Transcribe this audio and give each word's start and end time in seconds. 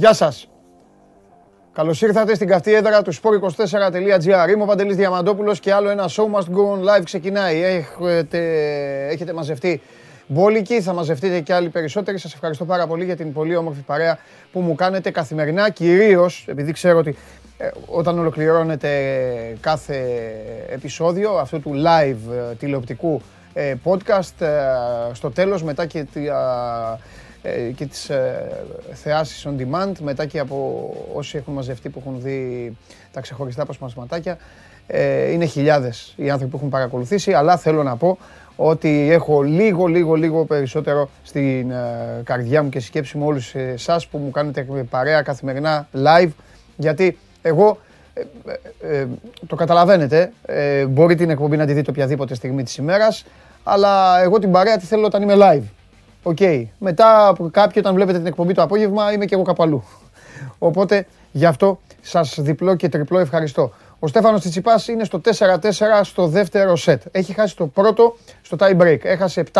Γεια 0.00 0.12
σας. 0.12 0.48
Καλώς 1.72 2.02
ήρθατε 2.02 2.34
στην 2.34 2.48
καυτή 2.48 2.74
έδρα 2.74 3.02
του 3.02 3.14
sport24.gr. 3.14 4.50
Είμαι 4.50 4.62
ο 4.62 4.66
Παντελής 4.66 4.96
Διαμαντόπουλος 4.96 5.60
και 5.60 5.72
άλλο 5.72 5.88
ένα 5.88 6.08
show 6.08 6.24
must 6.24 6.56
go 6.56 6.72
on 6.74 6.78
live 6.78 7.02
ξεκινάει. 7.04 7.62
Έχετε, 7.62 8.38
έχετε 9.10 9.32
μαζευτεί 9.32 9.80
μπόλικοι, 10.26 10.80
θα 10.80 10.92
μαζευτείτε 10.92 11.40
και 11.40 11.54
άλλοι 11.54 11.68
περισσότεροι. 11.68 12.18
Σας 12.18 12.34
ευχαριστώ 12.34 12.64
πάρα 12.64 12.86
πολύ 12.86 13.04
για 13.04 13.16
την 13.16 13.32
πολύ 13.32 13.56
όμορφη 13.56 13.80
παρέα 13.80 14.18
που 14.52 14.60
μου 14.60 14.74
κάνετε 14.74 15.10
καθημερινά. 15.10 15.70
Κυρίως, 15.70 16.44
επειδή 16.48 16.72
ξέρω 16.72 16.98
ότι 16.98 17.16
ε, 17.58 17.68
όταν 17.86 18.18
ολοκληρώνεται 18.18 18.90
κάθε 19.60 20.04
επεισόδιο 20.70 21.30
αυτού 21.32 21.60
του 21.60 21.72
live 21.74 22.32
ε, 22.50 22.54
τηλεοπτικού 22.54 23.20
ε, 23.52 23.74
podcast, 23.84 24.46
στο 25.12 25.30
τέλος 25.30 25.62
μετά 25.62 25.86
και 25.86 25.98
ε, 25.98 26.30
και 27.74 27.86
τις 27.86 28.10
ε, 28.10 28.50
θεάσεις 28.92 29.46
on 29.48 29.60
demand, 29.60 29.92
μετά 30.02 30.26
και 30.26 30.38
από 30.38 30.90
όσοι 31.14 31.36
έχουν 31.36 31.54
μαζευτεί 31.54 31.88
που 31.88 31.98
έχουν 31.98 32.20
δει 32.22 32.76
τα 33.12 33.20
ξεχωριστά 33.20 33.62
αποσπασματάκια. 33.62 34.38
Ε, 34.86 35.30
είναι 35.30 35.44
χιλιάδες 35.44 36.14
οι 36.16 36.30
άνθρωποι 36.30 36.50
που 36.50 36.56
έχουν 36.56 36.68
παρακολουθήσει, 36.68 37.32
αλλά 37.32 37.56
θέλω 37.56 37.82
να 37.82 37.96
πω 37.96 38.18
ότι 38.56 39.08
έχω 39.10 39.42
λίγο, 39.42 39.86
λίγο, 39.86 40.14
λίγο 40.14 40.44
περισσότερο 40.44 41.10
στην 41.22 41.72
καρδιά 42.24 42.62
μου 42.62 42.68
και 42.68 42.80
σκέψη 42.80 43.18
μου 43.18 43.26
όλους 43.26 43.54
εσάς 43.54 44.06
που 44.06 44.18
μου 44.18 44.30
κάνετε 44.30 44.66
παρέα 44.90 45.22
καθημερινά 45.22 45.88
live, 45.94 46.30
γιατί 46.76 47.18
εγώ 47.42 47.78
το 49.46 49.56
καταλαβαίνετε, 49.56 50.32
μπορεί 50.88 51.14
την 51.14 51.30
εκπομπή 51.30 51.56
να 51.56 51.66
τη 51.66 51.72
δείτε 51.72 51.90
οποιαδήποτε 51.90 52.34
στιγμή 52.34 52.62
της 52.62 52.76
ημέρας, 52.76 53.24
αλλά 53.64 54.22
εγώ 54.22 54.38
την 54.38 54.50
παρέα 54.50 54.76
τη 54.76 54.86
θέλω 54.86 55.06
όταν 55.06 55.22
είμαι 55.22 55.34
live. 55.36 55.79
OK. 56.22 56.36
Okay. 56.40 56.64
Μετά 56.78 57.28
από 57.28 57.48
κάποιοι 57.50 57.76
όταν 57.84 57.94
βλέπετε 57.94 58.18
την 58.18 58.26
εκπομπή 58.26 58.54
το 58.54 58.62
απόγευμα 58.62 59.12
είμαι 59.12 59.24
και 59.24 59.34
εγώ 59.34 59.42
κάπου 59.42 59.82
Οπότε 60.58 61.06
γι' 61.32 61.46
αυτό 61.46 61.80
σας 62.00 62.36
διπλό 62.40 62.74
και 62.74 62.88
τριπλό 62.88 63.18
ευχαριστώ. 63.18 63.72
Ο 63.98 64.06
Στέφανος 64.06 64.40
Τσιτσιπάς 64.40 64.88
είναι 64.88 65.04
στο 65.04 65.20
4-4 65.38 65.56
στο 66.02 66.26
δεύτερο 66.26 66.76
σετ. 66.76 67.02
Έχει 67.10 67.32
χάσει 67.32 67.56
το 67.56 67.66
πρώτο 67.66 68.16
στο 68.42 68.56
tie 68.60 68.80
break. 68.80 68.98
Έχασε 69.02 69.44
7-6. 69.52 69.58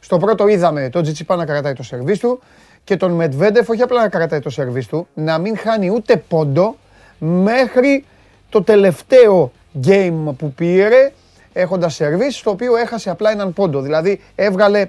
Στο 0.00 0.18
πρώτο 0.18 0.46
είδαμε 0.46 0.88
τον 0.88 1.02
Τσιτσιπά 1.02 1.36
να 1.36 1.44
κρατάει 1.44 1.72
το 1.72 1.82
σερβίς 1.82 2.18
του 2.18 2.40
και 2.84 2.96
τον 2.96 3.12
Μετβέντεφ 3.12 3.68
όχι 3.68 3.82
απλά 3.82 4.00
να 4.00 4.08
κρατάει 4.08 4.40
το 4.40 4.50
σερβίς 4.50 4.86
του, 4.86 5.06
να 5.14 5.38
μην 5.38 5.58
χάνει 5.58 5.90
ούτε 5.90 6.16
πόντο 6.28 6.76
μέχρι 7.18 8.04
το 8.48 8.62
τελευταίο 8.62 9.52
game 9.86 10.34
που 10.36 10.52
πήρε 10.52 11.12
έχοντας 11.52 11.94
σερβίς, 11.94 12.36
στο 12.36 12.50
οποίο 12.50 12.76
έχασε 12.76 13.10
απλά 13.10 13.30
έναν 13.30 13.52
πόντο. 13.52 13.80
Δηλαδή 13.80 14.20
έβγαλε 14.34 14.86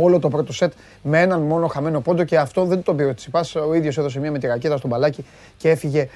όλο 0.00 0.18
το 0.18 0.28
πρώτο 0.28 0.52
σετ 0.52 0.72
με 1.02 1.20
έναν 1.20 1.40
μόνο 1.40 1.66
χαμένο 1.66 2.00
πόντο 2.00 2.24
και 2.24 2.38
αυτό 2.38 2.64
δεν 2.64 2.82
το 2.82 2.94
πήρε 2.94 3.08
ο 3.08 3.14
Τσιτσιπάς. 3.14 3.54
Ο 3.54 3.74
ίδιος 3.74 3.98
έδωσε 3.98 4.20
μία 4.20 4.30
με 4.30 4.38
τη 4.38 4.46
ρακέτα 4.46 4.76
στον 4.76 4.90
μπαλάκι 4.90 5.24
και 5.56 5.70
έφυγε 5.70 6.08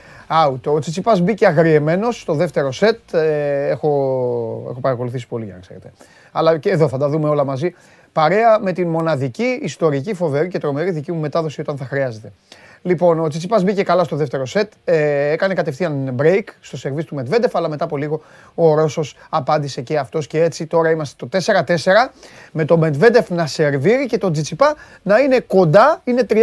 out. 0.47 0.61
Ο 0.65 0.79
Τσιτσιπάς 0.79 1.21
μπήκε 1.21 1.47
αγριεμένος 1.47 2.21
στο 2.21 2.35
δεύτερο 2.35 2.73
σετ. 2.73 3.15
Ε, 3.15 3.69
έχω, 3.69 3.89
έχω 4.71 4.81
παρακολουθήσει 4.81 5.27
πολύ 5.29 5.45
για 5.45 5.55
να 5.55 5.61
ξέρετε. 5.61 5.93
Αλλά 6.33 6.59
και 6.59 6.71
εδώ 6.71 6.89
θα 6.89 6.99
τα 6.99 7.09
δούμε 7.09 7.29
όλα 7.29 7.45
μαζί. 7.45 7.75
Παρέα 8.13 8.59
με 8.61 8.73
την 8.73 8.89
μοναδική, 8.89 9.59
ιστορική, 9.63 10.15
φοβερή 10.15 10.49
και 10.49 10.59
τρομερή 10.59 10.91
δική 10.91 11.13
μου 11.13 11.21
μετάδοση 11.21 11.61
όταν 11.61 11.77
θα 11.77 11.85
χρειάζεται. 11.85 12.33
Λοιπόν, 12.83 13.21
ο 13.21 13.29
Τσιτσιπάς 13.29 13.63
μπήκε 13.63 13.83
καλά 13.83 14.05
στο 14.05 14.17
δεύτερο 14.17 14.47
σετ. 14.47 14.73
Ε, 14.85 15.31
έκανε 15.31 15.55
κατευθείαν 15.55 16.17
break 16.23 16.45
στο 16.61 16.77
σερβίς 16.77 17.05
του 17.05 17.15
Μετβέντεφ, 17.15 17.57
αλλά 17.57 17.69
μετά 17.69 17.85
από 17.85 17.97
λίγο 17.97 18.23
ο 18.55 18.75
Ρώσος 18.75 19.17
απάντησε 19.29 19.81
και 19.81 19.99
αυτός. 19.99 20.27
Και 20.27 20.43
έτσι 20.43 20.67
τώρα 20.67 20.91
είμαστε 20.91 21.27
το 21.27 21.39
4-4 21.65 21.75
με 22.53 22.65
τον 22.65 22.79
Μετβέντεφ 22.79 23.31
να 23.31 23.47
σερβίρει 23.47 24.07
και 24.07 24.19
τον 24.19 24.33
Τσιτσιπά 24.33 24.75
να 25.03 25.19
είναι 25.19 25.41
κοντά, 25.41 26.01
είναι 26.05 26.27
30-40, 26.31 26.37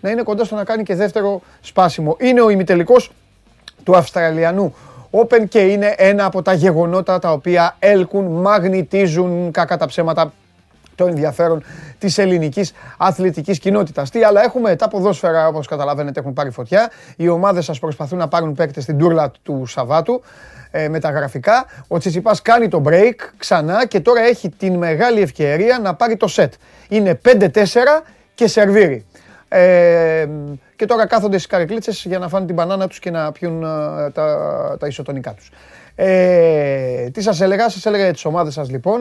να 0.00 0.10
είναι 0.10 0.22
κοντά 0.22 0.44
στο 0.44 0.54
να 0.54 0.64
κάνει 0.64 0.82
και 0.82 0.94
δεύτερο 0.94 1.42
σπάσιμο. 1.60 2.16
Είναι 2.20 2.40
ο 2.40 2.48
ημιτελικός 2.48 3.12
του 3.84 3.96
Αυστραλιανού 3.96 4.74
Open 5.10 5.48
και 5.48 5.58
είναι 5.58 5.94
ένα 5.96 6.24
από 6.24 6.42
τα 6.42 6.52
γεγονότα 6.52 7.18
τα 7.18 7.32
οποία 7.32 7.76
έλκουν, 7.78 8.24
μαγνητίζουν 8.24 9.50
κακά 9.50 9.76
τα 9.76 9.86
ψέματα 9.86 10.32
το 10.94 11.06
ενδιαφέρον 11.06 11.62
της 11.98 12.18
ελληνικής 12.18 12.72
αθλητικής 12.98 13.58
κοινότητας. 13.58 14.10
Τι 14.10 14.24
άλλα 14.24 14.42
έχουμε, 14.42 14.76
τα 14.76 14.88
ποδόσφαιρα 14.88 15.46
όπως 15.46 15.66
καταλαβαίνετε 15.66 16.20
έχουν 16.20 16.32
πάρει 16.32 16.50
φωτιά. 16.50 16.90
Οι 17.16 17.28
ομάδες 17.28 17.64
σας 17.64 17.78
προσπαθούν 17.78 18.18
να 18.18 18.28
πάρουν 18.28 18.54
παίκτες 18.54 18.82
στην 18.82 18.98
τούρλα 18.98 19.30
του 19.42 19.66
Σαββάτου 19.66 20.22
ε, 20.70 20.88
με 20.88 21.00
τα 21.00 21.10
γραφικά. 21.10 21.66
Ο 21.88 21.98
Τσιτσιπάς 21.98 22.42
κάνει 22.42 22.68
το 22.68 22.82
break 22.86 23.14
ξανά 23.36 23.86
και 23.86 24.00
τώρα 24.00 24.20
έχει 24.20 24.48
την 24.48 24.76
μεγάλη 24.76 25.20
ευκαιρία 25.20 25.78
να 25.78 25.94
πάρει 25.94 26.16
το 26.16 26.32
set. 26.36 26.48
Είναι 26.88 27.20
5-4 27.24 27.48
και 28.34 28.46
σερβίρει. 28.46 29.06
Ε, 29.48 30.28
και 30.76 30.86
τώρα 30.86 31.06
κάθονται 31.06 31.36
στις 31.36 31.50
καρεκλίτσες 31.50 32.04
για 32.04 32.18
να 32.18 32.28
φάνε 32.28 32.46
την 32.46 32.54
μπανάνα 32.54 32.86
τους 32.86 32.98
και 32.98 33.10
να 33.10 33.32
πιούν 33.32 33.62
ε, 33.62 34.10
τα, 34.10 34.76
τα 34.78 34.86
ισοτονικά 34.86 35.34
τους. 35.34 35.50
Ε, 35.94 37.10
τι 37.10 37.22
σας 37.22 37.40
έλεγα, 37.40 37.68
σας 37.68 37.86
έλεγα 37.86 38.02
για 38.02 38.12
τις 38.12 38.24
ομάδες 38.24 38.52
σας 38.52 38.70
λοιπόν, 38.70 39.00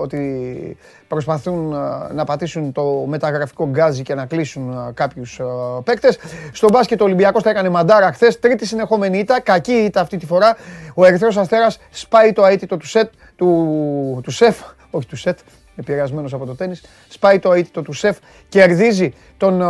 ότι 0.00 0.76
προσπαθούν 1.08 1.72
ε, 1.72 2.12
να 2.12 2.24
πατήσουν 2.24 2.72
το 2.72 3.04
μεταγραφικό 3.06 3.68
γκάζι 3.68 4.02
και 4.02 4.14
να 4.14 4.26
κλείσουν 4.26 4.70
ε, 4.70 4.92
κάποιους 4.94 5.38
ε, 5.38 5.44
παίκτες. 5.84 6.18
Στο 6.52 6.68
μπάσκετ 6.68 7.00
ο 7.00 7.04
Ολυμπιακός 7.04 7.42
τα 7.42 7.50
έκανε 7.50 7.68
μαντάρα 7.68 8.12
χθες, 8.12 8.38
τρίτη 8.38 8.66
συνεχόμενη 8.66 9.18
ήττα, 9.18 9.40
κακή 9.40 9.72
ήττα 9.72 10.00
αυτή 10.00 10.16
τη 10.16 10.26
φορά. 10.26 10.56
Ο 10.94 11.04
Ερυθρός 11.04 11.36
Αστέρας 11.36 11.78
σπάει 11.90 12.32
το 12.32 12.44
αίτητο 12.44 12.76
του 12.76 12.86
σετ, 12.86 13.10
του, 13.36 14.20
του 14.22 14.30
σεφ, 14.30 14.56
όχι 14.90 15.06
του 15.06 15.16
σετ, 15.16 15.38
επηρεασμένος 15.76 16.32
από 16.32 16.46
το 16.46 16.54
τέννις, 16.54 16.84
σπάει 17.08 17.38
το 17.38 17.52
αίτητο 17.52 17.82
του 17.82 17.92
σεφ, 17.92 18.16
κερδίζει 18.48 19.14
τον 19.36 19.62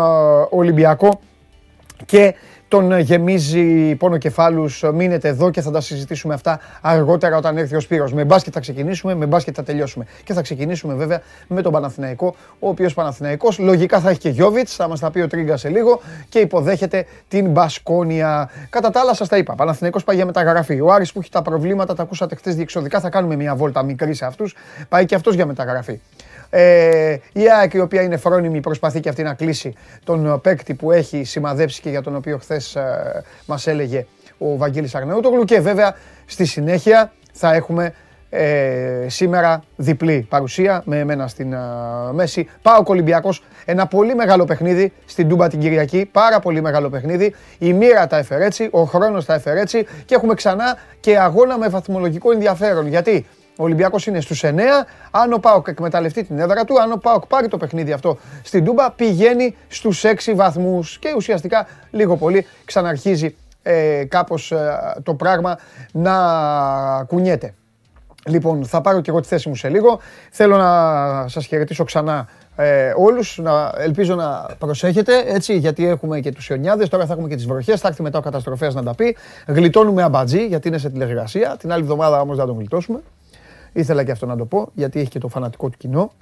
Ολυμπιακό 0.50 1.20
και 2.06 2.34
τον 2.68 2.98
γεμίζει 2.98 3.94
πόνο 3.94 4.16
κεφάλους. 4.16 4.84
Μείνετε 4.94 5.28
εδώ 5.28 5.50
και 5.50 5.60
θα 5.60 5.70
τα 5.70 5.80
συζητήσουμε 5.80 6.34
αυτά 6.34 6.60
αργότερα 6.80 7.36
όταν 7.36 7.56
έρθει 7.56 7.76
ο 7.76 7.80
Σπύρος. 7.80 8.12
Με 8.12 8.24
μπάσκετ 8.24 8.52
θα 8.54 8.60
ξεκινήσουμε, 8.60 9.14
με 9.14 9.26
μπάσκετ 9.26 9.54
θα 9.56 9.62
τελειώσουμε. 9.62 10.06
Και 10.24 10.32
θα 10.32 10.42
ξεκινήσουμε 10.42 10.94
βέβαια 10.94 11.20
με 11.46 11.62
τον 11.62 11.72
Παναθηναϊκό, 11.72 12.34
ο 12.58 12.68
οποίος 12.68 12.94
Παναθηναϊκός 12.94 13.58
λογικά 13.58 14.00
θα 14.00 14.10
έχει 14.10 14.18
και 14.18 14.28
Γιώβιτς, 14.28 14.74
θα 14.74 14.88
μας 14.88 15.00
τα 15.00 15.10
πει 15.10 15.20
ο 15.20 15.26
Τρίγκας 15.26 15.60
σε 15.60 15.68
λίγο 15.68 16.00
και 16.28 16.38
υποδέχεται 16.38 17.06
την 17.28 17.50
Μπασκόνια. 17.50 18.50
Κατά 18.70 18.90
τα 18.90 19.00
άλλα 19.00 19.14
σας 19.14 19.28
τα 19.28 19.36
είπα, 19.36 19.54
Παναθηναϊκός 19.54 20.04
πάει 20.04 20.16
για 20.16 20.26
μεταγραφή. 20.26 20.80
Ο 20.80 20.92
Άρης 20.92 21.12
που 21.12 21.20
έχει 21.20 21.30
τα 21.30 21.42
προβλήματα, 21.42 21.94
τα 21.94 22.02
ακούσατε 22.02 22.34
χθες 22.34 22.54
διεξοδικά, 22.54 23.00
θα 23.00 23.08
κάνουμε 23.08 23.36
μια 23.36 23.54
βόλτα 23.54 23.82
μικρή 23.82 24.14
σε 24.14 24.24
αυτούς, 24.24 24.54
πάει 24.88 25.04
και 25.04 25.14
αυτός 25.14 25.34
για 25.34 25.46
μεταγραφή. 25.46 26.00
Ε, 26.50 27.16
η 27.32 27.50
ΑΕΚ 27.58 27.74
η 27.74 27.80
οποία 27.80 28.02
είναι 28.02 28.16
φρόνιμη 28.16 28.60
προσπαθεί 28.60 29.00
και 29.00 29.08
αυτή 29.08 29.22
να 29.22 29.34
κλείσει 29.34 29.74
τον 30.04 30.40
παίκτη 30.40 30.74
που 30.74 30.92
έχει 30.92 31.24
σημαδέψει 31.24 31.80
και 31.80 31.90
για 31.90 32.02
τον 32.02 32.16
οποίο 32.16 32.38
χθες 32.38 32.57
ε, 32.58 33.22
μας 33.46 33.66
έλεγε 33.66 34.06
ο 34.38 34.56
Βαγγέλης 34.56 34.94
Αρναούτογλου 34.94 35.44
και 35.44 35.60
βέβαια 35.60 35.96
στη 36.26 36.44
συνέχεια 36.44 37.12
θα 37.32 37.54
έχουμε 37.54 37.94
ε, 38.30 39.06
σήμερα 39.06 39.62
διπλή 39.76 40.26
παρουσία 40.28 40.82
με 40.84 40.98
εμένα 40.98 41.28
στην 41.28 41.52
ε, 41.52 41.58
μέση. 42.12 42.48
Πάω 42.62 42.82
Ολυμπιακός, 42.86 43.44
ένα 43.64 43.86
πολύ 43.86 44.14
μεγάλο 44.14 44.44
παιχνίδι 44.44 44.92
στην 45.06 45.28
Τούμπα 45.28 45.48
την 45.48 45.60
Κυριακή, 45.60 46.08
πάρα 46.12 46.40
πολύ 46.40 46.60
μεγάλο 46.60 46.88
παιχνίδι. 46.88 47.34
Η 47.58 47.72
μοίρα 47.72 48.06
τα 48.06 48.16
έφερε 48.16 48.44
έτσι, 48.44 48.68
ο 48.70 48.82
χρόνος 48.82 49.24
τα 49.24 49.34
έφερε 49.34 49.60
έτσι 49.60 49.86
και 50.04 50.14
έχουμε 50.14 50.34
ξανά 50.34 50.78
και 51.00 51.18
αγώνα 51.18 51.58
με 51.58 51.68
βαθμολογικό 51.68 52.32
ενδιαφέρον. 52.32 52.86
Γιατί 52.86 53.26
ο 53.60 53.64
Ολυμπιακός 53.64 54.06
είναι 54.06 54.20
στους 54.20 54.42
9. 54.44 54.48
Αν 55.10 55.32
ο 55.32 55.38
Πάοκ 55.38 55.68
εκμεταλλευτεί 55.68 56.24
την 56.24 56.38
έδρα 56.38 56.64
του, 56.64 56.80
αν 56.80 56.92
ο 56.92 56.96
Πάοκ 56.96 57.26
πάρει 57.26 57.48
το 57.48 57.56
παιχνίδι 57.56 57.92
αυτό 57.92 58.18
στην 58.42 58.64
Τούμπα, 58.64 58.90
πηγαίνει 58.90 59.56
στους 59.68 60.04
6 60.04 60.34
βαθμούς 60.34 60.98
και 60.98 61.12
ουσιαστικά 61.16 61.66
λίγο 61.90 62.16
πολύ 62.16 62.46
ξαναρχίζει 62.64 63.36
ε, 63.62 64.04
κάπως 64.04 64.52
ε, 64.52 64.78
το 65.02 65.14
πράγμα 65.14 65.58
να 65.92 66.14
κουνιέται. 67.06 67.54
Λοιπόν, 68.26 68.64
θα 68.64 68.80
πάρω 68.80 69.00
και 69.00 69.10
εγώ 69.10 69.20
τη 69.20 69.28
θέση 69.28 69.48
μου 69.48 69.54
σε 69.54 69.68
λίγο. 69.68 70.00
Θέλω 70.30 70.56
να 70.56 71.28
σας 71.28 71.46
χαιρετήσω 71.46 71.84
ξανά 71.84 72.28
ε, 72.56 72.92
όλους. 72.96 73.38
Να, 73.42 73.72
ελπίζω 73.76 74.14
να 74.14 74.46
προσέχετε, 74.58 75.22
έτσι, 75.26 75.56
γιατί 75.56 75.86
έχουμε 75.86 76.20
και 76.20 76.32
τους 76.32 76.48
Ιωνιάδες, 76.48 76.88
τώρα 76.88 77.06
θα 77.06 77.12
έχουμε 77.12 77.28
και 77.28 77.34
τις 77.34 77.46
βροχές, 77.46 77.80
θα 77.80 77.88
έρθει 77.88 78.02
μετά 78.02 78.18
ο 78.18 78.22
καταστροφέας 78.22 78.74
να 78.74 78.82
τα 78.82 78.94
πει. 78.94 79.16
Γλιτώνουμε 79.46 80.02
αμπατζή, 80.02 80.46
γιατί 80.46 80.68
είναι 80.68 80.78
σε 80.78 80.90
τηλεγρασία. 80.90 81.56
Την 81.58 81.72
άλλη 81.72 81.82
εβδομάδα 81.82 82.20
όμως 82.20 82.36
δεν 82.36 82.44
θα 82.44 82.50
τον 82.50 82.60
γλιτώσουμε. 82.60 83.00
Ήθελα 83.72 84.04
και 84.04 84.10
αυτό 84.10 84.26
να 84.26 84.36
το 84.36 84.44
πω, 84.44 84.68
γιατί 84.74 85.00
έχει 85.00 85.08
και 85.08 85.18
το 85.18 85.28
φανατικό 85.28 85.68
του 85.68 85.76
κοινό. 85.78 86.12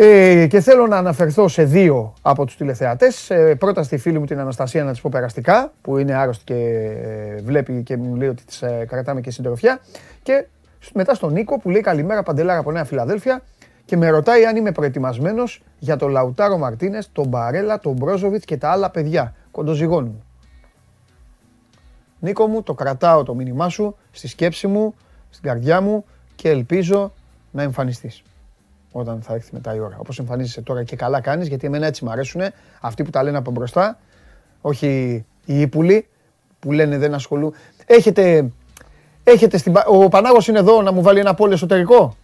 Ε, 0.00 0.46
και 0.46 0.60
θέλω 0.60 0.86
να 0.86 0.96
αναφερθώ 0.96 1.48
σε 1.48 1.64
δύο 1.64 2.14
από 2.22 2.44
τους 2.44 2.56
τηλεθεατές. 2.56 3.30
Ε, 3.30 3.54
πρώτα 3.54 3.82
στη 3.82 3.98
φίλη 3.98 4.18
μου 4.18 4.24
την 4.24 4.40
Αναστασία 4.40 4.84
να 4.84 4.90
της 4.90 5.00
πω 5.00 5.08
περαστικά, 5.12 5.72
που 5.80 5.98
είναι 5.98 6.14
άρρωστη 6.14 6.44
και 6.44 6.54
ε, 6.54 7.42
βλέπει 7.42 7.82
και 7.82 7.96
μου 7.96 8.14
λέει 8.14 8.28
ότι 8.28 8.44
της 8.44 8.62
ε, 8.62 8.84
κρατάμε 8.88 9.20
και 9.20 9.30
συντροφιά. 9.30 9.80
Και 10.22 10.46
μετά 10.94 11.14
στον 11.14 11.32
Νίκο 11.32 11.58
που 11.58 11.70
λέει 11.70 11.80
καλημέρα 11.80 12.22
Παντελάρα 12.22 12.58
από 12.58 12.72
Νέα 12.72 12.84
Φιλαδέλφια 12.84 13.42
και 13.84 13.96
με 13.96 14.08
ρωτάει 14.08 14.44
αν 14.44 14.56
είμαι 14.56 14.72
προετοιμασμένος 14.72 15.62
για 15.78 15.96
τον 15.96 16.10
Λαουτάρο 16.10 16.58
Μαρτίνες, 16.58 17.08
τον 17.12 17.26
Μπαρέλα, 17.26 17.78
τον 17.78 17.92
Μπρόζοβιτς 17.92 18.44
και 18.44 18.56
τα 18.56 18.70
άλλα 18.70 18.90
παιδιά. 18.90 19.34
Κοντοζυγώνουν. 19.50 20.22
Νίκο 22.18 22.46
μου, 22.46 22.62
το 22.62 22.74
κρατάω 22.74 23.22
το 23.22 23.34
μήνυμά 23.34 23.68
σου 23.68 23.96
στη 24.10 24.28
σκέψη 24.28 24.66
μου, 24.66 24.94
στην 25.30 25.42
καρδιά 25.48 25.80
μου 25.80 26.04
και 26.40 26.48
ελπίζω 26.48 27.12
να 27.50 27.62
εμφανιστείς. 27.62 28.22
όταν 28.92 29.22
θα 29.22 29.34
έρθει 29.34 29.50
μετά 29.52 29.74
η 29.74 29.78
ώρα. 29.80 29.96
Όπως 29.98 30.18
εμφανίζεσαι 30.18 30.60
τώρα 30.60 30.82
και 30.82 30.96
καλά 30.96 31.20
κάνεις, 31.20 31.48
γιατί 31.48 31.66
εμένα 31.66 31.86
έτσι 31.86 32.04
μου 32.04 32.10
αρέσουν 32.10 32.40
αυτοί 32.80 33.04
που 33.04 33.10
τα 33.10 33.22
λένε 33.22 33.36
από 33.36 33.50
μπροστά, 33.50 33.98
όχι 34.60 34.86
οι 35.44 35.60
ύπουλοι 35.60 36.06
που 36.58 36.72
λένε 36.72 36.98
δεν 36.98 37.14
ασχολούν. 37.14 37.54
Έχετε, 37.86 38.50
έχετε 39.24 39.58
στην, 39.58 39.74
ο 39.86 40.08
Πανάγος 40.08 40.48
είναι 40.48 40.58
εδώ 40.58 40.82
να 40.82 40.92
μου 40.92 41.02
βάλει 41.02 41.18
ένα 41.18 41.34
πόλο 41.34 41.52
εσωτερικό; 41.52 42.16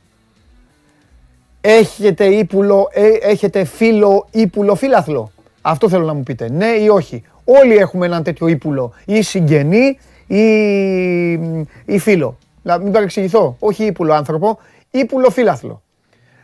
Έχετε 1.60 2.24
ύπουλο, 2.24 2.88
ε, 2.92 3.08
έχετε 3.20 3.64
φίλο 3.64 4.26
ύπουλο 4.30 4.74
φίλαθλο; 4.74 5.30
Αυτό 5.60 5.88
θέλω 5.88 6.04
να 6.04 6.14
μου 6.14 6.22
πείτε. 6.22 6.48
Ναι 6.48 6.66
ή 6.66 6.88
όχι. 6.88 7.22
Όλοι 7.44 7.76
έχουμε 7.76 8.06
έναν 8.06 8.22
τέτοιο 8.22 8.46
ύπουλο. 8.46 8.92
Ή 9.04 9.22
συγγενή 9.22 9.98
ή, 10.26 10.42
ή 11.84 11.98
φίλο. 11.98 12.38
Να 12.64 12.78
μην 12.78 12.92
παρεξηγηθώ. 12.92 13.56
Όχι 13.58 13.84
ύπουλο 13.84 14.12
άνθρωπο, 14.12 14.58
ύπουλο 14.90 15.30
φίλαθλο. 15.30 15.82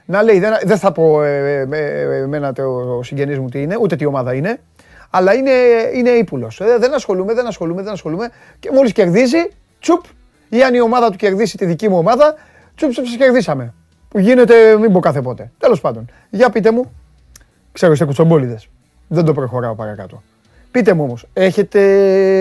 Να 0.05 0.23
λέει, 0.23 0.39
δεν, 0.39 0.53
δεν 0.65 0.79
θα 0.79 0.93
πω 0.93 1.23
ε, 1.23 1.67
ε, 1.71 1.79
ε 1.79 2.17
εμένα 2.17 2.53
το 2.53 3.01
συγγενής 3.03 3.39
μου 3.39 3.49
τι 3.49 3.63
είναι, 3.63 3.77
ούτε 3.81 3.97
τι 3.97 4.05
ομάδα 4.05 4.35
είναι, 4.35 4.61
αλλά 5.11 5.35
είναι, 5.35 5.51
είναι 5.95 6.11
ύπουλος. 6.11 6.61
Ε, 6.61 6.77
δεν 6.79 6.95
ασχολούμαι, 6.95 7.35
δεν 7.35 7.47
ασχολούμαι, 7.47 7.83
δεν 7.83 7.93
ασχολούμαι. 7.93 8.31
Και 8.59 8.71
μόλις 8.73 8.93
κερδίζει, 8.93 9.49
τσουπ, 9.81 10.05
ή 10.49 10.63
αν 10.63 10.75
η 10.75 10.81
ομάδα 10.81 11.11
του 11.11 11.17
κερδίσει 11.17 11.57
τη 11.57 11.65
δική 11.65 11.89
μου 11.89 11.99
ομάδα, 11.99 12.35
τσουπ, 12.75 12.91
τσουπ, 12.91 13.05
κερδίσαμε. 13.19 13.75
Που 14.09 14.19
γίνεται, 14.19 14.77
μην 14.79 14.93
πω 14.93 15.01
κάθε 15.01 15.23
πότε. 15.23 15.51
Τέλος 15.59 15.81
πάντων. 15.81 16.11
Για 16.31 16.51
πείτε 16.51 16.71
μου, 16.71 16.93
ξέρω 17.73 17.93
είστε 17.93 18.05
κουτσομπόλιδες. 18.05 18.69
Δεν 19.09 19.25
το 19.25 19.33
προχωράω 19.33 19.75
παρακάτω. 19.75 20.23
Πείτε 20.71 20.93
μου 20.93 21.03
όμως, 21.03 21.27
έχετε 21.33 21.81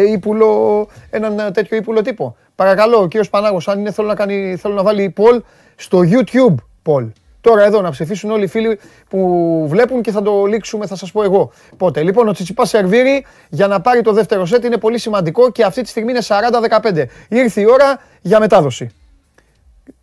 ύπουλο, 0.02 0.88
έναν 1.10 1.54
τέτοιο 1.54 1.78
ύπουλο 1.78 2.02
τύπο; 2.02 2.36
Παρακαλώ, 2.60 2.98
ο 2.98 3.08
κύριος 3.08 3.30
Πανάγος, 3.30 3.68
αν 3.68 3.80
είναι 3.80 3.92
θέλω 3.92 4.08
να, 4.08 4.16
κάνει, 4.16 4.56
θέλω 4.56 4.74
να 4.74 4.84
βάλει 4.84 5.14
poll 5.18 5.42
στο 5.76 6.02
YouTube 6.04 6.56
poll. 6.86 7.12
Τώρα 7.42 7.64
εδώ 7.64 7.82
να 7.82 7.90
ψηφίσουν 7.90 8.32
όλοι 8.32 8.44
οι 8.44 8.48
φίλοι 8.48 8.80
που 9.10 9.66
βλέπουν 9.68 10.02
και 10.02 10.12
θα 10.12 10.22
το 10.22 10.46
λήξουμε, 10.46 10.88
θα 10.88 10.96
σας 10.96 11.12
πω 11.12 11.24
εγώ 11.24 11.52
πότε; 11.78 12.04
Λοιπόν, 12.04 12.28
ο 12.28 12.32
Τσιτσιπάς 12.32 12.70
σερβίρει 12.70 13.26
για 13.50 13.68
να 13.68 13.82
πάρει 13.82 14.02
το 14.02 14.14
δεύτερο 14.14 14.46
σετ 14.46 14.64
είναι 14.64 14.78
πολύ 14.78 14.98
σημαντικό 14.98 15.52
και 15.52 15.64
αυτή 15.64 15.82
τη 15.82 15.90
στιγμή 15.90 16.12
είναι 16.12 16.22
40-15. 16.82 17.06
Ήρθε 17.30 17.62
η 17.62 17.66
ώρα 17.66 18.02
για 18.22 18.40
μετάδοση. 18.40 18.90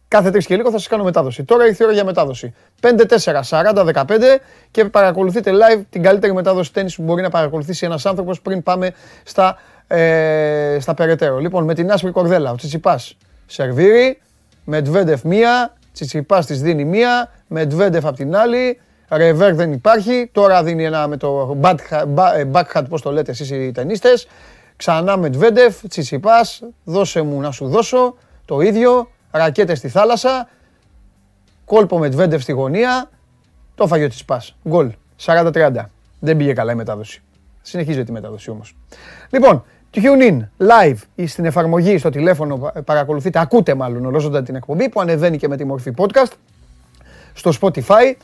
Κάθε 0.08 0.30
τρεις 0.30 0.46
και 0.46 0.56
λίγο 0.56 0.70
θα 0.70 0.78
σας 0.78 0.86
κάνω 0.86 1.04
μετάδοση. 1.04 1.44
Τώρα 1.44 1.66
ήρθε 1.66 1.82
η 1.82 1.86
ώρα 1.86 1.94
για 1.94 2.04
μετάδοση. 2.04 2.54
5-4, 2.80 3.42
40-15 3.42 4.38
και 4.70 4.84
παρακολουθείτε 4.84 5.50
live 5.52 5.82
την 5.90 6.02
καλύτερη 6.02 6.34
μετάδοση 6.34 6.72
τέννη 6.72 6.92
που 6.96 7.02
μπορεί 7.02 7.22
να 7.22 7.30
παρακολουθήσει 7.30 7.86
ένας 7.86 8.06
άνθρωπος 8.06 8.40
πριν 8.40 8.62
πάμε 8.62 8.92
στα, 9.24 9.58
ε, 9.86 10.76
στα 10.80 10.94
περαιτέρω. 10.94 11.38
Λοιπόν, 11.38 11.64
με 11.64 11.74
την 11.74 11.90
άσπρη 11.90 12.10
κορδέλα, 12.10 12.50
ο 12.50 12.54
Τσιτσιπάς 12.54 13.16
σερβίρει, 13.46 14.20
με 14.64 14.82
Τβέντεφ 14.82 15.22
μία, 15.22 15.76
Τσιτσιπάς 15.92 16.46
της 16.46 16.60
δίνει 16.60 16.84
μία, 16.84 17.30
με 17.46 17.66
Τβέντεφ 17.66 18.06
απ' 18.06 18.16
την 18.16 18.36
άλλη. 18.36 18.80
Ρεβέρ 19.10 19.54
δεν 19.54 19.72
υπάρχει. 19.72 20.28
Τώρα 20.32 20.62
δίνει 20.62 20.84
ένα 20.84 21.08
με 21.08 21.16
το 21.16 21.56
backhand, 22.52 22.84
πώς 22.88 23.02
το 23.02 23.10
λέτε 23.12 23.30
εσείς 23.30 23.50
οι 23.50 23.72
ταινίστες. 23.72 24.28
Ξανά 24.76 25.16
με 25.16 25.30
Τβέντεφ, 25.30 25.82
Τσιτσιπάς, 25.88 26.62
δώσε 26.84 27.22
μου 27.22 27.40
να 27.40 27.50
σου 27.50 27.68
δώσω 27.68 28.16
το 28.44 28.60
ίδιο 28.60 29.10
ρακέτες 29.30 29.78
στη 29.78 29.88
θάλασσα, 29.88 30.48
κόλπο 31.64 31.98
με 31.98 32.08
Τβέντεφ 32.08 32.42
στη 32.42 32.52
γωνία, 32.52 33.10
το 33.74 33.86
φάγει 33.86 34.04
ο 34.04 34.08
Τσιπάς. 34.08 34.56
Γκολ. 34.68 34.92
40-30. 35.24 35.90
Δεν 36.20 36.36
πήγε 36.36 36.52
καλά 36.52 36.72
η 36.72 36.74
μετάδοση. 36.74 37.22
Συνεχίζεται 37.62 38.10
η 38.10 38.14
μετάδοση 38.14 38.50
όμως. 38.50 38.76
Λοιπόν, 39.30 39.64
tune 39.90 40.30
in 40.30 40.38
live 40.58 40.98
ή 41.14 41.26
στην 41.26 41.44
εφαρμογή 41.44 41.98
στο 41.98 42.10
τηλέφωνο 42.10 42.72
παρακολουθείτε, 42.84 43.40
ακούτε 43.40 43.74
μάλλον 43.74 44.06
ολόζοντα 44.06 44.42
την 44.42 44.54
εκπομπή 44.54 44.88
που 44.88 45.00
ανεβαίνει 45.00 45.38
και 45.38 45.48
με 45.48 45.56
τη 45.56 45.64
μορφή 45.64 45.92
podcast 45.96 46.32
στο 47.32 47.52
Spotify 47.60 48.14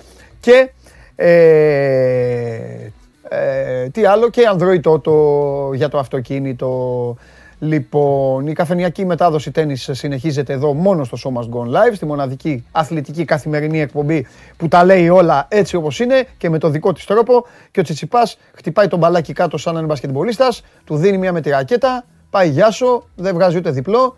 και 0.40 0.70
ε, 1.16 2.90
ε, 3.28 3.88
τι 3.92 4.04
άλλο 4.04 4.30
και 4.30 4.42
Android 4.54 4.80
το, 4.80 4.98
το, 4.98 5.72
για 5.74 5.88
το 5.88 5.98
αυτοκίνητο 5.98 7.16
Λοιπόν, 7.64 8.46
η 8.46 8.52
καφενιακή 8.52 9.06
μετάδοση 9.06 9.50
τέννις 9.50 9.88
συνεχίζεται 9.92 10.52
εδώ 10.52 10.74
μόνο 10.74 11.04
στο 11.04 11.18
Show 11.22 11.38
Must 11.38 11.48
Go 11.48 11.68
Live, 11.68 11.92
στη 11.94 12.06
μοναδική 12.06 12.64
αθλητική 12.72 13.24
καθημερινή 13.24 13.80
εκπομπή 13.80 14.26
που 14.56 14.68
τα 14.68 14.84
λέει 14.84 15.08
όλα 15.08 15.46
έτσι 15.50 15.76
όπως 15.76 16.00
είναι 16.00 16.26
και 16.36 16.50
με 16.50 16.58
το 16.58 16.68
δικό 16.68 16.92
της 16.92 17.04
τρόπο 17.04 17.46
και 17.70 17.80
ο 17.80 17.82
Τσιτσιπάς 17.82 18.38
χτυπάει 18.54 18.88
τον 18.88 18.98
μπαλάκι 18.98 19.32
κάτω 19.32 19.56
σαν 19.56 19.74
έναν 19.74 19.86
μπασκετμπολίστας, 19.86 20.62
του 20.84 20.96
δίνει 20.96 21.18
μια 21.18 21.32
με 21.32 21.40
τη 21.40 21.50
ρακέτα, 21.50 22.04
πάει 22.30 22.48
γεια 22.48 22.70
σου, 22.70 23.08
δεν 23.14 23.34
βγάζει 23.34 23.56
ούτε 23.56 23.70
διπλό, 23.70 24.16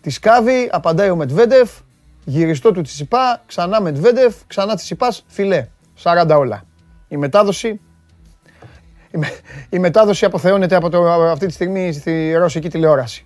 τη 0.00 0.10
σκάβει, 0.10 0.68
απαντάει 0.72 1.10
ο 1.10 1.16
Μετβέντεφ, 1.16 1.70
γυριστό 2.24 2.72
του 2.72 2.80
Τσιτσιπά, 2.80 3.42
ξανά 3.46 3.80
Μετβέντεφ, 3.80 4.34
ξανά 4.46 4.74
Τσιτσιπάς, 4.74 5.24
φιλέ, 5.26 5.66
40 6.02 6.36
όλα. 6.38 6.64
Η 7.08 7.16
μετάδοση 7.16 7.80
η 9.68 9.78
μετάδοση 9.78 10.24
αποθεώνεται 10.24 10.74
από 10.74 10.90
το, 10.90 11.02
αυτή 11.04 11.46
τη 11.46 11.52
στιγμή 11.52 11.92
στη 11.92 12.34
ρωσική 12.34 12.68
τηλεόραση. 12.68 13.24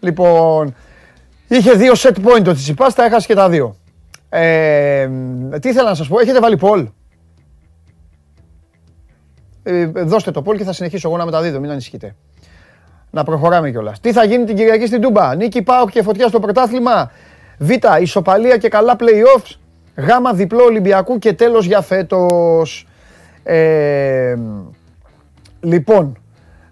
Λοιπόν, 0.00 0.74
είχε 1.48 1.72
δύο 1.72 1.92
set 1.96 2.14
point 2.24 2.46
ο 2.48 2.52
Τσιτσιπάς, 2.52 2.94
τα 2.94 3.04
έχασε 3.04 3.26
και 3.26 3.34
τα 3.34 3.48
δύο. 3.48 3.76
Ε, 4.28 5.08
τι 5.60 5.68
ήθελα 5.68 5.88
να 5.88 5.94
σας 5.94 6.08
πω, 6.08 6.20
έχετε 6.20 6.40
βάλει 6.40 6.56
Πολ. 6.56 6.88
Ε, 9.62 9.86
δώστε 9.86 10.30
το 10.30 10.42
Πολ 10.42 10.56
και 10.56 10.64
θα 10.64 10.72
συνεχίσω 10.72 11.08
εγώ 11.08 11.16
να 11.16 11.24
μεταδίδω, 11.24 11.60
μην 11.60 11.70
ανησυχείτε. 11.70 12.14
Να 13.10 13.24
προχωράμε 13.24 13.70
κιόλας. 13.70 14.00
Τι 14.00 14.12
θα 14.12 14.24
γίνει 14.24 14.44
την 14.44 14.56
Κυριακή 14.56 14.86
στην 14.86 15.00
Τούμπα; 15.00 15.34
Νίκη 15.34 15.62
Πάοκ 15.62 15.90
και 15.90 16.02
φωτιά 16.02 16.28
στο 16.28 16.40
πρωτάθλημα. 16.40 17.10
Β. 17.58 17.70
Ισοπαλία 18.00 18.56
και 18.56 18.68
καλά 18.68 18.96
play-offs. 18.98 19.56
Γ. 19.94 20.34
Διπλό 20.34 20.64
Ολυμπιακού 20.64 21.18
και 21.18 21.32
τέλος 21.32 21.66
για 21.66 21.80
φέτος. 21.80 22.86
Ε, 23.42 24.36
Λοιπόν, 25.62 26.18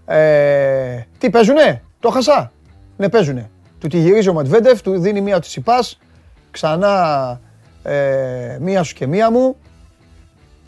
ε, 0.06 1.00
τι 1.18 1.30
παίζουνε, 1.30 1.82
το 2.00 2.10
χασά. 2.10 2.52
Ναι, 2.96 3.08
παίζουνε. 3.08 3.50
Του 3.78 3.88
τη 3.88 3.98
γυρίζει 3.98 4.28
ο 4.28 4.32
Ματβέντεφ, 4.32 4.82
του 4.82 4.98
δίνει 4.98 5.20
μία 5.20 5.34
του 5.34 5.48
Τσιπάς, 5.48 5.98
ξανά 6.50 7.40
ε, 7.82 8.56
μία 8.60 8.82
σου 8.82 8.94
και 8.94 9.06
μία 9.06 9.30
μου. 9.30 9.56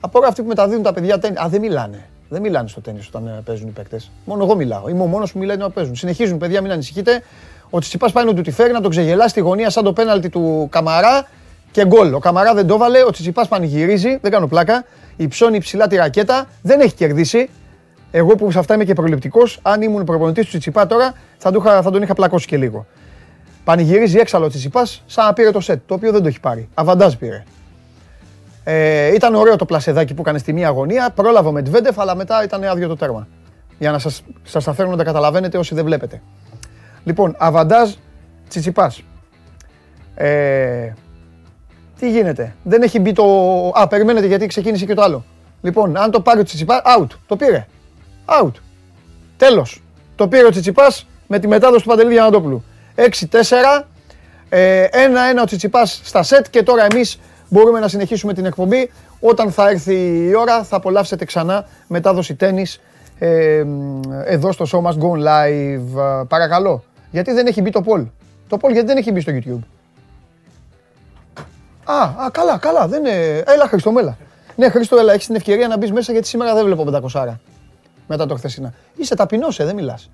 Από 0.01 0.19
όλα 0.19 0.29
αυτοί 0.29 0.43
που 0.43 0.49
μεταδίδουν 0.49 0.83
τα 0.83 0.93
παιδιά 0.93 1.19
τέννη. 1.19 1.37
Α, 1.39 1.49
δεν 1.49 1.61
μιλάνε. 1.61 2.05
Δεν 2.29 2.41
μιλάνε 2.41 2.69
στο 2.69 2.81
τέννη 2.81 3.01
όταν 3.09 3.27
ε, 3.27 3.41
παίζουν 3.45 3.69
οι 3.69 3.71
παίκτες. 3.71 4.11
Μόνο 4.25 4.45
εγώ 4.45 4.55
μιλάω. 4.55 4.89
Είμαι 4.89 5.03
ο 5.03 5.07
μόνος 5.07 5.33
που 5.33 5.39
μιλάει 5.39 5.57
να 5.57 5.71
παίζουν. 5.71 5.95
Συνεχίζουν, 5.95 6.39
παιδιά, 6.39 6.61
μην 6.61 6.71
ανησυχείτε. 6.71 7.23
Ο 7.71 7.79
Τσιπά 7.79 8.11
πάει 8.11 8.25
να 8.25 8.35
του 8.35 8.43
τη 8.43 8.51
φέρει, 8.51 8.73
να 8.73 8.81
τον 8.81 8.91
ξεγελάσει 8.91 9.29
στη 9.29 9.41
γωνία 9.41 9.71
σαν 9.71 9.85
το 9.85 9.93
πέναλτι 9.93 10.29
του 10.29 10.69
Καμαρά 10.71 11.29
και 11.71 11.87
γκολ. 11.87 12.15
Ο 12.15 12.19
Καμαρά 12.19 12.55
δεν 12.55 12.67
το 12.67 12.77
βάλε, 12.77 13.05
ο 13.05 13.11
Τσιπά 13.11 13.47
πανηγυρίζει, 13.47 14.19
δεν 14.23 14.31
κάνω 14.31 14.47
πλάκα. 14.47 14.85
Υψώνει 15.17 15.59
ψηλά 15.59 15.87
τη 15.87 15.97
ρακέτα, 15.97 16.47
δεν 16.63 16.81
έχει 16.81 16.95
κερδίσει. 16.95 17.51
Εγώ 18.15 18.35
που 18.35 18.51
σε 18.51 18.59
αυτά 18.59 18.75
είμαι 18.75 18.85
και 18.85 18.95
προληπτικός, 18.95 19.59
αν 19.63 19.83
ήμουν 19.83 20.05
προπονητής 20.05 20.45
του 20.45 20.51
Τσιτσιπά 20.51 20.87
τώρα, 20.87 21.15
θα, 21.39 21.53
θα 21.83 21.91
τον 21.91 22.03
είχα 22.03 22.15
πλακώσει 22.15 22.47
και 22.47 22.57
λίγο. 22.57 22.87
Πανηγυρίζει 23.65 24.19
έξαλλο 24.19 24.45
ο 24.45 24.49
Τσιτσιπάς, 24.49 25.03
σαν 25.07 25.27
να 25.27 25.33
πήρε 25.33 25.51
το 25.51 25.61
σετ, 25.61 25.81
το 25.87 25.95
οποίο 25.95 26.13
δεν 26.13 26.23
το 26.23 26.29
έχει 26.29 26.41
πάρει. 26.41 26.69
Αβαντάζ 26.75 27.15
πήρε. 27.15 27.43
Ε, 28.65 29.15
ήταν 29.15 29.35
ωραίο 29.35 29.57
το 29.57 29.65
πλασεδάκι 29.65 30.15
που 30.15 30.21
έκανε 30.21 30.39
στη 30.39 30.53
μία 30.53 30.69
αγωνία. 30.69 31.11
Πρόλαβε 31.15 31.51
με 31.51 31.63
Τβέντεφ, 31.63 31.99
αλλά 31.99 32.15
μετά 32.15 32.45
ήταν 32.45 32.65
άδειο 32.65 32.89
το 32.89 32.97
τέρμα. 32.97 33.29
Για 33.79 33.91
να 33.91 33.99
σας, 33.99 34.23
σας 34.43 34.65
τα 34.65 34.73
φέρνω 34.73 34.91
να 34.91 34.97
τα 34.97 35.05
καταλαβαίνετε 35.05 35.59
όσοι 35.59 35.75
δεν 35.75 35.85
βλέπετε. 35.85 36.23
Λοιπόν, 37.05 37.35
αβαντάζ 37.39 37.91
Τσιτσιπάς. 38.49 39.03
Ε, 40.15 40.93
τι 41.99 42.11
γίνεται; 42.11 42.55
Δεν 42.63 42.83
έχει 42.83 43.01
μπει 43.01 43.13
το... 43.13 43.25
Α, 43.75 43.87
περιμένετε 43.89 44.27
γιατί 44.27 44.47
ξεκίνησε 44.47 44.85
και 44.85 44.95
το 44.95 45.03
άλλο. 45.03 45.25
Λοιπόν, 45.63 45.97
αν 45.97 46.11
το 46.11 46.21
πάρει 46.21 46.41
ο 46.41 46.43
Τσιτσιπά, 46.43 46.83
out. 46.99 47.07
Το 47.27 47.37
πήρε. 47.37 47.67
Out. 48.41 48.53
Τέλος. 49.37 49.83
Το 50.17 50.29
πήρε 50.29 50.47
ο 50.47 50.51
Τσιτσιπάς 50.51 51.07
με 51.27 51.39
τη 51.39 51.49
μετάδοση 51.49 51.83
του 51.83 51.89
Παντελή 51.89 52.09
Διαμαντόπουλου. 52.09 52.65
6-4. 52.97 53.03
1-1 53.03 53.85
ε, 54.49 55.41
ο 55.43 55.45
Τσιτσιπάς 55.45 56.01
στα 56.05 56.23
σετ 56.23 56.47
και 56.51 56.63
τώρα 56.63 56.87
εμείς 56.91 57.21
μπορούμε 57.49 57.81
να 57.81 57.89
συνεχίσουμε 57.89 58.35
την 58.35 58.45
εκπομπή. 58.45 58.91
Όταν 59.21 59.51
θα 59.53 59.69
έρθει 59.69 59.95
η 60.29 60.35
ώρα 60.35 60.63
θα 60.63 60.77
απολαύσετε 60.77 61.25
ξανά 61.25 61.67
μετάδοση 61.87 62.35
τέννις 62.35 62.81
ε, 63.19 63.65
εδώ 64.25 64.53
στο 64.53 64.65
Show 64.73 64.89
Must 64.89 64.99
Go 64.99 65.29
Live. 65.29 66.27
Παρακαλώ. 66.29 66.85
Γιατί 67.11 67.33
δεν 67.33 67.47
έχει 67.47 67.63
μπει 67.63 67.71
το 67.71 67.81
Πολ. 67.81 68.07
Το 68.49 68.57
Πολ 68.57 68.73
γιατί 68.73 68.87
δεν 68.87 68.97
έχει 68.97 69.13
μπει 69.13 69.21
στο 69.21 69.33
YouTube; 69.35 69.65
Α, 71.85 72.03
α 72.03 72.31
καλά, 72.33 72.59
καλά. 72.59 72.87
Δεν 72.87 73.05
είναι... 73.05 73.43
Έλα 73.47 73.67
Χριστό, 73.67 73.93
μέλα. 73.93 74.17
Ναι, 74.57 74.69
Χρήστο, 74.69 74.97
έλα, 74.97 75.13
έχεις 75.13 75.27
την 75.27 75.35
ευκαιρία 75.35 75.69
να 75.69 75.77
μπεις 75.77 75.93
μέσα 75.93 76.13
γιατί 76.13 76.27
σήμερα 76.27 76.55
δεν 76.55 76.65
βλέπω 76.65 76.85
500 77.13 77.35
μετά 78.13 78.27
το 78.27 78.35
χθεσινά. 78.35 78.75
Είσαι 78.97 79.15
ταπεινός, 79.15 79.61
ε, 79.61 79.65
δεν 79.65 79.75
μιλάς. 79.75 80.11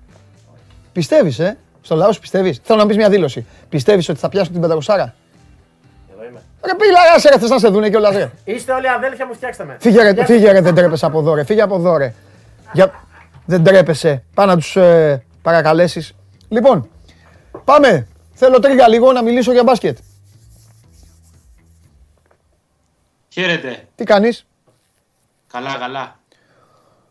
Πιστεύεις, 0.91 1.39
ε; 1.39 1.57
Στο 1.81 1.95
λαό 1.95 2.11
σου 2.11 2.19
πιστεύεις. 2.19 2.59
Θέλω 2.63 2.79
να 2.79 2.85
πεις 2.85 2.95
μια 2.97 3.09
δήλωση. 3.09 3.45
Πιστεύεις 3.69 4.09
ότι 4.09 4.19
θα 4.19 4.29
πιάσουν 4.29 4.51
την 4.51 4.61
πεντακοσάρα. 4.61 5.15
Εδώ 6.13 6.23
είμαι. 6.23 6.41
Ρε 6.65 6.75
πίλα, 6.75 6.99
άσε 7.15 7.29
ρε, 7.29 7.37
θες 7.39 7.49
να 7.49 7.59
σε 7.59 7.67
δούνε 7.67 7.89
κιόλας 7.89 8.15
ρε. 8.15 8.31
Είστε 8.43 8.71
όλοι 8.71 8.89
αδέλφια 8.89 9.25
μου, 9.25 9.33
φτιάξτε 9.33 9.65
με. 9.65 9.77
Φύγε 9.79 10.01
ρε, 10.01 10.25
φύγε 10.25 10.51
ρε, 10.51 10.61
δεν 10.61 10.75
τρέπεσαι 10.75 11.05
από 11.05 11.19
εδώ 11.19 11.33
ρε. 11.33 11.43
Φύγε 11.43 11.61
από 11.61 11.75
εδώ 11.75 11.97
ρε. 11.97 12.13
Για... 12.73 13.03
Δεν 13.45 13.63
τρέπεσαι. 13.63 14.23
Πάμε 14.33 14.51
να 14.51 14.57
τους 14.57 14.75
ε, 14.75 15.23
παρακαλέσεις. 15.41 16.13
Λοιπόν, 16.49 16.89
πάμε. 17.63 18.07
Θέλω 18.33 18.59
τρίγα 18.59 18.87
λίγο 18.87 19.11
να 19.11 19.23
μιλήσω 19.23 19.51
για 19.51 19.63
μπάσκετ. 19.63 19.97
Χαίρετε. 23.29 23.87
Τι 23.95 24.03
κάνεις; 24.03 24.45
Καλά, 25.51 25.77
καλά. 25.79 26.19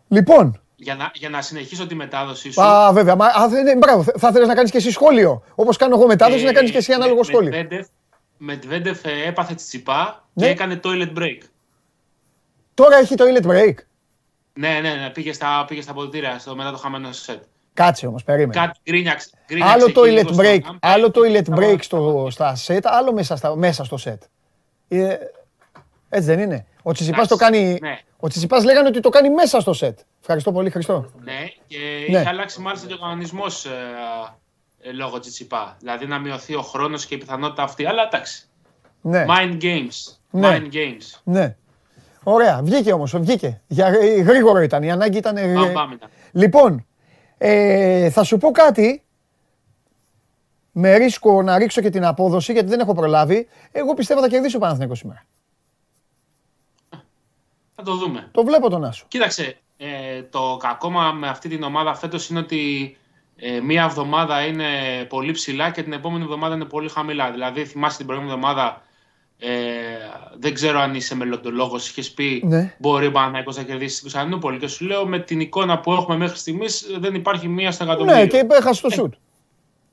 Λοιπόν. 0.08 0.60
Για 0.80 0.94
να, 0.94 1.10
για 1.14 1.28
να 1.28 1.42
συνεχίσω 1.42 1.86
τη 1.86 1.94
μετάδοσή 1.94 2.50
σου. 2.50 2.62
Α, 2.62 2.92
βέβαια. 2.92 3.16
Μα, 3.16 3.26
α, 3.26 3.48
ναι, 3.48 3.76
μπράβο, 3.76 4.02
θα 4.02 4.28
ήθελε 4.28 4.46
να 4.46 4.54
κάνεις 4.54 4.70
και 4.70 4.76
εσύ 4.76 4.90
σχόλιο. 4.90 5.42
Όπως 5.54 5.76
κάνω 5.76 5.94
εγώ 5.96 6.06
μετάδοση, 6.06 6.42
ε, 6.42 6.46
να 6.46 6.52
κάνεις 6.52 6.70
και 6.70 6.76
εσύ 6.76 6.92
ανάλογο 6.92 7.22
σχόλιο. 7.22 7.66
Μετβέντεφ 8.36 9.04
ε, 9.04 9.26
έπαθε 9.26 9.54
τσιπά 9.54 10.24
ναι. 10.32 10.44
και 10.44 10.50
έκανε 10.50 10.80
toilet 10.84 11.18
break. 11.18 11.38
Τώρα 12.74 12.96
έχει 12.96 13.14
toilet 13.18 13.46
break. 13.46 13.74
Ναι, 14.52 14.78
ναι, 14.82 14.94
ναι. 14.94 15.10
Πήγε 15.10 15.32
στα, 15.32 15.64
πήγε 15.68 15.82
στα 15.82 15.92
ποτήρια 15.92 16.38
στο, 16.38 16.56
μετά 16.56 16.70
το 16.70 16.76
χαμένο 16.76 17.12
σετ. 17.12 17.42
Κάτσε 17.74 18.06
όμως, 18.06 18.24
περίμενε. 18.24 18.52
Κάτι 18.52 18.78
γκρίνιαξ. 18.90 19.30
Άλλο 19.60 19.92
toilet 19.94 20.36
break, 20.36 20.60
άλλο 20.80 21.10
toilet 21.14 21.54
break 21.54 21.78
στο, 21.80 22.28
στα 22.30 22.54
σετ, 22.54 22.86
άλλο 22.86 23.12
μέσα, 23.12 23.36
στα, 23.36 23.56
μέσα 23.56 23.84
στο 23.84 23.96
σετ. 23.96 24.22
Ε, 24.88 25.16
έτσι 26.08 26.26
δεν 26.26 26.38
είναι. 26.38 26.66
Ο 26.82 26.92
Τσιτσιπάς 26.92 27.28
το 27.28 27.36
κάνει... 27.36 27.78
Ναι. 27.80 27.98
Ο 28.16 28.28
Τσιτσιπάς 28.28 28.64
λέγανε 28.64 28.88
ότι 28.88 29.00
το 29.00 29.08
κάνει 29.08 29.30
μέσα 29.30 29.60
στο 29.60 29.72
σετ. 29.72 29.98
Ευχαριστώ 30.30 30.52
πολύ, 30.52 30.70
Χριστό. 30.70 31.10
Ναι, 31.24 31.46
και 31.66 31.76
ναι. 32.10 32.18
είχε 32.18 32.28
αλλάξει 32.28 32.60
μάλιστα 32.60 32.86
και 32.86 32.94
ο 32.94 32.98
κανονισμός 32.98 33.64
ε, 33.64 33.70
ε, 34.80 34.92
λόγω 34.92 35.18
Τσιτσιπά. 35.18 35.76
Δηλαδή 35.78 36.06
να 36.06 36.18
μειωθεί 36.18 36.54
ο 36.54 36.62
χρόνος 36.62 37.06
και 37.06 37.14
η 37.14 37.18
πιθανότητα 37.18 37.62
αυτή. 37.62 37.86
Αλλά 37.86 38.02
εντάξει. 38.02 38.48
Ναι. 39.00 39.24
Mind 39.28 39.62
games. 39.62 40.16
Ναι. 40.30 40.58
Mind 40.58 40.74
games. 40.74 41.20
Ναι. 41.24 41.56
Ωραία, 42.22 42.62
βγήκε 42.62 42.92
όμως, 42.92 43.16
βγήκε. 43.18 43.60
Για, 43.66 43.86
ε, 43.86 44.20
γρήγορο 44.20 44.60
ήταν, 44.60 44.82
η 44.82 44.90
ανάγκη 44.90 45.18
ήταν. 45.18 45.36
Ε, 45.36 45.54
πάμε, 45.72 45.98
λοιπόν, 46.32 46.86
ε, 47.38 48.10
θα 48.10 48.22
σου 48.22 48.38
πω 48.38 48.50
κάτι. 48.50 49.02
Με 50.72 50.96
ρίσκο 50.96 51.42
να 51.42 51.58
ρίξω 51.58 51.80
και 51.80 51.90
την 51.90 52.04
απόδοση 52.04 52.52
γιατί 52.52 52.68
δεν 52.68 52.80
έχω 52.80 52.94
προλάβει. 52.94 53.48
Εγώ 53.72 53.94
πιστεύω 53.94 54.20
θα 54.20 54.28
κερδίσει 54.28 54.56
ο 54.56 54.58
Παναθηναϊκός 54.58 54.98
σήμερα. 54.98 55.24
Θα 57.74 57.82
το 57.82 57.94
δούμε. 57.96 58.28
Το 58.32 58.44
βλέπω 58.44 58.70
τον 58.70 58.84
Άσο. 58.84 59.04
Κοίταξε, 59.08 59.42
ε, 59.42 59.52
το 60.30 60.56
κακό 60.60 60.90
με 60.90 61.28
αυτή 61.28 61.48
την 61.48 61.62
ομάδα 61.62 61.94
φέτος 61.94 62.28
είναι 62.28 62.38
ότι 62.38 62.96
ε, 63.36 63.60
μία 63.60 63.84
εβδομάδα 63.84 64.46
είναι 64.46 64.64
πολύ 65.08 65.32
ψηλά 65.32 65.70
και 65.70 65.82
την 65.82 65.92
επόμενη 65.92 66.22
εβδομάδα 66.22 66.54
είναι 66.54 66.64
πολύ 66.64 66.88
χαμηλά. 66.88 67.30
Δηλαδή, 67.30 67.64
θυμάσαι 67.64 67.96
την 67.96 68.06
προηγούμενη 68.06 68.36
εβδομάδα, 68.36 68.82
ε, 69.38 69.48
δεν 70.38 70.54
ξέρω 70.54 70.78
αν 70.80 70.94
είσαι 70.94 71.14
μελλοντολόγος, 71.16 71.88
είχες 71.88 72.10
πει 72.10 72.42
ναι. 72.44 72.74
μπορεί 72.78 73.06
ο 73.06 73.10
Παναγιώτο 73.10 73.58
να 73.58 73.62
κερδίσει 73.62 73.94
την 73.94 74.02
Κωνσταντινούπολη. 74.02 74.58
Και 74.58 74.66
σου 74.66 74.84
λέω 74.84 75.06
με 75.06 75.18
την 75.18 75.40
εικόνα 75.40 75.78
που 75.78 75.92
έχουμε 75.92 76.16
μέχρι 76.16 76.38
στιγμής 76.38 76.86
δεν 76.98 77.14
υπάρχει 77.14 77.48
μία 77.48 77.70
στο 77.70 77.84
εκατομμύριο. 77.84 78.20
Ναι, 78.20 78.26
και 78.26 78.46
έχασε 78.50 78.82
το 78.82 78.90
σουτ. 78.90 79.14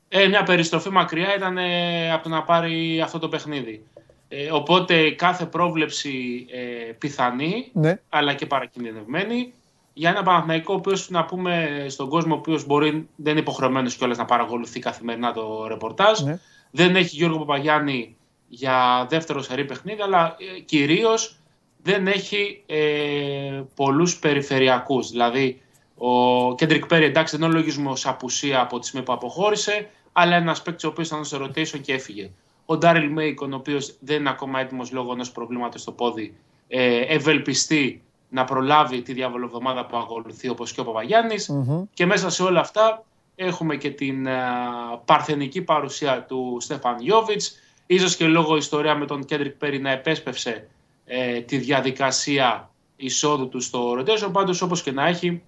Ε, 0.10 0.28
μια 0.28 0.44
περιστροφή 0.44 0.90
μακριά 0.90 1.36
ήταν 1.36 1.58
ε, 1.58 2.12
από 2.12 2.24
το 2.24 2.30
να 2.30 2.44
πάρει 2.44 3.02
αυτό 3.02 3.20
το 3.20 3.30
παιχνίδι. 3.30 3.86
Ε, 4.28 4.52
οπότε 4.52 5.10
κάθε 5.10 5.46
πρόβλεψη 5.46 6.46
ε, 6.52 6.92
πιθανή, 6.92 7.70
ναι. 7.74 8.00
αλλά 8.10 8.34
και 8.34 8.46
παρακινδυνευμένη, 8.46 9.54
για 9.98 10.10
ένα 10.10 10.24
Παναθηναϊκό, 10.24 10.74
ο 10.74 10.76
οποίος 10.76 11.10
να 11.10 11.26
πούμε 11.26 11.86
στον 11.90 12.10
κόσμο, 12.10 12.34
ο 12.34 12.38
οποίος 12.38 12.66
μπορεί 12.66 13.08
δεν 13.16 13.32
είναι 13.32 13.40
υποχρεωμένος 13.40 13.96
κιόλας 13.96 14.18
να 14.18 14.26
παρακολουθεί 14.26 14.80
καθημερινά 14.80 15.34
το 15.34 15.68
ρεπορτάζ. 15.68 16.20
Ναι. 16.20 16.40
Δεν 16.72 16.96
έχει 16.96 17.16
Γιώργο 17.16 17.38
Παπαγιάννη 17.38 18.16
για 18.48 19.06
δεύτερο 19.10 19.42
σερή 19.42 19.66
παιχνίδι, 19.66 20.02
αλλά 20.02 20.36
ε, 20.56 20.60
κυρίως 20.60 21.38
δεν 21.84 22.08
έχει 22.08 22.64
ε, 22.66 23.62
πολλούς 23.76 24.20
περιφερειακούς. 24.20 25.10
Δηλαδή, 25.10 25.62
ο 25.96 26.56
Κέντρικ 26.56 26.86
Πέρι 26.86 27.06
εντάξει 27.06 27.38
δεν 27.38 27.46
είναι 27.46 27.56
ο 27.56 27.60
λογισμός 27.60 28.08
απουσία 28.08 28.62
από 28.62 28.80
τη 28.80 28.88
στιγμή 28.88 29.06
που 29.06 29.14
αποχώρησε, 29.14 29.90
αλλά 30.12 30.36
ένα 30.36 30.56
παίκτης 30.64 30.84
ο 30.84 30.88
οποίος 30.88 31.08
ήταν 31.08 31.26
στο 31.26 31.44
rotation 31.44 31.80
και 31.82 31.94
έφυγε. 31.94 32.32
Ο 32.66 32.78
Ντάριλ 32.78 33.12
Μέικον, 33.12 33.54
ο 33.54 33.56
οποίος 33.56 33.96
δεν 34.00 34.20
είναι 34.20 34.30
ακόμα 34.30 34.60
έτοιμος 34.60 34.92
λόγω 34.92 35.12
ενός 35.12 35.32
προβλήματος 35.32 35.82
στο 35.82 35.92
πόδι, 35.92 36.36
ε, 36.68 37.00
ευελπιστεί 37.00 38.02
να 38.30 38.44
προλάβει 38.44 39.02
τη 39.02 39.14
διαβολοβδομάδα 39.14 39.86
που 39.86 39.98
ακολουθεί 39.98 40.50
όπως 40.50 40.72
και 40.72 40.80
ο 40.80 40.84
παπαγιαννης 40.84 41.52
και 41.94 42.06
μέσα 42.06 42.30
σε 42.30 42.44
όλα 42.44 42.60
αυτά 42.60 43.04
έχουμε 43.36 43.76
και 43.76 43.90
την 43.90 44.28
παρθενική 45.06 45.62
παρουσία 45.62 46.26
του 46.28 46.58
Στέφαν 46.60 47.00
Γιώβιτς. 47.00 47.60
Ίσως 47.86 48.16
και 48.16 48.26
λόγω 48.26 48.56
ιστορία 48.56 48.96
με 48.96 49.06
τον 49.06 49.26
Κέντρικ 49.26 49.54
Πέρι 49.54 49.80
να 49.80 49.92
επέσπευσε 49.92 50.68
ε, 51.06 51.40
τη 51.40 51.58
διαδικασία 51.58 52.70
εισόδου 52.96 53.50
του 53.50 53.60
στο 53.60 53.94
Ροντέζο 53.94 54.30
πάντως 54.30 54.62
όπως 54.62 54.82
και 54.82 54.92
να 54.92 55.08
έχει 55.08 55.42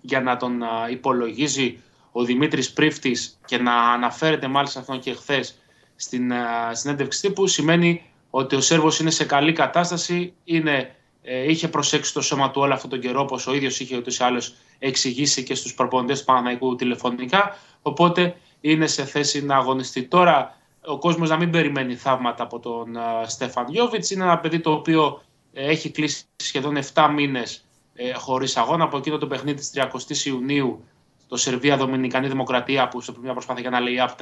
για 0.00 0.20
να 0.20 0.36
τον 0.36 0.62
υπολογίζει 0.90 1.78
ο 2.12 2.24
Δημήτρης 2.24 2.72
Πρίφτης 2.72 3.38
και 3.44 3.58
να 3.58 3.92
αναφέρεται 3.92 4.48
μάλιστα 4.48 4.80
αυτόν 4.80 5.00
και 5.00 5.14
χθες 5.14 5.58
στην 5.96 6.32
συνέντευξη 6.72 7.20
τύπου 7.20 7.46
σημαίνει 7.46 8.02
ότι 8.30 8.56
ο 8.56 8.60
Σέρβος 8.60 8.98
είναι 8.98 9.10
σε 9.10 9.24
καλή 9.24 9.52
κατάσταση, 9.52 10.32
είναι 10.44 10.94
ε, 11.22 11.50
είχε 11.50 11.68
προσέξει 11.68 12.12
το 12.12 12.20
σώμα 12.20 12.50
του 12.50 12.60
όλο 12.60 12.74
αυτόν 12.74 12.90
τον 12.90 13.00
καιρό, 13.00 13.20
όπως 13.20 13.46
ο 13.46 13.54
ίδιος 13.54 13.80
είχε 13.80 13.96
ούτως 13.96 14.18
ή 14.18 14.24
άλλως 14.24 14.54
εξηγήσει 14.78 15.42
και 15.42 15.54
στους 15.54 15.74
προπονητέ 15.74 16.14
του 16.14 16.24
Παναναϊκού 16.24 16.74
τηλεφωνικά. 16.74 17.56
Οπότε 17.82 18.36
είναι 18.60 18.86
σε 18.86 19.04
θέση 19.04 19.44
να 19.44 19.56
αγωνιστεί. 19.56 20.02
Τώρα 20.02 20.58
ο 20.84 20.98
κόσμος 20.98 21.28
να 21.28 21.36
μην 21.36 21.50
περιμένει 21.50 21.94
θαύματα 21.94 22.42
από 22.42 22.58
τον 22.58 22.96
uh, 22.96 23.24
Στέφαν 23.26 23.66
Γιώβιτς. 23.68 24.10
Είναι 24.10 24.24
ένα 24.24 24.38
παιδί 24.38 24.60
το 24.60 24.72
οποίο 24.72 25.22
ε, 25.52 25.68
έχει 25.68 25.90
κλείσει 25.90 26.24
σχεδόν 26.36 26.78
7 26.94 27.10
μήνες 27.14 27.64
ε, 27.94 28.12
χωρίς 28.12 28.56
αγώνα. 28.56 28.84
Από 28.84 28.96
εκείνο 28.96 29.18
το 29.18 29.26
παιχνίδι 29.26 29.58
της 29.58 29.72
30η 29.74 30.24
Ιουνίου, 30.24 30.84
το 31.28 31.36
Σερβία 31.36 31.76
Δομινικανή 31.76 32.28
Δημοκρατία, 32.28 32.88
που 32.88 33.00
σε 33.00 33.12
μια 33.22 33.32
προσπάθεια 33.32 33.62
για 33.62 33.70
να 33.70 33.80
λέει 33.80 33.96
up 34.08 34.12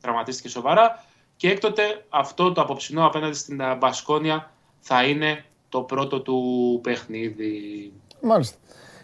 τραυματίστηκε 0.00 0.48
σοβαρά. 0.48 1.04
Και 1.36 1.50
έκτοτε 1.50 2.06
αυτό 2.08 2.52
το 2.52 2.60
απόψινό 2.60 3.06
απέναντι 3.06 3.36
στην 3.36 3.62
Μπασκόνια 3.78 4.52
θα 4.80 5.04
είναι 5.04 5.44
το 5.70 5.80
πρώτο 5.80 6.20
του 6.20 6.40
παιχνίδι. 6.82 7.92
Μάλιστα. 8.20 8.56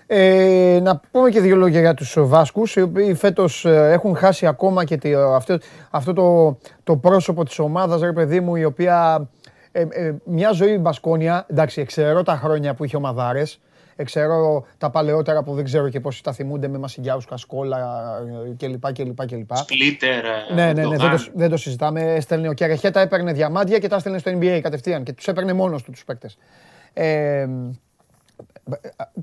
Ε, 0.08 0.78
να 0.82 1.00
πούμε 1.10 1.30
και 1.30 1.40
δύο 1.40 1.56
λόγια 1.56 1.80
για 1.80 1.94
τους 1.94 2.16
Βάσκους, 2.18 2.76
οι 2.76 2.80
οποίοι 2.80 3.14
φέτος 3.14 3.64
ε, 3.64 3.90
έχουν 3.92 4.16
χάσει 4.16 4.46
ακόμα 4.46 4.84
και 4.84 4.98
αυτό, 5.34 5.58
αυτό 5.90 6.12
το, 6.12 6.58
το 6.84 6.96
πρόσωπο 6.96 7.44
της 7.44 7.58
ομάδας, 7.58 8.00
ρε 8.00 8.12
παιδί 8.12 8.40
μου, 8.40 8.56
η 8.56 8.64
οποία 8.64 9.28
ε, 9.72 9.86
ε, 9.90 10.14
μια 10.24 10.52
ζωή 10.52 10.78
Μπασκόνια, 10.78 11.46
εντάξει, 11.50 11.80
εξαιρώ 11.80 12.22
τα 12.22 12.36
χρόνια 12.36 12.74
που 12.74 12.84
είχε 12.84 12.96
ομαδάρες, 12.96 13.60
Ξέρω 14.04 14.66
τα 14.78 14.90
παλαιότερα 14.90 15.42
που 15.42 15.54
δεν 15.54 15.64
ξέρω 15.64 15.88
και 15.88 16.00
πόσοι 16.00 16.22
τα 16.22 16.32
θυμούνται 16.32 16.68
με 16.68 16.78
Μασιγκιάου, 16.78 17.20
Κασκόλα 17.28 18.08
κλπ. 18.56 18.92
κλπ, 18.92 19.26
κλπ. 19.26 19.56
Σπλίτερ. 19.56 20.24
Ναι, 20.54 20.72
ναι, 20.72 20.84
ναι, 20.84 20.96
δεν 20.96 21.10
το, 21.10 21.26
δεν 21.34 21.50
το 21.50 21.56
συζητάμε. 21.56 22.14
Έστελνε 22.14 22.48
ο 22.48 22.52
Κιαρεχέτα, 22.52 23.00
έπαιρνε 23.00 23.32
διαμάντια 23.32 23.78
και 23.78 23.88
τα 23.88 23.96
έστελνε 23.96 24.18
στο 24.18 24.30
NBA 24.30 24.60
κατευθείαν 24.62 25.02
και 25.02 25.12
τους 25.12 25.28
έπαιρνε 25.28 25.52
μόνος 25.52 25.82
του 25.82 25.90
τους 25.90 26.04
παίκτες. 26.04 26.38
Ε, 26.92 27.46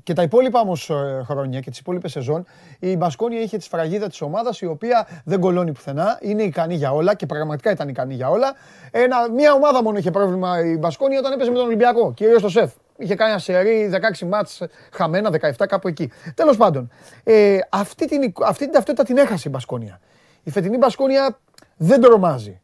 και 0.02 0.12
τα 0.12 0.22
υπόλοιπα 0.22 0.60
όμως 0.60 0.90
ε, 0.90 1.22
χρόνια 1.24 1.60
και 1.60 1.70
τις 1.70 1.78
υπόλοιπες 1.78 2.10
σεζόν, 2.10 2.46
η 2.78 2.96
Μπασκόνια 2.96 3.40
είχε 3.40 3.56
τη 3.56 3.62
σφραγίδα 3.64 4.08
της 4.08 4.20
ομάδας 4.20 4.60
η 4.60 4.66
οποία 4.66 5.08
δεν 5.24 5.40
κολώνει 5.40 5.72
πουθενά, 5.72 6.18
είναι 6.22 6.42
ικανή 6.42 6.74
για 6.74 6.92
όλα 6.92 7.14
και 7.14 7.26
πραγματικά 7.26 7.70
ήταν 7.70 7.88
ικανή 7.88 8.14
για 8.14 8.28
όλα. 8.28 8.54
Ένα, 8.90 9.30
μια 9.30 9.52
ομάδα 9.52 9.82
μόνο 9.82 9.98
είχε 9.98 10.10
πρόβλημα 10.10 10.64
η 10.64 10.76
Μπασκόνια 10.76 11.18
όταν 11.18 11.32
έπαιζε 11.32 11.50
με 11.50 11.56
τον 11.56 11.66
Ολυμπιακό, 11.66 12.12
κυρίως 12.14 12.42
το 12.42 12.48
σεφ. 12.48 12.72
Είχε 12.98 13.14
κάνει 13.14 13.30
ένα 13.30 13.40
σερί 13.40 13.90
16 14.20 14.26
μάτς 14.26 14.62
χαμένα, 14.92 15.30
17 15.58 15.66
κάπου 15.68 15.88
εκεί. 15.88 16.10
Τέλος 16.34 16.56
πάντων, 16.56 16.90
ε, 17.24 17.58
αυτή, 17.70 18.06
την, 18.06 18.32
αυτή 18.44 18.64
την 18.64 18.72
ταυτότητα 18.72 19.04
την 19.04 19.16
έχασε 19.16 19.48
η 19.48 19.50
Μπασκόνια. 19.54 20.00
Η 20.42 20.50
φετινή 20.50 20.76
Μπασκόνια 20.76 21.38
δεν 21.76 22.00
τρομάζει. 22.00 22.60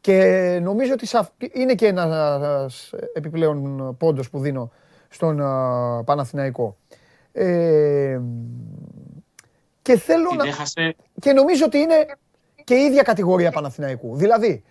Και 0.00 0.58
νομίζω 0.62 0.92
ότι 0.92 1.08
είναι 1.52 1.74
και 1.74 1.86
ένας 1.86 2.92
επιπλέον 3.14 3.96
πόντος 3.96 4.30
που 4.30 4.38
δίνω 4.38 4.70
στον 5.08 5.36
Παναθηναϊκό. 6.04 6.76
Ε, 7.32 8.20
και 9.82 9.96
θέλω 9.96 10.30
να... 10.36 10.44
Και 11.20 11.32
νομίζω 11.32 11.64
ότι 11.64 11.78
είναι 11.78 12.06
και 12.64 12.74
η 12.74 12.84
ίδια 12.84 13.02
κατηγορία 13.02 13.50
Παναθηναϊκού. 13.50 14.16
Δηλαδή, 14.16 14.62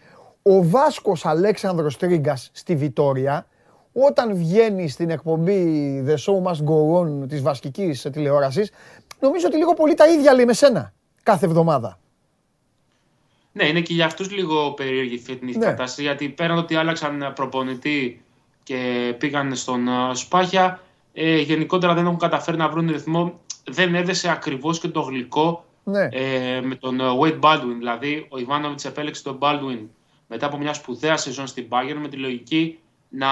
ο 0.41 0.63
Βάσκος 0.69 1.25
Αλέξανδρος 1.25 1.97
Τρίγκας 1.97 2.49
στη 2.53 2.75
Βιτόρια 2.75 3.47
όταν 3.93 4.35
βγαίνει 4.35 4.89
στην 4.89 5.09
εκπομπή 5.09 5.63
The 6.07 6.13
Show 6.13 6.51
Must 6.51 6.63
Go 6.65 6.99
On 6.99 7.27
της 7.27 7.41
βασικής 7.41 8.01
τηλεόρασης, 8.01 8.71
νομίζω 9.19 9.47
ότι 9.47 9.57
λίγο 9.57 9.73
πολύ 9.73 9.93
τα 9.93 10.07
ίδια 10.07 10.33
λέει 10.33 10.45
με 10.45 10.53
σένα 10.53 10.93
κάθε 11.23 11.45
εβδομάδα. 11.45 11.99
Ναι, 13.51 13.67
είναι 13.67 13.81
και 13.81 13.93
για 13.93 14.05
αυτούς 14.05 14.31
λίγο 14.31 14.71
περίεργη 14.71 15.13
η 15.13 15.19
φετινή 15.19 15.51
ναι. 15.51 15.65
κατάσταση, 15.65 16.01
γιατί 16.01 16.29
πέραν 16.29 16.57
ότι 16.57 16.75
άλλαξαν 16.75 17.31
προπονητή 17.35 18.21
και 18.63 19.15
πήγαν 19.17 19.55
στον 19.55 19.87
ε, 19.87 19.91
Σπάχια, 20.13 20.81
ε, 21.13 21.39
γενικότερα 21.39 21.93
δεν 21.93 22.05
έχουν 22.05 22.17
καταφέρει 22.17 22.57
να 22.57 22.69
βρουν 22.69 22.91
ρυθμό. 22.91 23.39
Δεν 23.63 23.95
έδεσε 23.95 24.29
ακριβώς 24.29 24.79
και 24.79 24.87
το 24.87 25.01
γλυκό 25.01 25.65
ναι. 25.83 26.07
ε, 26.11 26.61
με 26.61 26.75
τον 26.75 26.99
ε, 26.99 27.03
Wade 27.21 27.39
Baldwin. 27.39 27.75
Δηλαδή, 27.77 28.27
ο 28.29 28.39
Ιβάνοβιτς 28.39 28.85
επέλεξε 28.85 29.23
τον 29.23 29.37
Baldwin 29.41 29.85
μετά 30.27 30.45
από 30.45 30.57
μια 30.57 30.73
σπουδαία 30.73 31.17
σεζόν 31.17 31.47
στην 31.47 31.67
Bayern 31.69 31.97
με 32.01 32.07
τη 32.07 32.17
λογική 32.17 32.79
να 33.09 33.29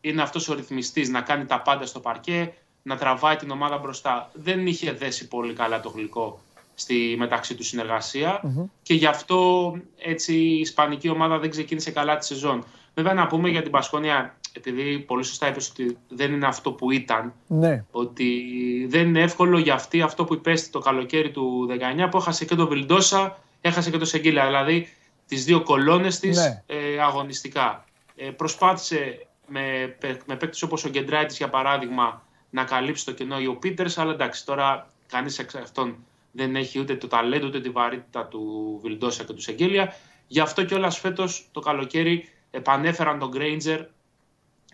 είναι 0.00 0.22
αυτός 0.22 0.48
ο 0.48 0.54
ρυθμιστής, 0.54 1.08
να 1.08 1.20
κάνει 1.20 1.44
τα 1.44 1.60
πάντα 1.60 1.86
στο 1.86 2.00
παρκέ, 2.00 2.52
να 2.82 2.96
τραβάει 2.96 3.36
την 3.36 3.50
ομάδα 3.50 3.78
μπροστά. 3.78 4.30
Δεν 4.32 4.66
είχε 4.66 4.92
δέσει 4.92 5.28
πολύ 5.28 5.52
καλά 5.52 5.80
το 5.80 5.88
γλυκό 5.88 6.40
στη 6.74 7.14
μεταξύ 7.18 7.54
του 7.54 7.64
συνεργασια 7.64 8.40
και 8.82 8.94
γι' 8.94 9.06
αυτό 9.06 9.72
έτσι 9.98 10.34
η 10.34 10.60
ισπανική 10.60 11.08
ομάδα 11.08 11.38
δεν 11.38 11.50
ξεκίνησε 11.50 11.90
καλά 11.90 12.18
τη 12.18 12.26
σεζόν. 12.26 12.64
Βέβαια 12.94 13.14
να 13.14 13.26
πούμε 13.26 13.48
για 13.48 13.62
την 13.62 13.70
Πασκόνια, 13.70 14.36
επειδή 14.52 14.98
πολύ 14.98 15.24
σωστά 15.24 15.48
είπες 15.48 15.70
ότι 15.70 15.96
δεν 16.08 16.32
είναι 16.32 16.46
αυτό 16.46 16.72
που 16.72 16.90
ήταν. 16.90 17.32
Ναι. 17.46 17.84
Ότι 17.90 18.42
δεν 18.88 19.06
είναι 19.08 19.22
εύκολο 19.22 19.58
για 19.58 19.74
αυτή 19.74 20.02
αυτό 20.02 20.24
που 20.24 20.34
υπέστη 20.34 20.70
το 20.70 20.78
καλοκαίρι 20.78 21.30
του 21.30 21.68
19 22.04 22.08
που 22.10 22.16
έχασε 22.16 22.44
και 22.44 22.54
τον 22.54 22.68
Βιλντόσα, 22.68 23.38
έχασε 23.60 23.90
και 23.90 23.98
το 23.98 24.04
Σεγγίλα. 24.04 24.46
Δηλαδή 24.46 24.88
τις 25.26 25.44
δύο 25.44 25.62
κολόνες 25.62 26.18
της 26.18 26.36
ναι. 26.36 26.62
ε, 26.66 27.00
αγωνιστικά. 27.00 27.84
Ε, 28.20 28.30
προσπάθησε 28.30 29.26
με, 29.46 29.96
με 30.26 30.36
παίκτες 30.36 30.62
όπως 30.62 30.84
ο 30.84 30.88
Γκεντράιτης 30.88 31.36
για 31.36 31.48
παράδειγμα 31.48 32.22
να 32.50 32.64
καλύψει 32.64 33.04
το 33.04 33.12
κενό 33.12 33.36
ο 33.50 33.56
Πίτερς, 33.56 33.98
αλλά 33.98 34.12
εντάξει 34.12 34.46
τώρα 34.46 34.90
κανείς 35.06 35.38
εξ 35.38 35.54
αυτών 35.54 35.96
δεν 36.32 36.56
έχει 36.56 36.80
ούτε 36.80 36.96
το 36.96 37.06
ταλέντο 37.06 37.46
ούτε 37.46 37.60
τη 37.60 37.70
βαρύτητα 37.70 38.26
του 38.26 38.78
Βιλντόσα 38.82 39.24
και 39.24 39.32
του 39.32 39.40
Σεγγέλια. 39.40 39.94
Γι' 40.26 40.40
αυτό 40.40 40.64
κιόλας 40.64 40.98
φέτος 40.98 41.48
το 41.52 41.60
καλοκαίρι 41.60 42.28
επανέφεραν 42.50 43.18
τον 43.18 43.28
Γκρέιντζερ 43.28 43.80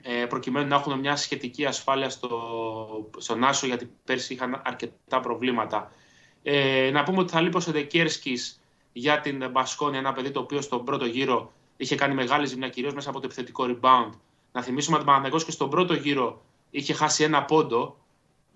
ε, 0.03 0.27
προκειμένου 0.29 0.69
να 0.69 0.77
έχουν 0.77 0.99
μια 0.99 1.17
σχετική 1.17 1.67
ασφάλεια 1.67 2.11
στο, 2.11 3.11
στον 3.19 3.45
Άσο 3.45 3.67
γιατί 3.67 3.91
πέρσι 4.05 4.33
είχαν 4.35 4.63
αρκετά 4.65 5.21
προβλήματα. 5.21 5.93
Ε, 6.43 6.91
να 6.93 7.03
πούμε 7.03 7.19
ότι 7.19 7.33
θα 7.33 7.41
λείπει 7.41 7.57
ο 7.57 7.61
Σεντεκέρσκης 7.61 8.61
για 8.93 9.21
την 9.21 9.51
Μπασκόνια, 9.51 9.99
ένα 9.99 10.13
παιδί 10.13 10.31
το 10.31 10.41
οποίο 10.41 10.61
στον 10.61 10.85
πρώτο 10.85 11.05
γύρο 11.05 11.53
είχε 11.77 11.95
κάνει 11.95 12.15
μεγάλη 12.15 12.47
ζημιά 12.47 12.69
κυρίως 12.69 12.95
μέσα 12.95 13.11
από 13.11 13.21
το 13.21 13.27
επιθετικό 13.27 13.65
rebound. 13.69 14.11
Να 14.53 14.63
θυμίσουμε 14.63 14.99
ότι 14.99 15.31
ο 15.31 15.39
και 15.39 15.51
στον 15.51 15.71
πρώτο 15.71 15.95
γύρο 15.95 16.43
είχε 16.71 16.93
χάσει 16.93 17.25
ένα 17.25 17.45
πόντο, 17.45 17.97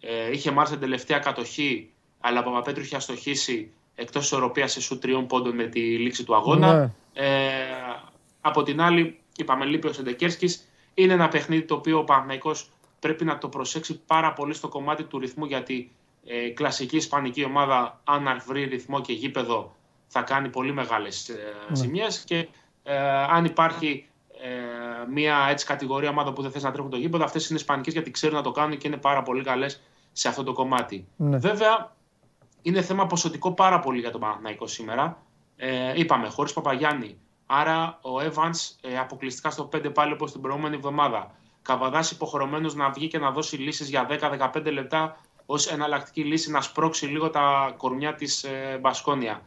ε, 0.01 0.31
είχε 0.33 0.51
μάλιστα 0.51 0.77
την 0.77 0.85
τελευταία 0.85 1.19
κατοχή, 1.19 1.91
αλλά 2.21 2.41
ο 2.41 2.43
Παπαπέτρου 2.43 2.83
είχε 2.83 2.97
αστοχήσει 2.97 3.73
εκτός 3.95 4.25
ισορροπία 4.25 4.69
σε 4.69 4.81
σου 4.81 4.99
τριών 4.99 5.27
πόντων 5.27 5.55
με 5.55 5.67
τη 5.67 5.81
λήξη 5.81 6.25
του 6.25 6.35
αγώνα. 6.35 6.79
Ναι. 6.79 6.93
Ε, 7.13 7.51
από 8.41 8.63
την 8.63 8.81
άλλη, 8.81 9.19
είπαμε, 9.37 9.65
λείπει 9.65 9.87
ο 9.87 9.93
Σεντεκέρσκης. 9.93 10.69
Είναι 10.95 11.13
ένα 11.13 11.29
παιχνίδι 11.29 11.63
το 11.63 11.75
οποίο 11.75 11.99
ο 11.99 12.05
Παναγενικό 12.05 12.55
πρέπει 12.99 13.25
να 13.25 13.39
το 13.39 13.49
προσέξει 13.49 14.01
πάρα 14.07 14.33
πολύ 14.33 14.55
στο 14.55 14.69
κομμάτι 14.69 15.05
του 15.05 15.19
ρυθμού, 15.19 15.45
γιατί 15.45 15.91
ε, 16.25 16.49
κλασική 16.49 16.97
ισπανική 16.97 17.45
ομάδα, 17.45 18.01
αν 18.05 18.43
βρει 18.47 18.65
ρυθμό 18.65 19.01
και 19.01 19.13
γήπεδο, 19.13 19.77
θα 20.07 20.23
κάνει 20.23 20.49
πολύ 20.49 20.73
μεγάλες 20.73 21.29
ε, 21.29 21.35
ναι. 21.69 21.77
ζημιές 21.77 22.19
και 22.19 22.37
ε, 22.39 22.47
αν 23.29 23.45
υπάρχει 23.45 24.09
ε, 24.41 25.11
μια 25.11 25.47
έτσι 25.51 25.67
κατηγορία 25.67 26.11
ομάδα 26.11 26.33
που 26.33 26.43
δεν 26.43 26.51
θες 26.51 26.63
να 26.63 26.73
τρέχουν 26.73 26.91
το 26.91 26.97
γήπεδο, 26.97 27.25
αυτές 27.25 27.49
είναι 27.49 27.59
ισπανικές 27.59 27.93
γιατί 27.93 28.11
ξέρουν 28.11 28.37
να 28.37 28.43
το 28.43 28.51
κάνουν 28.51 28.79
και 28.79 28.87
είναι 28.87 28.97
πάρα 28.97 29.23
πολύ 29.23 29.43
καλές 29.43 29.83
σε 30.13 30.29
αυτό 30.29 30.43
το 30.43 30.53
κομμάτι. 30.53 31.09
Ναι. 31.17 31.39
Βέβαια, 31.39 31.93
είναι 32.63 32.83
θέμα 32.83 33.07
ποσοτικό 33.07 33.53
πάρα 33.53 33.81
πολύ 33.81 34.01
για 34.01 34.11
τον 34.11 34.21
Παναθηναϊκό 34.21 34.67
σήμερα. 34.67 35.23
Ε, 35.57 35.93
είπαμε, 35.97 36.29
χωρίς 36.29 36.53
Παπαγιάννη. 36.53 37.19
Άρα 37.47 37.99
ο 38.03 38.19
Evans 38.21 38.77
ε, 38.81 38.99
αποκλειστικά 38.99 39.51
στο 39.51 39.69
5 39.77 39.95
πάλι 39.95 40.13
όπως 40.13 40.33
την 40.33 40.41
προηγούμενη 40.41 40.77
εβδομάδα. 40.77 41.31
Καβαδάς 41.63 42.11
υποχρεωμένος 42.11 42.75
να 42.75 42.91
βγει 42.91 43.09
και 43.09 43.19
να 43.19 43.31
δώσει 43.31 43.57
λύσεις 43.57 43.89
για 43.89 44.07
10-15 44.55 44.73
λεπτά 44.73 45.17
ως 45.47 45.67
εναλλακτική 45.67 46.25
λύση 46.25 46.51
να 46.51 46.61
σπρώξει 46.61 47.07
λίγο 47.07 47.31
τα 47.31 47.75
κορμιά 47.77 48.15
της 48.15 48.45
ε, 48.45 48.79
Μπασκόνια. 48.81 49.43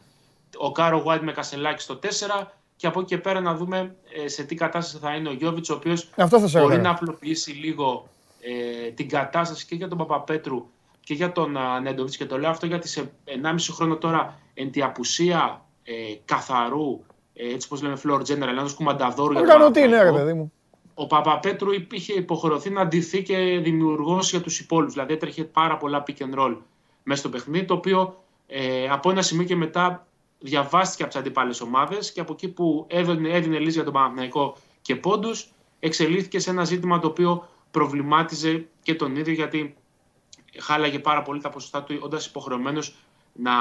Ο 0.57 0.71
Κάρο 0.71 1.03
White 1.07 1.21
με 1.21 1.31
κασελάκι 1.31 1.81
στο 1.81 1.99
4 2.39 2.45
και 2.81 2.87
από 2.87 2.99
εκεί 2.99 3.15
και 3.15 3.17
πέρα 3.17 3.39
να 3.39 3.55
δούμε 3.55 3.95
ε, 4.23 4.27
σε 4.27 4.43
τι 4.43 4.55
κατάσταση 4.55 4.97
θα 5.03 5.15
είναι 5.15 5.29
ο 5.29 5.33
Γιώβιτς, 5.33 5.69
ο 5.69 5.73
οποίος 5.73 6.09
μπορεί 6.51 6.77
να 6.77 6.89
απλοποιήσει 6.89 7.51
λίγο 7.51 8.07
ε, 8.41 8.89
την 8.89 9.09
κατάσταση 9.09 9.65
και 9.65 9.75
για 9.75 9.87
τον 9.87 9.97
Παπαπέτρου 9.97 10.65
και 11.03 11.13
για 11.13 11.31
τον 11.31 11.57
Νέντοβιτς. 11.81 12.17
Και 12.17 12.25
το 12.25 12.37
λέω 12.37 12.49
αυτό 12.49 12.65
γιατί 12.65 12.87
σε 12.87 13.11
1,5 13.25 13.55
χρόνο 13.71 13.97
τώρα 13.97 14.39
εν 14.53 14.71
τη 14.71 14.81
απουσία 14.81 15.65
ε, 15.83 15.93
καθαρού, 16.25 17.03
ε, 17.33 17.53
έτσι 17.53 17.67
όπως 17.67 17.81
λέμε, 17.81 17.97
floor 18.03 18.19
general, 18.19 18.49
ενός 18.49 18.73
κουμανταδόρου. 18.73 19.41
Κάνω 19.43 19.71
τι 19.71 19.81
είναι, 19.81 20.03
ρε 20.03 20.11
παιδί 20.11 20.33
μου. 20.33 20.51
Ο 20.93 21.07
Παπαπέτρου 21.07 21.69
είχε 21.91 22.13
υποχρεωθεί 22.13 22.69
να 22.69 22.81
αντιθεί 22.81 23.23
και 23.23 23.59
δημιουργός 23.63 24.29
για 24.29 24.41
τους 24.41 24.59
υπόλοιπους. 24.59 24.93
Δηλαδή 24.93 25.13
έτρεχε 25.13 25.43
πάρα 25.43 25.77
πολλά 25.77 26.03
pick 26.07 26.23
and 26.23 26.39
roll 26.39 26.57
μέσα 27.03 27.19
στο 27.19 27.29
παιχνίδι, 27.29 27.65
το 27.65 27.73
οποίο 27.73 28.23
ε, 28.47 28.87
από 28.89 29.09
ένα 29.09 29.21
σημείο 29.21 29.45
και 29.45 29.55
μετά 29.55 30.05
διαβάστηκε 30.41 31.03
από 31.03 31.11
τις 31.11 31.21
αντίπαλε 31.21 31.55
ομάδες 31.63 32.11
και 32.11 32.19
από 32.19 32.33
εκεί 32.33 32.47
που 32.49 32.85
έδινε, 32.89 33.29
έδινε 33.29 33.59
λύση 33.59 33.75
για 33.75 33.83
τον 33.83 33.93
Παναθηναϊκό 33.93 34.57
και 34.81 34.95
πόντους, 34.95 35.51
εξελίχθηκε 35.79 36.39
σε 36.39 36.49
ένα 36.49 36.63
ζήτημα 36.63 36.99
το 36.99 37.07
οποίο 37.07 37.47
προβλημάτιζε 37.71 38.67
και 38.81 38.95
τον 38.95 39.15
ίδιο 39.15 39.33
γιατί 39.33 39.75
χάλαγε 40.59 40.99
πάρα 40.99 41.21
πολύ 41.21 41.41
τα 41.41 41.49
ποσοστά 41.49 41.83
του, 41.83 41.97
όντας 42.01 42.25
υποχρεωμένος 42.25 42.95
να 43.33 43.51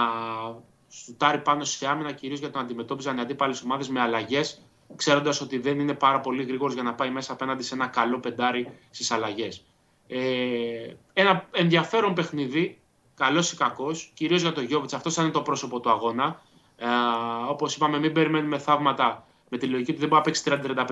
σουτάρει 0.89 1.39
πάνω 1.39 1.65
σε 1.65 1.89
άμυνα, 1.89 2.13
κυρίως 2.13 2.39
για 2.39 2.51
τον 2.51 2.63
αντιμετώπιζαν 2.63 3.17
οι 3.17 3.21
αντίπαλες 3.21 3.63
ομάδες 3.63 3.89
με 3.89 4.01
αλλαγές, 4.01 4.63
ξέροντας 4.97 5.41
ότι 5.41 5.59
δεν 5.59 5.81
είναι 5.81 5.95
πάρα 5.95 6.21
πολύ 6.21 6.45
γρήγορος 6.45 6.75
για 6.75 6.83
να 6.83 6.95
πάει 6.95 7.11
μέσα 7.11 7.33
απέναντι 7.33 7.63
σε 7.63 7.75
ένα 7.75 7.87
καλό 7.87 8.19
πεντάρι 8.19 8.73
στις 8.91 9.11
αλλαγές. 9.11 9.65
Ε, 10.07 10.95
ένα 11.13 11.49
ενδιαφέρον 11.51 12.15
παιχνίδι, 12.15 12.79
καλός 13.15 13.53
ή 13.53 13.57
κακός, 13.57 14.11
κυρίως 14.15 14.41
για 14.41 14.53
τον 14.53 14.65
Γιώβιτς. 14.65 14.95
Αυτό 14.95 15.23
είναι 15.23 15.31
το 15.31 15.43
πρόσωπο 15.43 15.81
του 15.81 15.91
αγώνα. 15.91 16.43
Ε, 16.81 16.87
Όπως 17.49 17.77
είπαμε, 17.77 17.99
μην 17.99 18.13
περιμένουμε 18.13 18.59
θαύματα 18.59 19.27
με 19.49 19.59
τη 19.59 19.67
λογική 19.67 19.91
ότι 19.91 20.01
δεν 20.01 20.09
μπορεί 20.09 20.23
να 20.27 20.31
παίξει 20.31 20.43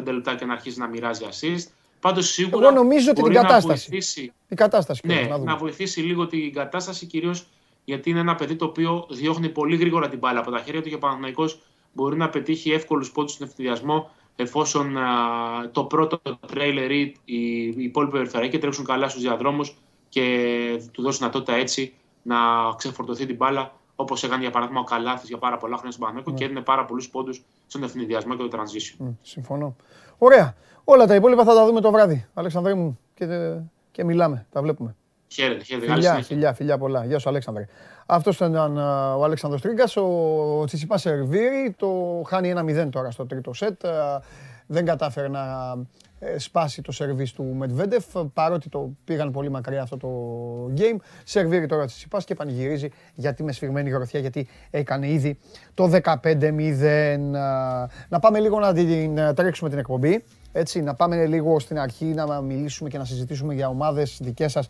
30-35 0.04 0.12
λεπτά 0.12 0.34
και 0.34 0.44
να 0.44 0.52
αρχίσει 0.52 0.78
να 0.78 0.86
μοιράζει 0.86 1.24
assist. 1.30 1.70
Πάντως 2.00 2.28
σίγουρα. 2.28 2.66
Εγώ 2.66 2.76
νομίζω 2.76 3.10
ότι 3.10 3.22
την 3.22 3.32
κατάσταση. 3.32 3.86
Βοηθήσει, 3.90 4.32
η 4.48 4.54
κατάσταση 4.54 5.00
ναι, 5.04 5.26
να, 5.30 5.38
να 5.38 5.56
βοηθήσει 5.56 6.00
λίγο 6.00 6.26
την 6.26 6.52
κατάσταση 6.52 7.06
κυρίως 7.06 7.46
γιατί 7.84 8.10
είναι 8.10 8.20
ένα 8.20 8.34
παιδί 8.34 8.56
το 8.56 8.64
οποίο 8.64 9.06
διώχνει 9.10 9.48
πολύ 9.48 9.76
γρήγορα 9.76 10.08
την 10.08 10.18
μπάλα 10.18 10.40
από 10.40 10.50
τα 10.50 10.58
χέρια 10.58 10.82
του 10.82 10.88
και 10.88 10.94
ο 10.94 10.98
Παναγενικό 10.98 11.48
μπορεί 11.92 12.16
να 12.16 12.28
πετύχει 12.28 12.72
εύκολους 12.72 13.12
πόντους 13.12 13.32
στον 13.32 13.46
ευθυδιασμό 13.46 14.10
εφόσον 14.36 14.96
α, 14.96 15.70
το 15.72 15.84
πρώτο 15.84 16.20
τρέιλερ 16.46 16.90
ή 16.90 17.16
οι 17.24 17.74
υπόλοιποι 17.76 18.12
περιφερειακοί 18.12 18.58
τρέξουν 18.58 18.84
καλά 18.84 19.08
στους 19.08 19.22
διαδρόμους 19.22 19.74
και 20.08 20.24
του 20.92 21.02
δώσουν 21.02 21.18
δυνατότητα 21.18 21.54
έτσι 21.54 21.94
να 22.22 22.36
ξεφορτωθεί 22.76 23.26
την 23.26 23.36
μπάλα 23.36 23.77
Όπως 24.00 24.22
έκανε 24.24 24.42
για 24.42 24.50
παράδειγμα 24.50 24.80
ο 24.80 24.84
Καλάθης 24.84 25.28
για 25.28 25.38
πάρα 25.38 25.56
πολλά 25.56 25.74
χρόνια 25.74 25.92
στον 25.92 26.04
Παναγενικό 26.04 26.38
και 26.38 26.44
έδινε 26.44 26.60
πάρα 26.60 26.84
πολλούς 26.84 27.10
πόντους 27.10 27.44
στον 27.66 27.82
ευθυνδιασμό 27.82 28.36
και 28.36 28.42
το 28.42 28.58
transition. 28.58 29.14
συμφωνώ. 29.22 29.76
Ωραία. 30.18 30.54
Όλα 30.84 31.06
τα 31.06 31.14
υπόλοιπα 31.14 31.44
θα 31.44 31.54
τα 31.54 31.66
δούμε 31.66 31.80
το 31.80 31.90
βράδυ. 31.90 32.26
Αλέξανδρέ 32.34 32.74
μου 32.74 32.98
και, 33.14 33.54
και 33.90 34.04
μιλάμε. 34.04 34.46
Τα 34.52 34.62
βλέπουμε. 34.62 34.96
Χαίρετε, 35.28 35.64
χαίρετε. 35.64 35.92
Φιλιά, 35.92 36.22
φιλιά, 36.22 36.52
φιλιά 36.52 36.78
πολλά. 36.78 37.04
Γεια 37.04 37.18
σου, 37.18 37.28
Αλέξανδρε. 37.28 37.66
Αυτός 38.06 38.36
ήταν 38.36 38.76
ο 39.16 39.24
Αλέξανδρος 39.24 39.62
Τρίγκας. 39.62 39.96
Ο 39.96 40.62
Τσιτσιπά 40.66 40.98
Σερβίρη 40.98 41.74
το 41.78 42.22
χάνει 42.26 42.50
ένα 42.50 42.64
0 42.86 42.88
τώρα 42.90 43.10
στο 43.10 43.26
τρίτο 43.26 43.52
σετ. 43.52 43.84
Δεν 44.70 44.84
κατάφερε 44.84 45.28
να 45.28 45.74
ε, 46.18 46.38
σπάσει 46.38 46.82
το 46.82 46.92
σερβίς 46.92 47.32
του 47.32 47.44
Μετβέντεφ, 47.44 48.04
παρότι 48.32 48.68
το 48.68 48.90
πήγαν 49.04 49.30
πολύ 49.30 49.50
μακριά 49.50 49.82
αυτό 49.82 49.96
το 49.96 50.08
game. 50.76 50.96
Σερβίρει 51.24 51.66
τώρα 51.66 51.86
τη 51.86 51.92
Τσιπάς 51.92 52.24
και 52.24 52.34
πανηγυρίζει 52.34 52.88
γιατί 53.14 53.42
με 53.42 53.52
σφιγμένη 53.52 53.90
γροθιά, 53.90 54.20
γιατί 54.20 54.48
έκανε 54.70 55.08
ήδη 55.08 55.38
το 55.74 55.90
15-0. 56.02 57.18
Να 58.08 58.18
πάμε 58.20 58.38
λίγο 58.38 58.58
να 58.58 58.72
την 58.72 59.18
ε, 59.18 59.32
τρέξουμε 59.34 59.70
την 59.70 59.78
εκπομπή. 59.78 60.24
Έτσι, 60.52 60.82
να 60.82 60.94
πάμε 60.94 61.26
λίγο 61.26 61.58
στην 61.58 61.78
αρχή 61.78 62.04
να 62.04 62.40
μιλήσουμε 62.40 62.88
και 62.88 62.98
να 62.98 63.04
συζητήσουμε 63.04 63.54
για 63.54 63.68
ομάδες 63.68 64.18
δικές 64.22 64.52
σας 64.52 64.68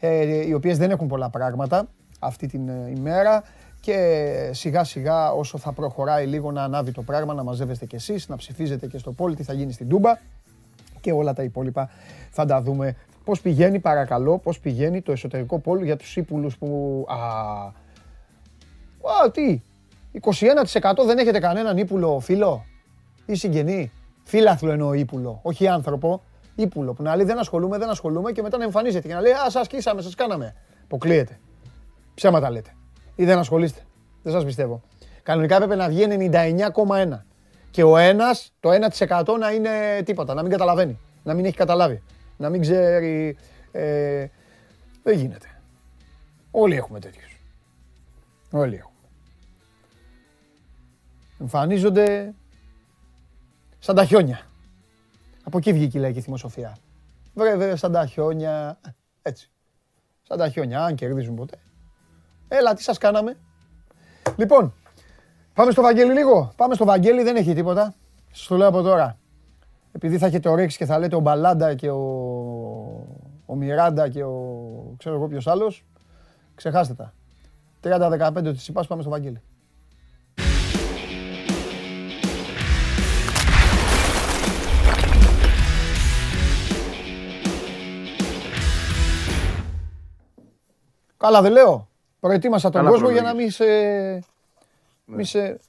ε, 0.00 0.46
οι 0.46 0.52
οποίες 0.52 0.78
δεν 0.78 0.90
έχουν 0.90 1.08
πολλά 1.08 1.30
πράγματα 1.30 1.88
αυτή 2.18 2.46
την 2.46 2.68
ημέρα 2.96 3.42
και 3.80 4.50
σιγά 4.52 4.84
σιγά 4.84 5.32
όσο 5.32 5.58
θα 5.58 5.72
προχωράει 5.72 6.26
λίγο 6.26 6.52
να 6.52 6.62
ανάβει 6.62 6.92
το 6.92 7.02
πράγμα, 7.02 7.34
να 7.34 7.42
μαζεύεστε 7.42 7.86
κι 7.86 7.94
εσείς, 7.94 8.28
να 8.28 8.36
ψηφίζετε 8.36 8.86
και 8.86 8.98
στο 8.98 9.12
πόλι 9.12 9.34
τι 9.34 9.42
θα 9.42 9.52
γίνει 9.52 9.72
στην 9.72 9.88
Τούμπα 9.88 10.18
και 11.00 11.12
όλα 11.12 11.32
τα 11.32 11.42
υπόλοιπα 11.42 11.90
θα 12.30 12.44
τα 12.44 12.62
δούμε. 12.62 12.96
Πώς 13.24 13.40
πηγαίνει 13.40 13.78
παρακαλώ, 13.78 14.38
πώς 14.38 14.60
πηγαίνει 14.60 15.02
το 15.02 15.12
εσωτερικό 15.12 15.58
πόλο 15.58 15.84
για 15.84 15.96
τους 15.96 16.16
ύπουλους 16.16 16.58
που... 16.58 17.04
Α, 17.08 17.16
α 19.24 19.30
τι, 19.30 19.62
21% 20.20 21.04
δεν 21.06 21.18
έχετε 21.18 21.38
κανέναν 21.38 21.76
ύπουλο 21.76 22.20
φίλο 22.20 22.64
ή 23.26 23.34
συγγενή; 23.34 23.92
Φίλαθλο 24.22 24.70
εννοώ 24.70 24.92
ύπουλο, 24.92 25.40
όχι 25.42 25.68
άνθρωπο. 25.68 26.22
Ύπουλο 26.54 26.92
που 26.92 27.02
να 27.02 27.16
λέει 27.16 27.26
δεν 27.26 27.38
ασχολούμαι, 27.38 27.78
δεν 27.78 27.88
ασχολούμαι 27.88 28.32
και 28.32 28.42
μετά 28.42 28.58
να 28.58 28.64
εμφανίζεται 28.64 29.08
και 29.08 29.14
να 29.14 29.20
λέει 29.20 29.32
Α, 29.32 29.50
σας 29.50 29.64
σκίσαμε, 29.64 30.02
σας 30.02 30.14
κάναμε. 30.14 30.54
Αποκλείεται. 30.84 31.38
Ψέματα 32.14 32.50
λέτε. 32.50 32.74
Ή 33.14 33.24
δεν 33.24 33.38
ασχολείστε. 33.38 33.80
Δεν 34.22 34.32
σας 34.32 34.44
πιστεύω. 34.44 34.82
Κανονικά 35.22 35.54
έπρεπε 35.54 35.74
να 35.74 35.88
βγει 35.88 36.06
99,1 36.08 37.24
και 37.70 37.82
ο 37.82 37.96
ένας, 37.96 38.52
το 38.60 38.70
1% 38.70 39.38
να 39.38 39.50
είναι 39.50 40.02
τίποτα, 40.04 40.34
να 40.34 40.42
μην 40.42 40.50
καταλαβαίνει, 40.50 40.98
να 41.22 41.34
μην 41.34 41.44
έχει 41.44 41.56
καταλάβει, 41.56 42.02
να 42.36 42.48
μην 42.48 42.60
ξέρει. 42.60 43.36
Ε, 43.72 44.26
δεν 45.02 45.18
γίνεται. 45.18 45.46
Όλοι 46.50 46.76
έχουμε 46.76 47.00
τέτοιους. 47.00 47.40
Όλοι 48.50 48.74
έχουμε. 48.76 48.98
Εμφανίζονται 51.40 52.34
σαν 53.78 53.94
τα 53.94 54.04
χιόνια. 54.04 54.40
Από 55.42 55.58
εκεί 55.58 55.72
βγήκε 55.72 55.98
η 55.98 56.00
λαϊκή 56.00 56.20
θυμοσοφία. 56.20 56.76
Βέβαια, 57.34 57.76
σαν 57.76 57.92
τα 57.92 58.06
χιόνια. 58.06 58.80
Έτσι. 59.22 59.50
Σαν 60.22 60.38
τα 60.38 60.48
χιόνια, 60.48 60.84
αν 60.84 60.94
κερδίζουν 60.94 61.34
ποτέ. 61.34 61.58
Έλα, 62.52 62.74
τι 62.74 62.82
σας 62.82 62.98
κάναμε. 62.98 63.36
Λοιπόν, 64.36 64.74
Πάμε 65.54 65.72
στο 65.72 65.82
Βαγγέλη 65.82 66.12
λίγο. 66.12 66.52
Πάμε 66.56 66.74
στο 66.74 66.84
Βαγγέλη, 66.84 67.22
δεν 67.22 67.36
έχει 67.36 67.54
τίποτα. 67.54 67.94
Σας 68.32 68.46
το 68.46 68.56
λέω 68.56 68.68
από 68.68 68.82
τώρα. 68.82 69.18
επειδή 69.92 70.18
θα 70.18 70.26
έχετε 70.26 70.48
ορέξει 70.48 70.76
και 70.76 70.84
θα 70.84 70.98
λέτε 70.98 71.16
ο 71.16 71.20
Μπαλάντα 71.20 71.74
και 71.74 71.90
ο, 71.90 72.00
ο 73.46 73.54
Μιράντα 73.54 74.08
και 74.08 74.24
ο 74.24 74.94
ξέρω 74.98 75.14
εγώ 75.14 75.28
ποιος 75.28 75.46
άλλος, 75.46 75.84
ξεχάστε 76.54 76.94
τα. 76.94 77.12
30-15 77.82 78.52
της 78.52 78.68
είπας, 78.68 78.86
πάμε 78.86 79.02
στο 79.02 79.10
Βαγγέλη. 79.10 79.42
Καλά 91.16 91.42
δεν 91.42 91.52
λέω. 91.52 91.89
Προετοίμασα 92.20 92.70
τον 92.70 92.86
κόσμο 92.86 93.10
για 93.10 93.22
να 93.22 93.34
μην 93.34 93.50
σε, 93.50 93.64
ναι. 93.64 94.22
μη 95.04 95.24
σε, 95.24 95.60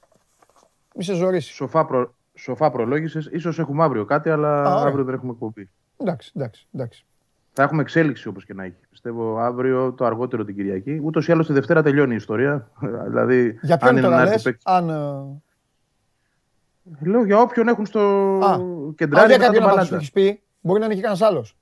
μη 0.94 1.04
σε 1.04 1.14
ζωρίσει. 1.14 1.52
Σοφά, 1.52 1.84
προ, 1.84 2.14
σοφά 2.34 2.70
προλόγησες. 2.70 3.28
Ίσως 3.32 3.58
έχουμε 3.58 3.82
αύριο 3.84 4.04
κάτι, 4.04 4.30
αλλά 4.30 4.62
Α, 4.62 4.86
αύριο 4.86 5.04
δεν 5.04 5.14
έχουμε 5.14 5.32
εκπομπή. 5.32 5.70
Εντάξει, 5.96 6.32
εντάξει, 6.36 6.66
εντάξει. 6.74 7.04
Θα 7.52 7.62
έχουμε 7.62 7.82
εξέλιξη 7.82 8.28
όπως 8.28 8.44
και 8.44 8.54
να 8.54 8.64
έχει. 8.64 8.76
Πιστεύω 8.90 9.38
αύριο 9.38 9.92
το 9.92 10.04
αργότερο 10.04 10.44
την 10.44 10.54
Κυριακή. 10.54 11.00
Ούτως 11.02 11.28
ή 11.28 11.32
άλλως 11.32 11.46
τη 11.46 11.52
Δευτέρα 11.52 11.82
τελειώνει 11.82 12.12
η 12.12 12.16
ιστορία. 12.16 12.70
δηλαδή, 13.08 13.58
για 13.62 13.76
ποιον 13.76 14.00
τώρα 14.00 14.24
λες, 14.24 14.56
αν... 14.62 14.88
Ε, 14.88 15.40
Λέω 17.00 17.24
για 17.24 17.38
όποιον 17.38 17.68
έχουν 17.68 17.86
στο 17.86 18.02
κεντράρι. 18.96 19.32
Αν 19.32 19.38
για 19.38 19.46
κάποιον 19.46 19.74
να 19.74 19.86
το 19.86 19.94
έχεις 19.94 20.10
πει, 20.10 20.42
μπορεί 20.60 20.78
να 20.78 20.84
είναι 20.84 20.94
και 20.94 21.00
κανένας 21.00 21.22
άλλος. 21.22 21.56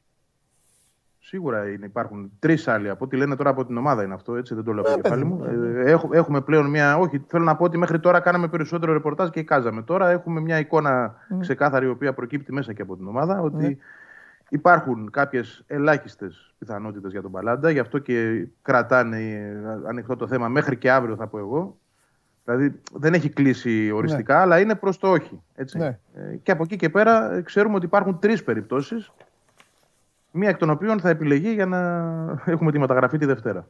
Σίγουρα 1.30 1.68
είναι, 1.68 1.86
υπάρχουν 1.86 2.32
τρεις 2.38 2.68
άλλοι. 2.68 2.88
Από 2.88 3.04
ό,τι 3.04 3.16
λένε 3.16 3.36
τώρα 3.36 3.50
από 3.50 3.66
την 3.66 3.76
ομάδα 3.76 4.02
είναι 4.02 4.14
αυτό, 4.14 4.36
έτσι 4.36 4.54
δεν 4.54 4.64
το 4.64 4.72
λέω 4.72 4.82
από 4.82 4.94
το 4.94 5.00
κεφάλι 5.00 5.24
μου. 5.24 5.44
Ε, 5.84 5.96
έχουμε 6.10 6.40
πλέον 6.40 6.70
μια. 6.70 6.98
Όχι, 6.98 7.24
θέλω 7.26 7.44
να 7.44 7.56
πω 7.56 7.64
ότι 7.64 7.78
μέχρι 7.78 8.00
τώρα 8.00 8.20
κάναμε 8.20 8.48
περισσότερο 8.48 8.92
ρεπορτάζ 8.92 9.28
και 9.28 9.40
εικάζαμε. 9.40 9.82
Τώρα 9.82 10.10
έχουμε 10.10 10.40
μια 10.40 10.58
εικόνα 10.58 11.14
ξεκάθαρη, 11.40 11.86
η 11.86 11.88
οποία 11.88 12.12
προκύπτει 12.12 12.52
μέσα 12.52 12.72
και 12.72 12.82
από 12.82 12.96
την 12.96 13.08
ομάδα, 13.08 13.40
ότι 13.40 13.56
ναι. 13.56 13.76
υπάρχουν 14.48 15.10
κάποιες 15.10 15.64
ελάχιστες 15.66 16.54
πιθανότητες 16.58 17.10
για 17.12 17.22
τον 17.22 17.30
Παλάντα. 17.30 17.70
Γι' 17.70 17.78
αυτό 17.78 17.98
και 17.98 18.46
κρατάνε 18.62 19.52
ανοιχτό 19.88 20.16
το 20.16 20.26
θέμα 20.26 20.48
μέχρι 20.48 20.76
και 20.76 20.90
αύριο, 20.90 21.16
θα 21.16 21.26
πω 21.26 21.38
εγώ. 21.38 21.76
Δηλαδή 22.44 22.80
δεν 22.92 23.14
έχει 23.14 23.28
κλείσει 23.28 23.90
οριστικά, 23.90 24.34
ναι. 24.34 24.40
αλλά 24.40 24.60
είναι 24.60 24.74
προς 24.74 24.98
το 24.98 25.08
όχι. 25.10 25.42
Έτσι. 25.54 25.78
Ναι. 25.78 25.98
Ε, 26.14 26.36
και 26.42 26.50
από 26.52 26.62
εκεί 26.62 26.76
και 26.76 26.88
πέρα 26.88 27.32
ε, 27.32 27.42
ξέρουμε 27.42 27.74
ότι 27.74 27.84
υπάρχουν 27.84 28.18
τρεις 28.18 28.44
περιπτώσεις 28.44 29.12
Μία 30.32 30.48
εκ 30.48 30.56
των 30.56 30.70
οποίων 30.70 31.00
θα 31.00 31.08
επιλεγεί 31.08 31.52
για 31.52 31.66
να 31.66 31.78
έχουμε 32.44 32.72
τη 32.72 32.78
μεταγραφή 32.78 33.18
τη 33.18 33.26
Δευτέρα. 33.26 33.68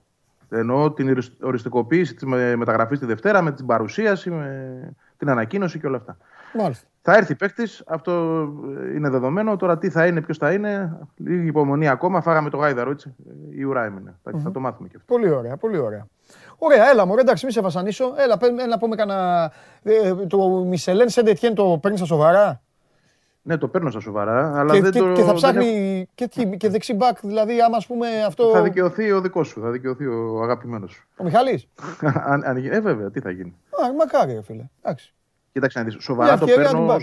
Εννοώ 0.48 0.92
την 0.92 1.18
οριστικοποίηση 1.40 2.14
της 2.14 2.24
μεταγραφής 2.56 2.98
τη 2.98 3.06
Δευτέρα 3.06 3.42
με 3.42 3.52
την 3.52 3.66
παρουσίαση, 3.66 4.30
με 4.30 4.92
την 5.16 5.30
ανακοίνωση 5.30 5.78
και 5.78 5.86
όλα 5.86 5.96
αυτά. 5.96 6.16
Μάλιστα. 6.54 6.88
Θα 7.02 7.16
έρθει 7.16 7.34
παίκτης, 7.34 7.82
αυτό 7.86 8.12
είναι 8.96 9.08
δεδομένο. 9.08 9.56
Τώρα 9.56 9.78
τι 9.78 9.90
θα 9.90 10.06
είναι, 10.06 10.20
ποιος 10.20 10.38
θα 10.38 10.52
είναι, 10.52 10.98
λίγη 11.16 11.46
υπομονή 11.46 11.88
ακόμα. 11.88 12.20
Φάγαμε 12.20 12.50
το 12.50 12.56
γάιδαρο, 12.56 12.90
έτσι. 12.90 13.14
Η 13.50 13.62
ουρά 13.62 13.84
έμεινε. 13.84 14.14
Mm-hmm. 14.24 14.38
Θα 14.42 14.50
το 14.50 14.60
μάθουμε 14.60 14.88
και 14.88 14.96
αυτό. 14.96 15.14
Πολύ 15.14 15.30
ωραία, 15.30 15.56
πολύ 15.56 15.78
ωραία. 15.78 16.06
Ωραία, 16.58 16.90
έλα 16.90 17.06
μου, 17.06 17.14
εντάξει, 17.18 17.46
μη 17.46 17.52
σε 17.52 17.60
βασανίσω. 17.60 18.04
Έλα, 18.16 18.66
να 18.68 18.78
πούμε 18.78 18.96
κανένα. 18.96 19.52
Ε, 19.82 20.14
το 20.14 20.64
Μισελέν 20.66 21.08
Σεντετιέν 21.08 21.54
το 21.54 21.78
παίρνεις 21.82 22.00
στα 22.00 22.08
σοβαρά; 22.08 22.60
Ναι, 23.42 23.56
το 23.56 23.68
παίρνω 23.68 23.90
στα 23.90 24.00
σοβαρά. 24.00 24.58
Αλλά 24.58 24.74
και, 24.74 24.80
δεν 24.80 24.92
και, 24.92 24.98
το, 24.98 25.12
και 25.12 25.22
θα 25.22 25.32
ψάχνει 25.32 26.08
και, 26.14 26.26
και 26.56 26.68
δεξιμπάκ, 26.68 27.18
δηλαδή 27.22 27.60
άμα 27.60 27.76
ας 27.76 27.86
πούμε 27.86 28.06
αυτό... 28.26 28.50
Θα 28.50 28.62
δικαιωθεί 28.62 29.12
ο 29.12 29.20
δικός 29.20 29.48
σου, 29.48 29.60
θα 29.60 29.70
δικαιωθεί 29.70 30.06
ο 30.06 30.42
αγαπημένος 30.42 30.92
σου. 30.92 31.06
Ο 31.16 31.24
Μιχάλης. 31.24 31.68
αν, 32.32 32.44
αν, 32.44 32.56
ε, 32.56 32.80
βέβαια, 32.80 33.10
τι 33.10 33.20
θα 33.20 33.30
γίνει. 33.30 33.56
Α, 33.84 33.92
μακάρι, 33.92 34.40
φίλε. 34.44 34.68
Εντάξει. 34.82 35.14
Κοίταξε 35.52 35.78
να 35.78 35.84
δεις, 35.84 35.96
σοβαρά 36.00 36.38
το 36.38 36.46
παίρνω... 36.46 36.96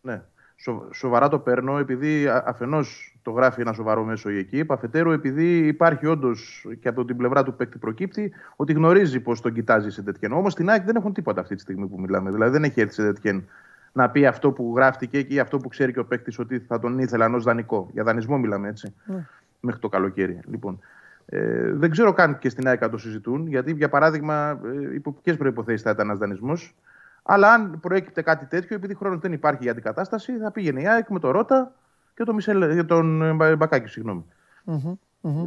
Ναι, 0.00 0.22
σο, 0.56 0.88
σοβαρά 0.92 1.28
το 1.28 1.38
παίρνω 1.38 1.78
επειδή 1.78 2.28
αφενός 2.28 3.18
το 3.22 3.30
γράφει 3.30 3.60
ένα 3.60 3.72
σοβαρό 3.72 4.04
μέσο 4.04 4.30
η 4.30 4.38
εκεί, 4.38 4.64
αφετέρου 4.68 5.10
επειδή 5.10 5.66
υπάρχει 5.66 6.06
όντως 6.06 6.66
και 6.80 6.88
από 6.88 7.04
την 7.04 7.16
πλευρά 7.16 7.42
του 7.42 7.54
παίκτη 7.54 7.78
προκύπτει 7.78 8.32
ότι 8.56 8.72
γνωρίζει 8.72 9.20
πώς 9.20 9.40
τον 9.40 9.52
κοιτάζει 9.52 9.90
σε 9.90 10.02
τέτοιον. 10.02 10.32
Όμως 10.32 10.52
στην 10.52 10.70
ΑΕΚ 10.70 10.84
δεν 10.84 10.96
έχουν 10.96 11.12
τίποτα 11.12 11.40
αυτή 11.40 11.54
τη 11.54 11.60
στιγμή 11.60 11.86
που 11.86 12.00
μιλάμε. 12.00 12.30
Δηλαδή 12.30 12.50
δεν 12.50 12.64
έχει 12.64 12.80
έρθει 12.80 12.94
σε 12.94 13.02
τέτοιον 13.02 13.48
να 13.94 14.10
πει 14.10 14.26
αυτό 14.26 14.52
που 14.52 14.72
γράφτηκε 14.76 15.18
ή 15.18 15.38
αυτό 15.38 15.56
που 15.56 15.68
ξέρει 15.68 15.92
και 15.92 15.98
ο 15.98 16.04
παίκτης 16.04 16.38
ότι 16.38 16.58
θα 16.58 16.78
τον 16.78 16.98
ήθελαν 16.98 17.34
ως 17.34 17.44
δανεικό. 17.44 17.88
Για 17.92 18.02
δανεισμό 18.02 18.38
μιλάμε 18.38 18.68
έτσι. 18.68 18.94
Ναι. 19.04 19.26
Μέχρι 19.60 19.80
το 19.80 19.88
καλοκαίρι. 19.88 20.40
Λοιπόν, 20.46 20.78
ε, 21.26 21.72
δεν 21.72 21.90
ξέρω 21.90 22.12
καν 22.12 22.38
και 22.38 22.48
στην 22.48 22.68
ΑΕΚ 22.68 22.88
το 22.88 22.98
συζητούν, 22.98 23.46
γιατί 23.46 23.72
για 23.72 23.88
παράδειγμα, 23.88 24.60
ε, 24.64 24.94
υπό 24.94 25.12
ποιε 25.22 25.34
προποθέσει 25.34 25.82
θα 25.82 25.90
ήταν 25.90 26.06
ένας 26.06 26.18
δανεισμός. 26.18 26.74
Αλλά 27.22 27.52
αν 27.52 27.80
προέκυπτε 27.80 28.22
κάτι 28.22 28.46
τέτοιο, 28.46 28.76
επειδή 28.76 28.94
χρόνος 28.94 29.18
δεν 29.18 29.32
υπάρχει 29.32 29.62
για 29.62 29.72
αντικατάσταση, 29.72 30.38
θα 30.38 30.50
πήγαινε 30.50 30.80
η 30.80 30.88
ΑΕΚ 30.88 31.08
με 31.08 31.18
το 31.18 31.30
Ρότα 31.30 31.72
και 32.14 32.24
τον, 32.24 32.34
Μισελ, 32.34 32.86
τον 32.86 33.22
ε, 33.22 33.56
Μπακάκη. 33.56 33.88
Συγγνώμη. 33.88 34.24
Mm-hmm. 34.66 34.96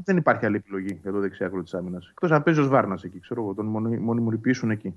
Δεν 0.04 0.18
υπάρχει 0.18 0.46
άλλη 0.46 0.56
επιλογή 0.56 1.00
για 1.02 1.12
το 1.12 1.20
δεξιάκρο 1.20 1.64
της 1.64 1.74
άμυνας. 1.74 2.08
Εκτός 2.10 2.32
αν 2.32 2.44
παίζει 2.44 2.60
ως 2.60 2.68
Βάρνας 2.68 3.04
εκεί, 3.04 3.20
ξέρω 3.20 3.42
εγώ, 3.42 3.54
τον 3.54 3.66
μονιμοποιήσουν 4.00 4.72
εκεί. 4.72 4.96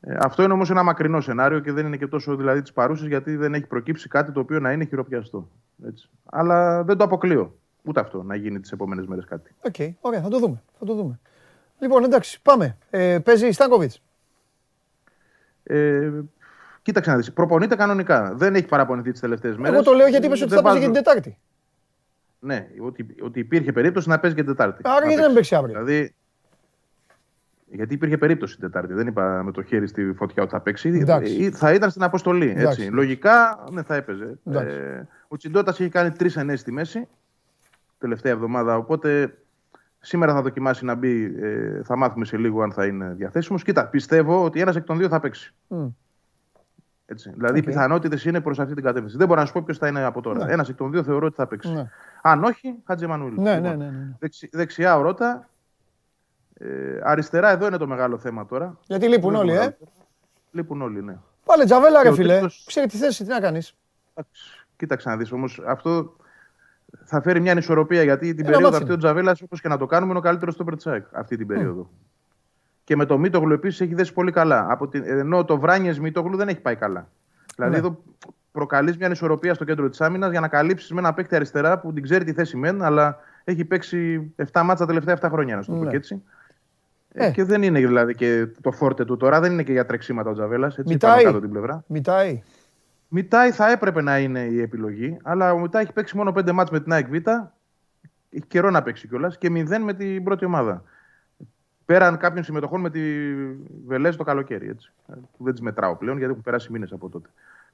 Ε, 0.00 0.16
αυτό 0.18 0.42
είναι 0.42 0.52
όμως 0.52 0.70
ένα 0.70 0.82
μακρινό 0.82 1.20
σενάριο 1.20 1.60
και 1.60 1.72
δεν 1.72 1.86
είναι 1.86 1.96
και 1.96 2.06
τόσο 2.06 2.36
δηλαδή 2.36 2.62
της 2.62 2.72
παρούση 2.72 3.06
γιατί 3.06 3.36
δεν 3.36 3.54
έχει 3.54 3.66
προκύψει 3.66 4.08
κάτι 4.08 4.32
το 4.32 4.40
οποίο 4.40 4.60
να 4.60 4.72
είναι 4.72 4.84
χειροπιαστό. 4.84 5.48
Έτσι. 5.86 6.10
Αλλά 6.24 6.84
δεν 6.84 6.96
το 6.96 7.04
αποκλείω. 7.04 7.58
Ούτε 7.82 8.00
αυτό 8.00 8.22
να 8.22 8.34
γίνει 8.34 8.60
τις 8.60 8.72
επόμενες 8.72 9.06
μέρες 9.06 9.24
κάτι. 9.24 9.54
OK, 9.60 9.74
okay, 9.78 9.90
ωραία, 10.00 10.20
θα 10.20 10.28
το 10.28 10.38
δούμε. 10.38 10.62
Θα 10.78 10.84
το 10.84 10.94
δούμε. 10.94 11.20
Λοιπόν, 11.78 12.04
εντάξει, 12.04 12.42
πάμε. 12.42 12.76
Ε, 12.90 13.18
παίζει 13.18 13.46
η 13.46 13.52
Στάνκοβιτς. 13.52 14.02
Ε, 15.62 16.10
κοίταξε 16.82 17.10
να 17.10 17.16
δεις. 17.16 17.32
Προπονείται 17.32 17.76
κανονικά. 17.76 18.34
Δεν 18.34 18.54
έχει 18.54 18.66
παραπονηθεί 18.66 19.10
τις 19.10 19.20
τελευταίες 19.20 19.56
μέρες. 19.56 19.74
Εγώ 19.74 19.82
το 19.82 19.92
λέω 19.92 20.06
γιατί 20.06 20.26
είπες 20.26 20.42
ότι 20.42 20.54
θα 20.54 20.62
παίζει 20.62 20.78
και 20.78 20.84
την 20.84 20.94
Τετάρτη. 20.94 21.38
Ναι, 22.40 22.68
ότι, 22.80 23.06
ότι 23.22 23.40
υπήρχε 23.40 23.72
περίπτωση 23.72 24.08
να 24.08 24.18
παίζει 24.18 24.36
και 24.36 24.42
την 24.42 24.54
Τετάρτη. 24.54 24.82
Άρα 24.84 25.06
γιατί 25.06 25.22
δεν 25.22 25.32
παίξει 25.32 25.54
αύριο; 25.54 25.72
Δηλαδή, 25.72 26.14
γιατί 27.70 27.94
υπήρχε 27.94 28.18
περίπτωση 28.18 28.58
την 28.58 28.62
Τετάρτη. 28.64 28.94
Δεν 28.94 29.06
είπα 29.06 29.42
με 29.42 29.52
το 29.52 29.62
χέρι 29.62 29.86
στη 29.86 30.12
φωτιά 30.12 30.42
ότι 30.42 30.52
θα 30.52 30.60
παίξει. 30.60 31.04
Ε, 31.06 31.50
θα 31.50 31.72
ήταν 31.72 31.90
στην 31.90 32.02
αποστολή. 32.02 32.54
Έτσι. 32.56 32.82
Λογικά 32.82 33.64
ναι, 33.70 33.82
θα 33.82 33.94
έπαιζε. 33.94 34.38
Ε, 34.44 35.02
ο 35.28 35.36
Τσιντότα 35.36 35.70
έχει 35.70 35.88
κάνει 35.88 36.10
τρεις 36.10 36.36
ενέσει 36.36 36.60
στη 36.60 36.72
μέση 36.72 37.08
τελευταία 37.98 38.32
εβδομάδα. 38.32 38.76
Οπότε 38.76 39.38
σήμερα 40.00 40.32
θα 40.32 40.42
δοκιμάσει 40.42 40.84
να 40.84 40.94
μπει. 40.94 41.34
Ε, 41.40 41.82
θα 41.82 41.96
μάθουμε 41.96 42.24
σε 42.24 42.36
λίγο 42.36 42.62
αν 42.62 42.72
θα 42.72 42.86
είναι 42.86 43.14
διαθέσιμος. 43.16 43.62
Κοίτα, 43.62 43.86
πιστεύω 43.86 44.44
ότι 44.44 44.60
ένας 44.60 44.76
εκ 44.76 44.84
των 44.84 44.98
δύο 44.98 45.08
θα 45.08 45.20
παίξει. 45.20 45.54
Mm. 45.68 45.92
Έτσι. 47.06 47.32
Δηλαδή 47.36 47.58
okay. 47.58 47.62
οι 47.62 47.66
πιθανότητες 47.66 48.24
είναι 48.24 48.40
προς 48.40 48.58
αυτή 48.58 48.74
την 48.74 48.84
κατεύθυνση. 48.84 49.16
Δεν 49.16 49.26
μπορώ 49.26 49.40
να 49.40 49.46
σου 49.46 49.52
πω 49.52 49.62
ποιος 49.62 49.78
θα 49.78 49.88
είναι 49.88 50.04
από 50.04 50.20
τώρα. 50.20 50.44
Ναι. 50.44 50.52
Ένας 50.52 50.68
εκ 50.68 50.76
των 50.76 50.90
δύο 50.90 51.02
θεωρώ 51.02 51.26
ότι 51.26 51.34
θα 51.34 51.46
παίξει. 51.46 51.72
Ναι. 51.72 51.90
Αν 52.22 52.44
όχι, 52.44 52.74
Χατζη 52.86 53.06
Μανουήλ. 53.06 53.34
Ναι, 53.36 53.58
ναι, 53.58 53.74
ναι, 53.74 53.74
ναι. 53.74 54.28
δεξιά 54.50 54.98
ο 54.98 55.02
Ρότα, 55.02 55.48
ε, 56.58 57.00
αριστερά 57.02 57.50
εδώ 57.50 57.66
είναι 57.66 57.76
το 57.76 57.86
μεγάλο 57.86 58.18
θέμα 58.18 58.46
τώρα. 58.46 58.78
Γιατί 58.86 59.08
λείπουν 59.08 59.34
όλοι, 59.34 59.52
ε. 59.52 59.76
Λείπουν 60.50 60.82
όλοι, 60.82 61.02
ναι. 61.02 61.16
Πάλε 61.44 61.64
τζαβέλα, 61.64 62.02
ρε 62.02 62.12
φίλε. 62.12 62.32
Τρίτος... 62.32 62.64
Ξέρει 62.66 62.86
τη 62.86 62.96
θέση, 62.96 63.24
τι 63.24 63.30
να 63.30 63.40
κάνεις. 63.40 63.74
Κοίταξε 64.76 65.08
να 65.08 65.16
δεις 65.16 65.32
όμως. 65.32 65.62
Αυτό 65.66 66.16
θα 67.04 67.22
φέρει 67.22 67.40
μια 67.40 67.52
ανισορροπία 67.52 68.02
γιατί 68.02 68.34
την 68.34 68.44
περίοδο 68.44 68.76
αυτή 68.76 68.92
ο 68.92 68.96
Τζαβέλας, 68.96 69.42
όπως 69.42 69.60
και 69.60 69.68
να 69.68 69.78
το 69.78 69.86
κάνουμε, 69.86 70.10
είναι 70.10 70.18
ο 70.18 70.22
καλύτερος 70.22 70.54
στο 70.54 70.64
Περτσάκ 70.64 71.06
αυτή 71.12 71.36
την 71.36 71.46
περίοδο. 71.46 71.82
Mm. 71.82 72.06
Και 72.84 72.96
με 72.96 73.04
το 73.04 73.18
Μίτογλου 73.18 73.52
επίσης 73.52 73.80
έχει 73.80 73.94
δέσει 73.94 74.12
πολύ 74.12 74.32
καλά. 74.32 74.66
Από 74.70 74.88
την... 74.88 75.02
Ενώ 75.06 75.44
το 75.44 75.58
Βράνιες 75.58 75.98
Μίτογλου 75.98 76.36
δεν 76.36 76.48
έχει 76.48 76.60
πάει 76.60 76.76
καλά. 76.76 77.08
Δηλαδή 77.56 77.72
ναι. 77.72 77.78
εδώ 77.78 78.02
προκαλείς 78.52 78.96
μια 78.96 79.06
ανισορροπία 79.06 79.54
στο 79.54 79.64
κέντρο 79.64 79.88
της 79.88 80.00
άμυνας 80.00 80.30
για 80.30 80.40
να 80.40 80.48
καλύψεις 80.48 80.92
με 80.92 80.98
ένα 80.98 81.14
παίκτη 81.14 81.34
αριστερά 81.34 81.78
που 81.78 81.92
την 81.92 82.02
ξέρει 82.02 82.24
τη 82.24 82.32
θέση 82.32 82.56
μεν, 82.56 82.82
αλλά 82.82 83.18
έχει 83.44 83.64
παίξει 83.64 84.30
7 84.36 84.62
μάτσα 84.64 84.74
τα 84.74 84.86
τελευταία 84.86 85.18
7 85.20 85.28
χρόνια, 85.30 85.56
να 85.56 85.64
το 85.64 85.72
πω 85.72 85.84
ναι. 85.84 85.96
έτσι. 85.96 86.22
Ε. 87.12 87.30
Και 87.30 87.44
δεν 87.44 87.62
είναι 87.62 87.78
δηλαδή 87.78 88.14
και 88.14 88.46
το 88.60 88.72
φόρτε 88.72 89.04
του 89.04 89.16
τώρα, 89.16 89.40
δεν 89.40 89.52
είναι 89.52 89.62
και 89.62 89.72
για 89.72 89.86
τρεξίματα 89.86 90.30
ο 90.30 90.32
Τζαβέλας. 90.32 90.78
Έτσι, 90.78 90.92
Μιτάει. 90.92 91.24
κάτω 91.24 91.40
την 91.40 91.50
πλευρά. 91.50 91.84
Μιτάει. 91.86 92.42
Μιτάει 93.08 93.50
θα 93.50 93.70
έπρεπε 93.70 94.02
να 94.02 94.18
είναι 94.18 94.40
η 94.40 94.60
επιλογή, 94.60 95.16
αλλά 95.22 95.52
ο 95.52 95.58
Μιτάει 95.58 95.82
έχει 95.82 95.92
παίξει 95.92 96.16
μόνο 96.16 96.32
πέντε 96.32 96.52
μάτς 96.52 96.70
με 96.70 96.80
την 96.80 96.92
ΑΕΚ 96.92 97.08
Β. 97.08 97.14
Έχει 98.30 98.46
καιρό 98.46 98.70
να 98.70 98.82
παίξει 98.82 99.08
κιόλας 99.08 99.38
και 99.38 99.50
μηδέν 99.50 99.82
με 99.82 99.94
την 99.94 100.24
πρώτη 100.24 100.44
ομάδα. 100.44 100.82
Πέραν 101.84 102.16
κάποιων 102.16 102.44
συμμετοχών 102.44 102.80
με 102.80 102.90
τη 102.90 103.00
Βελέζ 103.86 104.16
το 104.16 104.24
καλοκαίρι. 104.24 104.68
Έτσι. 104.68 104.92
Δεν 105.36 105.52
τις 105.52 105.62
μετράω 105.62 105.96
πλέον 105.96 106.16
γιατί 106.16 106.30
έχουν 106.30 106.42
περάσει 106.42 106.72
μήνες 106.72 106.92
από 106.92 107.08
τότε. 107.08 107.28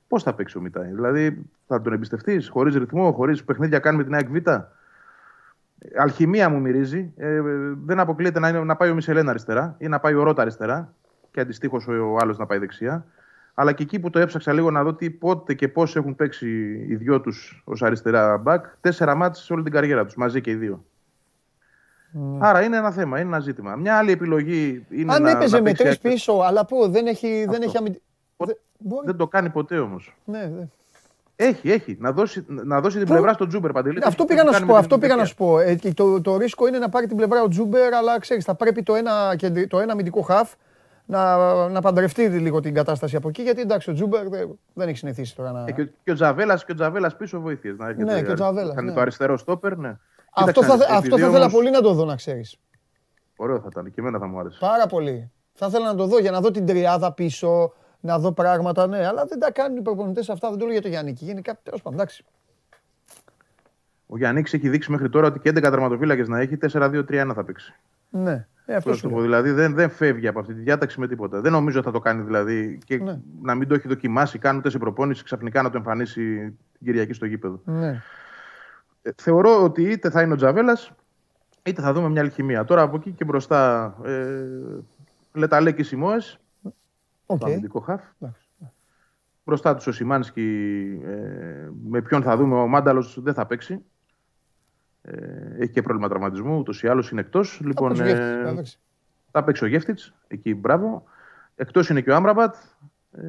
Πώς 0.09 0.23
θα 0.23 0.35
παίξει 0.35 0.59
ο 0.59 0.61
Μιτάει, 0.61 0.91
Δηλαδή 0.93 1.45
θα 1.67 1.83
τον 1.83 1.93
εμπιστευτείς 1.93 2.49
χωρίς 2.49 2.75
ρυθμό, 2.75 3.13
χωρίς 3.13 3.45
παιχνίδια 3.45 3.79
κάνει 3.79 3.97
με 3.97 4.05
την 4.05 4.15
ΑΕΚ 4.15 4.29
Β; 4.29 4.37
Αλχημία 5.97 6.49
μου 6.49 6.61
μυρίζει. 6.61 7.13
Ε, 7.17 7.41
δεν 7.85 8.01
αποκλείεται 8.01 8.39
να, 8.39 8.49
είναι, 8.49 8.59
να 8.59 8.77
πάει 8.77 8.91
ο 8.91 8.95
Μισελέν 8.95 9.29
αριστερά 9.29 9.75
ή 9.79 9.89
να 9.89 10.01
πάει 10.01 10.15
ο 10.15 10.23
Ρότα 10.23 10.43
αριστερά 10.43 10.95
και 11.31 11.41
αντιστοίχως 11.41 11.89
ο 11.89 12.17
άλλος 12.21 12.39
να 12.39 12.47
πάει 12.47 12.59
δεξιά. 12.59 13.07
Αλλά 13.55 13.73
και 13.73 13.83
εκεί 13.83 13.99
που 13.99 14.11
το 14.11 14.19
έψαξα 14.19 14.53
λίγο 14.53 14.71
να 14.71 14.83
δω 14.83 14.95
τι, 14.95 15.11
πότε 15.11 15.55
και 15.55 15.69
πώς 15.69 15.97
έχουν 15.97 16.17
παίξει 16.17 16.49
οι 16.89 16.95
δυο 16.95 17.21
τους 17.21 17.63
ως 17.65 17.83
αριστερά 17.83 18.37
μπακ, 18.37 18.65
τέσσερα 18.81 19.15
μάτσε 19.15 19.43
σε 19.43 19.53
όλη 19.53 19.63
την 19.63 19.73
καριέρα 19.73 20.05
τους, 20.05 20.15
μαζί 20.15 20.41
και 20.41 20.51
οι 20.51 20.55
δύο. 20.55 20.85
Mm. 22.15 22.39
Άρα 22.39 22.63
είναι 22.63 22.77
ένα 22.77 22.91
θέμα, 22.91 23.19
είναι 23.19 23.29
ένα 23.29 23.41
ζήτημα. 23.41 23.77
Μια 23.77 23.97
άλλη 23.97 24.11
επιλογή 24.11 24.87
είναι. 24.91 25.15
Αν 25.15 25.23
να, 25.23 25.31
έπαιζε 25.31 25.57
να 25.57 25.63
με 25.63 25.73
τρεις 25.73 25.99
πίσω, 25.99 26.33
αλλά 26.33 26.67
πού 26.67 26.89
δεν 26.89 27.07
έχει. 27.07 27.47
Δεν, 27.49 27.63
έχει 27.63 28.01
δεν 29.05 29.17
το 29.17 29.27
κάνει 29.27 29.51
ποτέ 29.51 29.79
όμως. 29.79 30.17
Ναι, 30.25 30.45
ναι. 30.45 30.69
Έχει, 31.37 31.71
έχει. 31.71 31.97
Να 32.01 32.13
δώσει, 32.13 32.45
να 32.49 32.81
δώσει 32.81 32.99
την 32.99 33.07
πλευρά 33.07 33.33
στον 33.33 33.49
Τζούμπερ 33.49 33.73
Παντελή. 33.73 33.99
Αυτό 34.05 34.25
πήγα 34.25 34.45
να 34.45 34.53
σου 34.53 34.67
πω. 34.67 34.75
Αυτό 34.75 34.99
πήγα 34.99 35.17
να 35.17 35.25
σου 35.25 35.35
πω. 35.35 35.59
Ε, 35.59 35.79
το, 35.95 36.21
το 36.21 36.37
ρίσκο 36.37 36.67
είναι 36.67 36.79
να 36.79 36.89
πάρει 36.89 37.07
την 37.07 37.17
πλευρά 37.17 37.43
ο 37.43 37.49
Τζούμπερ, 37.49 37.95
αλλά 37.95 38.19
ξέρεις, 38.19 38.45
θα 38.45 38.55
πρέπει 38.55 38.83
το 38.83 38.95
ένα, 38.95 39.37
το 39.69 39.81
ένα 39.81 39.93
αμυντικό 39.93 40.21
χαφ 40.21 40.53
να, 41.07 41.69
να 41.69 41.81
παντρευτεί 41.81 42.27
λίγο 42.27 42.61
την 42.61 42.75
κατάσταση 42.75 43.17
από 43.17 43.29
εκεί. 43.29 43.43
Γιατί 43.43 43.61
εντάξει, 43.61 43.91
ο 43.91 43.93
Τζούμπερ 43.93 44.29
δεν, 44.29 44.59
δεν 44.75 44.89
έχει 44.89 44.99
συνηθίσει 44.99 45.37
τώρα 45.37 45.53
να. 45.53 45.65
Ε, 45.69 45.73
και, 45.73 45.89
και 46.05 46.11
ο 46.11 46.15
Τζαβέλας 46.15 46.65
και 46.65 46.73
ο 46.73 46.75
Τζαβέλας 46.75 47.17
πίσω 47.17 47.41
βοήθεια. 47.41 47.75
Ναι, 47.97 48.23
και 48.23 48.31
ο 48.31 48.35
Τζαβέλας. 48.35 48.75
Ναι. 48.75 48.93
το 48.93 49.01
αριστερό 49.01 49.37
στόπερ, 49.37 49.77
ναι. 49.77 49.97
Αυτό, 50.35 50.63
θα, 50.63 50.75
αυτό 50.91 51.19
θα 51.19 51.27
ήθελα 51.27 51.51
πολύ 51.51 51.71
να 51.71 51.81
το 51.81 51.93
δω, 51.93 52.05
να 52.05 52.17
ξέρεις. 52.17 52.57
Ωραίο 53.37 53.61
θα 53.61 53.69
ήταν. 53.71 53.85
Και 53.85 54.01
εμένα 54.01 54.19
θα 54.19 54.27
μου 54.27 54.39
άρεσε. 54.39 54.59
Πάρα 54.61 54.87
πολύ. 54.87 55.31
Θα 55.53 55.67
ήθελα 55.67 55.87
να 55.87 55.95
το 55.95 56.07
δω 56.07 56.19
για 56.19 56.31
να 56.31 56.41
δω 56.41 56.51
την 56.51 56.67
τριάδα 56.67 57.13
πίσω, 57.13 57.73
να 58.05 58.19
δω 58.19 58.33
πράγματα, 58.33 58.87
ναι. 58.87 59.07
Αλλά 59.07 59.25
δεν 59.25 59.39
τα 59.39 59.53
κάνουν 59.53 59.79
οι 59.79 59.83
προπονητές 59.83 60.29
αυτά. 60.29 60.49
Δεν 60.49 60.59
το 60.59 60.65
λέω 60.65 60.73
για 60.73 60.83
το 60.83 60.89
Γιάννη. 60.89 61.15
Γενικά, 61.19 61.59
τέλος 61.63 61.83
πάντων, 61.83 61.99
εντάξει. 61.99 62.25
Ο 64.07 64.17
Γιάννης 64.17 64.55
έχει 64.55 64.69
δείξει 64.69 64.91
μέχρι 64.91 65.09
τώρα 65.09 65.27
ότι 65.27 65.39
και 65.39 65.51
11 65.51 65.61
τερματοφύλακες 65.61 66.29
να 66.29 66.41
έχει, 66.41 66.59
4-2-3-1 66.73 67.31
θα 67.35 67.45
παίξει. 67.45 67.75
Ναι. 68.11 68.47
Ε, 68.67 68.75
αυτό 68.75 68.95
σου 68.95 69.21
δηλαδή 69.21 69.51
δεν, 69.51 69.75
δεν 69.75 69.91
φεύγει 69.91 70.29
από 70.29 70.41
αυτή 70.41 70.55
τη 70.55 70.61
διάταξη 70.61 71.01
με 71.01 71.09
τίποτα. 71.09 71.41
Δεν 71.41 71.53
νομίζω 71.53 71.79
ότι 71.79 71.87
θα 71.87 71.93
το 71.93 71.99
κάνει 71.99 72.23
δηλαδή 72.23 72.79
και 72.85 72.97
ναι. 72.97 73.21
να 73.43 73.55
μην 73.55 73.69
το 73.69 73.75
έχει 73.75 73.89
δοκιμάσει, 73.89 74.39
κάνοντα 74.39 74.71
σε 74.71 74.79
προπόνηση 74.79 75.25
ξαφνικά 75.25 75.63
να 75.63 75.71
το 75.71 75.77
εμφανίσει 75.77 76.39
την 76.73 76.87
Κυριακή 76.87 77.13
στο 77.13 77.27
γήπεδο. 77.27 77.61
Ναι. 77.65 78.03
Ε, 79.03 79.11
θεωρώ 79.17 79.65
ότι 79.65 79.83
είτε 79.83 80.11
θα 80.11 80.23
είναι 80.23 80.33
ο 80.33 80.37
Τζαβέλας, 80.37 80.93
είτε 81.63 81.83
θα 81.83 81.93
δούμε 81.93 82.09
μια 82.09 82.23
αλχημία. 82.23 82.65
Τώρα 82.65 82.83
από 82.83 82.97
εκεί 82.97 83.11
και 83.11 83.25
μπροστά 83.25 83.95
ε, 84.05 84.45
Λεταλέ 85.33 85.73
και 85.73 85.83
Σιμόε. 85.83 86.17
Okay. 87.27 87.39
Το 87.39 87.47
αμυντικό 87.47 87.81
χαφ. 87.81 88.03
Μπροστά 89.45 89.75
του 89.75 89.83
ο 89.87 89.93
Σιμάνσκι, 89.93 91.01
ε, 91.05 91.69
με 91.85 92.03
ποιον 92.03 92.23
θα 92.23 92.37
δούμε, 92.37 92.55
ο 92.55 92.67
Μάνταλος 92.67 93.21
δεν 93.23 93.35
θα 93.35 93.47
παίξει. 93.47 93.85
Ε, 95.03 95.17
έχει 95.59 95.73
και 95.73 95.83
πρόβλημα 95.83 96.09
τραυματισμού, 96.09 96.59
ούτως 96.59 96.83
ή 96.83 96.89
άλλως 96.89 97.11
είναι 97.11 97.21
εκτός. 97.21 97.61
Λοιπόν, 97.65 98.01
ε, 98.01 98.63
θα 99.31 99.45
παίξει 99.45 99.65
ο 99.65 99.67
Γεύτιτ, 99.67 99.99
εκεί 100.29 100.55
μπράβο. 100.55 101.05
Εκτός 101.57 101.89
είναι 101.89 102.01
και 102.01 102.11
ο 102.11 102.15
Άμραμπατ. 102.15 102.55
Ε, 103.13 103.23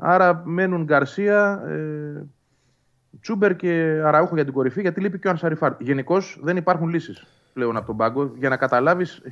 άρα 0.00 0.42
μένουν 0.44 0.84
Γκαρσία, 0.84 1.62
ε, 1.66 2.26
Τσούμπερ 3.20 3.56
και 3.56 4.02
Αραούχο 4.04 4.34
για 4.34 4.44
την 4.44 4.52
κορυφή, 4.52 4.80
γιατί 4.80 5.00
λείπει 5.00 5.18
και 5.18 5.26
ο 5.26 5.30
Ανσαριφάρ. 5.30 5.74
Γενικώς 5.78 6.38
δεν 6.42 6.56
υπάρχουν 6.56 6.88
λύσεις 6.88 7.26
πλέον 7.52 7.76
από 7.76 7.86
τον 7.86 7.96
πάγκο. 7.96 8.32
Για 8.36 8.48
να 8.48 8.56
καταλάβεις, 8.56 9.22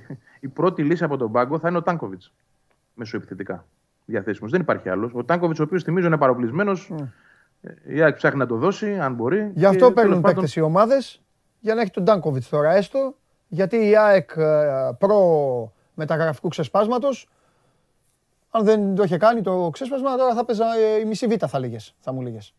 η 0.40 0.48
πρώτη 0.48 0.82
λύση 0.82 1.04
από 1.04 1.16
τον 1.16 1.32
πάγκο 1.32 1.58
θα 1.58 1.68
είναι 1.68 1.76
ο 1.76 1.82
Τάνκοβιτς. 1.82 2.32
Μεσοεπιθετικά 2.94 3.64
διαθέσιμος. 4.06 4.50
Δεν 4.50 4.60
υπάρχει 4.60 4.88
άλλος. 4.88 5.12
Ο 5.14 5.24
Τάνκοβιτς, 5.24 5.60
ο 5.60 5.62
οποίος 5.62 5.82
θυμίζω 5.82 6.06
είναι 6.06 6.18
παροπλισμένος. 6.18 6.92
Mm. 6.92 7.08
Η 7.84 8.02
ΑΕΚ 8.02 8.16
ψάχνει 8.16 8.38
να 8.38 8.46
το 8.46 8.56
δώσει, 8.56 8.98
αν 8.98 9.14
μπορεί. 9.14 9.50
Γι' 9.54 9.66
αυτό 9.66 9.92
παίρνουν 9.92 10.20
παίκτες 10.20 10.56
οι 10.56 10.60
ομάδες 10.60 11.22
για 11.60 11.74
να 11.74 11.80
έχει 11.80 11.90
τον 11.90 12.04
Τάνκοβιτς 12.04 12.48
τώρα 12.48 12.74
έστω. 12.74 13.14
Γιατί 13.48 13.88
η 13.88 13.96
ΑΕΚ 13.96 14.30
ε, 14.36 14.90
προ 14.98 15.72
μεταγραφικού 15.94 16.48
ξεσπάσματος, 16.48 17.28
αν 18.50 18.64
δεν 18.64 18.94
το 18.94 19.02
είχε 19.02 19.16
κάνει 19.16 19.40
το 19.40 19.70
ξέσπασμα, 19.72 20.16
τώρα 20.16 20.34
θα 20.34 20.44
παίζα 20.44 20.64
ε, 20.76 21.00
η 21.00 21.04
μισή 21.04 21.26
β' 21.26 21.46
θα, 21.46 21.58
λέγες, 21.58 21.94
θα 21.98 22.12
μου 22.12 22.20
λέγες. 22.20 22.54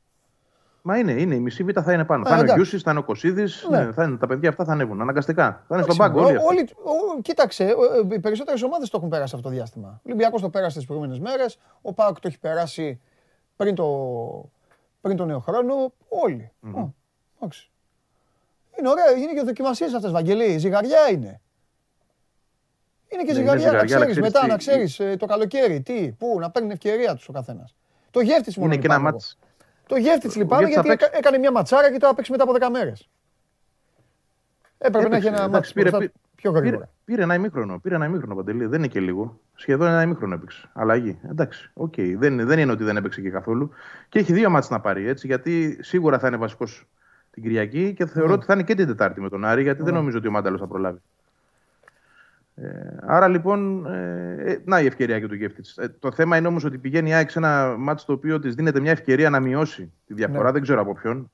Μα 0.81 0.97
είναι, 0.97 1.11
είναι. 1.11 1.35
Η 1.35 1.39
μισή 1.39 1.63
β' 1.63 1.81
θα 1.83 1.93
είναι 1.93 2.05
πάνω. 2.05 2.23
Ε, 2.27 2.29
θα 2.29 2.37
είναι 2.37 2.51
ο 2.51 2.55
Γιούσης, 2.55 2.81
θα 2.81 2.91
είναι 2.91 2.99
ο 2.99 3.03
Κωσίδης. 3.03 3.67
Ναι. 3.69 3.89
Ναι, 4.05 4.17
τα 4.17 4.27
παιδιά 4.27 4.49
αυτά 4.49 4.65
θα 4.65 4.71
ανέβουν 4.71 5.01
αναγκαστικά. 5.01 5.63
Θα 5.67 5.75
είναι 5.75 5.83
στον 5.83 5.97
πάγκο. 5.97 6.21
Όλοι, 6.21 6.37
όλοι, 6.39 6.69
κοίταξε, 7.21 7.75
οι 8.11 8.19
περισσότερες 8.19 8.63
ομάδες 8.63 8.89
το 8.89 8.97
έχουν 8.97 9.09
περάσει 9.09 9.35
αυτό 9.35 9.49
το 9.49 9.55
διάστημα. 9.55 9.89
Ο 9.97 10.01
Ολυμπιακός 10.05 10.41
το 10.41 10.49
πέρασε 10.49 10.77
τις 10.77 10.87
προηγούμενες 10.87 11.19
μέρες. 11.19 11.59
Ο 11.81 11.93
Πάοκ 11.93 12.19
το 12.19 12.27
έχει 12.27 12.39
περάσει 12.39 13.01
πριν 13.55 13.75
το, 13.75 13.85
πριν 15.01 15.17
το 15.17 15.25
νέο 15.25 15.39
χρόνο. 15.39 15.93
Όλοι. 16.07 16.51
Mm-hmm. 16.63 16.89
είναι 18.79 18.89
ωραία, 18.89 19.11
είναι 19.11 19.33
και 19.33 19.41
δοκιμασίες 19.41 19.93
αυτές, 19.93 20.11
Βαγγελί. 20.11 20.57
Ζυγαριά 20.57 21.09
είναι. 21.11 21.41
Είναι 23.09 23.23
και 23.23 23.31
ναι, 23.31 23.39
ζυγαριά, 23.39 23.71
να 23.71 23.83
ξέρεις 23.85 24.19
μετά, 24.19 24.47
να 24.47 24.57
ξέρεις 24.57 24.99
ε, 24.99 25.15
το 25.15 25.25
καλοκαίρι 25.25 25.81
τι, 25.81 26.11
πού, 26.17 26.37
να 26.39 26.51
παίρνει 26.51 26.71
ευκαιρία 26.71 27.15
τους 27.15 27.29
ο 27.29 27.31
καθένας. 27.31 27.75
Το 28.11 28.19
γεύτης 28.19 28.57
μόνο. 28.57 28.73
Είναι 28.73 28.81
και 28.81 28.87
ένα 28.87 28.99
μάτσο. 28.99 29.37
Το 29.87 29.95
γεύτη 29.95 30.37
λυπάμαι 30.37 30.67
γιατί 30.67 30.87
παίξει... 30.87 31.09
έκανε 31.13 31.37
μια 31.37 31.51
ματσάρα 31.51 31.91
και 31.91 31.97
τώρα 31.97 32.13
παίξει 32.13 32.31
μετά 32.31 32.43
από 32.43 32.53
10 32.59 32.69
μέρες. 32.71 33.09
Έπρεπε 34.77 35.07
να 35.07 35.15
έχει 35.15 35.27
ένα 35.27 35.47
μάτσο 35.47 35.73
πήρε, 35.73 35.89
πιο 36.35 36.51
γρήγορα. 36.51 36.77
Πήρε, 36.77 36.89
πήρε 37.05 37.21
ένα 37.21 37.33
ημίχρονο. 37.33 37.79
Πήρε 37.79 37.95
ένα 37.95 38.05
ημίχρονο 38.05 38.35
παντελή. 38.35 38.65
Δεν 38.65 38.79
είναι 38.79 38.87
και 38.87 38.99
λίγο. 38.99 39.39
Σχεδόν 39.55 39.87
ένα 39.87 40.01
ημίχρονο 40.01 40.33
έπαιξε. 40.33 40.69
Αλλαγή. 40.73 41.19
Εντάξει. 41.29 41.71
Okay. 41.75 42.13
Δεν, 42.17 42.45
δεν 42.45 42.59
είναι 42.59 42.71
ότι 42.71 42.83
δεν 42.83 42.97
έπαιξε 42.97 43.21
και 43.21 43.29
καθόλου. 43.29 43.69
Και 44.09 44.19
έχει 44.19 44.33
δύο 44.33 44.49
μάτσε 44.49 44.73
να 44.73 44.79
πάρει 44.79 45.07
έτσι. 45.07 45.27
Γιατί 45.27 45.77
σίγουρα 45.81 46.19
θα 46.19 46.27
είναι 46.27 46.37
βασικός 46.37 46.87
την 47.31 47.43
Κυριακή 47.43 47.93
και 47.93 48.05
θεωρώ 48.05 48.33
mm. 48.33 48.35
ότι 48.35 48.45
θα 48.45 48.53
είναι 48.53 48.63
και 48.63 48.75
την 48.75 48.87
Τετάρτη 48.87 49.21
με 49.21 49.29
τον 49.29 49.45
Άρη. 49.45 49.61
Γιατί 49.61 49.81
mm. 49.81 49.85
δεν 49.85 49.93
νομίζω 49.93 50.17
ότι 50.17 50.27
ο 50.27 50.31
Μάνταλος 50.31 50.59
θα 50.59 50.67
προλάβει. 50.67 51.01
Ε, 52.61 52.97
άρα 53.01 53.27
λοιπόν, 53.27 53.85
ε, 53.85 54.51
ε, 54.51 54.61
να 54.65 54.81
η 54.81 54.85
ευκαιρία 54.85 55.19
και 55.19 55.27
του 55.27 55.35
Γκέφτιτ. 55.35 55.65
Ε, 55.75 55.87
το 55.99 56.11
θέμα 56.11 56.37
είναι 56.37 56.47
όμως 56.47 56.63
ότι 56.63 56.77
πηγαίνει 56.77 57.09
η 57.09 57.13
ΑΕΚ 57.13 57.29
σε 57.29 57.39
ένα 57.39 57.75
μάτσο 57.77 58.05
το 58.05 58.13
οποίο 58.13 58.39
της 58.39 58.55
δίνεται 58.55 58.79
μια 58.79 58.91
ευκαιρία 58.91 59.29
να 59.29 59.39
μειώσει 59.39 59.91
τη 60.07 60.13
διαφορά. 60.13 60.43
Ναι. 60.43 60.51
Δεν 60.51 60.61
ξέρω 60.61 60.81
από 60.81 60.93
ποιον. 60.93 61.31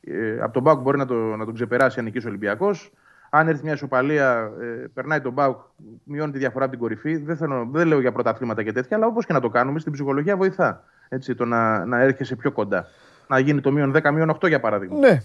Ε, 0.00 0.40
από 0.40 0.52
τον 0.52 0.62
Μπάουκ 0.62 0.80
μπορεί 0.80 0.98
να, 0.98 1.06
το, 1.06 1.14
να 1.14 1.44
τον 1.44 1.54
ξεπεράσει 1.54 1.98
αν 1.98 2.04
νικήσει 2.04 2.26
ο 2.26 2.28
Ολυμπιακός. 2.28 2.92
Αν 3.30 3.48
έρθει 3.48 3.62
μια 3.64 3.72
ισοπαλία, 3.72 4.52
ε, 4.60 4.64
περνάει 4.94 5.20
τον 5.20 5.32
Μπάουκ, 5.32 5.58
μειώνει 6.04 6.32
τη 6.32 6.38
διαφορά 6.38 6.64
από 6.64 6.72
την 6.72 6.82
κορυφή. 6.82 7.16
Δεν, 7.16 7.36
θέλω, 7.36 7.68
δεν 7.72 7.86
λέω 7.86 8.00
για 8.00 8.12
πρωταθλήματα 8.12 8.62
και 8.62 8.72
τέτοια, 8.72 8.96
αλλά 8.96 9.06
όπως 9.06 9.26
και 9.26 9.32
να 9.32 9.40
το 9.40 9.48
κάνουμε, 9.48 9.78
στην 9.78 9.92
ψυχολογία 9.92 10.36
βοηθά. 10.36 10.84
Έτσι, 11.08 11.34
το 11.34 11.44
να, 11.44 11.84
να 11.84 12.00
έρχεσαι 12.00 12.36
πιο 12.36 12.52
κοντά. 12.52 12.86
Να 13.26 13.38
γίνει 13.38 13.60
το 13.60 13.72
μείον 13.72 13.96
10, 13.96 14.10
μείον 14.12 14.38
8 14.40 14.48
για 14.48 14.60
παράδειγμα. 14.60 14.98
Ναι. 14.98 15.22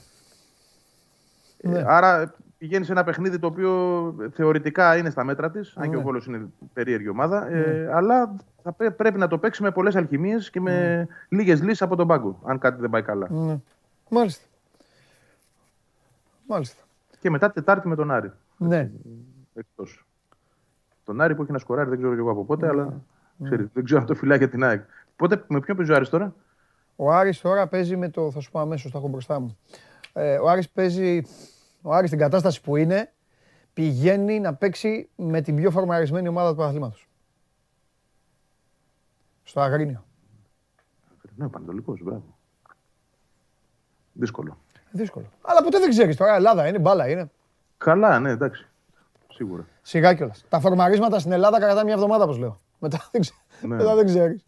Ε, 1.61 1.69
ναι. 1.69 1.83
Άρα 1.87 2.33
πηγαίνεις 2.65 2.87
σε 2.87 2.93
ένα 2.93 3.03
παιχνίδι 3.03 3.39
το 3.39 3.47
οποίο 3.47 4.15
θεωρητικά 4.33 4.97
είναι 4.97 5.09
στα 5.09 5.23
μέτρα 5.23 5.51
της, 5.51 5.73
αν 5.77 5.89
και 5.89 5.95
ο 5.95 6.01
Βόλος 6.01 6.25
είναι 6.25 6.45
περίεργη 6.73 7.09
ομάδα. 7.09 7.47
Ε, 7.47 7.53
ναι. 7.53 7.93
αλλά 7.93 8.35
θα 8.63 8.71
πρέπει 8.91 9.17
να 9.17 9.27
το 9.27 9.37
παίξει 9.37 9.63
με 9.63 9.71
πολλές 9.71 9.95
αλχημίες 9.95 10.49
και 10.49 10.61
με 10.61 10.95
ναι. 10.95 11.07
λίγες 11.37 11.61
λύσεις 11.61 11.81
από 11.81 11.95
τον 11.95 12.07
πάγκο, 12.07 12.39
αν 12.45 12.59
κάτι 12.59 12.81
δεν 12.81 12.89
πάει 12.89 13.01
καλά. 13.01 13.27
Ναι. 13.29 13.59
Μάλιστα. 14.09 14.45
Μάλιστα. 16.47 16.83
Και 17.19 17.29
μετά 17.29 17.51
Τετάρτη 17.51 17.87
με 17.87 17.95
τον 17.95 18.11
Άρη. 18.11 18.31
Ναι. 18.57 18.91
Εκτός. 19.53 20.05
Τον 21.03 21.21
Άρη 21.21 21.35
που 21.35 21.41
έχει 21.41 21.51
να 21.51 21.57
σκοράρει, 21.57 21.89
δεν 21.89 21.97
ξέρω 21.97 22.13
και 22.13 22.19
εγώ 22.19 22.31
από 22.31 22.45
πότε, 22.45 22.67
αλλά 22.67 23.01
ξέρει, 23.43 23.69
δεν 23.73 23.83
ξέρω 23.83 23.99
αν 23.99 24.05
το 24.05 24.15
φυλάει 24.15 24.37
για 24.37 24.49
την 24.49 24.63
ΑΕΚ. 24.63 24.83
Πότε, 25.15 25.43
με 25.47 25.59
ποιον 25.59 25.77
παίζει 25.77 25.91
ο 25.91 25.95
Άρης 25.95 26.09
τώρα; 26.09 26.33
Ο 26.95 27.11
Άρης 27.11 27.41
τώρα 27.41 27.67
παίζει 27.67 27.95
με 27.95 28.09
το, 28.09 28.31
θα 28.31 28.39
σου 28.39 28.51
πω 28.51 28.59
αμέσως, 28.59 28.91
θα 28.91 28.97
έχω 28.97 29.07
μπροστά 29.07 29.39
μου. 29.39 29.57
Ε, 30.13 30.37
ο 30.37 30.49
Άρης 30.49 30.69
παίζει 30.69 31.21
ο 31.85 31.93
Άρης 31.93 32.09
στην 32.09 32.19
κατάσταση 32.21 32.61
που 32.61 32.75
είναι, 32.75 33.11
πηγαίνει 33.73 34.39
να 34.39 34.53
παίξει 34.53 35.09
με 35.15 35.41
την 35.41 35.55
πιο 35.55 35.71
φορμαρισμένη 35.71 36.27
ομάδα 36.27 36.49
του 36.49 36.55
πρωταθλήματος. 36.55 37.07
Στο 39.43 39.61
Αγρίνιο. 39.61 40.05
Ναι, 41.35 41.47
Πανατολικός, 41.47 42.01
μπράβο. 42.03 42.37
Δύσκολο. 44.13 44.57
Δύσκολο. 44.91 45.25
Αλλά 45.41 45.63
ποτέ 45.63 45.79
δεν 45.79 45.89
ξέρεις 45.89 46.15
τώρα, 46.15 46.35
Ελλάδα 46.35 46.67
είναι, 46.67 46.79
μπάλα 46.79 47.09
είναι. 47.09 47.31
Καλά, 47.77 48.19
ναι, 48.19 48.29
εντάξει. 48.29 48.67
Σίγουρα. 49.31 49.67
Σιγά 49.81 50.13
κιόλας. 50.13 50.45
Τα 50.49 50.59
φορμαρίσματα 50.59 51.19
στην 51.19 51.31
Ελλάδα 51.31 51.59
κατά 51.59 51.83
μια 51.83 51.93
εβδομάδα, 51.93 52.23
όπως 52.23 52.37
λέω. 52.37 52.61
Μετά 52.79 53.09
δεν, 53.11 53.21
ξέ... 53.21 53.33
ναι. 53.61 53.75
Μετά 53.75 53.95
δεν 53.95 54.05
ξέρεις. 54.05 54.45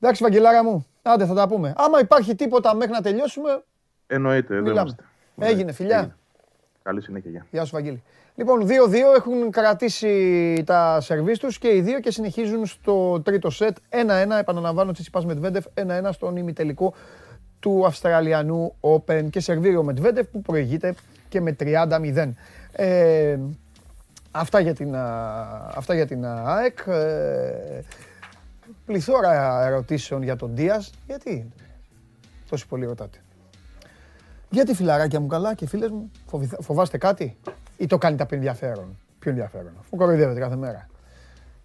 Εντάξει, 0.00 0.22
Βαγγελάρα 0.22 0.64
μου, 0.64 0.86
άντε 1.02 1.26
θα 1.26 1.34
τα 1.34 1.48
πούμε. 1.48 1.72
Άμα 1.76 2.00
υπάρχει 2.00 2.34
τίποτα 2.34 2.74
μέχρι 2.74 2.92
να 2.92 3.00
τελειώσουμε, 3.00 3.64
Εννοείται, 4.06 4.60
δεν 4.60 4.96
Έγινε, 5.38 5.72
φιλιά. 5.72 6.16
Καλή 6.84 7.02
συνέχεια. 7.02 7.30
Γεια, 7.30 7.46
γεια 7.50 7.64
σου, 7.64 7.70
Βαγγέλη. 7.74 8.02
Λοιπόν, 8.34 8.66
2-2 8.66 8.68
έχουν 9.16 9.50
κρατήσει 9.50 10.62
τα 10.66 11.00
σερβίς 11.00 11.38
τους 11.38 11.58
και 11.58 11.68
οι 11.68 11.80
δύο 11.80 12.00
και 12.00 12.10
συνεχίζουν 12.10 12.66
στο 12.66 13.20
τρίτο 13.20 13.50
σετ. 13.50 13.76
1-1, 13.90 14.38
επαναλαμβάνω, 14.40 14.92
Τσιτσιπάς 14.92 15.24
Μετβέντεφ, 15.24 15.64
1-1 15.74 16.08
στον 16.12 16.36
ημιτελικό 16.36 16.94
του 17.60 17.86
Αυστραλιανού 17.86 18.74
Open 18.80 19.26
και 19.30 19.40
σερβίρει 19.40 19.76
ο 19.76 19.82
Μετβέντεφ 19.82 20.26
που 20.26 20.40
προηγείται 20.42 20.94
και 21.28 21.40
με 21.40 21.56
30-0. 21.60 22.34
Ε, 22.72 23.38
αυτά 24.30 24.60
για 24.60 24.74
την, 24.74 24.94
αυτά 25.74 25.94
για 25.94 26.06
την 26.06 26.24
ΑΕΚ. 26.26 26.78
Ε, 26.86 27.82
πληθώρα 28.86 29.64
ερωτήσεων 29.66 30.22
για 30.22 30.36
τον 30.36 30.50
Δίας. 30.54 30.92
Γιατί 31.06 31.52
τόσοι 32.48 32.66
πολύ 32.66 32.86
ρωτάτε; 32.86 33.18
Γιατί 34.54 34.74
φιλαράκια 34.74 35.20
μου 35.20 35.26
καλά 35.26 35.54
και 35.54 35.66
φίλες 35.66 35.90
μου, 35.90 36.10
φοβάστε 36.60 36.98
κάτι; 36.98 37.38
Ή 37.76 37.86
το 37.86 37.98
κάνετε 37.98 38.22
από 38.22 38.34
ενδιαφέρον; 38.34 38.98
Πιο 39.18 39.30
ενδιαφέρον, 39.30 39.72
αφού 39.78 39.96
κοροϊδεύετε 39.96 40.40
κάθε 40.40 40.56
μέρα. 40.56 40.88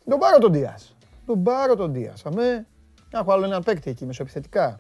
Τον 0.10 0.20
πάρω 0.20 0.38
τον 0.38 0.54
Δίας. 0.54 0.96
Τον 1.26 1.44
πάρω 1.44 1.76
τον 1.76 1.94
Δίας. 1.94 2.26
Αμέ, 2.26 2.66
έχω 3.10 3.32
άλλο 3.32 3.46
ένα 3.46 3.62
παίκτη 3.62 3.90
εκεί, 3.90 4.06
μεσοεπιθετικά. 4.06 4.80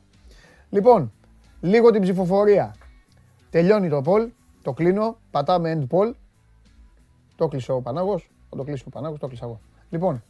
Λοιπόν, 0.69 1.11
λίγο 1.61 1.89
την 1.91 2.01
ψηφοφορία. 2.01 2.75
Τελειώνει 3.49 3.89
το 3.89 4.01
poll, 4.05 4.29
το 4.61 4.73
κλείνω, 4.73 5.17
πατάμε 5.31 5.79
end 5.79 5.95
poll. 5.97 6.13
Το 7.35 7.47
κλείσε 7.47 7.71
ο 7.71 7.81
Πανάγος, 7.81 8.31
θα 8.49 8.55
το 8.55 8.63
κλείσει 8.63 8.83
ο 8.87 8.89
Πανάγος, 8.89 9.19
το 9.19 9.27
κλείσα 9.27 9.45
εγώ. 9.45 9.59
Λοιπόν, 9.89 10.23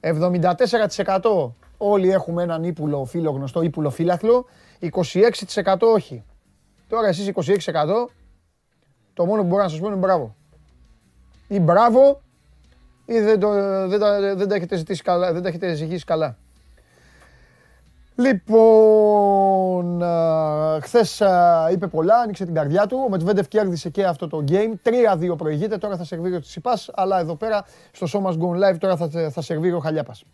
74% 0.00 1.52
όλοι 1.76 2.10
έχουμε 2.10 2.42
έναν 2.42 2.64
ύπουλο 2.64 3.04
φίλο 3.04 3.30
γνωστό, 3.30 3.62
ύπουλο 3.62 3.90
φύλαθλο. 3.90 4.46
26% 4.80 5.76
όχι. 5.94 6.24
Τώρα 6.92 7.08
εσείς 7.08 7.30
26% 7.34 8.06
το 9.14 9.24
μόνο 9.24 9.42
που 9.42 9.48
μπορώ 9.48 9.62
να 9.62 9.68
σας 9.68 9.80
πω 9.80 9.86
είναι 9.86 9.96
μπράβο. 9.96 10.36
Ή 11.48 11.60
μπράβο 11.60 12.20
ή 13.04 13.20
δεν, 13.20 13.40
το, 13.40 13.50
δεν, 13.88 14.00
τα, 14.00 14.34
δεν 14.34 14.48
τα 14.48 14.54
έχετε 14.54 14.76
ζητήσει 14.76 15.02
καλά, 15.02 15.32
δεν 15.32 15.42
τα 15.42 15.48
έχετε 15.48 15.74
ζυγίσει 15.74 16.04
καλά. 16.04 16.36
Λοιπόν, 18.14 20.02
χθες 20.80 21.22
είπε 21.72 21.86
πολλά, 21.86 22.16
άνοιξε 22.16 22.44
την 22.44 22.54
καρδιά 22.54 22.86
του. 22.86 23.02
Ο 23.06 23.08
Μετβέντεφ 23.08 23.48
κέρδισε 23.48 23.90
και 23.90 24.04
αυτό 24.04 24.28
το 24.28 24.44
game. 24.48 24.72
3-2 25.32 25.36
προηγείται, 25.36 25.78
τώρα 25.78 25.96
θα 25.96 26.04
σερβίρει 26.04 26.34
ο 26.34 26.40
Τσιπάς, 26.40 26.90
αλλά 26.94 27.20
εδώ 27.20 27.36
πέρα 27.36 27.64
στο 27.92 28.06
σώμα 28.06 28.34
Gone 28.38 28.70
Live 28.70 28.78
τώρα 28.78 28.96
θα, 28.96 29.30
θα 29.30 29.40
σερβίρει 29.40 29.74
ο 29.74 29.78
Χαλιάπας. 29.78 30.24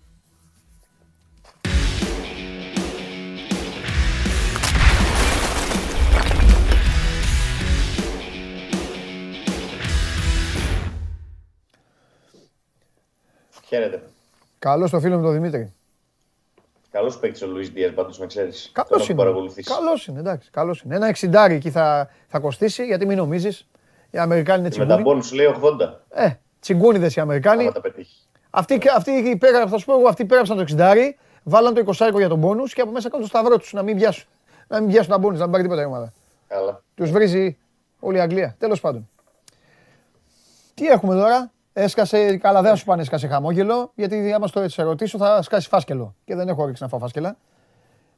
Χαίρετε. 13.68 14.02
Καλώς 14.58 14.90
το 14.90 15.00
φίλο 15.00 15.16
μου 15.16 15.22
τον 15.22 15.32
Δημήτρη. 15.32 15.72
Καλός 16.90 17.18
παίκτης 17.18 17.42
ο 17.42 17.46
Λουίς 17.46 17.70
Δία, 17.70 17.94
πάντως 17.94 18.18
να 18.18 18.26
ξέρεις. 18.26 18.70
Καλός 18.72 19.08
είναι. 19.08 19.22
Καλός 19.64 20.06
είναι, 20.06 20.18
εντάξει. 20.18 20.50
Καλός 20.50 20.80
είναι. 20.80 20.94
Ένα 20.94 21.06
εξιντάρι 21.06 21.54
εκεί 21.54 21.70
θα, 21.70 22.10
θα 22.28 22.38
κοστίσει, 22.38 22.84
γιατί 22.84 23.06
μην 23.06 23.16
νομίζεις. 23.16 23.66
Οι 24.10 24.18
Αμερικάνοι 24.18 24.60
είναι 24.60 24.68
τσιγκούνι. 24.68 25.02
Με 25.02 25.14
τα 25.14 25.22
σου 25.22 25.34
λέει 25.34 25.54
80. 25.62 25.92
Ε, 26.08 26.30
τσιγκούνιδες 26.60 27.16
οι 27.16 27.20
Αμερικάνοι. 27.20 27.64
Θα 27.64 27.72
τα 27.72 27.80
πετύχει. 27.80 28.16
Αυτοί, 28.50 28.80
αυτοί, 28.96 29.36
πέρα, 29.40 29.66
θα 29.66 29.78
σου 29.78 29.84
πω 29.84 29.98
εγώ, 29.98 30.08
αυτοί 30.08 30.24
πέρασαν 30.24 30.56
το 30.56 30.62
εξιντάρι, 30.62 31.18
βάλαν 31.42 31.74
το 31.74 31.80
20 31.80 32.18
για 32.18 32.28
τον 32.28 32.40
πόνου 32.40 32.64
και 32.64 32.80
από 32.80 32.90
μέσα 32.90 33.10
κάνουν 33.10 33.28
το 33.28 33.38
σταυρό 33.38 33.58
τους 33.58 33.72
να 33.72 33.82
μην 33.82 33.96
πιάσουν. 33.96 34.28
Να 34.68 34.80
μην 34.80 34.88
πιάσουν 34.88 35.10
τα 35.10 35.18
μπόνου, 35.18 35.36
να 35.36 35.42
μην 35.42 35.50
πάρει 35.50 35.62
τίποτα 35.62 35.82
η 35.82 35.84
ομάδα. 35.84 36.12
Τους 36.94 37.10
βρίζει 37.10 37.58
όλη 38.00 38.16
η 38.16 38.20
Αγγλία. 38.20 38.56
Τέλος 38.58 38.80
πάντων. 38.80 39.08
Τι 40.74 40.86
έχουμε 40.86 41.14
τώρα; 41.14 41.50
Έσκασε, 41.80 42.36
καλά 42.36 42.62
δεν 42.62 42.76
σου 42.76 42.84
πάνε 42.84 43.02
έσκασε 43.02 43.26
χαμόγελο, 43.26 43.92
γιατί 43.94 44.32
άμα 44.32 44.46
στο 44.46 44.60
έτσι 44.60 44.82
ρωτήσω 44.82 45.18
θα 45.18 45.42
σκάσει 45.42 45.68
φάσκελο. 45.68 46.14
Και 46.24 46.34
δεν 46.34 46.48
έχω 46.48 46.66
ρίξει 46.66 46.82
να 46.82 46.88
φάω 46.88 46.98
φάσκελα. 46.98 47.36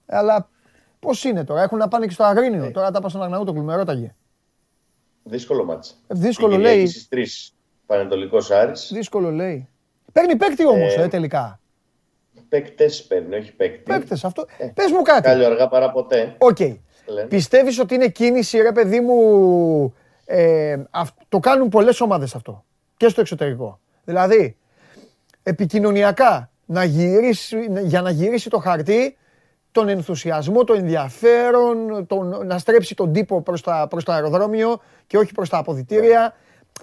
Αλλά 0.06 0.48
πώς 1.00 1.24
είναι 1.24 1.44
τώρα, 1.44 1.62
έχουν 1.62 1.78
να 1.78 1.88
πάνε 1.88 2.06
και 2.06 2.12
στο 2.12 2.24
Αγρίνιο. 2.24 2.64
Ε. 2.64 2.70
Τώρα 2.70 2.90
τα 2.90 3.00
πάω 3.00 3.08
στον 3.08 3.22
Αγναούτοκλου, 3.22 3.62
με 3.62 3.74
ρώταγε. 3.74 4.14
Δύσκολο 5.22 5.64
μάτσα. 5.64 5.94
Ε, 6.06 6.14
δύσκολο 6.14 6.56
λέει. 6.56 6.86
Στι 6.86 7.08
τρεις 7.08 7.54
Πανετολικός 7.86 8.50
Άρης. 8.50 8.90
Δύσκολο 8.92 9.30
λέει. 9.30 9.68
Παίρνει 10.12 10.36
παίκτη 10.36 10.66
όμως 10.66 10.94
ε, 10.94 11.02
ε, 11.02 11.08
τελικά. 11.08 11.60
Παίκτες 12.48 13.04
παίρνει, 13.04 13.36
όχι 13.36 13.52
παίκτη. 13.52 13.82
Παίκτες 13.82 14.24
αυτό. 14.24 14.46
Ε, 14.58 14.66
Πες 14.66 14.90
μου 14.90 15.02
κάτι. 15.02 15.22
Κάλιο 15.22 15.46
αργά 15.46 15.68
παρά 15.68 15.90
ποτέ. 15.90 16.34
Οκ. 16.38 16.56
Okay. 16.60 16.78
Πιστεύεις 17.28 17.78
ότι 17.78 17.94
είναι 17.94 18.08
κίνηση, 18.08 18.58
ρε 18.58 18.72
παιδί 18.72 19.00
μου. 19.00 19.94
Ε, 20.24 20.76
το 21.28 21.38
κάνουν 21.38 21.68
πολλές 21.68 22.00
ομάδες 22.00 22.34
αυτό 22.34 22.64
και 23.00 23.08
στο 23.08 23.20
εξωτερικό. 23.20 23.80
Δηλαδή, 24.04 24.56
επικοινωνιακά, 25.42 26.50
να 26.66 26.84
γυρίσει, 26.84 27.56
για 27.82 28.02
να 28.02 28.10
γυρίσει 28.10 28.50
το 28.50 28.58
χαρτί, 28.58 29.16
τον 29.72 29.88
ενθουσιασμό, 29.88 30.64
το 30.64 30.72
ενδιαφέρον, 30.72 32.06
τον, 32.06 32.46
να 32.46 32.58
στρέψει 32.58 32.94
τον 32.94 33.12
τύπο 33.12 33.42
προς, 33.42 33.62
τα, 33.62 33.86
προς 33.90 34.04
το 34.04 34.12
αεροδρόμιο 34.12 34.80
και 35.06 35.18
όχι 35.18 35.32
προς 35.32 35.48
τα 35.48 35.58
αποδητήρια. 35.58 36.34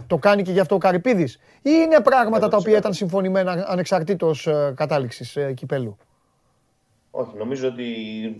Το 0.07 0.17
κάνει 0.17 0.43
και 0.43 0.51
γι' 0.51 0.59
αυτό 0.59 0.75
ο 0.75 0.77
Καρυπίδης. 0.77 1.39
Ή 1.61 1.71
είναι 1.83 1.99
πράγματα 1.99 2.47
τα 2.47 2.57
οποία 2.57 2.77
ήταν 2.77 2.93
συμφωνημένα 2.93 3.65
ανεξαρτήτως 3.67 4.47
ε, 4.47 4.73
κατάληξης 4.75 5.35
ε, 5.35 5.53
κυπέλου. 5.53 5.97
Όχι, 7.19 7.31
νομίζω 7.37 7.67
ότι 7.67 7.85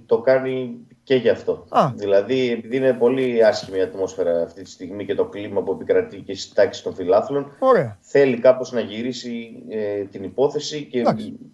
το 0.06 0.22
κάνει 0.22 0.78
και 1.04 1.16
γι' 1.16 1.30
αυτό. 1.30 1.66
Δηλαδή, 1.96 2.52
επειδή 2.52 2.76
είναι 2.76 2.94
πολύ 2.94 3.46
άσχημη 3.46 3.78
η 3.78 3.82
ατμόσφαιρα 3.82 4.42
αυτή 4.42 4.64
τη 4.64 4.70
στιγμή 4.70 5.06
και 5.06 5.16
το 5.16 5.26
κλίμα 5.26 5.64
που 5.64 5.72
επικρατεί 5.72 6.18
και 6.18 6.36
στι 6.36 6.56
τάξει 6.56 6.84
των 6.84 6.94
φιλάθλων, 6.94 7.52
θέλει 8.00 8.40
κάπως 8.40 8.72
να 8.72 8.80
γυρίσει 8.80 9.64
ε, 9.70 10.04
την 10.04 10.24
υπόθεση 10.24 10.84
και 10.84 11.02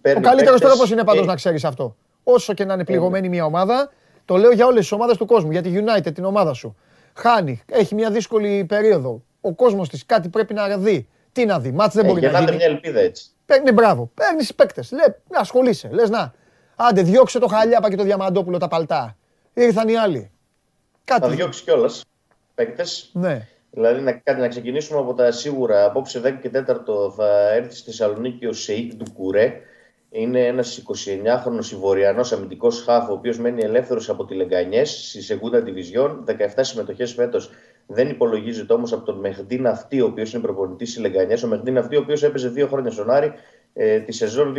παίρνει. 0.00 0.26
Ο 0.26 0.28
καλύτερος 0.28 0.60
τρόπος 0.60 0.90
είναι 0.90 1.04
πάντως 1.04 1.26
να 1.26 1.34
ξέρεις 1.34 1.64
αυτό. 1.64 1.96
Όσο 2.24 2.54
και 2.54 2.64
να 2.64 2.74
είναι 2.74 2.84
πληγωμένη 2.84 3.28
μια 3.28 3.44
ομάδα, 3.44 3.92
το 4.24 4.36
λέω 4.36 4.52
για 4.52 4.66
όλες 4.66 4.80
τις 4.80 4.92
ομάδες 4.92 5.16
του 5.16 5.26
κόσμου. 5.26 5.50
Για 5.50 5.62
τη 5.62 5.72
United, 5.74 6.14
την 6.14 6.24
ομάδα 6.24 6.52
σου. 6.52 6.76
Χάνει, 7.14 7.62
έχει 7.70 7.94
μια 7.94 8.10
δύσκολη 8.10 8.64
περίοδο. 8.64 9.22
Ο 9.40 9.52
κόσμος 9.52 9.88
της 9.88 10.06
κάτι 10.06 10.28
πρέπει 10.28 10.54
να 10.54 10.78
δει. 10.78 11.08
Τι 11.32 11.44
να 11.44 11.60
δει, 11.60 11.70
μάτς 11.72 11.94
δεν 11.94 12.04
ε, 12.04 12.08
μπορεί 12.08 12.20
να 12.20 12.40
δει. 12.40 12.54
μια 12.56 12.66
ελπίδα 12.66 13.00
έτσι. 13.00 13.26
Παίρνει 13.46 13.72
μπράβο. 13.72 14.10
Παίρνεις 14.14 14.54
παίκτες. 14.54 14.92
Λε, 14.92 15.02
ασχολείσαι. 15.32 15.88
Λες 15.92 16.10
να. 16.10 16.34
Άντε, 16.76 17.02
διώξε 17.02 17.38
το 17.38 17.46
Χαλιάπα 17.46 17.90
και 17.90 17.96
το 17.96 18.02
Διαμαντόπουλο 18.02 18.58
τα 18.58 18.68
παλτά. 18.68 19.16
Ήρθαν 19.54 19.88
οι 19.88 19.96
άλλοι. 19.96 20.30
Κάτι. 21.04 21.20
Θα 21.20 21.28
διώξει 21.28 21.62
κιόλας 21.62 22.04
παίκτες. 22.54 23.10
Ναι. 23.12 23.46
Δηλαδή 23.70 24.00
να, 24.00 24.12
κάτι, 24.12 24.40
να 24.40 24.48
ξεκινήσουμε 24.48 24.98
από 25.00 25.14
τα 25.14 25.32
σίγουρα. 25.32 25.84
Απόψε 25.84 26.20
10 26.24 26.32
και 26.40 26.50
4 26.54 27.12
θα 27.16 27.52
έρθει 27.52 27.74
στη 27.74 27.84
Θεσσαλονίκη 27.84 28.46
ο 28.46 28.52
Σεϊκ 28.52 28.94
του 28.94 29.12
Κουρέ. 29.14 29.60
Είναι 30.10 30.46
ένας 30.46 30.82
29χρονο 30.86 31.72
Ιβοριανός 31.72 32.32
αμυντικός 32.32 32.82
χάφο, 32.82 33.12
ο 33.12 33.14
οποίος 33.14 33.38
μένει 33.38 33.62
ελεύθερος 33.62 34.08
από 34.08 34.24
τη 34.24 34.34
Λεγκανιές 34.34 35.08
στη 35.08 35.22
Σεγούντα 35.22 35.62
Division. 35.66 36.24
17 36.24 36.36
συμμετοχές 36.60 37.12
φέτος. 37.12 37.50
Δεν 37.86 38.08
υπολογίζεται 38.08 38.72
όμως 38.72 38.92
από 38.92 39.04
τον 39.04 39.18
Μεχντή 39.18 39.58
Ναυτή, 39.58 40.00
ο 40.00 40.06
οποίος 40.06 40.32
είναι 40.32 40.42
προπονητής 40.42 40.92
της 40.92 41.00
Λεγκανιές. 41.02 41.42
Ο 41.42 41.46
Μεχντή 41.46 41.70
Ναυτή, 41.70 41.96
ο 41.96 42.00
οποίος 42.00 42.22
έπαιζε 42.22 42.48
δύο 42.48 42.66
χρόνια 42.66 42.90
στον 42.90 43.10
Άρη 43.10 43.32
ε, 43.74 43.98
τη 43.98 44.12
σεζόν 44.12 44.54
2009, 44.56 44.58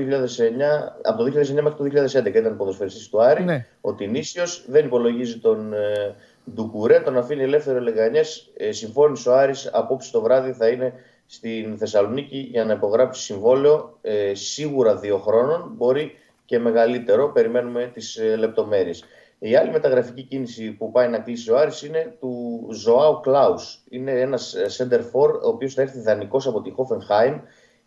από 1.01 1.23
το 1.23 1.39
2009 1.39 1.61
μέχρι 1.61 1.89
το 1.89 2.17
2011 2.19 2.25
ήταν 2.25 2.57
ποδοσφαιριστής 2.57 3.09
του 3.09 3.21
Άρη. 3.21 3.43
Ναι. 3.43 3.65
Ο 3.81 3.93
Τινίσιος 3.93 4.65
δεν 4.67 4.85
υπολογίζει 4.85 5.39
τον 5.39 5.73
ε, 5.73 6.15
Ντουκουρέ, 6.53 6.99
τον 6.99 7.17
αφήνει 7.17 7.43
ελεύθερο 7.43 7.79
Λεγανιές. 7.79 8.51
Ε, 8.57 8.71
συμφώνησε 8.71 9.29
ο 9.29 9.37
Άρης, 9.37 9.69
απόψε 9.73 10.11
το 10.11 10.21
βράδυ 10.21 10.51
θα 10.51 10.67
είναι 10.67 10.93
στην 11.25 11.77
Θεσσαλονίκη 11.77 12.37
για 12.37 12.65
να 12.65 12.73
υπογράψει 12.73 13.21
συμβόλαιο 13.21 13.97
ε, 14.01 14.33
σίγουρα 14.33 14.95
δύο 14.95 15.17
χρόνων, 15.17 15.71
μπορεί 15.75 16.11
και 16.45 16.59
μεγαλύτερο, 16.59 17.31
περιμένουμε 17.31 17.91
τις 17.93 18.15
ε, 18.15 18.35
λεπτομέρειες. 18.35 19.03
Η 19.39 19.55
άλλη 19.55 19.71
μεταγραφική 19.71 20.23
κίνηση 20.23 20.71
που 20.71 20.91
πάει 20.91 21.07
να 21.07 21.19
κλείσει 21.19 21.51
ο 21.51 21.57
Άρης 21.57 21.83
είναι 21.83 22.15
του 22.19 22.65
Ζωάου 22.71 23.19
Κλάους. 23.19 23.83
Είναι 23.89 24.11
ένας 24.11 24.53
ε, 24.53 24.65
center 24.77 24.99
for, 24.99 25.29
ο 25.43 25.47
οποίος 25.47 25.73
θα 25.73 25.81
έρθει 25.81 25.99
δανεικός 25.99 26.47
από 26.47 26.61
τη 26.61 26.71
Hoffenheim 26.77 27.39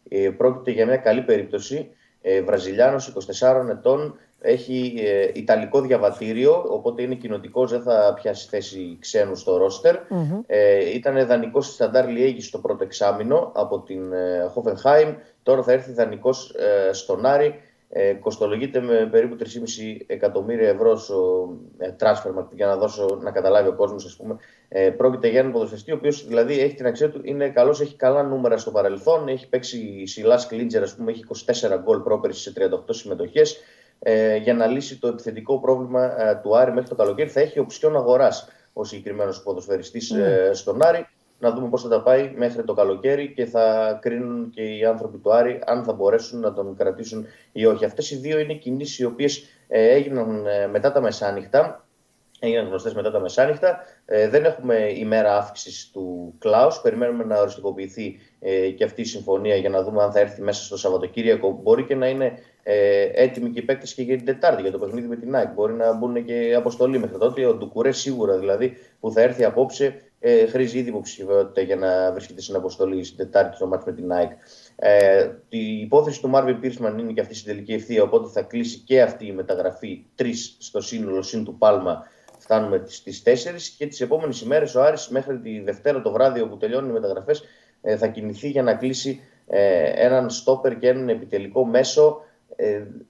ε, 0.09 0.31
πρόκειται 0.31 0.71
για 0.71 0.87
μια 0.87 0.97
καλή 0.97 1.23
περίπτωση. 1.23 1.91
Ε, 2.23 2.43
Βραζιλιάνος, 2.43 3.15
24 3.41 3.69
ετών, 3.71 4.19
έχει 4.41 4.95
ε, 4.97 5.31
Ιταλικό 5.35 5.81
διαβατήριο, 5.81 6.65
οπότε 6.69 7.03
είναι 7.03 7.15
κοινοτικός, 7.15 7.71
δεν 7.71 7.83
θα 7.83 8.15
πιάσει 8.21 8.49
θέση 8.49 8.97
ξένου 9.01 9.37
στο 9.37 9.57
ροστερ 9.57 9.97
Ε, 10.47 10.95
ήταν 10.95 11.27
δανεικό 11.27 11.61
στη 11.61 11.73
Σταντάρ 11.73 12.09
Λιέγης 12.09 12.47
στο 12.47 12.59
πρώτο 12.59 12.85
εξάμεινο 12.85 13.53
από 13.55 13.81
την 13.81 14.13
ε, 14.13 14.53
Hoffenheim. 14.55 15.15
Τώρα 15.43 15.63
θα 15.63 15.73
έρθει 15.73 15.93
δανεικό 15.93 16.31
ε, 16.89 16.93
στον 16.93 17.27
Άρη. 17.27 17.61
Ε, 17.91 18.13
κοστολογείται 18.13 18.81
με 18.81 19.09
περίπου 19.11 19.37
3,5 19.41 19.45
εκατομμύρια 20.07 20.69
ευρώ 20.69 20.97
στο 20.97 21.49
ε, 21.79 21.95
transfer 22.01 22.45
για 22.51 22.67
να, 22.67 22.77
δώσω, 22.77 23.19
να 23.23 23.31
καταλάβει 23.31 23.69
ο 23.69 23.75
κόσμος, 23.75 24.05
ας 24.05 24.17
πούμε. 24.17 24.37
Ε, 24.69 24.91
πρόκειται 24.91 25.29
για 25.29 25.39
έναν 25.41 25.53
ποδοσφαιριστή, 25.53 25.93
ο 25.93 25.95
οποίος 25.95 26.27
δηλαδή 26.27 26.61
έχει 26.61 26.75
την 26.75 26.87
αξία 26.87 27.11
του, 27.11 27.21
είναι 27.23 27.49
καλός, 27.49 27.81
έχει 27.81 27.97
καλά 27.97 28.23
νούμερα 28.23 28.57
στο 28.59 28.71
παρελθόν. 28.71 29.29
Έχει 29.29 29.49
παίξει 29.49 30.07
σιλά 30.07 30.45
κλίντζερ, 30.49 30.83
ας 30.83 30.95
πούμε, 30.95 31.11
έχει 31.11 31.25
24 31.29 31.79
γκολ 31.83 32.01
πρόπερση 32.01 32.41
σε 32.41 32.53
38 32.53 32.81
συμμετοχές. 32.89 33.61
Ε, 33.99 34.37
για 34.37 34.55
να 34.55 34.67
λύσει 34.67 34.99
το 34.99 35.09
επιθετικό 35.09 35.61
πρόβλημα 35.61 36.29
ε, 36.29 36.41
του 36.43 36.57
Άρη 36.57 36.73
μέχρι 36.73 36.89
το 36.89 36.95
καλοκαίρι, 36.95 37.29
θα 37.29 37.41
έχει 37.41 37.59
οψιόν 37.59 37.97
αγοράς 37.97 38.49
ο 38.73 38.85
συγκεκριμένος 38.85 39.43
ποδοσφαιριστής 39.43 40.15
mm. 40.15 40.19
ε, 40.19 40.53
στον 40.53 40.83
Άρη 40.83 41.07
να 41.39 41.51
δούμε 41.51 41.69
πώς 41.69 41.83
θα 41.83 41.89
τα 41.89 42.03
πάει 42.03 42.33
μέχρι 42.37 42.65
το 42.65 42.75
καλοκαίρι 42.75 43.33
και 43.33 43.45
θα 43.45 43.99
κρίνουν 44.03 44.51
και 44.51 44.63
οι 44.63 44.85
άνθρωποι 44.85 45.19
του 45.19 45.33
Άρη 45.33 45.61
αν 45.67 45.85
θα 45.85 45.93
μπορέσουν 45.93 46.41
να 46.41 46.53
τον 46.53 46.77
κρατήσουν 46.77 47.27
ή 47.53 47.67
όχι. 47.67 47.85
Αυτές 47.85 48.11
οι 48.11 48.17
δύο 48.17 48.39
είναι 48.39 48.55
κινήσεις 48.55 48.99
οι 48.99 49.05
οποίες 49.05 49.45
ε, 49.69 49.89
έγιναν 49.89 50.47
ε, 50.47 50.67
μετά 50.67 50.93
τα 50.93 51.01
μεσάνυχτα. 51.01 51.83
Έγιναν 52.41 52.67
γνωστές 52.67 52.95
μετά 52.95 53.11
τα 53.11 53.21
μεσάνυχτα. 53.21 53.79
Ε, 54.05 54.29
δεν 54.29 54.45
έχουμε 54.45 54.75
ημέρα 54.95 55.37
αύξησης 55.37 55.91
του 55.93 56.35
Κλάους. 56.39 56.81
Περιμένουμε 56.81 57.25
να 57.25 57.41
οριστικοποιηθεί 57.41 58.19
ε, 58.41 58.71
και 58.71 58.85
αυτή 58.85 59.01
η 59.01 59.05
συμφωνία 59.05 59.57
για 59.57 59.69
να 59.69 59.83
δούμε 59.83 60.03
αν 60.03 60.13
θα 60.13 60.21
έρθει 60.21 60.43
μέσα 60.43 60.65
στο 60.65 60.77
Σαββατοκύριακο. 60.77 61.61
Μπορεί 61.63 61.85
και 61.85 61.95
να 61.95 62.09
είναι 62.09 62.33
ε, 62.63 63.11
έτοιμοι 63.13 63.51
και 63.51 63.59
οι 63.59 63.63
παίκτες 63.63 63.95
και 63.95 64.03
για 64.03 64.17
την 64.17 64.25
Τετάρτη, 64.25 64.63
για 64.63 64.71
το 64.71 64.79
παιχνίδι 64.79 65.07
με 65.07 65.17
την 65.17 65.35
ΑΕΚ. 65.35 65.49
Μπορεί 65.49 65.73
να 65.73 65.93
μπουν 65.93 66.25
και 66.25 66.55
αποστολή 66.57 66.99
μέχρι 66.99 67.19
τότε. 67.19 67.47
Ο 67.47 67.55
Ντουκουρέ 67.55 67.93
σίγουρα 67.93 68.39
δηλαδή 68.39 68.77
που 69.01 69.13
θα 69.13 69.21
έρθει 69.21 69.45
απόψε 69.45 70.08
ε, 70.21 70.47
χρήζει 70.47 70.79
ήδη 70.79 70.89
υποψηφιότητα 70.89 71.61
για 71.61 71.77
να 71.77 72.13
βρίσκεται 72.13 72.41
στην 72.41 72.57
αποστολή 72.57 73.05
στην 73.05 73.17
Τετάρτη 73.17 73.57
στο 73.57 73.67
μάτι 73.67 73.83
με 73.87 73.93
την 73.93 74.13
ΑΕΚ. 74.13 74.31
Ε, 74.77 75.29
η 75.49 75.81
υπόθεση 75.81 76.21
του 76.21 76.29
Μάρβιν 76.29 76.61
Πίρσμαν 76.61 76.99
είναι 76.99 77.13
και 77.13 77.21
αυτή 77.21 77.35
στην 77.35 77.53
τελική 77.53 77.73
ευθεία, 77.73 78.03
οπότε 78.03 78.29
θα 78.29 78.43
κλείσει 78.43 78.79
και 78.79 79.03
αυτή 79.03 79.27
η 79.27 79.33
μεταγραφή. 79.33 80.05
Τρεις 80.15 80.57
στο 80.59 80.81
σύνολο, 80.81 81.23
συν 81.23 81.45
του 81.45 81.59
Πάλμα, 81.59 82.07
φτάνουμε 82.39 82.83
στι 82.87 83.23
4 83.25 83.35
και 83.79 83.87
τις 83.87 84.01
επόμενες 84.01 84.41
ημέρες 84.41 84.75
ο 84.75 84.83
Άρης 84.83 85.09
μέχρι 85.09 85.39
τη 85.39 85.61
Δευτέρα 85.61 86.03
το 86.03 86.13
βράδυ, 86.13 86.41
όπου 86.41 86.57
τελειώνουν 86.57 86.91
οι 86.91 86.93
μεταγραφές, 86.93 87.43
ε, 87.83 87.97
θα 87.97 88.07
κινηθεί 88.07 88.49
για 88.49 88.63
να 88.63 88.75
κλείσει 88.75 89.21
ε, 89.47 90.05
έναν 90.05 90.31
στόπερ 90.31 90.79
και 90.79 90.89
έναν 90.89 91.09
επιτελικό 91.09 91.65
μέσο 91.65 92.21
ε, 92.21 92.28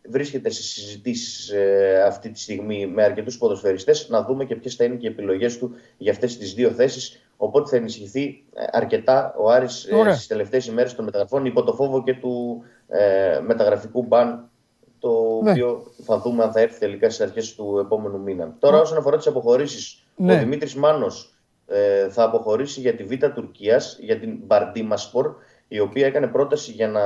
βρίσκεται 0.08 0.50
σε 0.50 0.62
συζητήσεις 0.62 1.50
ε, 1.50 2.02
αυτή 2.06 2.30
τη 2.30 2.40
στιγμή 2.40 2.86
με 2.86 3.02
αρκετούς 3.02 3.38
ποδοσφαιριστές 3.38 4.08
να 4.08 4.24
δούμε 4.24 4.44
και 4.44 4.56
ποιες 4.56 4.74
θα 4.74 4.84
είναι 4.84 4.94
και 4.94 5.06
οι 5.06 5.10
επιλογές 5.10 5.58
του 5.58 5.74
για 5.96 6.12
αυτές 6.12 6.38
τις 6.38 6.54
δύο 6.54 6.70
θέσεις 6.70 7.22
οπότε 7.36 7.70
θα 7.70 7.76
ενισχυθεί 7.76 8.44
ε, 8.54 8.64
αρκετά 8.70 9.34
ο 9.38 9.50
Άρης 9.50 9.84
ε, 9.84 10.12
στις 10.12 10.26
τελευταίες 10.26 10.66
ημέρες 10.66 10.94
των 10.94 11.04
μεταγραφών 11.04 11.44
υπό 11.44 11.62
το 11.62 11.72
φόβο 11.72 12.02
και 12.02 12.14
του 12.14 12.62
ε, 12.88 13.40
μεταγραφικού 13.40 14.02
μπαν 14.02 14.50
το 14.98 15.40
ναι. 15.42 15.50
οποίο 15.50 15.92
θα 16.02 16.18
δούμε 16.18 16.42
αν 16.42 16.52
θα 16.52 16.60
έρθει 16.60 16.78
τελικά 16.78 17.10
στις 17.10 17.26
αρχές 17.26 17.54
του 17.54 17.78
επόμενου 17.80 18.20
μήνα. 18.20 18.56
Τώρα 18.58 18.76
ναι. 18.76 18.82
όσον 18.82 18.98
αφορά 18.98 19.16
τις 19.16 19.26
αποχωρήσεις, 19.26 20.04
ναι. 20.16 20.34
ο 20.34 20.38
Δημήτρης 20.38 20.74
Μάνος 20.74 21.34
ε, 21.66 22.08
θα 22.08 22.22
αποχωρήσει 22.22 22.80
για 22.80 22.94
τη 22.94 23.04
Β' 23.04 23.24
Τουρκίας, 23.34 23.98
για 24.00 24.18
την 24.18 24.38
Μπαρντίμασπορ, 24.46 25.34
η 25.68 25.80
οποία 25.80 26.06
έκανε 26.06 26.26
πρόταση 26.26 26.70
για 26.70 26.88
να 26.88 27.00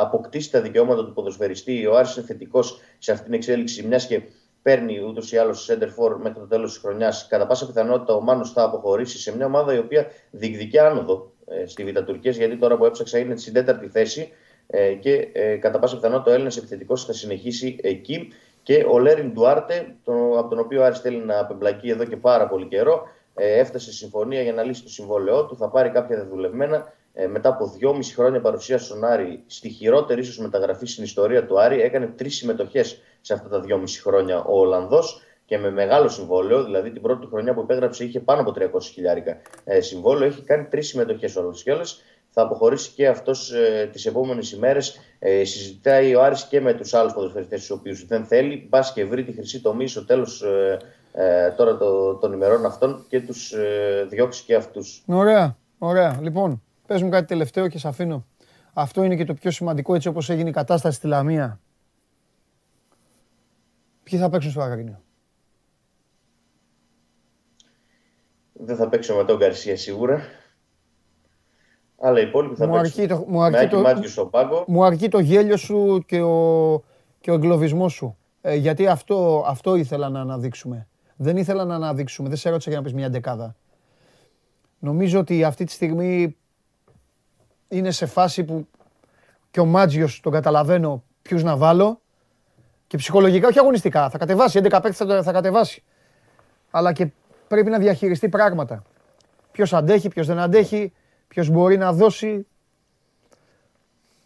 αποκτήσει 0.00 0.50
τα 0.50 0.60
δικαιώματα 0.60 1.04
του 1.04 1.12
ποδοσφαιριστή. 1.12 1.86
Ο 1.86 1.96
Άρης 1.96 2.16
είναι 2.16 2.26
θετικός 2.26 2.80
σε 2.98 3.12
αυτήν 3.12 3.26
την 3.26 3.34
εξέλιξη, 3.34 3.86
μιας 3.86 4.06
και 4.06 4.22
παίρνει 4.62 5.00
ούτως 5.08 5.32
ή 5.32 5.36
άλλως 5.36 5.70
center 5.70 5.86
for 5.86 6.16
μέχρι 6.22 6.38
το 6.38 6.46
τέλος 6.46 6.72
της 6.72 6.80
χρονιάς. 6.80 7.26
Κατά 7.28 7.46
πάσα 7.46 7.66
πιθανότητα 7.66 8.14
ο 8.14 8.20
Μάνος 8.20 8.52
θα 8.52 8.62
αποχωρήσει 8.62 9.18
σε 9.18 9.36
μια 9.36 9.46
ομάδα 9.46 9.74
η 9.74 9.78
οποία 9.78 10.06
διεκδικεί 10.30 10.78
άνοδο 10.78 11.32
ε, 11.46 11.66
στη 11.66 11.84
Β' 11.84 11.98
Τουρκίας, 11.98 12.36
γιατί 12.36 12.56
τώρα 12.56 12.76
που 12.76 12.84
έψαξα 12.84 13.18
είναι 13.18 13.36
στην 13.36 13.52
τέταρτη 13.52 13.88
θέση 13.88 14.28
ε, 14.66 14.92
και 14.92 15.28
ε, 15.32 15.56
κατά 15.56 15.78
πάσα 15.78 15.96
πιθανότητα 15.96 16.30
ο 16.30 16.34
Έλληνας 16.34 16.56
επιθετικός 16.56 17.04
θα 17.04 17.12
συνεχίσει 17.12 17.76
εκεί. 17.82 18.32
Και 18.62 18.84
ο 18.90 18.98
Λέριν 18.98 19.32
Ντουάρτε, 19.32 19.94
από 20.38 20.48
τον 20.48 20.58
οποίο 20.58 20.80
ο 20.80 20.84
Άρης 20.84 21.00
θέλει 21.00 21.18
να 21.18 21.38
απεμπλακεί 21.38 21.90
εδώ 21.90 22.04
και 22.04 22.16
πάρα 22.16 22.48
πολύ 22.48 22.66
καιρό, 22.66 23.02
έφτασε 23.34 23.90
σε 23.90 23.96
συμφωνία 23.96 24.42
για 24.42 24.52
να 24.52 24.62
λύσει 24.62 24.82
το 24.82 24.88
συμβόλαιό 24.88 25.46
του. 25.46 25.56
Θα 25.56 25.68
πάρει 25.68 25.90
κάποια 25.90 26.16
δεδουλευμένα 26.16 26.92
ε, 27.12 27.26
μετά 27.26 27.48
από 27.48 27.66
δυόμιση 27.66 28.14
χρόνια 28.14 28.40
παρουσίας 28.40 28.84
στον 28.84 29.04
Άρη, 29.04 29.42
στη 29.46 29.68
χειρότερη 29.68 30.20
ίσως 30.20 30.38
μεταγραφή 30.38 30.86
στην 30.86 31.04
ιστορία 31.04 31.46
του 31.46 31.60
Άρη, 31.60 31.80
έκανε 31.80 32.06
τρεις 32.06 32.36
συμμετοχές 32.36 33.02
σε 33.20 33.32
αυτά 33.32 33.48
τα 33.48 33.60
δυόμιση 33.60 34.00
χρόνια 34.00 34.42
ο 34.44 34.58
Ολλανδός 34.58 35.22
και 35.44 35.58
με 35.58 35.70
μεγάλο 35.70 36.08
συμβόλαιο, 36.08 36.64
δηλαδή 36.64 36.90
την 36.90 37.02
πρώτη 37.02 37.26
χρονιά 37.26 37.54
που 37.54 37.60
υπέγραψε 37.60 38.04
είχε 38.04 38.20
πάνω 38.20 38.40
από 38.40 38.54
300 38.56 38.82
χιλιάρικα 38.82 39.36
ε, 39.64 39.80
συμβόλαιο, 39.80 40.26
έχει 40.28 40.42
κάνει 40.42 40.64
τρεις 40.64 40.88
συμμετοχές 40.88 41.36
όλε 41.36 41.52
και 41.64 41.72
όλε. 41.72 41.82
Θα 42.32 42.42
αποχωρήσει 42.42 42.90
και 42.90 43.08
αυτός 43.08 43.52
ε, 43.52 43.88
τις 43.92 44.06
επόμενες 44.06 44.52
ημέρες. 44.52 45.00
Ε, 45.18 45.44
συζητάει 45.44 46.14
ο 46.14 46.22
Άρης 46.22 46.44
και 46.44 46.60
με 46.60 46.74
τους 46.74 46.94
άλλους 46.94 47.12
ποδοσφαιριστές, 47.12 47.60
τους 47.60 47.70
οποίους 47.70 48.06
δεν 48.06 48.24
θέλει. 48.24 48.66
Μπας 48.68 48.92
και 48.92 49.04
βρει 49.04 49.24
τη 49.24 49.32
χρυσή 49.32 49.60
τομή 49.60 49.88
στο 49.88 50.04
τέλος 50.04 50.42
ε, 50.42 50.78
ε, 51.12 51.50
τώρα 51.50 51.76
το, 51.76 52.14
των 52.14 52.32
ημερών 52.32 52.66
αυτών 52.66 53.04
και 53.08 53.20
τους 53.20 53.52
ε, 53.52 54.06
διώξει 54.08 54.44
και 54.44 54.54
αυτούς. 54.54 55.02
Ωραία, 55.06 55.56
ωραία. 55.78 56.18
Λοιπόν, 56.20 56.62
Πες 56.90 57.02
μου 57.02 57.08
κάτι 57.08 57.26
τελευταίο 57.26 57.68
και 57.68 57.78
σε 57.78 57.88
αφήνω. 57.88 58.26
Αυτό 58.72 59.02
είναι 59.02 59.16
και 59.16 59.24
το 59.24 59.34
πιο 59.34 59.50
σημαντικό 59.50 59.94
έτσι 59.94 60.08
όπως 60.08 60.30
έγινε 60.30 60.48
η 60.48 60.52
κατάσταση 60.52 60.96
στη 60.96 61.06
Λαμία. 61.06 61.60
Ποιοι 64.02 64.18
θα 64.18 64.28
παίξουν 64.28 64.50
στο 64.50 64.60
Αγρίνιο; 64.60 65.02
Δεν 68.52 68.76
θα 68.76 68.88
παίξω 68.88 69.14
με 69.14 69.24
τον 69.24 69.36
Γκαρσία 69.36 69.76
σίγουρα. 69.76 70.20
Αλλά 72.00 72.20
οι 72.20 72.22
υπόλοιποι 72.22 72.54
θα 72.54 72.66
μου 72.66 72.80
παίξουν. 72.80 73.08
Το, 73.08 73.24
μου, 73.28 73.42
αρκεί 73.42 73.68
το, 73.68 74.64
μου 74.66 74.84
αρκεί 74.84 75.08
το 75.08 75.18
γέλιο 75.18 75.56
σου 75.56 76.04
και 76.06 76.20
ο, 76.20 76.82
και 77.20 77.30
ο 77.30 77.34
εγκλωβισμός 77.34 77.92
σου. 77.92 78.16
Ε, 78.40 78.54
γιατί 78.54 78.86
αυτό, 78.86 79.44
αυτό 79.46 79.74
ήθελα 79.74 80.08
να 80.08 80.20
αναδείξουμε. 80.20 80.88
Δεν 81.16 81.36
ήθελα 81.36 81.64
να 81.64 81.74
αναδείξουμε. 81.74 82.28
Δεν 82.28 82.38
σε 82.38 82.48
έρωτησα 82.48 82.70
για 82.70 82.78
να 82.78 82.84
πεις 82.84 82.94
μια 82.94 83.10
δεκάδα. 83.10 83.56
Νομίζω 84.78 85.18
ότι 85.18 85.44
αυτή 85.44 85.64
τη 85.64 85.72
στιγμή 85.72 86.34
είναι 87.70 87.90
σε 87.90 88.06
φάση 88.06 88.44
που 88.44 88.66
και 89.50 89.60
ο 89.60 89.64
Μάτζιος 89.64 90.20
τον 90.20 90.32
καταλαβαίνω 90.32 91.04
ποιους 91.22 91.42
να 91.42 91.56
βάλω. 91.56 92.00
Και 92.86 92.96
ψυχολογικά, 92.96 93.48
όχι 93.48 93.58
αγωνιστικά. 93.58 94.10
Θα 94.10 94.18
κατεβάσει. 94.18 94.60
11 94.62 94.68
παίκτες 94.70 94.96
θα, 94.96 95.22
θα 95.22 95.32
κατεβάσει. 95.32 95.82
Αλλά 96.70 96.92
και 96.92 97.10
πρέπει 97.48 97.70
να 97.70 97.78
διαχειριστεί 97.78 98.28
πράγματα. 98.28 98.82
Ποιος 99.52 99.72
αντέχει, 99.72 100.08
ποιος 100.08 100.26
δεν 100.26 100.38
αντέχει, 100.38 100.92
ποιος 101.28 101.48
μπορεί 101.48 101.76
να 101.76 101.92
δώσει. 101.92 102.46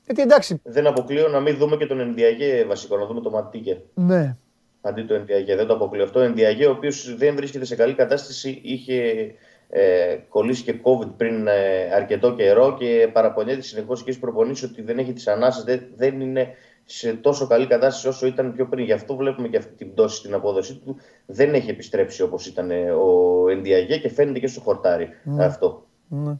Γιατί 0.04 0.22
εντάξει. 0.22 0.60
Δεν 0.62 0.86
αποκλείω 0.86 1.28
να 1.28 1.40
μην 1.40 1.56
δούμε 1.56 1.76
και 1.76 1.86
τον 1.86 2.00
Ενδιαγέ 2.00 2.64
βασικό, 2.64 2.96
να 2.96 3.06
δούμε 3.06 3.20
το 3.20 3.30
Ματίκε. 3.30 3.82
Ναι. 3.94 4.36
Αντί 4.80 5.02
το 5.02 5.14
Ενδιαγέ. 5.14 5.56
Δεν 5.56 5.66
το 5.66 5.74
αποκλείω 5.74 6.04
αυτό. 6.04 6.20
Ο 6.20 6.22
Ενδιαγέ, 6.22 6.66
ο 6.66 6.70
οποίος 6.70 7.16
δεν 7.16 7.34
βρίσκεται 7.36 7.64
σε 7.64 7.76
καλή 7.76 7.94
κατάσταση, 7.94 8.60
είχε 8.62 9.26
ε, 9.68 10.16
κολλήσει 10.28 10.62
και 10.62 10.80
COVID 10.82 11.08
πριν 11.16 11.46
ε, 11.46 11.94
αρκετό 11.94 12.34
καιρό 12.34 12.76
και 12.78 13.10
παραπονιέται 13.12 13.60
συνεχώς 13.60 14.02
και 14.02 14.12
στι 14.12 14.20
προπονήσει 14.20 14.64
ότι 14.64 14.82
δεν 14.82 14.98
έχει 14.98 15.12
τις 15.12 15.26
ανάσες, 15.26 15.64
δεν, 15.64 15.86
δεν 15.96 16.20
είναι 16.20 16.54
σε 16.84 17.12
τόσο 17.12 17.46
καλή 17.46 17.66
κατάσταση 17.66 18.08
όσο 18.08 18.26
ήταν 18.26 18.52
πιο 18.52 18.66
πριν. 18.66 18.84
Γι' 18.84 18.92
αυτό 18.92 19.16
βλέπουμε 19.16 19.48
και 19.48 19.56
αυτή 19.56 19.74
την 19.74 19.92
πτώση 19.92 20.16
στην 20.16 20.34
απόδοσή 20.34 20.76
του. 20.76 20.96
Δεν 21.26 21.54
έχει 21.54 21.70
επιστρέψει 21.70 22.22
όπως 22.22 22.46
ήταν 22.46 22.70
ε, 22.70 22.90
ο 22.90 23.44
Ενδιαγέ 23.48 23.98
και 23.98 24.08
φαίνεται 24.08 24.38
και 24.38 24.46
στο 24.46 24.60
χορτάρι 24.60 25.08
ναι. 25.24 25.44
αυτό. 25.44 25.86
Ναι. 26.08 26.36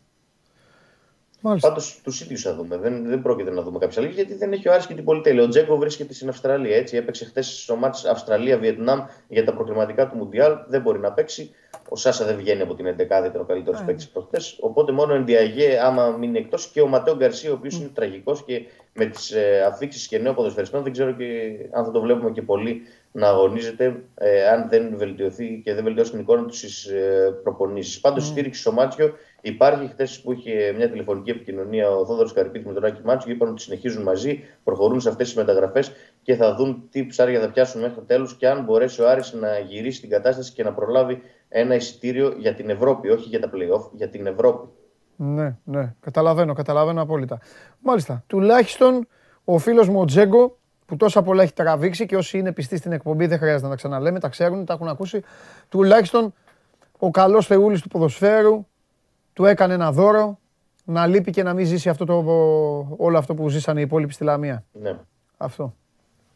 Πάντως 1.61 2.01
τους 2.03 2.21
ίδιους 2.21 2.43
θα 2.43 2.55
δούμε. 2.55 2.77
Δεν, 2.77 3.07
δεν 3.07 3.23
πρόκειται 3.23 3.51
να 3.51 3.63
δούμε 3.63 3.79
κάποια 3.79 4.03
άλλη 4.03 4.11
γιατί 4.11 4.35
δεν 4.35 4.53
έχει 4.53 4.69
ο 4.69 4.73
Άρης 4.73 4.87
και 4.87 4.95
την 4.95 5.05
πολυτέλεια. 5.05 5.43
Ο 5.43 5.49
Τζέκο 5.49 5.77
βρίσκεται 5.77 6.15
στην 6.15 6.29
Αυστραλία. 6.29 6.77
Έτσι. 6.77 6.97
Έπαιξε 6.97 7.25
χθες 7.25 7.63
στο 7.63 7.77
μάτι 7.77 8.09
Αυστραλία-Βιετνάμ 8.09 9.01
για 9.29 9.45
τα 9.45 9.55
προκριματικά 9.55 10.09
του 10.09 10.17
Μουντιάλ. 10.17 10.57
Δεν 10.69 10.81
μπορεί 10.81 10.99
να 10.99 11.13
παίξει. 11.13 11.51
Ο 11.95 11.97
Σάσα 11.97 12.25
δεν 12.25 12.37
βγαίνει 12.37 12.63
από 12.63 12.75
την 12.75 12.87
11η, 12.87 13.27
ήταν 13.27 13.41
ο 13.41 13.45
καλύτερος 13.45 13.81
yeah. 13.81 13.87
παίκτης 13.87 14.09
προχτές. 14.09 14.57
Οπότε 14.61 14.93
μόνο 14.93 15.13
ο 15.13 15.17
Ενδιαγέ, 15.17 15.79
άμα 15.83 16.09
μείνει 16.11 16.39
εκτός, 16.39 16.67
και 16.67 16.81
ο 16.81 16.87
Ματέο 16.87 17.17
Γκαρσία, 17.17 17.51
ο 17.51 17.55
οποίος 17.55 17.77
mm. 17.77 17.81
είναι 17.81 17.91
τραγικός 17.95 18.45
και 18.45 18.63
με 18.93 19.07
τις 19.07 19.31
ε, 19.31 19.63
αφήξεις 19.67 20.09
και 20.09 20.19
νέων 20.19 20.35
ποδοσφαιριστών, 20.35 20.83
δεν 20.83 20.93
ξέρω 20.93 21.13
και 21.13 21.25
αν 21.73 21.85
θα 21.85 21.91
το 21.91 22.01
βλέπουμε 22.01 22.31
και 22.31 22.43
πολύ 22.43 22.81
να 23.13 23.29
αγωνίζεται, 23.29 24.03
ε, 24.15 24.49
αν 24.49 24.69
δεν 24.69 24.97
βελτιωθεί 24.97 25.61
και 25.65 25.75
δεν 25.75 25.85
βελτιώσει 25.85 26.11
την 26.11 26.21
εικόνα 26.21 26.45
του 26.45 26.55
στις 26.55 26.85
ε, 26.85 27.41
προπονήσεις. 27.43 28.01
Πάντως, 28.01 28.25
mm. 28.25 28.31
στήριξη 28.31 28.61
στο 28.61 28.73
Μάτσιο 28.73 29.13
υπάρχει. 29.41 29.89
Χθε 29.89 30.09
που 30.23 30.33
είχε 30.33 30.73
μια 30.77 30.91
τηλεφωνική 30.91 31.31
επικοινωνία 31.31 31.91
ο 31.91 32.07
Θόδωρος 32.07 32.33
Καρυπίτη 32.33 32.67
με 32.67 32.75
τον 32.75 32.85
Άκη 32.85 33.01
Μάτσιο, 33.05 33.33
είπαν 33.33 33.49
ότι 33.49 33.63
συνεχίζουν 33.63 34.03
μαζί, 34.03 34.45
προχωρούν 34.65 35.01
σε 35.01 35.09
αυτές 35.09 35.27
τις 35.27 35.37
μεταγραφές 35.37 35.93
και 36.23 36.35
θα 36.35 36.55
δουν 36.55 36.89
τι 36.91 37.07
ψάρια 37.07 37.41
θα 37.41 37.51
πιάσουν 37.51 37.81
μέχρι 37.81 37.95
το 37.95 38.03
τέλος 38.03 38.37
και 38.37 38.49
αν 38.49 38.65
μπορέσει 38.65 39.03
ο 39.03 39.09
Άρης 39.09 39.33
να 39.33 39.59
γυρίσει 39.59 40.01
την 40.01 40.11
κατάσταση 40.11 40.53
και 40.53 40.63
να 40.63 40.73
προλάβει 40.73 41.23
ένα 41.57 41.75
εισιτήριο 41.75 42.35
για 42.39 42.55
την 42.55 42.71
Ευρώπη, 42.71 43.11
όχι 43.11 43.29
για 43.29 43.41
τα 43.41 43.51
playoff, 43.55 43.91
για 43.93 44.09
την 44.09 44.27
Ευρώπη. 44.27 44.69
Ναι, 45.17 45.57
ναι, 45.65 45.95
καταλαβαίνω, 46.01 46.53
καταλαβαίνω 46.53 47.03
απόλυτα. 47.03 47.41
Μάλιστα, 47.81 48.25
τουλάχιστον 48.27 49.07
ο 49.45 49.59
φίλος 49.59 49.89
μου 49.89 50.01
ο 50.01 50.05
Τζέγκο, 50.05 50.59
που 50.87 50.97
τόσα 50.97 51.23
πολλά 51.23 51.43
έχει 51.43 51.53
τραβήξει 51.53 52.07
και 52.07 52.17
όσοι 52.17 52.39
είναι 52.39 52.53
πιστοί 52.53 52.77
στην 52.77 52.93
εκπομπή 52.93 53.27
δεν 53.27 53.39
χρειάζεται 53.39 53.63
να 53.63 53.69
τα 53.69 53.75
ξαναλέμε, 53.77 54.21
τα 54.21 54.29
ξέρουν, 54.29 54.65
τα 54.65 54.73
έχουν 54.73 54.89
ακούσει, 54.89 55.23
τουλάχιστον 55.69 56.35
ο 56.99 57.11
καλός 57.11 57.47
θεούλης 57.47 57.81
του 57.81 57.89
ποδοσφαίρου 57.89 58.67
του 59.33 59.45
έκανε 59.45 59.75
ένα 59.75 59.93
δώρο 59.93 60.39
να 60.85 61.07
λείπει 61.07 61.31
και 61.31 61.43
να 61.43 61.55
μην 61.55 61.67
ζήσει 61.67 61.89
αυτό 61.89 62.05
το, 62.05 62.15
όλο 62.97 63.19
αυτό 63.19 63.35
που 63.35 63.49
ζήσανε 63.49 63.81
οι 63.81 63.83
υπόλοιποι 63.83 64.13
στη 64.13 64.25
Λαμία. 64.25 64.65
Ναι. 64.73 64.99
Αυτό. 65.37 65.75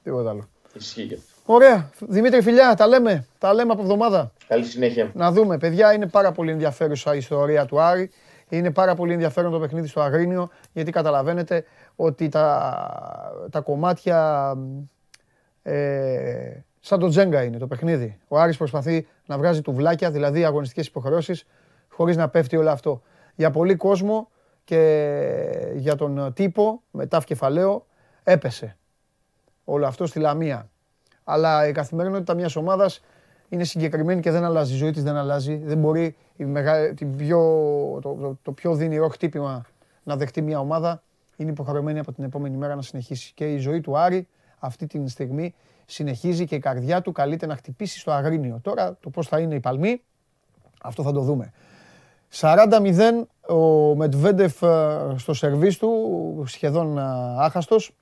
Τίποτα 0.02 0.30
άλλο. 0.30 0.48
Ισχύει 0.74 1.22
Ωραία. 1.50 1.90
Δημήτρη, 1.98 2.42
φιλιά, 2.42 2.74
τα 2.74 2.86
λέμε. 2.86 3.26
Τα 3.38 3.54
λέμε 3.54 3.72
από 3.72 3.82
εβδομάδα. 3.82 4.32
Καλή 4.48 4.64
συνέχεια. 4.64 5.10
Να 5.14 5.32
δούμε. 5.32 5.58
Παιδιά, 5.58 5.92
είναι 5.92 6.06
πάρα 6.06 6.32
πολύ 6.32 6.50
ενδιαφέρουσα 6.50 7.14
η 7.14 7.18
ιστορία 7.18 7.66
του 7.66 7.80
Άρη. 7.80 8.10
Είναι 8.48 8.70
πάρα 8.70 8.94
πολύ 8.94 9.12
ενδιαφέρον 9.12 9.52
το 9.52 9.58
παιχνίδι 9.58 9.86
στο 9.86 10.00
Αγρίνιο, 10.00 10.48
γιατί 10.72 10.90
καταλαβαίνετε 10.90 11.64
ότι 11.96 12.28
τα, 12.28 13.48
τα 13.50 13.60
κομμάτια 13.60 14.52
ε, 15.62 16.62
σαν 16.80 16.98
το 16.98 17.08
τζέγκα 17.08 17.42
είναι 17.42 17.58
το 17.58 17.66
παιχνίδι. 17.66 18.18
Ο 18.28 18.38
Άρης 18.38 18.56
προσπαθεί 18.56 19.06
να 19.26 19.38
βγάζει 19.38 19.62
τουβλάκια, 19.62 20.10
δηλαδή 20.10 20.44
αγωνιστικές 20.44 20.86
υποχρεώσεις, 20.86 21.46
χωρίς 21.88 22.16
να 22.16 22.28
πέφτει 22.28 22.56
όλο 22.56 22.70
αυτό. 22.70 23.02
Για 23.34 23.50
πολύ 23.50 23.74
κόσμο 23.74 24.30
και 24.64 25.72
για 25.74 25.94
τον 25.94 26.32
τύπο, 26.34 26.82
μετά 26.90 27.22
κεφαλαίο, 27.24 27.86
έπεσε 28.24 28.76
όλο 29.64 29.86
αυτό 29.86 30.06
στη 30.06 30.18
Λαμία. 30.18 30.68
Αλλά 31.30 31.68
η 31.68 31.72
καθημερινότητα 31.72 32.34
μιας 32.34 32.56
ομάδας 32.56 33.00
είναι 33.48 33.64
συγκεκριμένη 33.64 34.20
και 34.20 34.30
δεν 34.30 34.44
αλλάζει. 34.44 34.74
Η 34.74 34.76
ζωή 34.76 34.90
της 34.90 35.02
δεν 35.02 35.16
αλλάζει. 35.16 35.56
Δεν 35.56 35.78
μπορεί 35.78 36.16
η 36.36 36.46
την 36.94 37.16
πιο, 37.16 37.38
το, 38.02 38.14
το, 38.14 38.38
το 38.42 38.52
πιο 38.52 38.74
δυνηρό 38.74 39.08
χτύπημα 39.08 39.64
να 40.02 40.16
δεχτεί 40.16 40.42
μια 40.42 40.58
ομάδα. 40.60 41.02
Είναι 41.36 41.50
υποχρεωμένη 41.50 41.98
από 41.98 42.12
την 42.12 42.24
επόμενη 42.24 42.56
μέρα 42.56 42.74
να 42.74 42.82
συνεχίσει. 42.82 43.32
Και 43.34 43.52
η 43.52 43.58
ζωή 43.58 43.80
του 43.80 43.98
Άρη 43.98 44.28
αυτή 44.58 44.86
τη 44.86 45.08
στιγμή 45.08 45.54
συνεχίζει 45.86 46.46
και 46.46 46.54
η 46.54 46.58
καρδιά 46.58 47.02
του 47.02 47.12
καλείται 47.12 47.46
να 47.46 47.56
χτυπήσει 47.56 47.98
στο 47.98 48.10
Αγρίνιο. 48.10 48.58
Τώρα 48.62 48.96
το 49.00 49.10
πώς 49.10 49.28
θα 49.28 49.40
είναι 49.40 49.54
η 49.54 49.60
Παλμή, 49.60 50.02
αυτό 50.82 51.02
θα 51.02 51.12
το 51.12 51.20
δούμε. 51.20 51.52
40-0 52.34 53.54
ο 53.54 53.94
Μετβέντεφ 53.94 54.62
ε, 54.62 54.98
στο 55.16 55.34
σερβίς 55.34 55.78
του, 55.78 56.44
σχεδόν 56.46 56.98
ε, 56.98 57.02
άχαστος. 57.38 57.92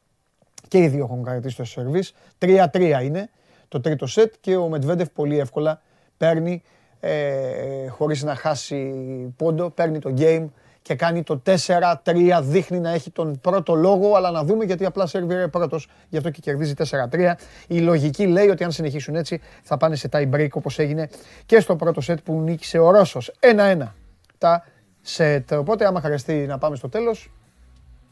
Και 0.68 0.78
οι 0.78 0.88
δύο 0.88 1.04
έχουν 1.04 1.24
κρατήσει 1.24 1.56
το 1.56 1.64
σερβίς. 1.64 2.14
3-3 2.38 3.00
είναι 3.02 3.30
το 3.68 3.80
τρίτο 3.80 4.06
σετ 4.06 4.34
και 4.40 4.56
ο 4.56 4.68
Μετβέντεφ 4.68 5.08
πολύ 5.10 5.38
εύκολα 5.38 5.82
παίρνει 6.16 6.62
ε, 7.00 7.88
χωρίς 7.88 8.22
να 8.22 8.34
χάσει 8.34 8.92
πόντο, 9.36 9.70
παίρνει 9.70 9.98
το 9.98 10.14
game 10.18 10.46
και 10.82 10.94
κάνει 10.94 11.22
το 11.22 11.42
4-3, 11.46 12.40
δείχνει 12.42 12.78
να 12.78 12.90
έχει 12.90 13.10
τον 13.10 13.40
πρώτο 13.40 13.74
λόγο, 13.74 14.14
αλλά 14.14 14.30
να 14.30 14.44
δούμε 14.44 14.64
γιατί 14.64 14.84
απλά 14.84 15.06
σερβίρε 15.06 15.48
πρώτος, 15.48 15.88
γι' 16.08 16.16
αυτό 16.16 16.30
και 16.30 16.40
κερδίζει 16.40 16.74
4-3. 17.10 17.32
Η 17.66 17.78
λογική 17.78 18.26
λέει 18.26 18.48
ότι 18.48 18.64
αν 18.64 18.72
συνεχίσουν 18.72 19.14
έτσι 19.14 19.40
θα 19.62 19.76
πάνε 19.76 19.96
σε 19.96 20.08
tie 20.12 20.30
break 20.34 20.48
όπως 20.52 20.78
έγινε 20.78 21.08
και 21.46 21.60
στο 21.60 21.76
πρώτο 21.76 22.00
σετ 22.00 22.18
που 22.24 22.40
νίκησε 22.40 22.78
ο 22.78 22.90
Ρώσος. 22.90 23.32
1-1 23.40 23.92
τα 24.38 24.64
σετ. 25.00 25.52
Οπότε 25.52 25.86
άμα 25.86 26.00
χρειαστεί 26.00 26.46
να 26.46 26.58
πάμε 26.58 26.76
στο 26.76 26.88
τέλος, 26.88 27.30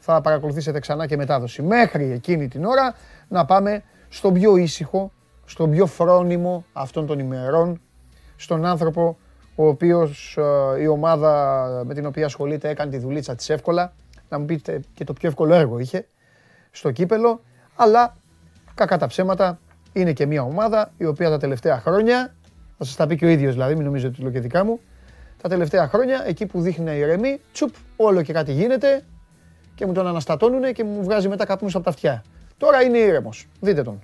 θα 0.07 0.21
παρακολουθήσετε 0.21 0.79
ξανά 0.79 1.07
και 1.07 1.17
μετάδοση. 1.17 1.63
Μέχρι 1.63 2.13
εκείνη 2.13 2.49
την 2.49 2.65
ώρα 2.65 2.95
να 3.29 3.45
πάμε 3.45 3.83
στον 4.09 4.33
πιο 4.33 4.57
ήσυχο, 4.57 5.13
στον 5.45 5.71
πιο 5.71 5.87
φρόνιμο 5.87 6.65
αυτών 6.73 7.07
των 7.07 7.19
ημερών, 7.19 7.81
στον 8.37 8.65
άνθρωπο 8.65 9.17
ο 9.55 9.67
οποίος 9.67 10.39
ε, 10.77 10.83
η 10.83 10.87
ομάδα 10.87 11.83
με 11.87 11.95
την 11.95 12.07
οποία 12.07 12.25
ασχολείται 12.25 12.69
έκανε 12.69 12.91
τη 12.91 12.99
δουλίτσα 12.99 13.35
της 13.35 13.51
εύκολα. 13.51 13.93
Να 14.29 14.39
μου 14.39 14.45
πείτε 14.45 14.81
και 14.95 15.05
το 15.05 15.13
πιο 15.13 15.29
εύκολο 15.29 15.55
έργο 15.55 15.79
είχε 15.79 16.07
στο 16.71 16.91
κύπελο. 16.91 17.41
Αλλά 17.75 18.17
κακά 18.75 18.99
τα 18.99 19.07
ψέματα 19.07 19.59
είναι 19.93 20.13
και 20.13 20.27
μια 20.27 20.43
ομάδα 20.43 20.93
η 20.97 21.05
οποία 21.05 21.31
τα 21.31 21.39
τελευταία 21.39 21.81
χρόνια, 21.81 22.35
θα 22.79 22.85
σας 22.85 22.97
τα 22.97 23.07
πει 23.07 23.17
και 23.17 23.25
ο 23.25 23.29
ίδιος 23.29 23.53
δηλαδή, 23.53 23.75
μην 23.75 23.85
νομίζετε 23.85 24.09
ότι 24.09 24.17
το 24.17 24.23
λέω 24.23 24.33
και 24.33 24.41
δικά 24.41 24.65
μου, 24.65 24.81
τα 25.43 25.49
τελευταία 25.49 25.89
χρόνια 25.89 26.25
εκεί 26.27 26.47
που 26.47 26.61
δείχνει 26.61 26.85
να 26.85 26.93
ηρεμεί, 26.93 27.41
τσουπ, 27.53 27.75
όλο 27.97 28.23
και 28.23 28.33
κάτι 28.33 28.53
γίνεται 28.53 29.03
και 29.75 29.87
μου 29.87 29.93
τον 29.93 30.07
αναστατώνουν 30.07 30.73
και 30.73 30.85
μου 30.85 31.03
βγάζει 31.03 31.29
μετά 31.29 31.45
καπνούς 31.45 31.75
από 31.75 31.85
τα 31.85 31.91
αυτιά. 31.91 32.25
Τώρα 32.57 32.83
είναι 32.83 32.99
ήρεμος. 32.99 33.47
Δείτε 33.61 33.83
τον. 33.83 34.01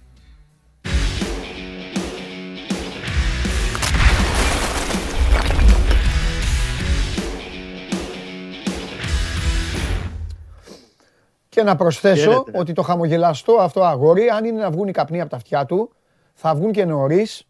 Και 11.49 11.63
να 11.63 11.77
προσθέσω 11.77 12.45
ότι 12.55 12.73
το 12.73 12.83
χαμογελαστό 12.83 13.53
αυτό 13.53 13.85
αγόρι, 13.85 14.29
αν 14.29 14.45
είναι 14.45 14.61
να 14.61 14.71
βγουν 14.71 14.89
οι 14.89 14.93
καπνοί 14.93 15.21
από 15.21 15.31
τα 15.31 15.37
αυτιά 15.37 15.67
του, 15.67 15.91
θα 16.35 16.55
βγουν 16.55 16.73
και 16.73 16.85
νωρίς, 16.85 17.47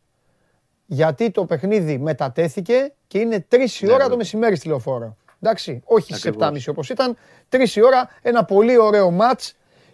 γιατί 0.86 1.30
το 1.30 1.44
παιχνίδι 1.44 1.98
μετατέθηκε 1.98 2.92
και 3.06 3.18
είναι 3.18 3.46
3 3.50 3.54
η 3.80 3.86
ναι, 3.86 3.92
ώρα 3.92 4.08
το 4.08 4.16
μεσημέρι 4.16 4.56
στη 4.56 4.68
λεωφόρο. 4.68 5.16
Εντάξει, 5.42 5.82
όχι 5.84 6.14
στι 6.14 6.30
7.30 6.38 6.68
όπως 6.68 6.88
ήταν. 6.90 7.16
3 7.48 7.68
η 7.74 7.82
ώρα, 7.82 8.08
ένα 8.22 8.44
πολύ 8.44 8.78
ωραίο 8.78 9.10
ματ 9.10 9.40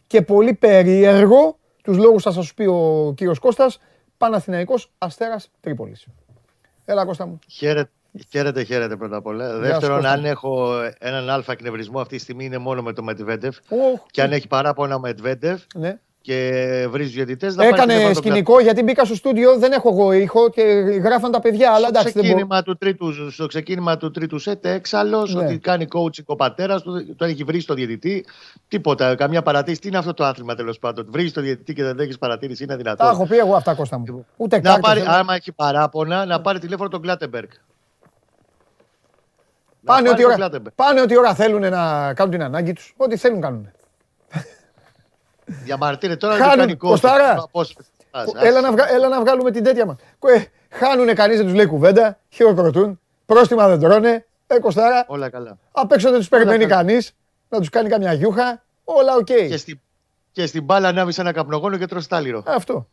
και 0.06 0.22
πολύ 0.22 0.54
περίεργο. 0.54 1.58
Τους 1.82 1.96
λόγους 1.96 2.22
θα 2.22 2.30
σας 2.30 2.54
πει 2.54 2.64
ο 2.64 3.12
κύριος 3.16 3.38
Κώστας, 3.38 3.80
Παναθηναϊκός 4.18 4.90
Αστέρας 4.98 5.50
Τρίπολης. 5.60 6.06
Έλα 6.84 7.04
Κώστα 7.04 7.26
μου. 7.26 7.38
Χαίρετε. 7.50 7.90
Χαίρετε, 8.30 8.62
χαίρετε 8.62 8.96
πρώτα 8.96 9.16
απ' 9.16 9.26
όλα. 9.26 9.58
Δεύτερον, 9.58 10.06
αν 10.06 10.24
έχω 10.24 10.74
έναν 10.98 11.30
αλφα 11.30 11.52
εκνευρισμό 11.52 12.00
αυτή 12.00 12.16
τη 12.16 12.22
στιγμή 12.22 12.44
είναι 12.44 12.58
μόνο 12.58 12.82
με 12.82 12.92
το 12.92 13.02
Μετβέντεφ. 13.02 13.56
και 14.10 14.22
αν 14.22 14.32
έχει 14.32 14.48
παράπονα 14.48 14.98
Μετβέντεφ 14.98 15.62
ναι. 15.74 15.98
Και 16.26 16.86
βρει 16.90 17.04
διαιτητές. 17.04 17.56
Έκανε 17.56 18.14
σκηνικό 18.14 18.60
γιατί 18.60 18.82
μπήκα 18.82 19.04
στο 19.04 19.14
στούντιο, 19.14 19.58
δεν 19.58 19.72
έχω 19.72 19.88
εγώ 19.88 20.12
ήχο 20.12 20.50
και 20.50 20.62
γράφαν 21.02 21.30
τα 21.30 21.40
παιδιά. 21.40 21.72
Αλλά 21.72 21.88
εντάξει, 21.88 22.08
στο, 22.08 22.20
ξεκίνημα 22.20 22.62
του 22.62 22.76
τρίτου, 22.76 23.32
στο 23.32 23.46
ξεκίνημα 23.46 23.96
του 23.96 24.10
τρίτου 24.10 24.38
σετ, 24.38 24.66
έξαλλος, 24.66 25.34
ναι. 25.34 25.44
ότι 25.44 25.58
κάνει 25.58 25.86
coaching 25.94 26.24
ο 26.24 26.36
πατέρας 26.36 26.82
του, 26.82 27.14
το 27.16 27.24
έχει 27.24 27.44
βρει 27.44 27.60
στο 27.60 27.74
διαιτητή. 27.74 28.24
Τίποτα, 28.68 29.14
καμιά 29.14 29.42
παρατήρηση. 29.42 29.80
Τι 29.80 29.88
είναι 29.88 29.98
αυτό 29.98 30.14
το 30.14 30.24
άθλημα 30.24 30.54
τέλος 30.54 30.78
πάντων. 30.78 31.06
Βρεις 31.10 31.32
το 31.32 31.40
διαιτητή 31.40 31.74
και 31.74 31.84
δεν 31.84 31.98
έχεις 31.98 32.18
παρατήρηση, 32.18 32.64
είναι 32.64 32.76
δυνατό. 32.76 33.04
Τα 33.04 33.10
έχω 33.10 33.26
πει 33.26 33.36
εγώ 33.36 33.54
αυτά, 33.54 33.74
Κώστα 33.74 33.98
μου. 33.98 34.26
Ούτε 34.36 34.60
να 34.60 34.78
πάρει, 34.78 35.02
άμα 35.06 35.34
έχει 35.34 35.52
παράπονα, 35.52 36.24
να 36.24 36.40
πάρει 36.40 36.58
τηλέφωνο 36.58 36.88
τον 36.88 37.02
Κλάτεμπεργκ. 37.02 37.48
Πάνε 39.84 40.08
ό,τι, 40.08 40.24
ώρα, 40.24 40.50
πάνε 40.74 41.00
ό,τι 41.00 41.18
ώρα 41.18 41.34
θέλουν 41.34 41.60
να 41.60 42.14
κάνουν 42.14 42.32
την 42.32 42.42
ανάγκη 42.42 42.72
τους. 42.72 42.94
Ό,τι 42.96 43.16
θέλουν 43.16 43.40
κάνουν. 43.40 43.70
Διαμαρτύρε 45.46 46.16
τώρα 46.16 46.36
Χάνουν, 46.36 46.56
κάνει 46.56 46.74
Κωστάρα, 46.76 47.44
έλα, 48.42 48.60
να 48.60 48.72
βγα, 48.72 48.92
έλα 48.92 49.08
να 49.08 49.20
βγάλουμε 49.20 49.50
την 49.50 49.64
τέτοια 49.64 49.86
μας. 49.86 49.96
Ε, 50.26 50.44
χάνουνε 50.70 51.12
κανείς 51.12 51.36
δεν 51.36 51.46
τους 51.46 51.54
λέει 51.54 51.66
κουβέντα, 51.66 52.18
χειροκροτούν, 52.28 53.00
πρόστιμα 53.26 53.68
δεν 53.68 53.80
τρώνε. 53.80 54.26
Ε, 54.46 54.58
Κωστάρα, 54.58 55.04
όλα 55.08 55.28
καλά. 55.28 55.58
Απ' 55.72 55.92
έξω 55.92 56.10
δεν 56.10 56.18
τους 56.18 56.28
περιμένει 56.28 56.66
κανείς, 56.66 57.12
να 57.48 57.58
τους 57.58 57.68
κάνει 57.68 57.88
καμιά 57.88 58.12
γιούχα, 58.12 58.64
όλα 58.84 59.14
OK. 59.14 59.26
Okay. 59.30 59.46
Και, 59.48 59.56
στη, 59.56 59.80
και 60.32 60.46
στην 60.46 60.64
μπάλα 60.64 60.88
ανάβεις 60.88 61.18
ένα 61.18 61.32
καπνογόνο 61.32 61.76
και 61.76 61.86
τρως 61.86 62.06
τάλιρο. 62.06 62.42
Αυτό. 62.46 62.88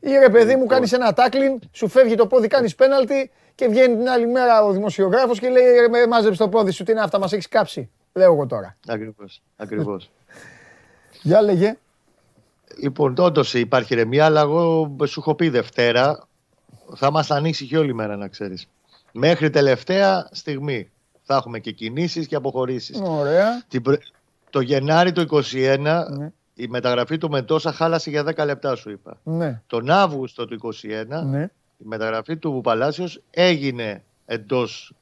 Ή 0.00 0.10
ρε 0.10 0.28
παιδί 0.28 0.44
μου, 0.44 0.50
λοιπόν. 0.50 0.68
κάνεις 0.68 0.92
ένα 0.92 1.12
τάκλιν, 1.12 1.58
σου 1.72 1.88
φεύγει 1.88 2.14
το 2.14 2.26
πόδι, 2.26 2.46
κάνεις 2.46 2.74
πέναλτι, 2.74 3.30
και 3.54 3.68
βγαίνει 3.68 3.96
την 3.96 4.08
άλλη 4.08 4.26
μέρα 4.26 4.64
ο 4.64 4.72
δημοσιογράφος 4.72 5.38
και 5.38 5.48
λέει 5.48 5.64
«Ε, 6.02 6.06
μάζεψε 6.06 6.42
το 6.42 6.48
πόδι 6.48 6.70
σου, 6.70 6.84
τι 6.84 6.92
είναι 6.92 7.00
αυτά, 7.00 7.18
μας 7.18 7.32
έχεις 7.32 7.48
κάψει. 7.48 7.90
Λέω 8.12 8.32
εγώ 8.32 8.46
τώρα. 8.46 8.76
Ακριβώς, 8.88 9.42
ακριβώς. 9.56 10.10
Για 11.22 11.42
λέγε. 11.42 11.76
Λοιπόν, 12.80 13.14
όντως 13.18 13.54
υπάρχει 13.54 13.94
ρεμία, 13.94 14.24
αλλά 14.24 14.40
εγώ 14.40 14.96
σου 15.04 15.20
έχω 15.20 15.34
πει 15.34 15.48
Δευτέρα 15.48 16.26
θα 16.94 17.10
μας 17.10 17.30
και 17.68 17.78
όλη 17.78 17.94
μέρα 17.94 18.16
να 18.16 18.28
ξέρεις. 18.28 18.68
Μέχρι 19.12 19.50
τελευταία 19.50 20.28
στιγμή 20.32 20.90
θα 21.22 21.36
έχουμε 21.36 21.58
και 21.58 21.70
κινήσεις 21.70 22.26
και 22.26 22.36
αποχωρήσεις. 22.36 23.00
Ωραία. 23.02 23.62
Το 24.50 24.60
Γενάρη 24.60 25.12
του 25.12 25.26
2021 25.52 25.78
ναι. 26.18 26.32
η 26.54 26.66
μεταγραφή 26.68 27.18
του 27.18 27.30
Μεντόσα 27.30 27.72
χάλασε 27.72 28.10
για 28.10 28.24
10 28.36 28.44
λεπτά 28.44 28.74
σου 28.74 28.90
είπα. 28.90 29.20
Ναι. 29.22 29.60
Τον 29.66 29.90
Αύγουστο 29.90 30.46
του 30.46 30.74
2021 30.82 31.22
ναι 31.24 31.50
η 31.78 31.84
μεταγραφή 31.86 32.36
του 32.36 32.60
Παλάσιος 32.62 33.22
έγινε 33.30 34.04
εντός 34.24 34.92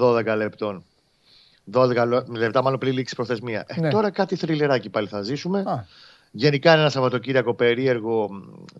12 0.00 0.34
λεπτών. 0.36 0.84
12 1.72 2.22
λεπτά 2.28 2.62
μάλλον 2.62 2.78
πριν 2.78 2.92
λήξει 2.92 3.14
προθεσμία. 3.14 3.64
Ε, 3.66 3.80
ναι. 3.80 3.90
τώρα 3.90 4.10
κάτι 4.10 4.36
θρυλεράκι 4.36 4.88
πάλι 4.88 5.06
θα 5.06 5.22
ζήσουμε. 5.22 5.60
Α. 5.66 5.84
Γενικά 6.30 6.72
είναι 6.72 6.80
ένα 6.80 6.90
Σαββατοκύριακο 6.90 7.54
περίεργο. 7.54 8.28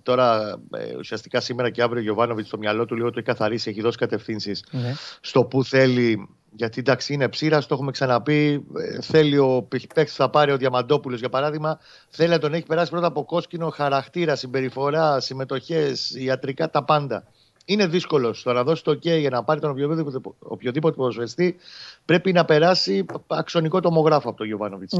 Τώρα 0.03 0.59
ε, 0.71 0.97
ουσιαστικά 0.97 1.41
σήμερα 1.41 1.71
και 1.71 1.83
αύριο 1.83 2.01
ο 2.01 2.03
Γιωβάνοβιτς 2.03 2.49
στο 2.49 2.59
μυαλό 2.59 2.85
του 2.85 2.95
λίγο 2.95 3.09
το 3.11 3.15
έχει 3.17 3.27
καθαρίσει, 3.27 3.71
έχει 3.71 3.81
δώσει 3.81 3.99
κατευθύνσεις 3.99 4.65
ναι. 4.71 4.95
στο 5.21 5.45
που 5.45 5.65
θέλει. 5.65 6.29
Γιατί 6.53 6.81
εντάξει 6.81 7.13
είναι 7.13 7.29
ψήρας, 7.29 7.67
το 7.67 7.75
έχουμε 7.75 7.91
ξαναπεί. 7.91 8.65
Ε, 8.77 9.01
θέλει 9.01 9.39
ο 9.39 9.67
παίκτης 9.69 10.15
θα 10.15 10.31
πάρει 10.31 10.53
ο 10.53 10.57
Διαμαντόπουλος 10.57 11.19
για 11.19 11.29
παράδειγμα. 11.29 11.79
Θέλει 12.09 12.31
να 12.31 12.39
τον 12.39 12.55
έχει 12.55 12.67
περάσει 12.67 12.91
πρώτα 12.91 13.07
από 13.07 13.25
κόσκινο 13.25 13.69
χαρακτήρα, 13.69 14.37
συμπεριφορά, 14.37 15.21
συμμετοχές, 15.21 16.15
ιατρικά 16.15 16.71
τα 16.71 16.85
πάντα 16.85 17.25
είναι 17.65 17.87
δύσκολος. 17.87 18.43
Το 18.43 18.53
να 18.53 18.63
δώσει 18.63 18.85
το 18.85 18.93
OK 18.93 19.19
για 19.19 19.31
να 19.31 19.45
πάρει 19.45 19.61
τον 19.61 19.71
οποιοδήποτε, 19.71 20.21
οποιοδήποτε 20.39 20.97
ποδοσφαιριστή 20.97 21.57
πρέπει 22.05 22.33
να 22.33 22.45
περάσει 22.45 23.05
αξονικό 23.27 23.81
τομογράφο 23.81 24.29
από 24.29 24.39
τον 24.39 24.47
γιωβανοβιτ 24.47 24.91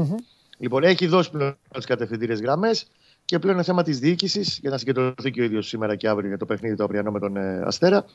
Λοιπόν, 0.61 0.83
έχει 0.83 1.07
δώσει 1.07 1.31
πλέον 1.31 1.57
τι 1.79 1.85
κατευθυντήριες 1.85 2.41
γραμμές 2.41 2.87
και 3.25 3.39
πλέον 3.39 3.55
είναι 3.55 3.63
θέμα 3.63 3.83
της 3.83 3.99
διοίκησης 3.99 4.59
για 4.61 4.69
να 4.69 4.77
συγκεντρωθεί 4.77 5.31
και 5.31 5.41
ο 5.41 5.43
ίδιος 5.43 5.67
σήμερα 5.67 5.95
και 5.95 6.07
αύριο 6.07 6.27
για 6.27 6.37
το 6.37 6.45
παιχνίδι 6.45 6.75
το 6.75 6.83
αυριανό 6.83 7.11
με 7.11 7.19
τον 7.19 7.37
ε, 7.37 7.61
Αστέρα. 7.65 8.05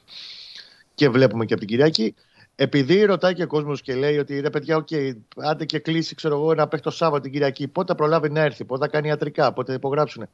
Και 0.95 1.09
βλέπουμε 1.09 1.45
και 1.45 1.53
από 1.53 1.63
την 1.63 1.71
Κυριακή. 1.71 2.15
Επειδή 2.55 3.05
ρωτάει 3.05 3.35
και 3.35 3.43
ο 3.43 3.47
κόσμος 3.47 3.83
και 3.83 3.95
λέει 3.95 4.19
ότι 4.19 4.41
ρε 4.41 4.51
παιδιά, 4.51 4.85
okay, 4.85 5.13
άντε 5.37 5.65
και 5.65 5.79
κλείσει 5.79 6.15
ξέρω 6.15 6.35
εγώ, 6.35 6.53
ένα 6.53 6.69
παίχτο 6.69 6.91
Σάββατο 6.91 7.23
την 7.23 7.33
Κυριακή, 7.33 7.69
πότε 7.69 7.93
θα 7.93 7.95
προλάβει 7.95 8.31
να 8.31 8.41
έρθει, 8.41 8.65
πότε 8.65 8.85
θα 8.85 8.91
κάνει 8.91 9.09
ιατρικά, 9.09 9.53
πότε 9.53 9.71
θα 9.71 9.77
υπογράψουν. 9.77 10.29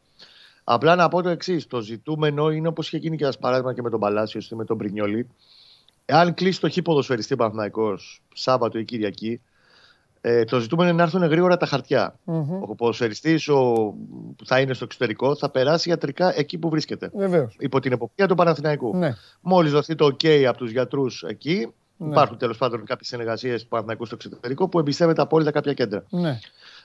Απλά 0.64 0.94
να 0.94 1.08
πω 1.08 1.22
το 1.22 1.28
εξής: 1.28 1.66
Το 1.66 1.80
ζητούμενο 1.80 2.50
είναι 2.50 2.68
όπως 2.68 2.86
είχε 2.86 2.96
γίνει 2.96 3.16
και 3.16 3.24
ένα 3.24 3.34
παράδειγμα 3.40 3.74
και 3.74 3.82
με 3.82 3.90
τον 3.90 4.00
Παλάσιος 4.00 4.50
ή 4.50 4.54
με 4.54 4.64
τον 4.64 4.78
Πρινιόλη. 4.78 5.28
Εάν 6.04 6.34
κλείσει 6.34 6.60
το 6.60 6.68
χι 6.68 6.82
ποδοσφαιριστή 6.82 7.36
Παναθναϊκό 7.36 7.98
Σάββατο 8.34 8.78
ή 8.78 8.84
Κυριακή, 8.84 9.40
ε, 10.24 10.44
το 10.44 10.58
ζητούμενο 10.58 10.88
είναι 10.88 10.98
να 10.98 11.02
έρθουν 11.02 11.24
γρήγορα 11.24 11.56
τα 11.56 11.66
χαρτιά. 11.66 12.18
Mm-hmm. 12.26 12.60
Ο 12.60 12.74
ποδοσφαιριστής 12.74 13.44
που 13.44 14.44
θα 14.44 14.60
είναι 14.60 14.74
στο 14.74 14.84
εξωτερικό 14.84 15.36
θα 15.36 15.50
περάσει 15.50 15.88
ιατρικά 15.88 16.38
εκεί 16.38 16.58
που 16.58 16.68
βρίσκεται. 16.68 17.10
Βεβαίως. 17.14 17.56
Υπό 17.58 17.80
την 17.80 17.92
εποπτεία 17.92 18.28
του 18.28 18.34
Παναθηναϊκού. 18.34 18.96
Ναι. 18.96 19.14
Μόλις 19.40 19.72
δοθεί 19.72 19.94
το 19.94 20.06
OK 20.06 20.28
από 20.28 20.58
τους 20.58 20.70
γιατρούς 20.70 21.22
εκεί, 21.22 21.72
ναι. 21.96 22.08
υπάρχουν 22.08 22.38
τέλος 22.38 22.56
πάντων 22.56 22.84
κάποιες 22.84 23.08
συνεργασίες 23.08 23.62
του 23.62 23.68
Παναθηναϊκού 23.68 24.06
στο 24.06 24.16
εξωτερικό 24.24 24.68
που 24.68 24.78
εμπιστεύεται 24.78 25.22
απόλυτα 25.22 25.50
κάποια 25.50 25.72
κέντρα. 25.72 26.04
Ναι. 26.10 26.38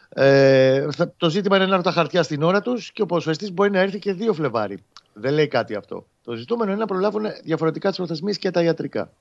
Ε, 0.10 0.88
το 1.18 1.30
ζήτημα 1.30 1.56
είναι 1.56 1.66
να 1.66 1.76
έρθουν 1.76 1.94
τα 1.94 2.00
χαρτιά 2.00 2.24
στην 2.24 2.44
ώρα 2.44 2.62
τους 2.62 2.92
και 2.92 3.02
ο 3.02 3.06
ποδοσφαιριστής 3.06 3.52
μπορεί 3.52 3.72
να 3.72 3.80
έρθει 3.80 4.00
και 4.00 4.16
2 4.20 4.34
Φλεβάρι. 4.34 4.84
Δεν 5.14 5.34
λέει 5.34 5.48
κάτι 5.48 5.76
αυτό. 5.76 6.06
Το 6.24 6.34
ζητούμενο 6.34 6.72
είναι 6.72 6.80
να 6.80 6.86
προλάβουν 6.86 7.26
διαφορετικά 7.44 7.90
τις 7.90 7.98
προθεσμίες 7.98 8.38
και 8.38 8.52
τα 8.52 8.62
ιατρικά. 8.62 9.12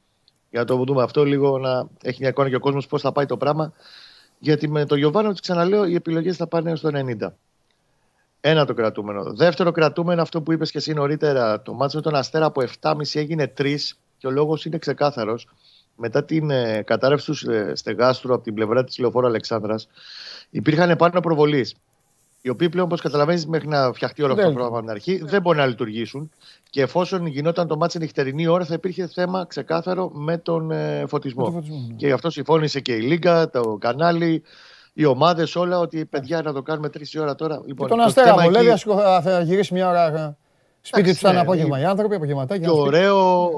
Για 0.50 0.60
να 0.60 0.66
το 0.66 0.84
δούμε 0.84 1.02
αυτό 1.02 1.24
λίγο, 1.24 1.58
να 1.58 1.88
έχει 2.02 2.16
μια 2.20 2.28
εικόνα 2.28 2.48
και 2.48 2.54
ο 2.56 2.60
κόσμος 2.60 2.86
πώς 2.86 3.00
θα 3.00 3.12
πάει 3.12 3.26
το 3.26 3.36
πράγμα. 3.36 3.72
Γιατί 4.38 4.68
με 4.68 4.84
το 4.84 4.94
Γιωβάνο, 4.94 5.32
ξαναλέω, 5.32 5.84
οι 5.84 5.94
επιλογές 5.94 6.36
θα 6.36 6.46
πάνε 6.46 6.70
έως 6.70 6.80
το 6.80 6.90
90. 6.92 7.28
Ένα 8.40 8.64
το 8.64 8.74
κρατούμενο. 8.74 9.34
Δεύτερο 9.34 9.70
κρατούμενο, 9.70 10.22
αυτό 10.22 10.42
που 10.42 10.52
είπες 10.52 10.70
και 10.70 10.78
εσύ 10.78 10.92
νωρίτερα, 10.92 11.62
το 11.62 11.72
μάτσο 11.72 11.96
με 11.96 12.02
τον 12.02 12.14
Αστέρα 12.14 12.44
από 12.44 12.62
7,5 12.80 12.94
έγινε 13.12 13.52
3 13.58 13.76
και 14.18 14.26
ο 14.26 14.30
λόγος 14.30 14.64
είναι 14.64 14.78
ξεκάθαρος. 14.78 15.48
Μετά 15.96 16.24
την 16.24 16.50
ε, 16.50 16.82
κατάρρευση 16.82 17.32
του 17.32 17.50
ε, 17.50 17.74
στεγάστρου 17.74 18.34
από 18.34 18.42
την 18.42 18.54
πλευρά 18.54 18.84
της 18.84 18.98
λεωφόρου 18.98 19.26
Αλεξάνδρας, 19.26 19.88
υπήρχαν 20.50 20.96
πάνω 20.96 21.20
προβολής. 21.20 21.74
Οι 22.46 22.48
οποίοι 22.48 22.68
πλέον, 22.68 22.86
όπως 22.86 23.00
καταλαβαίνεις, 23.00 23.46
μέχρι 23.46 23.68
να 23.68 23.92
φτιαχτεί 23.92 24.22
όλο 24.22 24.32
αυτό 24.32 24.44
το 24.44 24.52
πρόγραμμα 24.52 24.76
από 24.76 24.86
την 24.86 24.94
αρχή, 24.94 25.24
δεν 25.24 25.40
μπορεί 25.40 25.58
να 25.58 25.66
λειτουργήσουν. 25.66 26.30
Και 26.70 26.82
εφόσον 26.82 27.26
γινόταν 27.26 27.66
το 27.66 27.76
μάτι 27.76 27.98
νυχτερινή 27.98 28.46
ώρα, 28.46 28.64
θα 28.64 28.74
υπήρχε 28.74 29.06
θέμα 29.06 29.44
ξεκάθαρο 29.44 30.10
με 30.14 30.38
τον 30.38 30.70
ε, 30.70 31.04
φωτισμό. 31.06 31.50
φωτισμό 31.50 31.86
ναι. 31.88 31.94
Και 31.94 32.06
γι' 32.06 32.12
αυτό 32.12 32.30
συμφώνησε 32.30 32.80
και 32.80 32.92
η 32.92 33.00
Λίγκα, 33.00 33.50
το 33.50 33.76
κανάλι, 33.80 34.42
οι 34.92 35.04
ομάδες, 35.04 35.56
όλα 35.56 35.78
ότι 35.78 36.04
παιδιά 36.04 36.42
να 36.42 36.52
το 36.52 36.62
κάνουμε 36.62 36.88
τρεις 36.88 37.16
ώρα 37.16 37.34
τώρα. 37.34 37.62
Λοιπόν, 37.66 37.88
και 37.88 37.94
τον 37.94 38.04
Αστέρα 38.04 38.34
βολεύει, 38.34 38.68
εκεί... 38.68 38.82
θα 39.22 39.40
γυρίσει 39.40 39.74
μια 39.74 39.88
ώρα 39.88 40.06
ε, 40.06 40.36
σπίτι 40.80 41.10
τους 41.10 41.18
σαν 41.18 41.34
ναι, 41.34 41.40
απόγευμα. 41.40 41.80
Οι 41.80 41.84
άνθρωποι, 41.84 42.14
απογευματάκια. 42.14 42.66
Και 42.66 42.74
ωραίο 42.74 43.48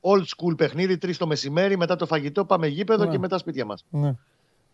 old 0.00 0.24
school 0.36 0.56
παιχνίδι, 0.56 0.98
τρεις 0.98 1.18
το 1.18 1.26
μεσημέρι, 1.26 1.76
μετά 1.76 1.96
το 1.96 2.06
φαγητό, 2.06 2.44
πάμε 2.44 2.66
γήπεδο 2.66 3.04
ναι. 3.04 3.10
και 3.10 3.18
μετά 3.18 3.38
σπίτια 3.38 3.64
μας. 3.64 3.84
Ναι. 3.90 4.14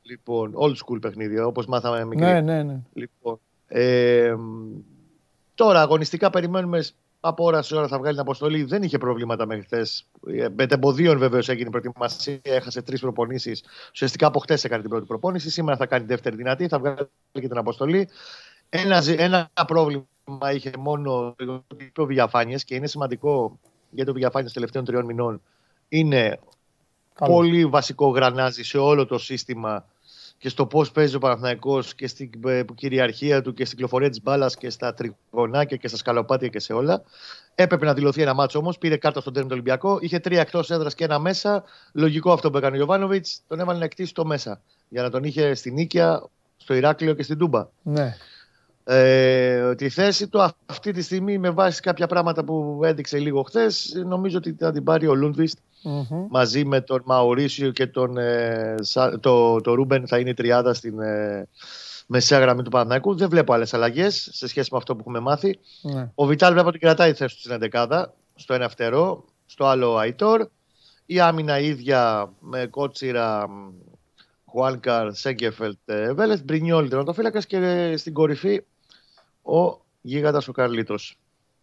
Λοιπόν, 0.02 0.54
old 0.56 0.74
school 0.74 1.00
παιχνίδι, 1.00 1.40
όπως 1.40 1.66
μάθαμε 1.66 2.04
μικρή. 2.04 2.24
Ναι, 2.24 2.40
ναι, 2.40 2.62
ναι. 2.62 2.80
Λοιπόν, 2.92 3.40
ε, 3.72 4.34
τώρα 5.54 5.80
αγωνιστικά 5.80 6.30
περιμένουμε 6.30 6.84
από 7.20 7.44
ώρα 7.44 7.62
σε 7.62 7.76
ώρα 7.76 7.88
θα 7.88 7.98
βγάλει 7.98 8.12
την 8.12 8.22
αποστολή. 8.22 8.64
Δεν 8.64 8.82
είχε 8.82 8.98
προβλήματα 8.98 9.46
μέχρι 9.46 9.64
χθες. 9.64 10.06
Ε, 10.26 10.48
με 10.56 10.66
τεμποδίων 10.66 11.18
βεβαίως 11.18 11.48
έγινε 11.48 11.68
η 11.68 11.70
προετοιμασία. 11.70 12.38
Έχασε 12.42 12.82
τρεις 12.82 13.00
προπονήσεις. 13.00 13.64
Ουσιαστικά 13.92 14.26
από 14.26 14.38
χτε 14.38 14.58
έκανε 14.62 14.80
την 14.80 14.90
πρώτη 14.90 15.06
προπόνηση. 15.06 15.50
Σήμερα 15.50 15.76
θα 15.76 15.86
κάνει 15.86 16.04
δεύτερη 16.04 16.36
δυνατή. 16.36 16.68
Θα 16.68 16.78
βγάλει 16.78 17.08
και 17.32 17.48
την 17.48 17.58
αποστολή. 17.58 18.08
Ένα, 18.68 19.02
ένα 19.16 19.50
πρόβλημα 19.66 20.06
είχε 20.54 20.70
μόνο 20.78 21.36
το 21.92 22.06
διαφάνειες 22.06 22.64
και 22.64 22.74
είναι 22.74 22.86
σημαντικό 22.86 23.58
για 23.90 24.04
το 24.04 24.12
διαφάνειε 24.12 24.44
των 24.44 24.54
τελευταίων 24.54 24.84
τριών 24.84 25.04
μηνών. 25.04 25.42
Είναι 25.88 26.38
πολύ 27.14 27.66
βασικό 27.66 28.08
γρανάζι 28.08 28.62
σε 28.62 28.78
όλο 28.78 29.06
το 29.06 29.18
σύστημα 29.18 29.84
και 30.40 30.48
στο 30.48 30.66
πώς 30.66 30.92
παίζει 30.92 31.16
ο 31.16 31.18
Παναθηναϊκός 31.18 31.94
και 31.94 32.06
στην 32.06 32.30
ε, 32.46 32.62
κυριαρχία 32.74 33.42
του 33.42 33.52
και 33.52 33.64
στην 33.64 33.76
κυκλοφορία 33.76 34.08
της 34.08 34.22
μπάλας 34.22 34.56
και 34.56 34.70
στα 34.70 34.94
τριγωνάκια 34.94 35.76
και 35.76 35.88
στα 35.88 35.96
σκαλοπάτια 35.96 36.48
και 36.48 36.60
σε 36.60 36.72
όλα. 36.72 37.02
Έπρεπε 37.54 37.84
να 37.84 37.94
δηλωθεί 37.94 38.22
ένα 38.22 38.34
μάτσο 38.34 38.58
όμως. 38.58 38.78
Πήρε 38.78 38.96
κάρτα 38.96 39.20
στον 39.20 39.32
τέρμινο 39.32 39.54
του 39.54 39.60
Ολυμπιακό. 39.62 39.98
Είχε 40.00 40.18
τρία 40.18 40.40
εκτός 40.40 40.70
έδρας 40.70 40.94
και 40.94 41.04
ένα 41.04 41.18
μέσα. 41.18 41.64
Λογικό 41.92 42.32
αυτό 42.32 42.50
που 42.50 42.56
έκανε 42.56 42.76
ο 42.76 42.78
Ιωβάνοβιτς. 42.78 43.42
Τον 43.48 43.60
έβαλε 43.60 43.78
να 43.78 43.84
εκτίσει 43.84 44.14
το 44.14 44.24
μέσα. 44.24 44.62
Για 44.88 45.02
να 45.02 45.10
τον 45.10 45.24
είχε 45.24 45.54
στην 45.54 45.74
Νίκαια, 45.74 46.22
στο 46.56 46.74
Ηράκλειο 46.74 47.14
και 47.14 47.22
στην 47.22 47.38
Τούμπα. 47.38 47.68
Ναι. 47.82 48.16
Ε, 48.92 49.74
τη 49.74 49.88
θέση 49.88 50.28
του 50.28 50.40
αυτή 50.66 50.92
τη 50.92 51.02
στιγμή 51.02 51.38
με 51.38 51.50
βάση 51.50 51.80
κάποια 51.80 52.06
πράγματα 52.06 52.44
που 52.44 52.80
έδειξε 52.82 53.18
λίγο 53.18 53.42
χθες, 53.42 54.02
νομίζω 54.06 54.36
ότι 54.36 54.56
θα 54.58 54.72
την 54.72 54.84
πάρει 54.84 55.06
ο 55.06 55.14
λουνβιστ 55.14 55.58
μαζί 56.30 56.64
με 56.64 56.80
τον 56.80 57.02
Μαουρίσιο 57.04 57.70
και 57.70 57.86
τον 57.86 58.16
ε, 58.16 58.74
το, 59.20 59.60
το 59.60 59.74
Ρούμπεν 59.74 60.06
θα 60.06 60.18
είναι 60.18 60.30
η 60.30 60.34
τριάδα 60.34 60.74
στην 60.74 61.00
ε, 61.00 61.48
μεσαία 62.06 62.38
γραμμή 62.38 62.62
του 62.62 62.70
Παναθηναϊκού. 62.70 63.16
Δεν 63.16 63.28
βλέπω 63.28 63.52
άλλες 63.52 63.74
αλλαγές 63.74 64.28
σε 64.32 64.48
σχέση 64.48 64.68
με 64.72 64.78
αυτό 64.78 64.94
που 64.94 65.00
έχουμε 65.00 65.20
μάθει. 65.20 65.58
Ναι. 65.82 66.10
Ο 66.14 66.26
Βιτάλ 66.26 66.52
βλέπω 66.52 66.68
ότι 66.68 66.78
κρατάει 66.78 67.10
τη 67.10 67.16
θέση 67.16 67.34
του 67.34 67.40
στην 67.40 67.70
11 67.72 68.04
στο 68.34 68.54
ένα 68.54 68.68
φτερό, 68.68 69.24
στο 69.46 69.66
άλλο 69.66 69.96
Αϊτόρ. 69.96 70.46
Η 71.06 71.20
άμυνα 71.20 71.58
ίδια 71.58 72.32
με 72.40 72.66
κότσιρα 72.66 73.46
Χουάνκαρ, 74.44 75.14
Σέγκεφελτ, 75.14 75.78
ε, 75.84 76.12
Βέλεθ, 76.12 76.40
Μπρινιόλ, 76.44 76.88
τερματοφύλακας 76.88 77.46
και 77.46 77.94
στην 77.96 78.12
κορυφή 78.12 78.60
ο 79.42 79.80
γίγαντας 80.00 80.48
ο 80.48 80.52
Καρλίτος. 80.52 81.18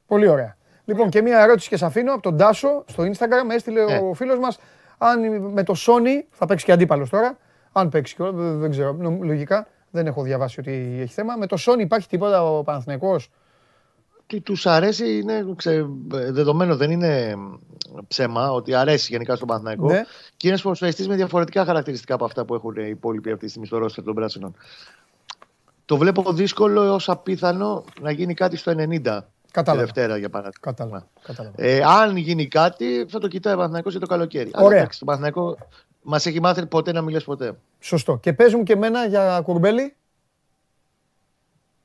Πολύ 0.07 0.27
ωραία. 0.27 0.57
Λοιπόν, 0.85 1.09
και 1.09 1.21
μία 1.21 1.39
ερώτηση 1.39 1.69
και 1.69 1.77
σε 1.77 1.85
αφήνω 1.85 2.13
από 2.13 2.21
τον 2.21 2.37
Τάσο 2.37 2.83
στο 2.87 3.03
Instagram. 3.03 3.49
Έστειλε 3.51 3.83
ναι. 3.83 3.97
ο 3.97 4.13
φίλος 4.13 4.39
μας 4.39 4.59
αν 4.97 5.41
με 5.41 5.63
το 5.63 5.73
Sony 5.77 6.23
θα 6.29 6.45
παίξει 6.45 6.65
και 6.65 6.71
αντίπαλος 6.71 7.09
τώρα. 7.09 7.37
Αν 7.71 7.89
παίξει 7.89 8.15
και 8.15 8.23
δεν 8.33 8.69
ξέρω. 8.69 8.97
Λογικά 9.21 9.67
δεν 9.91 10.07
έχω 10.07 10.21
διαβάσει 10.21 10.59
ότι 10.59 10.97
έχει 11.01 11.13
θέμα. 11.13 11.35
Με 11.35 11.47
το 11.47 11.57
Sony 11.59 11.79
υπάρχει 11.79 12.07
τίποτα 12.07 12.43
ο 12.43 12.63
Παναθηναϊκός; 12.63 13.29
Τι 14.27 14.41
τους 14.41 14.65
αρέσει 14.65 15.17
είναι 15.17 15.45
ξε, 15.55 15.85
δεδομένο, 16.09 16.75
δεν 16.75 16.91
είναι 16.91 17.35
ψέμα 18.07 18.51
ότι 18.51 18.73
αρέσει 18.73 19.07
γενικά 19.11 19.35
στον 19.35 19.47
Παναθηναϊκό. 19.47 19.87
Ναι. 19.87 20.03
Και 20.37 20.47
είναι 20.47 20.57
σπορτσταριστή 20.57 21.07
με 21.07 21.15
διαφορετικά 21.15 21.65
χαρακτηριστικά 21.65 22.13
από 22.13 22.25
αυτά 22.25 22.45
που 22.45 22.55
έχουν 22.55 22.75
οι 22.75 22.89
υπόλοιποι 22.89 23.31
αυτή 23.31 23.43
τη 23.43 23.49
στιγμή 23.49 23.67
στο 23.67 23.77
ρόστερ 23.77 24.03
των 24.03 24.15
πράσινων. 24.15 24.55
Το 25.87 25.97
βλέπω 25.97 26.33
δύσκολο 26.33 26.83
έω 26.83 26.99
απίθανο 27.05 27.83
να 28.01 28.11
γίνει 28.11 28.33
κάτι 28.33 28.57
στο 28.57 28.73
90. 28.77 29.19
Κατάλαβα. 29.51 29.85
Δευτέρα 29.85 30.17
για 30.17 30.29
παράδειγμα. 30.29 30.59
Κατάλαβα. 30.61 31.07
Κατάλαβα. 31.23 31.55
Ε, 31.57 31.81
αν 31.83 32.17
γίνει 32.17 32.47
κάτι, 32.47 33.05
θα 33.09 33.19
το 33.19 33.27
κοιτάει 33.27 33.53
ο 33.53 33.55
Παναθηναϊκός 33.55 33.91
για 33.91 34.01
το 34.01 34.07
καλοκαίρι. 34.07 34.51
Ωραία. 34.53 34.79
Αλλά, 34.79 34.89
το 34.99 35.05
Παναθηναϊκό 35.05 35.57
μας 36.01 36.25
έχει 36.25 36.39
μάθει 36.39 36.65
ποτέ 36.65 36.91
να 36.91 37.01
μιλήσει 37.01 37.25
ποτέ. 37.25 37.57
Σωστό. 37.79 38.17
Και 38.17 38.33
παίζουν 38.33 38.63
και 38.63 38.73
εμένα 38.73 39.05
για 39.05 39.41
κουρμπέλι. 39.43 39.95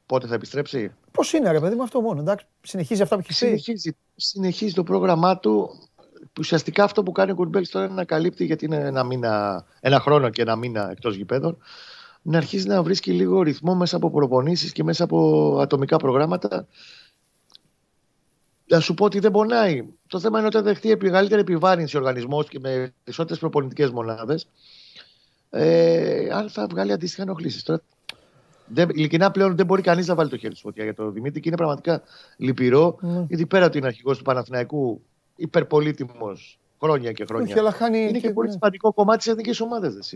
Πότε 0.06 0.26
θα 0.26 0.34
επιστρέψει; 0.34 0.92
Πώς 1.12 1.32
είναι, 1.32 1.50
ρε 1.50 1.60
παιδί 1.60 1.74
μου, 1.74 1.82
αυτό 1.82 2.00
μόνο. 2.00 2.20
Εντάξει, 2.20 2.46
συνεχίζει 2.62 3.02
αυτά 3.02 3.14
που 3.14 3.20
έχεις 3.24 3.36
συνεχίζει, 3.36 3.96
συνεχίζει 4.16 4.74
το 4.74 4.82
πρόγραμμά 4.82 5.38
του. 5.38 5.70
Ουσιαστικά 6.38 6.84
αυτό 6.84 7.02
που 7.02 7.12
κάνει 7.12 7.30
ο 7.30 7.34
Κουρμπέλ 7.34 7.68
τώρα 7.68 7.84
είναι 7.84 7.94
να 7.94 8.04
καλύπτει 8.04 8.44
γιατί 8.44 8.64
είναι 8.64 8.76
ένα, 8.76 9.04
μήνα, 9.04 9.64
ένα 9.80 10.00
χρόνο 10.00 10.30
και 10.30 10.42
ένα 10.42 10.56
μήνα 10.56 10.90
εκτός 10.90 11.14
γηπέδων 11.16 11.58
να 12.22 12.36
αρχίσει 12.36 12.66
να 12.66 12.82
βρίσκει 12.82 13.12
λίγο 13.12 13.42
ρυθμό 13.42 13.74
μέσα 13.74 13.96
από 13.96 14.10
προπονήσεις 14.10 14.72
και 14.72 14.84
μέσα 14.84 15.04
από 15.04 15.58
ατομικά 15.60 15.96
προγράμματα. 15.96 16.66
Να 18.66 18.80
σου 18.80 18.94
πω 18.94 19.04
ότι 19.04 19.18
δεν 19.18 19.30
πονάει. 19.30 19.84
Το 20.06 20.20
θέμα 20.20 20.38
είναι 20.38 20.46
ότι 20.46 20.56
θα 20.56 20.62
δεχτεί 20.62 20.96
μεγαλύτερη 21.00 21.40
επιβάρυνση 21.40 21.96
ο 21.96 21.98
οργανισμός 21.98 22.48
και 22.48 22.58
με 22.58 22.94
περισσότερες 23.04 23.40
προπονητικές 23.40 23.90
μονάδες. 23.90 24.48
Ε, 25.50 26.28
αν 26.32 26.50
θα 26.50 26.66
βγάλει 26.70 26.92
αντίστοιχα 26.92 27.22
ενοχλήσεις. 27.22 27.62
Τώρα, 27.62 27.82
δεν, 28.66 28.88
ειλικρινά 28.88 29.30
πλέον 29.30 29.56
δεν 29.56 29.66
μπορεί 29.66 29.82
κανείς 29.82 30.06
να 30.06 30.14
βάλει 30.14 30.30
το 30.30 30.36
χέρι 30.36 30.54
στη 30.54 30.62
φωτιά 30.62 30.84
για 30.84 30.94
το 30.94 31.10
Δημήτρη 31.10 31.40
και 31.40 31.48
είναι 31.48 31.56
πραγματικά 31.56 32.02
λυπηρό. 32.36 32.98
Mm. 33.02 33.26
Γιατί 33.28 33.46
πέρα 33.46 33.66
ότι 33.66 33.78
είναι 33.78 33.86
αρχηγός 33.86 34.18
του 34.18 34.24
Παναθηναϊκού, 34.24 35.02
υπερπολίτημο, 35.36 36.36
χρόνια 36.82 37.12
και 37.12 37.24
χρόνια. 37.24 37.46
Όχι, 37.46 37.58
αλλά 37.58 37.70
χάνει 37.70 37.98
είναι 37.98 38.10
και, 38.10 38.18
και 38.18 38.30
πολύ 38.30 38.50
σημαντικό 38.50 38.92
κομμάτι 38.92 39.18
της 39.18 39.26
εθνικής 39.26 39.60
ομάδας. 39.60 40.12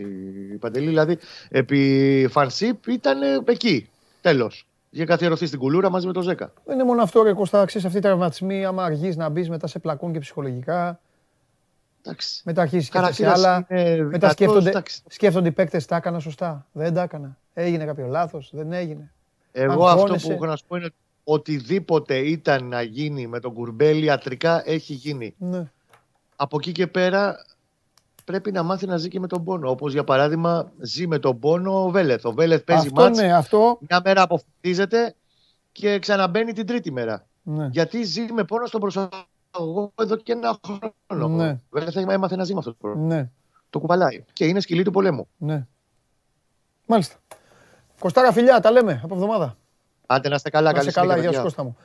Παντελή, 0.59 0.87
δηλαδή 0.87 1.17
επί 1.49 2.27
Φανσίπ 2.29 2.87
ήταν 2.87 3.19
εκεί. 3.45 3.89
Τέλος. 4.21 4.67
Είχε 4.89 5.05
καθιερωθεί 5.05 5.45
στην 5.45 5.59
κουλούρα 5.59 5.89
μαζί 5.89 6.07
με 6.07 6.13
το 6.13 6.21
Ζέκα. 6.21 6.53
Δεν 6.65 6.75
είναι 6.75 6.83
μόνο 6.83 7.01
αυτό, 7.01 7.23
ρε 7.23 7.33
Κώστα, 7.33 7.65
ξέρεις 7.65 7.87
αυτή 7.87 7.97
η 7.97 8.01
τραυματισμή. 8.01 8.65
Άμα 8.65 8.83
αργείς 8.83 9.15
να 9.15 9.29
μπεις, 9.29 9.49
μετά 9.49 9.67
σε 9.67 9.79
πλακούν 9.79 10.13
και 10.13 10.19
ψυχολογικά. 10.19 10.99
Εντάξει. 12.01 12.41
Μετά 12.45 12.61
αρχίζει 12.61 12.89
και 12.89 12.99
σε 13.11 13.27
άλλα. 13.27 13.65
Μετά 14.09 14.29
σκέφτονται, 14.29 14.83
σκέφτονται 15.07 15.47
οι 15.47 15.51
παίκτες, 15.51 15.85
τα 15.85 15.95
έκανα 15.95 16.19
σωστά. 16.19 16.65
Δεν 16.71 16.93
τα 16.93 17.01
έκανα. 17.01 17.37
Έγινε 17.53 17.85
κάποιο 17.85 18.07
λάθος. 18.07 18.49
Δεν 18.53 18.71
έγινε. 18.71 19.11
Εγώ 19.51 19.87
αυτό 19.87 20.15
που 20.15 20.31
έχω 20.31 20.45
να 20.45 20.55
σου 20.55 20.65
πω 20.67 20.75
είναι 20.75 20.89
οτιδήποτε 21.23 22.17
ήταν 22.17 22.65
να 22.65 22.81
γίνει 22.81 23.27
με 23.27 23.39
τον 23.39 23.53
Κουρμπέλη 23.53 24.05
ιατρικά 24.05 24.63
έχει 24.65 24.93
γίνει. 24.93 25.35
Ναι 25.37 25.71
από 26.39 26.57
εκεί 26.59 26.71
και 26.71 26.87
πέρα 26.87 27.45
πρέπει 28.25 28.51
να 28.51 28.63
μάθει 28.63 28.85
να 28.85 28.97
ζει 28.97 29.07
και 29.07 29.19
με 29.19 29.27
τον 29.27 29.43
πόνο. 29.43 29.69
Όπως 29.69 29.93
για 29.93 30.03
παράδειγμα 30.03 30.71
ζει 30.79 31.07
με 31.07 31.19
τον 31.19 31.39
πόνο 31.39 31.83
ο 31.83 31.89
Βέλεθ. 31.89 32.25
Ο 32.25 32.31
Βέλεθ 32.31 32.63
παίζει 32.63 32.87
αυτό, 32.87 33.01
μάτς, 33.01 33.17
ναι, 33.17 33.33
αυτό... 33.33 33.77
μια 33.89 34.01
μέρα 34.03 34.21
αποφυτίζεται 34.21 35.15
και 35.71 35.99
ξαναμπαίνει 35.99 36.53
την 36.53 36.65
τρίτη 36.65 36.91
μέρα. 36.91 37.25
Ναι. 37.43 37.67
Γιατί 37.71 38.03
ζει 38.03 38.21
με 38.33 38.43
πόνο 38.43 38.65
στον 38.65 38.79
προσωπικό 38.79 39.93
εδώ 39.95 40.15
και 40.15 40.31
ένα 40.31 40.59
χρόνο. 41.07 41.27
Ναι. 41.27 41.49
Ο 41.49 41.57
Βέλεθ 41.69 41.95
έμαθε 41.95 42.35
να 42.35 42.43
ζει 42.43 42.53
με 42.53 42.59
αυτό 42.59 42.71
το 42.71 42.77
πρόβλημα. 42.81 43.15
Ναι. 43.15 43.29
Το 43.69 43.79
κουβαλάει. 43.79 44.23
Και 44.33 44.45
είναι 44.45 44.59
σκυλή 44.59 44.83
του 44.83 44.91
πολέμου. 44.91 45.27
Ναι. 45.37 45.67
Μάλιστα. 46.85 47.15
Κοστάρα 47.99 48.31
φιλιά, 48.31 48.59
τα 48.59 48.71
λέμε 48.71 49.01
από 49.03 49.15
εβδομάδα. 49.15 49.57
Άντε 50.05 50.29
να 50.29 50.35
είστε 50.35 50.49
καλά, 50.49 50.73
καλή 50.73 50.91
καλά, 50.91 51.17
γεια 51.17 51.33
σου 51.33 51.41
Κώστα 51.41 51.63
μου. 51.63 51.77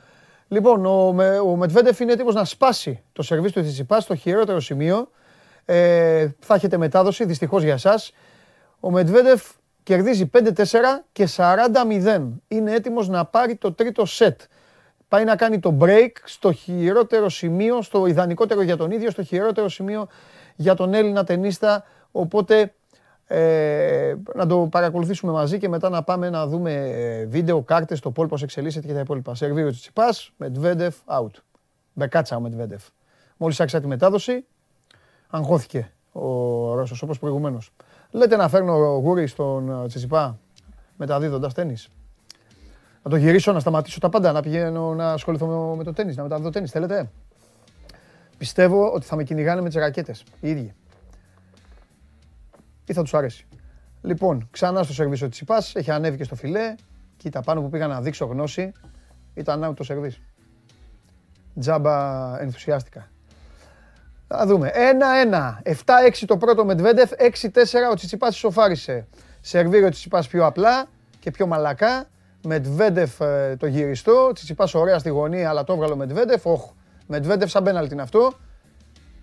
Λοιπόν, 0.53 0.85
ο, 0.85 1.15
ο 1.49 1.55
Μετβέντεφ 1.55 1.99
είναι 1.99 2.11
έτοιμος 2.11 2.35
να 2.35 2.45
σπάσει 2.45 3.03
το 3.13 3.21
σερβίς 3.21 3.51
του 3.51 3.61
Τσιτσιπά 3.61 3.99
στο 3.99 4.15
χειρότερο 4.15 4.59
σημείο. 4.59 5.09
Ε, 5.65 6.27
θα 6.39 6.55
έχετε 6.55 6.77
μετάδοση, 6.77 7.25
δυστυχώς 7.25 7.63
για 7.63 7.73
εσά. 7.73 8.01
Ο 8.79 8.91
Μετβέντεφ 8.91 9.43
κερδίζει 9.83 10.29
5-4 10.33 10.41
και 11.11 11.27
40-0. 11.35 12.29
Είναι 12.47 12.73
έτοιμος 12.73 13.07
να 13.07 13.25
πάρει 13.25 13.55
το 13.55 13.73
τρίτο 13.73 14.05
σετ. 14.05 14.41
Πάει 15.07 15.23
να 15.23 15.35
κάνει 15.35 15.59
το 15.59 15.77
break 15.81 16.11
στο 16.23 16.51
χειρότερο 16.51 17.29
σημείο, 17.29 17.81
στο 17.81 18.05
ιδανικότερο 18.05 18.61
για 18.61 18.77
τον 18.77 18.91
ίδιο, 18.91 19.11
στο 19.11 19.23
χειρότερο 19.23 19.69
σημείο 19.69 20.07
για 20.55 20.75
τον 20.75 20.93
Έλληνα 20.93 21.23
ταινίστα. 21.23 21.83
Οπότε 22.11 22.73
ε, 23.27 24.15
να 24.35 24.45
το 24.45 24.67
παρακολουθήσουμε 24.71 25.31
μαζί 25.31 25.57
και 25.57 25.69
μετά 25.69 25.89
να 25.89 26.03
πάμε 26.03 26.29
να 26.29 26.47
δούμε 26.47 26.73
ε, 26.73 27.25
βίντεο, 27.25 27.61
κάρτες, 27.61 27.99
το 27.99 28.11
πόλ 28.11 28.27
πώς 28.27 28.41
εξελίσσεται 28.41 28.87
και 28.87 28.93
τα 28.93 28.99
υπόλοιπα. 28.99 29.35
Σερβίριο 29.35 29.71
Τσιπάς, 29.71 30.31
Μετβέντεφ, 30.37 30.95
out. 31.05 31.31
Μπεκάτσα 31.93 32.35
ο 32.35 32.39
Μετβέντεφ. 32.39 32.83
Μόλις 33.37 33.59
άρχισα 33.59 33.79
τη 33.79 33.87
μετάδοση, 33.87 34.45
αγχώθηκε 35.29 35.91
ο 36.11 36.21
Ρώσος 36.73 37.01
όπως 37.01 37.19
προηγουμένως. 37.19 37.71
Λέτε 38.11 38.35
να 38.35 38.47
φέρνω 38.47 38.73
γούρι 38.75 39.27
στον 39.27 39.83
ε, 39.83 39.87
Τσιτσιπά 39.87 40.39
μεταδίδοντας 40.97 41.53
τέννις. 41.53 41.89
Να 43.03 43.09
το 43.09 43.15
γυρίσω, 43.15 43.51
να 43.51 43.59
σταματήσω 43.59 43.99
τα 43.99 44.09
πάντα, 44.09 44.31
να 44.31 44.41
πηγαίνω 44.41 44.93
να 44.93 45.11
ασχοληθώ 45.11 45.75
με 45.77 45.83
το 45.83 45.93
τέννις, 45.93 46.15
να 46.15 46.23
μεταδίδω 46.23 46.49
τέννις. 46.49 46.71
Θέλετε; 46.71 47.09
Πιστεύω 48.37 48.91
ότι 48.91 49.05
θα 49.05 49.15
με 49.15 49.23
κυνηγάνε 49.23 49.61
με 49.61 49.67
τις 49.67 49.77
ρακέτες, 49.77 50.23
οι 50.39 50.49
ίδιοι 50.49 50.73
ή 52.85 52.93
θα 52.93 53.01
τους 53.01 53.13
αρέσει. 53.13 53.47
Λοιπόν, 54.01 54.47
ξανά 54.51 54.83
στο 54.83 54.93
σερβίσο 54.93 55.29
τη 55.29 55.39
ΙΠΑΣ, 55.41 55.75
έχει 55.75 55.91
ανέβει 55.91 56.17
και 56.17 56.23
στο 56.23 56.35
φιλέ 56.35 56.75
Κοίτα, 57.23 57.41
πάνω 57.41 57.61
που 57.61 57.69
πήγα 57.69 57.87
να 57.87 58.01
δείξω 58.01 58.25
γνώση, 58.25 58.71
ήταν 59.33 59.69
out 59.69 59.75
το 59.75 59.83
σερβίς. 59.83 60.21
Τζάμπα 61.59 62.39
ενθουσιάστηκα. 62.41 63.07
Θα 64.27 64.45
δούμε. 64.45 64.71
1-1. 65.63 65.71
7-6 65.85 66.23
το 66.25 66.37
πρώτο 66.37 66.65
Μετβέντεφ, 66.65 67.11
6-4 67.11 67.91
ο 67.91 67.93
Τσιτσιπάς 67.93 68.35
σοφάρισε. 68.35 69.07
Σερβίρει 69.41 69.83
ο 69.83 69.89
Τσιτσιπάς 69.89 70.27
πιο 70.27 70.45
απλά 70.45 70.85
και 71.19 71.31
πιο 71.31 71.47
μαλακά. 71.47 72.05
Μετβέντεφ 72.43 73.19
ε, 73.21 73.55
το 73.59 73.65
γυριστό. 73.65 74.31
Τσιτσιπάς 74.33 74.73
ωραία 74.73 74.99
στη 74.99 75.09
γωνία, 75.09 75.49
αλλά 75.49 75.63
το 75.63 75.73
έβγαλε 75.73 75.93
ο 75.93 75.95
Μετβέντεφ. 75.95 76.45
Όχ. 76.45 76.71
Μετβέντεφ 77.07 77.49
σαν 77.49 77.63
πέναλτι 77.63 77.93
είναι 77.93 78.01
αυτό. 78.01 78.33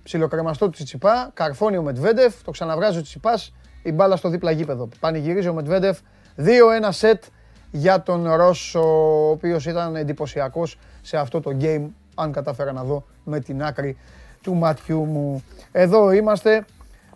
Ψιλοκρεμαστό 0.03 0.65
του 0.65 0.71
Τσιτσιπά. 0.71 1.31
Καρφώνει 1.35 1.77
ο 1.77 1.83
Μετβέντεφ. 1.83 2.43
Το 2.43 2.51
ξαναβράζει 2.51 2.99
ο 2.99 3.03
Τσιτσιπάς. 3.03 3.53
Η 3.83 3.93
μπάλα 3.93 4.17
στο 4.17 4.29
δίπλα 4.29 4.51
γήπεδο. 4.51 4.89
Πανηγυρίζει 5.01 5.49
ο 5.49 5.55
Μετβέντεφ. 5.55 5.99
2-1 6.37 6.89
σετ 6.89 7.23
για 7.71 8.03
τον 8.03 8.35
Ρώσο, 8.35 8.81
ο 9.27 9.31
οποίος 9.31 9.67
ήταν 9.67 9.97
εντυπωσιακός 9.97 10.79
σε 11.03 11.17
αυτό 11.17 11.41
το 11.41 11.57
game, 11.61 11.87
αν 12.15 12.33
κατάφερα 12.33 12.73
να 12.73 12.85
δω 12.85 13.05
με 13.25 13.41
την 13.41 13.63
άκρη 13.63 13.97
του 14.43 14.55
ματιού 14.55 15.05
μου. 15.05 15.45
Εδώ 15.73 16.13
είμαστε 16.13 16.65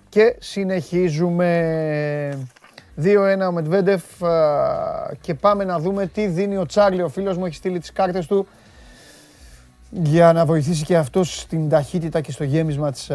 και 0.09 0.37
συνεχίζουμε. 0.39 2.47
2-1 2.97 3.49
ο 3.49 3.53
Μετβέντεφ 3.53 4.03
και 5.21 5.35
πάμε 5.35 5.65
να 5.65 5.79
δούμε 5.79 6.07
τι 6.07 6.27
δίνει 6.27 6.57
ο 6.57 6.67
Τσάρλι. 6.67 7.03
Ο 7.03 7.09
φίλος 7.09 7.37
μου 7.37 7.47
έχει 7.47 7.55
στείλει 7.55 7.79
τις 7.79 7.93
κάρτες 7.93 8.27
του 8.27 8.47
για 10.03 10.33
να 10.33 10.47
βοηθήσει 10.47 10.85
και 10.85 10.97
αυτός 10.97 11.41
στην 11.41 11.69
ταχύτητα 11.69 12.21
και 12.21 12.33
στο 12.33 12.45
γέμισμα 12.45 12.91
της 12.91 13.11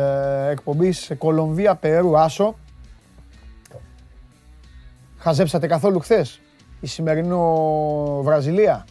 εκπομπής. 0.49 1.11
Κολομβία, 1.17 1.75
Περού, 1.75 2.17
Άσο. 2.17 2.55
Χαζέψατε 5.17 5.67
καθόλου 5.67 5.99
χθες 5.99 6.41
η 6.79 6.87
σημερινό 6.87 7.41
Βραζιλία; 8.23 8.85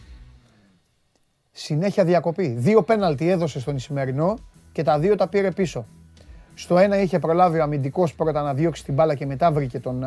Συνέχεια 1.51 2.03
διακοπή. 2.03 2.47
Δύο 2.47 2.83
πέναλτι 2.83 3.29
έδωσε 3.29 3.59
στον 3.59 3.75
Ισημερινό 3.75 4.37
και 4.71 4.83
τα 4.83 4.99
δύο 4.99 5.15
τα 5.15 5.27
πήρε 5.27 5.51
πίσω. 5.51 5.85
Στο 6.53 6.77
ένα 6.77 7.01
είχε 7.01 7.19
προλάβει 7.19 7.59
ο 7.59 7.63
αμυντικός 7.63 8.13
πρώτα 8.13 8.41
να 8.41 8.53
διώξει 8.53 8.83
την 8.83 8.93
μπάλα 8.93 9.15
και 9.15 9.25
μετά 9.25 9.51
βρήκε 9.51 9.79
τον 9.79 10.05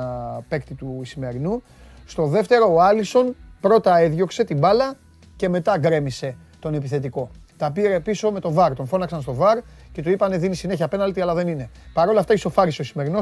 παίκτη 0.48 0.74
του 0.74 0.98
Ισημερινού. 1.02 1.62
Στο 2.06 2.26
δεύτερο 2.26 2.74
ο 2.74 2.80
Άλισον 2.80 3.36
πρώτα 3.60 3.98
έδιωξε 3.98 4.44
την 4.44 4.58
μπάλα 4.58 4.94
και 5.36 5.48
μετά 5.48 5.78
γκρέμισε 5.78 6.36
τον 6.58 6.74
επιθετικό. 6.74 7.30
Τα 7.62 7.70
πήρε 7.70 8.00
πίσω 8.00 8.30
με 8.30 8.40
το 8.40 8.52
βαρ. 8.52 8.74
Τον 8.74 8.86
φώναξαν 8.86 9.22
στο 9.22 9.34
βαρ 9.34 9.58
και 9.92 10.02
του 10.02 10.10
είπανε 10.10 10.36
δίνει 10.38 10.54
συνέχεια 10.54 10.88
πέναλτι, 10.88 11.20
αλλά 11.20 11.34
δεν 11.34 11.48
είναι. 11.48 11.70
Παρ' 11.92 12.08
όλα 12.08 12.20
αυτά 12.20 12.32
ισοφάρισε 12.32 12.80
ο 12.80 12.84
Ισημερινό. 12.84 13.18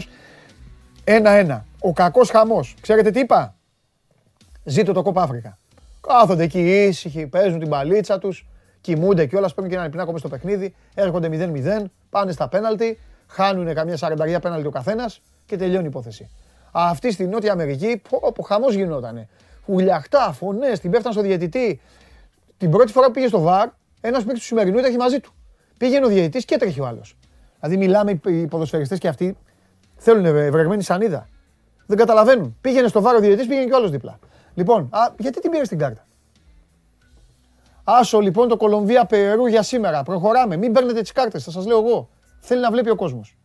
Ένα-ένα. 1.05 1.64
Ο 1.80 1.93
κακός 1.93 2.30
χαμός. 2.30 2.76
Ξέρετε 2.80 3.11
τι 3.11 3.20
είπα; 3.20 3.55
Ζήτω 4.64 4.93
το 4.93 5.03
κόπα 5.03 5.22
Αφρικα. 5.22 5.59
Κάθονται 6.01 6.43
εκεί 6.43 6.86
ήσυχοι, 6.86 7.26
παίζουν 7.26 7.59
την 7.59 7.68
παλίτσα 7.68 8.18
τους, 8.18 8.47
κοιμούνται 8.80 9.26
κιόλας, 9.26 9.55
παίρνουν 9.55 9.72
και 9.72 9.78
ένα 9.78 9.91
πινάκο 9.91 10.18
στο 10.18 10.28
παιχνίδι, 10.28 10.74
έρχονται 10.95 11.28
0-0, 11.28 11.84
πάνε 12.11 12.32
στα 12.32 12.49
πέναλτι, 12.49 12.99
χάνουν 13.26 13.74
καμιά 13.74 13.97
σαρανταριά 13.97 14.41
πέναλτι 14.41 14.66
ο 14.66 14.70
καθένας 14.70 15.20
και 15.47 15.57
τελειώνει 15.57 15.84
η 15.84 15.88
υπόθεση. 15.88 16.30
Αυτή 16.70 17.12
στη 17.12 17.26
Νότια 17.26 17.53
Αμερική, 17.53 18.03
που 18.34 18.43
χαμός 18.43 18.74
γινότανε. 18.74 19.28
Ουλιαχτά, 19.66 20.32
φωνές, 20.32 20.80
την 20.80 20.91
πέφτανε 20.91 21.14
στο 21.14 21.22
διαιτητή. 21.22 21.80
Την 22.59 22.70
πρώτη 22.70 22.93
φορά 22.93 23.07
που 23.07 23.12
πήγε 23.12 23.26
στο 23.26 23.41
βαρ, 23.41 23.68
ένας 24.01 24.22
παίκτης 24.24 24.40
του 24.40 24.46
σημερινού 24.46 24.78
ήταν 24.78 24.94
μαζί 24.94 25.20
του. 25.20 25.32
Πήγαινε 25.78 26.07
ο 26.07 26.09
διαιτητής 26.09 26.44
και 26.44 26.55
έτρεχε 26.55 26.80
ο 26.80 26.86
άλλος. 26.86 27.16
Δηλαδή, 27.61 27.76
μιλάμε 27.76 28.20
οι 28.26 28.46
ποδοσφαιριστές 28.46 28.98
και 28.98 29.09
αυτοί 29.09 29.36
θέλουν 29.96 30.22
βρεγμένη 30.32 30.82
σανίδα. 30.82 31.28
Δεν 31.86 31.98
καταλαβαίνουν. 31.98 32.57
Πήγαινε 32.61 32.88
στο 32.88 33.01
βάρο 33.01 33.18
διαιτητής, 33.18 33.46
πήγαινε 33.46 33.66
και 33.66 33.72
ο 33.72 33.76
άλλος 33.76 33.90
δίπλα. 33.90 34.18
Λοιπόν, 34.55 34.88
α, 34.90 35.09
γιατί 35.18 35.40
την 35.40 35.51
πήρε 35.51 35.62
την 35.62 35.78
κάρτα; 35.78 36.07
Άσο 37.84 38.20
λοιπόν 38.20 38.48
το 38.48 38.57
Κολομβία 38.57 39.05
Περού 39.07 39.46
για 39.46 39.62
σήμερα. 39.62 40.03
Προχωράμε. 40.03 40.57
Μην 40.57 40.72
παίρνετε 40.72 41.01
τις 41.01 41.12
κάρτες, 41.12 41.44
θα 41.44 41.51
σας 41.51 41.66
λέω 41.66 41.78
εγώ. 41.78 42.09
Θέλει 42.40 42.61
να 42.61 42.70
βλέπει 42.70 42.90
ο 42.90 42.94
κόσμος. 42.94 43.36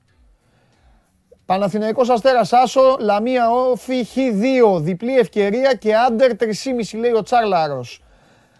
Παναθηναϊκός 1.45 2.09
Αστέρας 2.09 2.53
Άσο, 2.53 2.97
Λαμία 2.99 3.51
Όφη, 3.51 4.05
Χ2, 4.15 4.81
διπλή 4.81 5.17
ευκαιρία 5.17 5.73
και 5.73 5.95
άντερ 5.95 6.35
3,5 6.35 6.97
λέει 6.97 7.11
ο 7.11 7.21
Τσάρλαρος. 7.21 8.03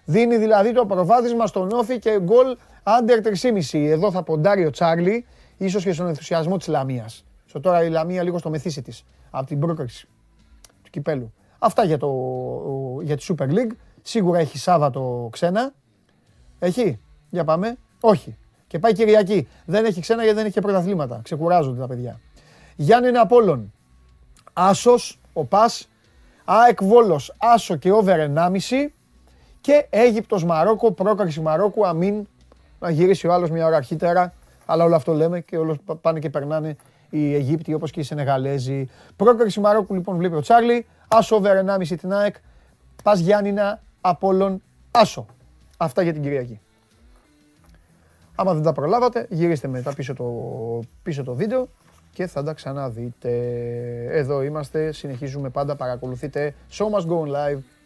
Δίνει 0.06 0.38
δηλαδή 0.38 0.74
το 0.74 0.86
προβάδισμα 0.86 1.47
στον 1.47 1.72
Όφη 1.72 1.99
και 1.99 2.20
γκολ 2.22 2.58
άντερ 2.84 3.20
3,5. 3.24 3.62
Εδώ 3.74 4.12
θα 4.12 4.24
ποντάρει 4.24 4.66
ο 4.66 4.70
Τσάρλι, 4.70 5.26
ίσως 5.58 5.84
και 5.84 5.93
στον 5.93 6.08
ενθουσιασμό 6.08 6.58
της 6.58 6.68
Λαμίας. 6.68 7.26
Στο 7.45 7.60
τώρα 7.60 7.84
η 7.84 7.89
Λαμία 7.89 8.24
λίγο 8.24 8.38
στο 8.38 8.49
μεθύσι 8.49 8.82
της, 8.82 9.06
από 9.30 9.45
την 9.45 9.60
πρόκριση 9.60 10.08
του 10.84 10.89
κυπέλου. 10.89 11.34
Αυτά 11.60 11.84
για, 11.84 11.97
το, 11.97 12.10
για 13.01 13.18
τη 13.18 13.26
Super 13.30 13.49
League. 13.49 13.72
Σίγουρα 14.01 14.39
έχει 14.39 14.58
Σάββατο 14.58 15.30
ξένα. 15.32 15.74
Έχει; 16.60 16.99
Για 17.30 17.43
πάμε. 17.43 17.78
Όχι. 17.99 18.38
Και 18.68 18.80
πάει 18.80 18.93
Κυριακή. 18.93 19.47
Δεν 19.66 19.86
έχει 19.86 20.01
ξένα 20.01 20.22
γιατί 20.24 20.38
δεν 20.38 20.45
έχει 20.45 20.60
πρωταθλήματα. 20.60 21.20
Ξεκουράζονται 21.24 21.80
τα 21.80 21.88
παιδιά. 21.88 22.20
Γιάννη 22.76 23.18
Απόλλων. 23.18 23.74
Άσος, 24.53 25.20
ο 25.34 25.45
Πας. 25.45 25.89
ΑΕΚ 26.45 26.84
Βόλος, 26.84 27.36
Άσο 27.38 27.76
και 27.76 27.91
over 27.91 28.20
1,5. 28.20 28.93
Και 29.66 29.86
Αίγυπτος 29.89 30.43
Μαρόκο, 30.43 30.91
πρόκριση 30.91 31.41
Μαρόκου, 31.41 31.88
αμήν. 31.88 32.28
Να 32.80 32.89
γυρίσει 32.89 33.28
ο 33.28 33.34
άλλος 33.34 33.49
μια 33.49 33.66
ώρα 33.66 33.76
αρχίτερα. 33.76 34.34
Αλλά 34.66 34.84
όλο 34.84 34.95
αυτό 34.95 35.13
λέμε 35.13 35.39
και 35.39 35.57
όλο 35.57 35.78
πάνε 36.01 36.20
και 36.20 36.30
περνάνε 36.30 36.76
οι 37.09 37.36
Αιγύπτιοι 37.36 37.74
όπως 37.76 37.91
και 37.91 37.99
οι 37.99 38.03
Σενεγαλέζοι. 38.03 38.89
Πρόκριση 39.16 39.59
Μαρόκου 39.59 39.93
λοιπόν 39.93 40.18
βλέπει 40.18 40.36
ο 40.36 40.41
Τσάρλι. 40.41 40.86
Άσο 41.07 41.36
over 41.36 41.78
1,5 41.78 41.97
την 41.99 42.13
ΑΕΚ. 42.13 42.36
Πας 43.03 43.20
Γιάννηνα, 43.20 43.82
Απόλλων, 44.01 44.61
Άσο. 44.91 45.26
Αυτά 45.78 46.01
για 46.01 46.13
την 46.13 46.22
Κυριακή. 46.22 46.59
Άμα 48.36 48.53
δεν 48.53 48.63
τα 48.63 48.74
προλάβατε, 48.74 49.26
γυρίστε 49.30 49.68
μετά 49.68 49.93
πίσω 49.93 50.13
το, 50.13 50.26
πίσω 51.03 51.24
το 51.24 51.34
βίντεο 51.34 51.68
και 52.13 52.28
θα 52.28 52.43
τα 52.43 52.53
ξαναδείτε. 52.53 53.30
Εδώ 54.09 54.43
είμαστε, 54.43 54.91
συνεχίζουμε 54.91 55.49
πάντα, 55.49 55.76
παρακολουθείτε 55.76 56.53
Show 56.72 56.86
Must 56.86 57.07
Go 57.07 57.20
Live 57.20 57.59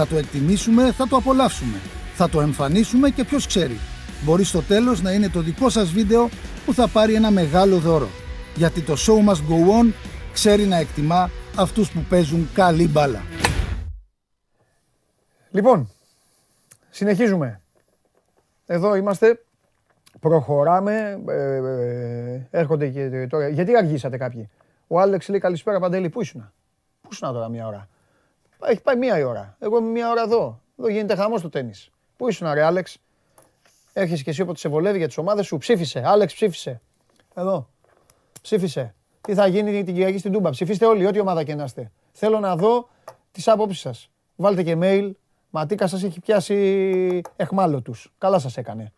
Θα 0.00 0.06
το 0.06 0.16
εκτιμήσουμε, 0.16 0.92
θα 0.92 1.08
το 1.08 1.16
απολαύσουμε. 1.16 1.78
Θα 2.14 2.28
το 2.28 2.40
εμφανίσουμε 2.40 3.10
και 3.10 3.24
ποιος 3.24 3.46
ξέρει. 3.46 3.78
Μπορεί 4.24 4.44
στο 4.44 4.62
τέλος 4.62 5.02
να 5.02 5.12
είναι 5.12 5.28
το 5.28 5.40
δικό 5.40 5.68
σας 5.68 5.90
βίντεο 5.90 6.28
που 6.66 6.74
θα 6.74 6.88
πάρει 6.88 7.14
ένα 7.14 7.30
μεγάλο 7.30 7.78
δώρο 7.78 8.08
γιατί 8.56 8.80
το 8.80 8.94
show 8.96 9.28
must 9.28 9.36
go 9.50 9.82
on 9.82 9.92
ξέρει 10.32 10.64
να 10.64 10.76
εκτιμά 10.76 11.30
αυτούς 11.56 11.90
που 11.90 12.00
παίζουν 12.08 12.48
καλή 12.54 12.88
μπάλα. 12.88 13.22
Λοιπόν, 15.50 15.90
συνεχίζουμε. 16.90 17.60
Εδώ 18.66 18.94
είμαστε, 18.94 19.44
προχωράμε, 20.20 21.22
ε, 21.28 21.56
ε, 21.56 22.46
έρχονται 22.50 22.88
και 22.88 23.26
τώρα. 23.30 23.48
Γιατί 23.48 23.76
αργήσατε 23.76 24.16
κάποιοι; 24.16 24.50
Ο 24.86 25.00
Άλεξ 25.00 25.28
λέει 25.28 25.40
καλησπέρα 25.40 25.80
Παντελή, 25.80 26.08
πού 26.08 26.20
ήσουν. 26.20 26.52
Πού 27.00 27.08
ήσουν 27.10 27.32
τώρα 27.32 27.48
μία 27.48 27.66
ώρα; 27.66 27.88
Έχει 28.64 28.82
πάει 28.82 28.96
μία 28.96 29.18
η 29.18 29.22
ώρα. 29.22 29.56
Εγώ 29.58 29.78
είμαι 29.78 29.90
μία 29.90 30.10
ώρα 30.10 30.22
εδώ. 30.22 30.60
Εδώ 30.78 30.88
γίνεται 30.88 31.14
χαμός 31.14 31.42
το 31.42 31.48
τέννη. 31.48 31.72
Πού 32.16 32.28
ήσουν, 32.28 32.52
ρε 32.52 32.62
Άλεξ; 32.62 32.98
Έρχεσαι 33.92 34.22
και 34.22 34.30
εσύ 34.30 34.42
όποτε 34.42 34.58
σε 34.58 34.68
βολεύει 34.68 34.98
για 34.98 35.06
τις 35.06 35.18
ομάδες 35.18 35.46
σου. 35.46 35.56
Ψήφισε. 35.56 36.02
Άλεξ, 36.04 36.34
ψήφισε. 36.34 36.80
Εδώ. 37.34 37.68
Ψήφισε. 38.42 38.94
Τι 39.20 39.34
θα 39.34 39.46
γίνει 39.46 39.84
την 39.84 39.94
Κυριακή 39.94 40.18
στην 40.18 40.32
Τούμπα. 40.32 40.50
Ψηφίστε 40.50 40.86
όλοι, 40.86 41.06
ό,τι 41.06 41.20
ομάδα 41.20 41.44
και 41.44 41.54
να 41.54 41.64
είστε. 41.64 41.90
Θέλω 42.12 42.38
να 42.38 42.56
δω 42.56 42.88
τις 43.32 43.48
άποψει 43.48 43.80
σας. 43.80 44.10
Βάλτε 44.36 44.62
και 44.62 44.76
mail. 44.80 45.10
Ματίκα 45.50 45.86
σας 45.86 46.02
έχει 46.02 46.20
πιάσει 46.20 47.20
εχμάλωτους. 47.36 48.12
Καλά 48.18 48.38
σας 48.38 48.56
έκανε. 48.56 48.92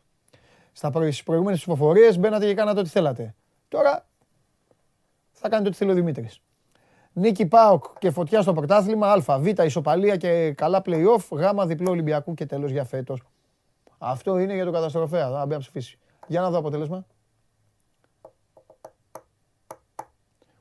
Στα 0.72 0.90
προηγούμενες 1.24 1.58
ψηφοφορίες 1.58 2.18
μπαίνατε 2.18 2.46
και 2.46 2.54
κάνατε 2.54 2.80
ό,τι 2.80 2.88
θέλατε. 2.88 3.34
Τώρα 3.68 4.06
θα 5.32 5.48
κάνετε 5.48 5.68
ό,τι 5.68 5.76
θέλει 5.76 5.90
ο 5.90 5.94
Δημήτρης. 5.94 6.40
Νίκη 7.12 7.46
Πάοκ 7.46 7.84
και 7.98 8.10
φωτιά 8.10 8.42
στο 8.42 8.52
πρωτάθλημα. 8.52 9.12
Α, 9.12 9.38
Β, 9.38 9.46
ισοπαλία 9.46 10.16
και 10.16 10.52
καλά 10.52 10.82
playoff. 10.84 11.28
Γ, 11.30 11.66
διπλό 11.66 11.90
Ολυμπιακού 11.90 12.34
και 12.34 12.46
τέλος 12.46 12.70
για 12.70 12.84
φέτος. 12.84 13.22
Αυτό 13.98 14.38
είναι 14.38 14.54
για 14.54 14.64
τον 14.64 14.72
καταστροφέα. 14.72 15.30
Θα 15.30 15.46
μπει 15.46 15.52
να 15.52 15.58
ψηφίσει. 15.58 15.98
Για 16.26 16.40
να 16.40 16.50
δω 16.50 16.58
αποτέλεσμα. 16.58 17.06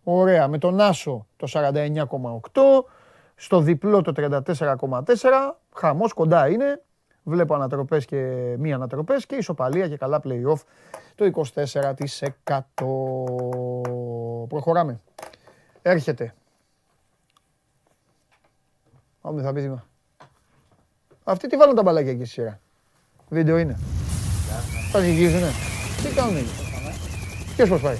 Ωραία. 0.03 0.47
Με 0.47 0.57
τον 0.57 0.79
Άσο 0.79 1.25
το 1.37 1.47
49,8. 1.47 2.85
Στο 3.35 3.59
διπλό 3.59 4.01
το 4.01 4.11
34,4. 4.15 5.59
Χαμός 5.75 6.13
κοντά 6.13 6.49
είναι. 6.49 6.81
Βλέπω 7.23 7.55
ανατροπές 7.55 8.05
και 8.05 8.55
μη 8.59 8.73
ανατροπές 8.73 9.25
και 9.25 9.35
ισοπαλία 9.35 9.87
και 9.87 9.97
καλά 9.97 10.21
play-off 10.23 10.61
το 11.15 11.25
24%. 11.25 11.33
Προχωράμε. 14.47 14.99
Έρχεται. 15.89 16.33
Πάμε 19.21 19.41
θα 19.41 19.53
πεις 19.53 19.69
Αυτοί 21.23 21.47
τι 21.47 21.57
βάλουν 21.57 21.75
τα 21.75 21.81
μπαλάκια 21.81 22.11
εκεί 22.11 22.25
σειρά. 22.25 22.59
Βίντεο 23.29 23.57
είναι. 23.57 23.79
Θα 24.91 24.99
γυρίζουνε. 24.99 25.51
Τι 26.03 26.15
κάνουν 26.15 26.37
εκεί; 26.37 26.49
Ποιος 27.55 27.69
πώς 27.69 27.81
πάει. 27.81 27.97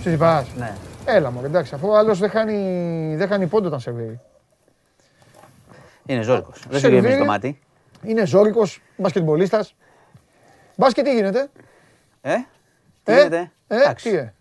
Τσιτσιπάς. 0.00 0.54
Ναι. 0.54 0.76
Έλα 1.04 1.30
μου, 1.30 1.44
εντάξει, 1.44 1.74
αφού 1.74 1.88
ο 1.88 1.96
άλλος 1.96 2.18
δεν 2.18 2.30
χάνει, 2.30 3.16
δεν 3.16 3.28
χάνει 3.28 3.46
πόντο 3.46 3.66
όταν 3.66 3.80
σερβίρει. 3.80 4.20
Είναι 6.06 6.22
ζώρικος. 6.22 6.66
Δεν 6.68 6.80
σου 6.80 6.88
γεμίζει 6.88 7.18
το 7.18 7.24
μάτι. 7.24 7.60
Είναι 8.02 8.26
ζώρικος, 8.26 8.82
μπασκετμπολίστας. 8.96 9.74
Μπάσκετ 10.76 11.04
τι 11.04 11.14
γίνεται; 11.14 11.50
Ε, 12.20 12.36
τι 13.02 13.12
ε; 13.12 13.16
γίνεται; 13.16 13.50
Ε, 13.66 13.92
τι 14.02 14.10
ε; 14.10 14.34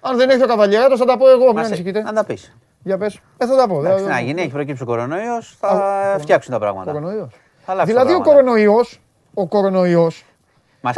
Αν 0.00 0.16
δεν 0.16 0.30
έχει 0.30 0.40
το 0.40 0.46
καβαλιέρα, 0.46 0.96
θα 0.96 1.04
τα 1.04 1.16
πω 1.16 1.28
εγώ, 1.28 1.46
μην 1.46 1.58
ανησυχείτε. 1.58 2.02
Να 2.02 2.12
τα 2.12 2.24
πεις. 2.24 2.56
Για 2.82 2.98
πες. 2.98 3.20
Ε, 3.38 3.46
θα 3.46 3.56
τα 3.56 3.68
πω. 3.68 3.78
Εντάξει, 3.78 4.04
να 4.04 4.20
γίνει, 4.20 4.40
έχει 4.40 4.50
προκύψει 4.50 4.82
ο 4.82 4.86
κορονοϊός, 4.86 5.56
θα 5.60 6.16
φτιάξουν 6.20 6.52
τα 6.52 6.58
πράγματα. 6.58 6.92
Κορονοϊός. 6.92 7.32
Δηλαδή 7.84 8.12
ο 8.12 8.20
κορονοϊός, 8.20 9.00
ο 9.34 9.46
κορονοϊός 9.46 10.24
Μας 10.80 10.96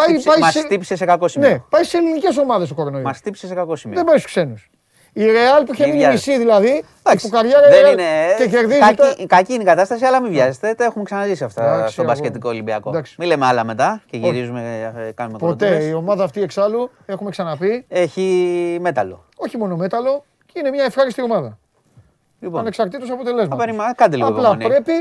χτύπησε 0.65 0.97
σε 0.97 1.05
κακό 1.05 1.29
σημείο. 1.29 1.49
Ναι, 1.49 1.59
πάει 1.69 1.85
σε 1.85 1.97
ελληνικές 1.97 2.37
ομάδες 2.37 2.71
ο 2.71 2.75
κορονοϊός. 2.75 3.05
Μας 3.05 3.17
χτύπησε 3.17 3.47
σε 3.47 3.55
κακό 3.55 3.77
σημείο. 3.77 3.97
Δεν 3.97 4.05
πάει 4.05 4.19
στους 4.19 4.31
ξένους. 4.31 4.71
Η 5.13 5.25
Ρεάλ 5.25 5.65
που 5.65 5.73
είχε 5.73 5.87
μείνει 5.87 6.07
μισή 6.07 6.39
δηλαδή. 6.39 6.85
Εντάξει, 7.03 7.29
που 7.29 7.33
καριέρα 7.33 7.69
δεν 7.69 7.93
είναι. 7.93 8.05
Και 8.39 8.49
κερδίζει. 8.49 8.79
Κακή, 8.79 9.27
κακή 9.27 9.53
είναι 9.53 9.63
η 9.63 9.67
κατάσταση, 9.67 10.05
αλλά 10.05 10.21
μην 10.21 10.31
βιάζεστε. 10.31 10.75
Τα 10.75 10.85
έχουμε 10.85 11.05
ξαναζήσει 11.05 11.45
αυτά 11.45 11.89
στον 11.89 12.05
μπασκετικό 12.05 12.49
Ολυμπιακό. 12.49 13.03
Μην 13.19 13.29
λέμε 13.29 13.47
άλλα 13.47 13.65
μετά 13.65 14.03
και 14.11 14.17
γυρίζουμε. 14.17 14.93
Ε, 14.97 15.13
κάνουμε 15.13 15.39
Ποτέ. 15.39 15.85
Η 15.85 15.93
ομάδα 15.93 16.25
αυτή 16.25 16.43
εξάλλου 16.43 16.91
έχουμε 17.07 17.31
ξαναπεί. 17.31 17.85
Έχει 17.89 18.79
μέταλλο. 18.81 19.25
Όχι 19.37 19.59
μόνο 19.59 19.77
μέταλλο 19.77 20.25
και 20.47 20.59
είναι 20.59 20.71
μια 20.71 20.85
ευχάριστη 20.85 21.23
ομάδα. 21.23 21.59
Λοιπόν. 22.41 22.61
Ανεξαρτήτως 22.61 23.11
αποτελέσματος. 23.11 23.67
Κάντε 23.97 24.17
λίγο 24.17 24.29
Απλά 24.29 24.57
πρέπει 24.57 24.93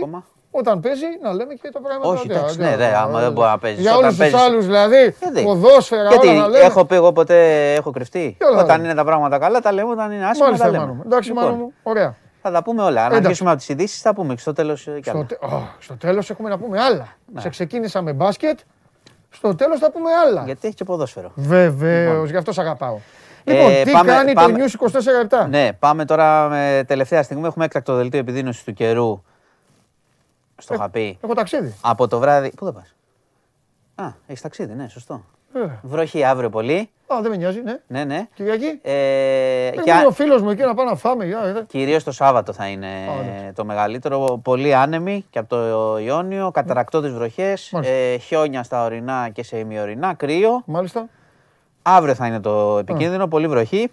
όταν 0.51 0.79
παίζει 0.79 1.05
να 1.21 1.33
λέμε 1.33 1.53
και 1.53 1.69
τα 1.71 1.81
πράγματα. 1.81 2.09
Όχι, 2.09 2.27
εντάξει, 2.31 2.59
ναι, 2.59 2.75
ναι, 2.75 2.93
άμα 2.95 3.19
δεν 3.19 3.31
μπορεί 3.31 3.47
να 3.47 3.57
παίζεις. 3.57 3.81
Για 3.81 3.95
όλους 3.95 4.17
τους 4.17 4.33
άλλους 4.33 4.65
δηλαδή. 4.65 5.15
Ποδόσφαιρα, 5.43 6.09
Γιατί 6.09 6.27
όλα 6.27 6.39
να 6.39 6.47
λέμε. 6.47 6.65
έχω 6.65 6.85
πει 6.85 6.95
εγώ 6.95 7.11
ποτέ 7.11 7.73
έχω 7.73 7.91
κρυφτεί. 7.91 8.37
Όταν 8.57 8.83
είναι 8.83 8.93
τα 8.93 9.03
πράγματα 9.03 9.37
καλά, 9.37 9.59
τα 9.59 9.71
λέμε. 9.71 9.91
Όταν 9.91 10.11
είναι 10.11 10.25
άσχημα, 10.25 10.57
τα 10.57 10.69
λέμε. 10.69 11.01
Εντάξει, 11.05 11.33
μάλλον 11.33 11.55
μου. 11.57 11.73
Ωραία. 11.83 12.15
Θα 12.41 12.51
τα 12.51 12.63
πούμε 12.63 12.83
όλα. 12.83 13.05
Αν 13.05 13.13
αρχίσουμε 13.13 13.49
από 13.49 13.59
τις 13.59 13.69
ειδήσεις, 13.69 14.01
θα 14.01 14.13
πούμε 14.13 14.33
και 14.33 14.39
στο 14.39 14.53
τέλος. 14.53 14.81
Στο, 15.01 15.25
στο 15.79 15.97
τέλος 15.97 16.29
έχουμε 16.29 16.49
να 16.49 16.57
πούμε 16.57 16.81
άλλα. 16.81 17.07
Ναι. 17.33 17.41
Σε 17.41 17.49
ξεκίνησα 17.49 18.01
με 18.01 18.13
μπάσκετ. 18.13 18.59
Στο 19.29 19.55
τέλος 19.55 19.79
θα 19.79 19.91
πούμε 19.91 20.09
άλλα. 20.27 20.43
Γιατί 20.45 20.67
έχει 20.67 20.75
και 20.75 20.83
ποδόσφαιρο. 20.83 21.31
Βεβαίως, 21.35 22.11
λοιπόν. 22.11 22.25
γι' 22.25 22.37
αυτό 22.37 22.51
σε 22.51 22.61
αγαπάω. 22.61 22.97
Λοιπόν, 23.43 23.71
ε, 23.71 23.83
τι 23.83 23.91
πάμε, 23.91 24.11
κάνει 24.11 24.33
πάμε, 24.33 24.57
το 24.57 24.63
News 24.63 25.43
24 25.45 25.47
Ναι, 25.49 25.73
πάμε 25.73 26.05
τώρα 26.05 26.47
με 26.49 26.83
τελευταία 26.87 27.23
στιγμή. 27.23 27.47
Έχουμε 27.47 27.65
έκτακτο 27.65 27.95
δελτίο 27.95 28.19
επιδείνωσης 28.19 28.63
του 28.63 28.73
καιρού 28.73 29.21
στο 30.59 30.73
είχα 30.73 30.89
πει. 30.89 31.17
Έχω 31.23 31.33
ταξίδι. 31.33 31.75
Από 31.81 32.07
το 32.07 32.19
βράδυ. 32.19 32.51
Πού 32.55 32.65
θα 32.65 32.71
πας; 32.73 32.95
Α, 33.95 34.13
έχεις 34.27 34.41
ταξίδι, 34.41 34.73
ναι, 34.73 34.87
σωστό. 34.87 35.23
Ε. 35.53 35.59
Βροχή 35.81 36.23
αύριο 36.23 36.49
πολύ. 36.49 36.89
Α, 37.13 37.17
δεν 37.21 37.31
με 37.31 37.37
νοιάζει, 37.37 37.61
ναι. 37.61 37.79
Ναι, 37.87 38.03
ναι. 38.03 38.27
Κυριακή. 38.33 38.79
Ε, 38.81 39.71
και 39.83 39.91
ο 40.07 40.11
φίλος 40.11 40.41
μου 40.41 40.49
εκεί 40.49 40.61
να 40.61 40.73
πάμε 40.73 40.89
να 40.89 40.95
φάμε. 40.95 41.25
Κυρίως 41.67 42.03
το 42.03 42.11
Σάββατο 42.11 42.53
θα 42.53 42.67
είναι 42.67 42.87
το 43.55 43.65
μεγαλύτερο. 43.65 44.39
Πολύ 44.43 44.75
άνεμη 44.75 45.25
και 45.29 45.39
από 45.39 45.49
το 45.49 45.97
Ιόνιο. 45.97 46.51
Καταρακτώτε 46.51 47.09
βροχές. 47.09 47.73
Ε, 47.83 48.17
χιόνια 48.17 48.63
στα 48.63 48.83
ορεινά 48.83 49.29
και 49.29 49.43
σε 49.43 49.57
ημιορεινά. 49.57 50.13
Κρύο. 50.13 50.61
Μάλιστα. 50.65 51.07
Αύριο 51.81 52.15
θα 52.15 52.27
είναι 52.27 52.39
το 52.39 52.77
επικίνδυνο. 52.77 53.27
Πολύ 53.27 53.47
βροχή. 53.47 53.91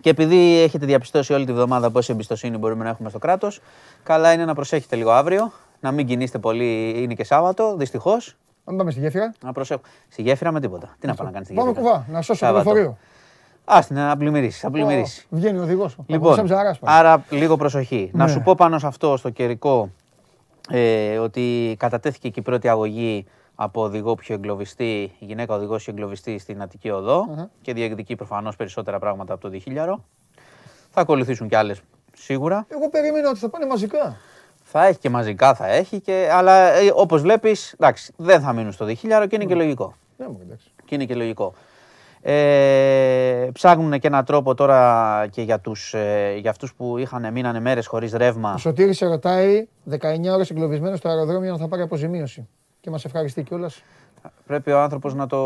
Και 0.00 0.10
επειδή 0.10 0.60
έχετε 0.60 0.86
διαπιστώσει 0.86 1.32
όλη 1.32 1.44
τη 1.44 1.52
βδομάδα 1.52 1.90
πόση 1.90 2.12
εμπιστοσύνη 2.12 2.56
μπορούμε 2.56 2.84
να 2.84 2.90
έχουμε 2.90 3.08
στο 3.08 3.18
κράτος, 3.18 3.60
καλά 4.02 4.32
είναι 4.32 4.44
να 4.44 4.54
προσέχετε 4.54 4.96
λίγο 4.96 5.10
αύριο 5.10 5.52
να 5.84 5.92
μην 5.92 6.06
κινείστε 6.06 6.38
πολύ, 6.38 7.02
είναι 7.02 7.14
και 7.14 7.24
Σάββατο, 7.24 7.76
δυστυχώς. 7.76 8.36
Αν 8.64 8.76
πάμε 8.76 8.90
στη 8.90 9.00
γέφυρα. 9.00 9.34
Να 9.44 9.52
προσέχω. 9.52 9.80
Στη 10.08 10.22
γέφυρα 10.22 10.52
με 10.52 10.60
τίποτα. 10.60 10.96
Τι 10.98 11.06
να 11.06 11.14
πάμε 11.14 11.28
να 11.28 11.34
κάνει 11.34 11.44
στη 11.44 11.54
γέφυρα; 11.54 11.72
Πάμε 11.72 11.88
κουβά, 11.88 12.06
να 12.08 12.22
σώσω 12.22 12.46
το 12.46 12.52
λεωφορείο. 12.52 12.96
Άστι 13.64 13.94
να 13.94 14.16
πλημμυρίσει. 14.16 14.70
πλημμυρίσει. 14.70 15.26
Βγαίνει 15.30 15.58
ο 15.58 15.62
οδηγός. 15.62 15.96
Λοιπόν, 16.06 16.46
άρα 16.80 17.24
λίγο 17.30 17.56
προσοχή. 17.56 18.10
Να 18.12 18.24
ναι. 18.24 18.30
σου 18.30 18.40
πω 18.40 18.54
πάνω 18.54 18.78
σε 18.78 18.86
αυτό 18.86 19.16
στο 19.16 19.30
καιρικό 19.30 19.90
ε, 20.70 21.18
ότι 21.18 21.76
κατατέθηκε 21.78 22.28
και 22.28 22.40
η 22.40 22.42
πρώτη 22.42 22.68
αγωγή 22.68 23.26
από 23.54 23.82
οδηγό 23.82 24.14
πιο 24.14 24.34
εγκλωβιστή, 24.34 25.12
γυναίκα 25.18 25.54
οδηγός 25.54 25.82
πιο 25.82 25.92
εγκλωβιστή 25.92 26.38
στην 26.38 26.62
Αττική 26.62 26.90
και 27.62 27.72
διεκδικεί 27.72 28.16
προφανώς 28.16 28.56
περισσότερα 28.56 28.98
πράγματα 28.98 29.32
από 29.32 29.42
το 29.42 29.48
διχίλιαρο. 29.48 30.04
Θα 30.90 31.00
ακολουθήσουν 31.00 31.48
κι 31.48 31.56
άλλες 31.56 31.80
σίγουρα. 32.16 32.66
Εγώ 32.68 32.88
περίμενα 32.88 33.28
ότι 33.28 33.38
θα 33.38 33.48
πάνε 33.48 33.66
μαζικά. 33.66 34.16
Θα 34.76 34.86
έχει 34.86 34.98
και 34.98 35.10
μαζικά, 35.10 35.54
θα 35.54 35.66
έχει, 35.66 36.00
και... 36.00 36.28
αλλά 36.32 36.52
ε, 36.52 36.90
όπως 36.94 37.20
βλέπεις, 37.22 37.74
δεν 38.16 38.40
θα 38.40 38.52
μείνουν 38.52 38.72
στο 38.72 38.84
διχίλιαρο 38.84 39.26
και 39.26 39.34
είναι 39.34 39.44
και 39.44 39.54
λογικό. 39.54 39.94
Ναι, 40.16 40.26
και 40.84 40.94
είναι 40.94 41.04
και 41.04 41.14
λογικό. 41.14 41.54
Ε, 42.20 43.48
ψάχνουν 43.52 43.98
και 43.98 44.06
έναν 44.06 44.24
τρόπο 44.24 44.54
τώρα 44.54 45.26
και 45.30 45.42
για, 45.42 45.60
τους, 45.60 45.94
ε, 45.94 46.36
για 46.40 46.50
αυτούς 46.50 46.74
που 46.74 46.98
είχαν, 46.98 47.32
μείνανε 47.32 47.60
μέρες 47.60 47.86
χωρίς 47.86 48.12
ρεύμα. 48.12 48.54
Ο 48.54 48.58
Σωτήρης 48.58 48.96
σε 48.96 49.06
ρωτάει 49.06 49.66
19 49.90 49.96
ώρες 50.32 50.50
εγκλωβισμένος 50.50 50.98
στο 50.98 51.08
αεροδρόμιο 51.08 51.52
να 51.52 51.58
θα 51.58 51.68
πάρει 51.68 51.82
αποζημίωση. 51.82 52.48
Και 52.80 52.90
μας 52.90 53.04
ευχαριστεί 53.04 53.42
κιόλας. 53.42 53.82
Πρέπει 54.46 54.70
ο 54.70 54.80
άνθρωπος 54.80 55.14
να 55.14 55.26
το, 55.26 55.38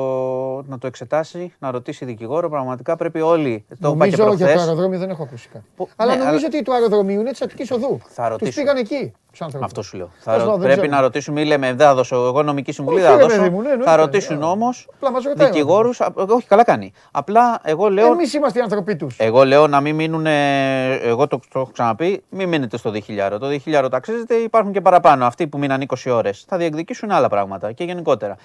να 0.63 0.79
το 0.79 0.87
εξετάσει, 0.87 1.55
να 1.59 1.71
ρωτήσει 1.71 2.05
δικηγόρο. 2.05 2.49
Πραγματικά 2.49 2.97
πρέπει 2.97 3.21
όλοι. 3.21 3.65
Το 3.81 3.89
νομίζω 3.89 4.35
για 4.35 4.55
το 4.55 4.61
αεροδρόμιο 4.61 4.99
δεν 4.99 5.11
έχω 5.11 5.23
ακούσει 5.23 5.49
κάτι. 5.53 5.65
Αλλά 5.97 6.17
ναι, 6.17 6.25
νομίζω 6.25 6.47
ότι 6.47 6.63
το 6.63 6.73
αεροδρομίου 6.73 7.21
είναι 7.21 7.31
της 7.31 7.43
Αττικής 7.43 7.71
Οδού. 7.71 8.01
Θα 8.09 8.29
ρωτήσω. 8.29 8.51
Τους 8.51 8.61
πήγαν 8.61 8.77
εκεί. 8.77 9.13
Αυτό 9.61 9.83
σου 9.83 9.97
λέω. 9.97 10.11
Θα 10.19 10.57
πρέπει 10.61 10.89
να 10.89 11.01
ρωτήσουν. 11.01 11.35
Μην 11.35 11.47
λέμε 11.47 11.67
δεν 11.67 11.87
θα 11.87 11.95
δώσω 11.95 12.17
εγώ 12.17 12.43
νομική 12.43 12.73
συμβουλή. 12.73 13.01
Θα, 13.01 13.17
δώσω. 13.17 13.43
Ναι, 13.43 13.85
θα 13.85 13.97
ρωτήσουν 13.97 14.43
όμως 14.43 14.89
δικηγόρους. 15.37 16.01
Όχι, 16.29 16.47
καλά 16.47 16.65
κάνει. 16.65 16.93
Απλά 17.11 17.61
εγώ 17.63 17.89
λέω. 17.91 18.07
Εμείς 18.07 18.35
είμαστε 18.35 18.59
οι 18.59 18.63
άνθρωποι 18.63 18.97
τους. 18.97 19.17
Εγώ 19.19 19.45
λέω 19.45 19.67
να 19.67 19.81
μην 19.81 19.95
μείνουν. 19.95 20.27
Εγώ 20.27 21.27
το, 21.27 21.41
το 21.53 21.61
έχω 21.61 21.71
ξαναπεί. 21.73 22.23
Μην 22.29 22.49
μείνετε 22.49 22.77
στο 22.77 22.91
διχιλιάρο. 22.91 23.39
Το 23.39 23.47
διχιλιάρο 23.47 23.89
ταξίζεται. 23.89 24.35
Υπάρχουν 24.35 24.73
και 24.73 24.81
παραπάνω. 24.81 25.27
Αυτοί 25.27 25.47
που 25.47 25.59
μείναν 25.59 25.87
20 25.89 26.11
ώρες 26.13 26.45
θα 26.49 26.57
διεκδικήσουν 26.57 27.11
άλλα 27.11 27.29
πράγματα 27.29 27.73
και 27.73 27.85
γενικότερα. 27.85 28.37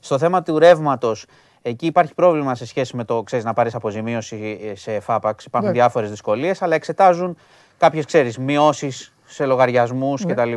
Στο 0.00 0.18
θέμα 0.18 0.42
του 0.42 0.58
ρεύματος, 0.58 1.26
εκεί 1.62 1.86
υπάρχει 1.86 2.14
πρόβλημα 2.14 2.54
σε 2.54 2.66
σχέση 2.66 2.96
με 2.96 3.04
το 3.04 3.22
ξέρεις, 3.22 3.44
να 3.44 3.52
πάρεις 3.52 3.74
αποζημίωση 3.74 4.72
σε 4.74 5.00
ΦΑΠΑΞ. 5.00 5.44
Υπάρχουν 5.44 5.70
ναι. 5.70 5.76
διάφορες 5.76 6.10
δυσκολίες, 6.10 6.62
αλλά 6.62 6.74
εξετάζουν 6.74 7.36
κάποιες 7.78 8.38
μειώσεις 8.38 9.12
σε 9.26 9.46
λογαριασμούς 9.46 10.24
ναι. 10.24 10.32
κτλ. 10.32 10.52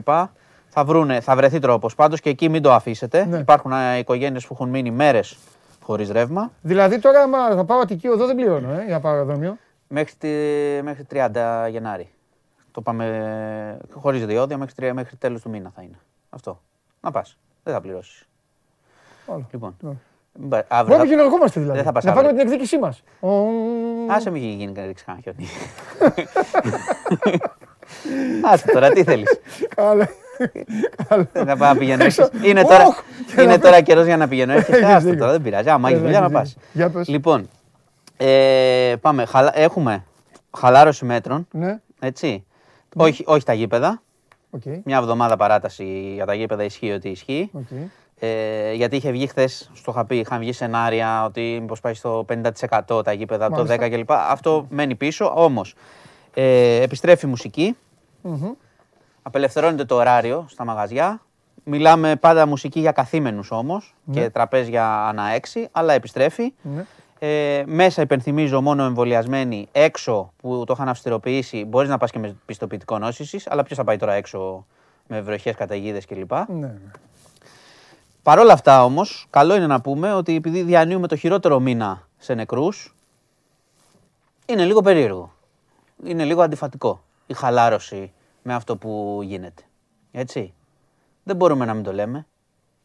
Θα, 0.69 0.83
βρούνε, 0.85 1.19
θα 1.19 1.35
βρεθεί 1.35 1.59
τρόπος. 1.59 1.95
Πάντως 1.95 2.19
και 2.19 2.29
εκεί 2.29 2.49
μην 2.49 2.61
το 2.61 2.73
αφήσετε. 2.73 3.25
Ναι. 3.25 3.37
Υπάρχουν 3.37 3.71
οικογένειες 3.99 4.47
που 4.47 4.53
έχουν 4.53 4.69
μείνει 4.69 4.91
μέρες 4.91 5.37
χωρίς 5.83 6.09
ρεύμα. 6.09 6.51
Δηλαδή 6.61 6.99
τώρα, 6.99 7.21
άμα 7.21 7.55
θα 7.55 7.65
πάω 7.65 7.79
Αττική 7.79 8.07
οδό, 8.07 8.25
δεν 8.25 8.35
πληρώνω 8.35 8.71
ε, 8.71 8.83
για 8.85 9.01
αεροδρόμιο. 9.03 9.57
Μέχρι, 9.87 10.15
τη, 10.15 10.27
μέχρι 10.83 11.05
30 11.11 11.29
Γενάρη. 11.69 12.09
Το 12.71 12.81
πάμε 12.81 13.77
χωρίς 13.93 14.25
διόδια 14.25 14.57
μέχρι, 14.57 14.93
μέχρι 14.93 15.15
τέλος 15.15 15.41
του 15.41 15.49
μήνα 15.49 15.71
θα 15.75 15.81
είναι. 15.81 15.99
Αυτό. 16.29 16.61
Να 17.01 17.11
πας. 17.11 17.37
Δεν 17.63 17.73
θα 17.73 17.81
πληρώσεις. 17.81 18.27
Λοιπόν. 19.51 19.75
Ναι. 19.79 20.61
Αύριο 20.67 20.97
Μπορεί 20.97 21.09
να 21.09 21.21
ερχόμαστε 21.21 21.59
δηλαδή. 21.59 21.81
Δεν 21.81 21.93
θα 21.93 22.01
να 22.03 22.13
πάρουμε 22.13 22.33
την 22.33 22.41
εκδίκησή 22.41 22.77
μας. 22.77 23.03
Άσε 24.07 24.29
μην 24.29 24.43
γίνει 24.43 24.71
να 24.71 24.85
ρίξει 24.85 25.05
κανένα 25.05 25.23
χιόνι. 25.23 25.47
Άσε 28.51 28.71
τώρα, 28.71 28.89
τι 28.89 29.03
θέλεις. 29.03 29.39
Καλέ. 29.75 30.07
Να 31.45 31.57
πάω 31.57 31.73
να 31.73 31.79
πηγαίνω. 31.79 32.05
Είναι 32.43 32.61
τώρα, 32.61 32.95
είναι 33.39 33.57
τώρα 33.57 33.81
καιρός 33.81 34.05
για 34.05 34.17
να 34.17 34.27
πηγαίνω. 34.27 34.53
Άσε 34.85 35.15
τώρα, 35.15 35.31
δεν 35.31 35.41
πειράζει. 35.41 35.69
Άμα 35.69 35.89
έχεις 35.89 36.01
δουλειά 36.01 36.19
να 36.19 36.29
πας. 36.29 36.55
Λοιπόν, 37.05 37.49
ε, 38.17 38.95
πάμε. 39.01 39.25
Έχουμε 39.53 40.03
χαλάρωση 40.57 41.05
μέτρων. 41.05 41.47
Ναι. 41.51 41.79
Έτσι. 41.99 42.45
Όχι, 42.95 43.23
όχι 43.27 43.45
τα 43.45 43.53
γήπεδα. 43.53 44.01
Μια 44.83 44.97
εβδομάδα 44.97 45.37
παράταση 45.37 46.11
για 46.13 46.25
τα 46.25 46.33
γήπεδα 46.33 46.63
ισχύει 46.63 46.91
ότι 46.91 47.09
ισχύει. 47.09 47.51
Ε, 48.25 48.73
γιατί 48.73 48.95
είχε 48.95 49.11
βγει 49.11 49.27
χθες, 49.27 49.69
στο 49.73 49.91
είχα 49.91 50.05
πει, 50.05 50.17
είχαν 50.17 50.39
βγει 50.39 50.51
σενάρια 50.51 51.25
ότι 51.25 51.57
μήπως 51.61 51.79
πάει 51.79 51.93
στο 51.93 52.25
50% 52.87 53.03
τα 53.03 53.13
γήπεδα, 53.13 53.49
το 53.49 53.65
10% 53.69 53.89
κλπ. 53.89 54.11
Αυτό 54.11 54.65
μένει 54.69 54.95
πίσω, 54.95 55.31
όμως 55.35 55.75
ε, 56.33 56.81
επιστρέφει 56.81 57.25
η 57.25 57.29
μουσική, 57.29 57.77
απελευθερώνεται 59.21 59.85
το 59.85 59.95
ωράριο 59.95 60.45
στα 60.49 60.65
μαγαζιά, 60.65 61.21
μιλάμε 61.63 62.15
πάντα 62.15 62.47
μουσική 62.47 62.79
για 62.79 62.91
καθήμενους 62.91 63.51
όμως 63.51 63.95
και 64.11 64.19
ναι. 64.19 64.29
τραπέζια 64.29 65.07
ανά 65.07 65.29
έξι, 65.29 65.67
αλλά 65.71 65.93
επιστρέφει. 65.93 66.53
Ναι. 66.61 66.85
Ε, 67.19 67.63
μέσα 67.65 68.01
υπενθυμίζω 68.01 68.61
μόνο 68.61 68.83
εμβολιασμένοι, 68.83 69.67
έξω 69.71 70.33
που 70.41 70.63
το 70.65 70.73
είχαν 70.73 70.89
αυστηροποιήσει, 70.89 71.65
μπορείς 71.65 71.89
να 71.89 71.97
πας 71.97 72.11
και 72.11 72.19
με 72.19 72.35
πιστοποιητικό 72.45 72.97
νόσησης, 72.97 73.47
αλλά 73.47 73.63
ποιος 73.63 73.77
θα 73.77 73.83
πάει 73.83 73.97
τώρα 73.97 74.13
έξω 74.13 74.65
με 75.07 75.21
βροχές, 75.21 75.55
καταιγίδες 75.55 76.05
κλπ. 76.05 76.31
Ναι, 76.47 76.73
Παρ' 78.23 78.39
όλα 78.39 78.53
αυτά 78.53 78.83
όμως, 78.83 79.27
καλό 79.29 79.55
είναι 79.55 79.67
να 79.67 79.81
πούμε 79.81 80.13
ότι 80.13 80.35
επειδή 80.35 80.61
διανύουμε 80.61 81.07
το 81.07 81.15
χειρότερο 81.15 81.59
μήνα 81.59 82.07
σε 82.17 82.33
νεκρούς, 82.33 82.95
είναι 84.45 84.65
λίγο 84.65 84.81
περίεργο. 84.81 85.33
Είναι 86.03 86.23
λίγο 86.23 86.41
αντιφατικό 86.41 87.03
η 87.27 87.33
χαλάρωση 87.33 88.11
με 88.43 88.53
αυτό 88.53 88.77
που 88.77 89.19
γίνεται. 89.23 89.63
Έτσι. 90.11 90.53
Δεν 91.23 91.35
μπορούμε 91.35 91.65
να 91.65 91.73
μην 91.73 91.83
το 91.83 91.93
λέμε. 91.93 92.25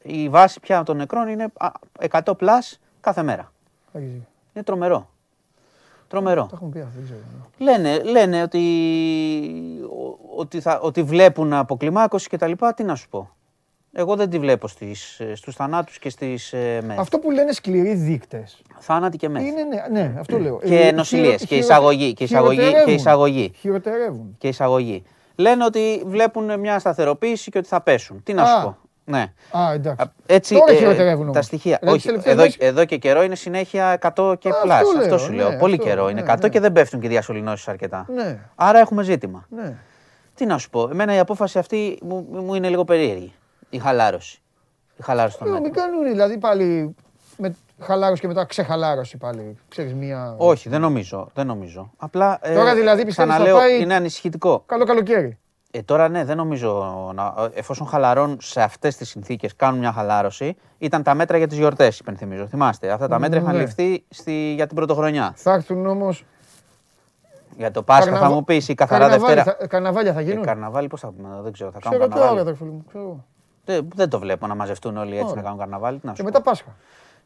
Η 0.02 0.28
βάση 0.28 0.60
πια 0.60 0.82
των 0.82 0.96
νεκρών 0.96 1.28
είναι 1.28 1.52
100 2.10 2.20
πλάς 2.36 2.80
κάθε 3.00 3.22
μέρα. 3.22 3.52
Είναι 4.52 4.64
τρομερό. 4.64 5.08
Τρομερό. 6.08 6.42
Το 6.42 6.50
έχουν 6.54 6.70
πει 6.70 6.80
αυτό, 6.80 6.92
δεν 6.94 7.04
ξέρω. 7.04 7.20
Λένε, 7.58 8.02
λένε 8.02 8.42
ότι, 8.42 8.62
ότι, 10.36 10.60
θα, 10.60 10.78
ότι 10.78 11.02
βλέπουν 11.02 11.52
αποκλιμάκωση 11.52 12.28
και 12.28 12.36
τα 12.36 12.46
λοιπά. 12.46 12.74
Τι 12.74 12.84
να 12.84 12.94
σου 12.94 13.08
πω. 13.08 13.30
Εγώ 13.92 14.16
δεν 14.16 14.30
τη 14.30 14.38
βλέπω 14.38 14.68
στις, 14.68 15.20
στους 15.34 15.54
θανάτους 15.54 15.98
και 15.98 16.10
στις 16.10 16.52
ε, 16.52 16.94
Αυτό 16.98 17.18
που 17.18 17.30
λένε 17.30 17.52
σκληροί 17.52 17.94
δείκτες. 17.94 18.62
Θάνατοι 18.78 19.16
και 19.16 19.28
μέσα. 19.28 19.46
Είναι, 19.46 19.62
ναι, 19.62 20.00
ναι, 20.00 20.14
αυτό 20.18 20.38
λέω. 20.38 20.60
Και 20.64 20.80
ε, 20.80 20.92
νοσηλίες 20.92 21.44
και 21.44 21.56
εισαγωγή. 21.56 22.12
Και 22.12 22.24
εισαγωγή. 22.24 22.72
Και 22.84 22.92
εισαγωγή. 22.92 23.52
Χειροτερεύουν. 23.58 24.34
Και 24.38 24.48
εισαγωγή. 24.48 25.02
Λένε 25.34 25.64
ότι 25.64 26.02
βλέπουν 26.06 26.60
μια 26.60 26.78
σταθεροποίηση 26.78 27.50
και 27.50 27.58
ότι 27.58 27.68
θα 27.68 27.80
πέσουν. 27.80 28.22
Τι 28.22 28.34
να 28.34 28.44
σου 28.44 28.62
πω. 28.62 28.76
Ναι. 29.04 29.32
Α, 29.50 29.72
εντάξει. 29.72 30.06
Έτσι, 30.26 30.54
Τώρα 30.54 30.72
ε, 30.72 30.74
χειροτερεύουν. 30.74 31.32
Τα 31.32 31.42
στοιχεία. 31.42 31.78
Όχι, 31.86 32.08
εδώ, 32.24 32.44
εδώ 32.58 32.84
και 32.84 32.96
καιρό 32.96 33.22
είναι 33.22 33.34
συνέχεια 33.34 33.98
100 34.16 34.38
και 34.38 34.50
πλάς. 34.62 34.80
Αυτό, 34.80 34.98
αυτό 34.98 35.18
σου 35.18 35.32
λέω. 35.32 35.50
Ναι, 35.50 35.58
Πολύ 35.58 35.74
αυτό, 35.74 35.86
καιρό 35.86 36.08
είναι 36.08 36.20
100 36.20 36.26
ναι, 36.26 36.34
ναι. 36.42 36.48
και 36.48 36.60
δεν 36.60 36.72
πέφτουν 36.72 37.00
και 37.00 37.06
οι 37.06 37.08
διασωληνώσεις 37.08 37.68
αρκετά. 37.68 38.06
Ναι. 38.14 38.38
Άρα 38.54 38.78
έχουμε 38.78 39.02
ζήτημα. 39.02 39.46
Ναι. 39.50 39.76
Τι 40.34 40.46
να 40.46 40.58
σου 40.58 40.70
πω. 40.70 40.88
Εμένα 40.90 41.14
η 41.14 41.18
απόφαση 41.18 41.58
αυτή 41.58 41.98
μου, 42.02 42.26
μου 42.30 42.54
είναι 42.54 42.68
λίγο 42.68 42.84
περίεργη. 42.84 43.32
Η 43.70 43.78
χαλάρωση. 43.78 44.40
Η 44.96 45.02
χαλάρωση 45.02 45.38
των 45.38 45.60
Μην 45.60 45.72
κάνουν 45.72 46.04
δηλαδή 46.04 46.38
πάλι 46.38 46.94
με 47.36 47.54
χαλάρωση 47.80 48.20
και 48.20 48.26
μετά 48.26 48.44
ξεχαλάρωση 48.44 49.16
πάλι. 49.16 49.58
Ξέρεις, 49.68 49.94
μία... 49.94 50.34
Όχι, 50.38 50.68
δεν 50.68 50.80
νομίζω. 50.80 51.28
Δεν 51.34 51.46
νομίζω. 51.46 51.90
Απλά, 51.96 52.38
ε, 52.42 52.54
Τώρα 52.54 52.74
δηλαδή 52.74 53.04
πιστεύεις 53.04 53.34
θα 53.34 53.52
πάει... 53.52 53.80
είναι 53.80 53.94
ανησυχητικό. 53.94 54.62
Καλό 54.66 54.84
καλοκαίρι. 54.84 55.38
Ε, 55.70 55.82
τώρα 55.82 56.08
ναι, 56.08 56.24
δεν 56.24 56.36
νομίζω. 56.36 57.10
Να, 57.14 57.50
εφόσον 57.54 57.86
χαλαρώνουν 57.86 58.38
σε 58.40 58.62
αυτές 58.62 58.96
τις 58.96 59.08
συνθήκες, 59.08 59.56
κάνουν 59.56 59.78
μια 59.78 59.92
χαλάρωση, 59.92 60.56
ήταν 60.78 61.02
τα 61.02 61.14
μέτρα 61.14 61.36
για 61.36 61.46
τις 61.46 61.58
γιορτές, 61.58 61.98
υπενθυμίζω. 61.98 62.46
Θυμάστε. 62.46 62.90
Αυτά 62.90 63.08
τα 63.08 63.18
μέτρα 63.18 63.40
είχαν 63.40 63.54
ναι. 63.54 63.60
ληφθεί 63.60 64.04
στη, 64.08 64.52
για 64.54 64.66
την 64.66 64.76
πρωτοχρονιά. 64.76 65.32
Θα 65.36 65.52
έρθουν 65.52 65.86
όμω. 65.86 66.14
Για 67.56 67.70
το 67.70 67.82
Πάσχα 67.82 68.18
θα 68.18 68.30
μου 68.30 68.44
πεις 68.44 68.68
η 68.68 68.74
καθαρά 68.74 69.08
Δευτέρα. 69.08 69.42
Θα, 69.42 69.66
καρναβάλια 69.66 70.12
θα 70.12 70.20
γίνουν; 70.20 70.42
Ε, 70.42 70.46
καρναβάλι 70.46 70.88
πώς 70.88 71.00
θα 71.00 71.08
πούμε, 71.08 71.28
δεν 71.42 71.52
ξέρω. 71.52 71.70
Θα 71.70 71.78
κάνουν 71.78 71.98
ξέρω 71.98 72.12
καρναβάλι. 72.12 72.44
Τώρα, 72.44 72.70
μου, 72.72 72.84
ξέρω. 72.88 73.24
Δεν, 73.68 73.88
δεν 73.94 74.08
το 74.08 74.18
βλέπω 74.18 74.46
να 74.46 74.54
μαζευτούν 74.54 74.96
όλοι 74.96 75.14
έτσι 75.14 75.24
Ωραία. 75.24 75.34
να 75.34 75.42
κάνουν 75.42 75.58
καρναβάλι. 75.58 76.00
Να 76.02 76.12
και 76.12 76.22
μετά 76.22 76.40
Πάσχα. 76.40 76.76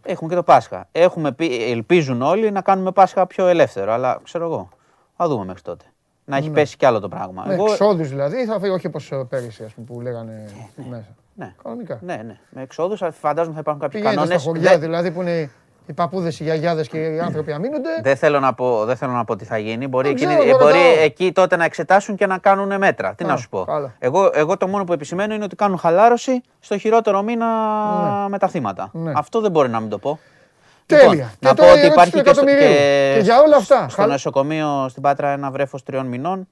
Έχουμε 0.02 0.30
και 0.30 0.36
το 0.36 0.42
Πάσχα. 0.42 0.88
Έχουμε 0.92 1.32
πει, 1.32 1.70
ελπίζουν 1.70 2.22
όλοι 2.22 2.50
να 2.50 2.60
κάνουμε 2.60 2.92
Πάσχα 2.92 3.26
πιο 3.26 3.46
ελεύθερο, 3.46 3.92
αλλά 3.92 4.20
ξέρω 4.24 4.44
εγώ. 4.44 4.68
Θα 5.16 5.28
δούμε 5.28 5.44
μέχρι 5.44 5.62
τότε 5.62 5.84
να 6.24 6.36
έχει 6.36 6.48
ναι. 6.48 6.54
πέσει 6.54 6.76
κι 6.76 6.86
άλλο 6.86 7.00
το 7.00 7.08
πράγμα. 7.08 7.44
Με 7.46 7.54
Εγώ... 7.54 7.70
εξόδους 7.70 8.08
δηλαδή, 8.08 8.44
θα 8.44 8.60
φύγει 8.60 8.72
όχι 8.72 8.86
όπως 8.86 9.12
πέρυσι 9.28 9.64
ας 9.64 9.72
πούμε, 9.72 9.86
που 9.86 10.00
λέγανε 10.00 10.32
ναι, 10.32 10.84
ναι. 10.84 10.90
μέσα. 10.90 11.16
Ναι. 11.34 11.54
Κανονικά. 11.62 11.98
Ναι, 12.02 12.14
ναι. 12.14 12.38
Με 12.50 12.62
εξόδους 12.62 13.02
φαντάζομαι 13.10 13.54
θα 13.54 13.60
υπάρχουν 13.60 13.82
κάποιοι 13.82 14.00
κανόνε. 14.02 14.26
Στα 14.26 14.38
χωριά 14.38 14.78
δηλαδή 14.78 15.10
που 15.10 15.20
είναι 15.20 15.50
οι 15.86 15.92
παππούδες, 15.92 16.40
οι 16.40 16.42
γιαγιάδες 16.42 16.88
και 16.88 16.98
οι 16.98 17.20
άνθρωποι 17.20 17.52
αμήνονται. 17.52 17.88
Δεν 18.02 18.16
θέλω 18.16 18.40
να 18.40 18.54
πω, 18.54 18.84
δεν 18.84 18.96
θέλω 18.96 19.12
να 19.12 19.24
πω 19.24 19.36
τι 19.36 19.44
θα 19.44 19.58
γίνει. 19.58 19.86
Μπορεί, 19.86 20.08
εκείνη, 20.08 20.36
ξέρω, 20.36 20.58
μπορεί 20.58 20.78
εκεί 21.02 21.32
τότε 21.32 21.56
να 21.56 21.64
εξετάσουν 21.64 22.16
και 22.16 22.26
να 22.26 22.38
κάνουν 22.38 22.76
μέτρα. 22.78 23.14
Τι 23.14 23.24
Α, 23.24 23.26
να 23.26 23.36
σου 23.36 23.48
πω. 23.48 23.66
Εγώ, 23.98 24.30
εγώ 24.34 24.56
το 24.56 24.68
μόνο 24.68 24.84
που 24.84 24.92
επισημαίνω 24.92 25.34
είναι 25.34 25.44
ότι 25.44 25.56
κάνουν 25.56 25.78
χαλάρωση 25.78 26.42
στο 26.60 26.78
χειρότερο 26.78 27.22
μήνα 27.22 27.46
ναι. 28.22 28.28
με 28.28 28.38
τα 28.38 28.48
θύματα. 28.48 28.90
Ναι. 28.92 29.12
Αυτό 29.16 29.40
δεν 29.40 29.50
μπορεί 29.50 29.68
να 29.68 29.80
μην 29.80 29.88
το 29.88 29.98
πω. 29.98 30.18
Τέλεια. 30.86 31.08
Λοιπόν, 31.10 31.28
να 31.38 31.54
πω 31.54 31.72
ότι 31.72 31.86
υπάρχει 31.86 32.22
και, 32.22 32.32
στο, 32.32 32.44
και, 32.44 33.18
για 33.22 33.40
όλα 33.40 33.56
αυτά. 33.56 33.88
Στο 33.88 34.06
νοσοκομείο 34.06 34.86
στην 34.88 35.02
Πάτρα 35.02 35.28
ένα 35.28 35.50
βρέφος 35.50 35.82
τριών 35.82 36.06
μηνών 36.06 36.48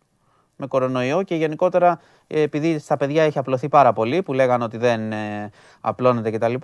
με 0.57 0.67
κορονοϊό 0.67 1.23
και 1.23 1.35
γενικότερα 1.35 2.01
επειδή 2.27 2.79
στα 2.79 2.97
παιδιά 2.97 3.23
έχει 3.23 3.39
απλωθεί 3.39 3.69
πάρα 3.69 3.93
πολύ 3.93 4.23
που 4.23 4.33
λέγανε 4.33 4.65
ότι 4.65 4.77
δεν 4.77 5.13
ε, 5.13 5.51
απλώνεται 5.81 6.31
κτλ. 6.31 6.55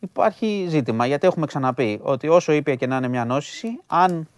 Υπάρχει 0.00 0.66
ζήτημα 0.68 1.06
γιατί 1.06 1.26
έχουμε 1.26 1.46
ξαναπεί 1.46 2.00
ότι 2.02 2.28
όσο 2.28 2.52
ήπια 2.52 2.74
και 2.74 2.86
να 2.86 2.96
είναι 2.96 3.08
μια 3.08 3.24
νόσηση, 3.24 3.80
αν 3.86 4.28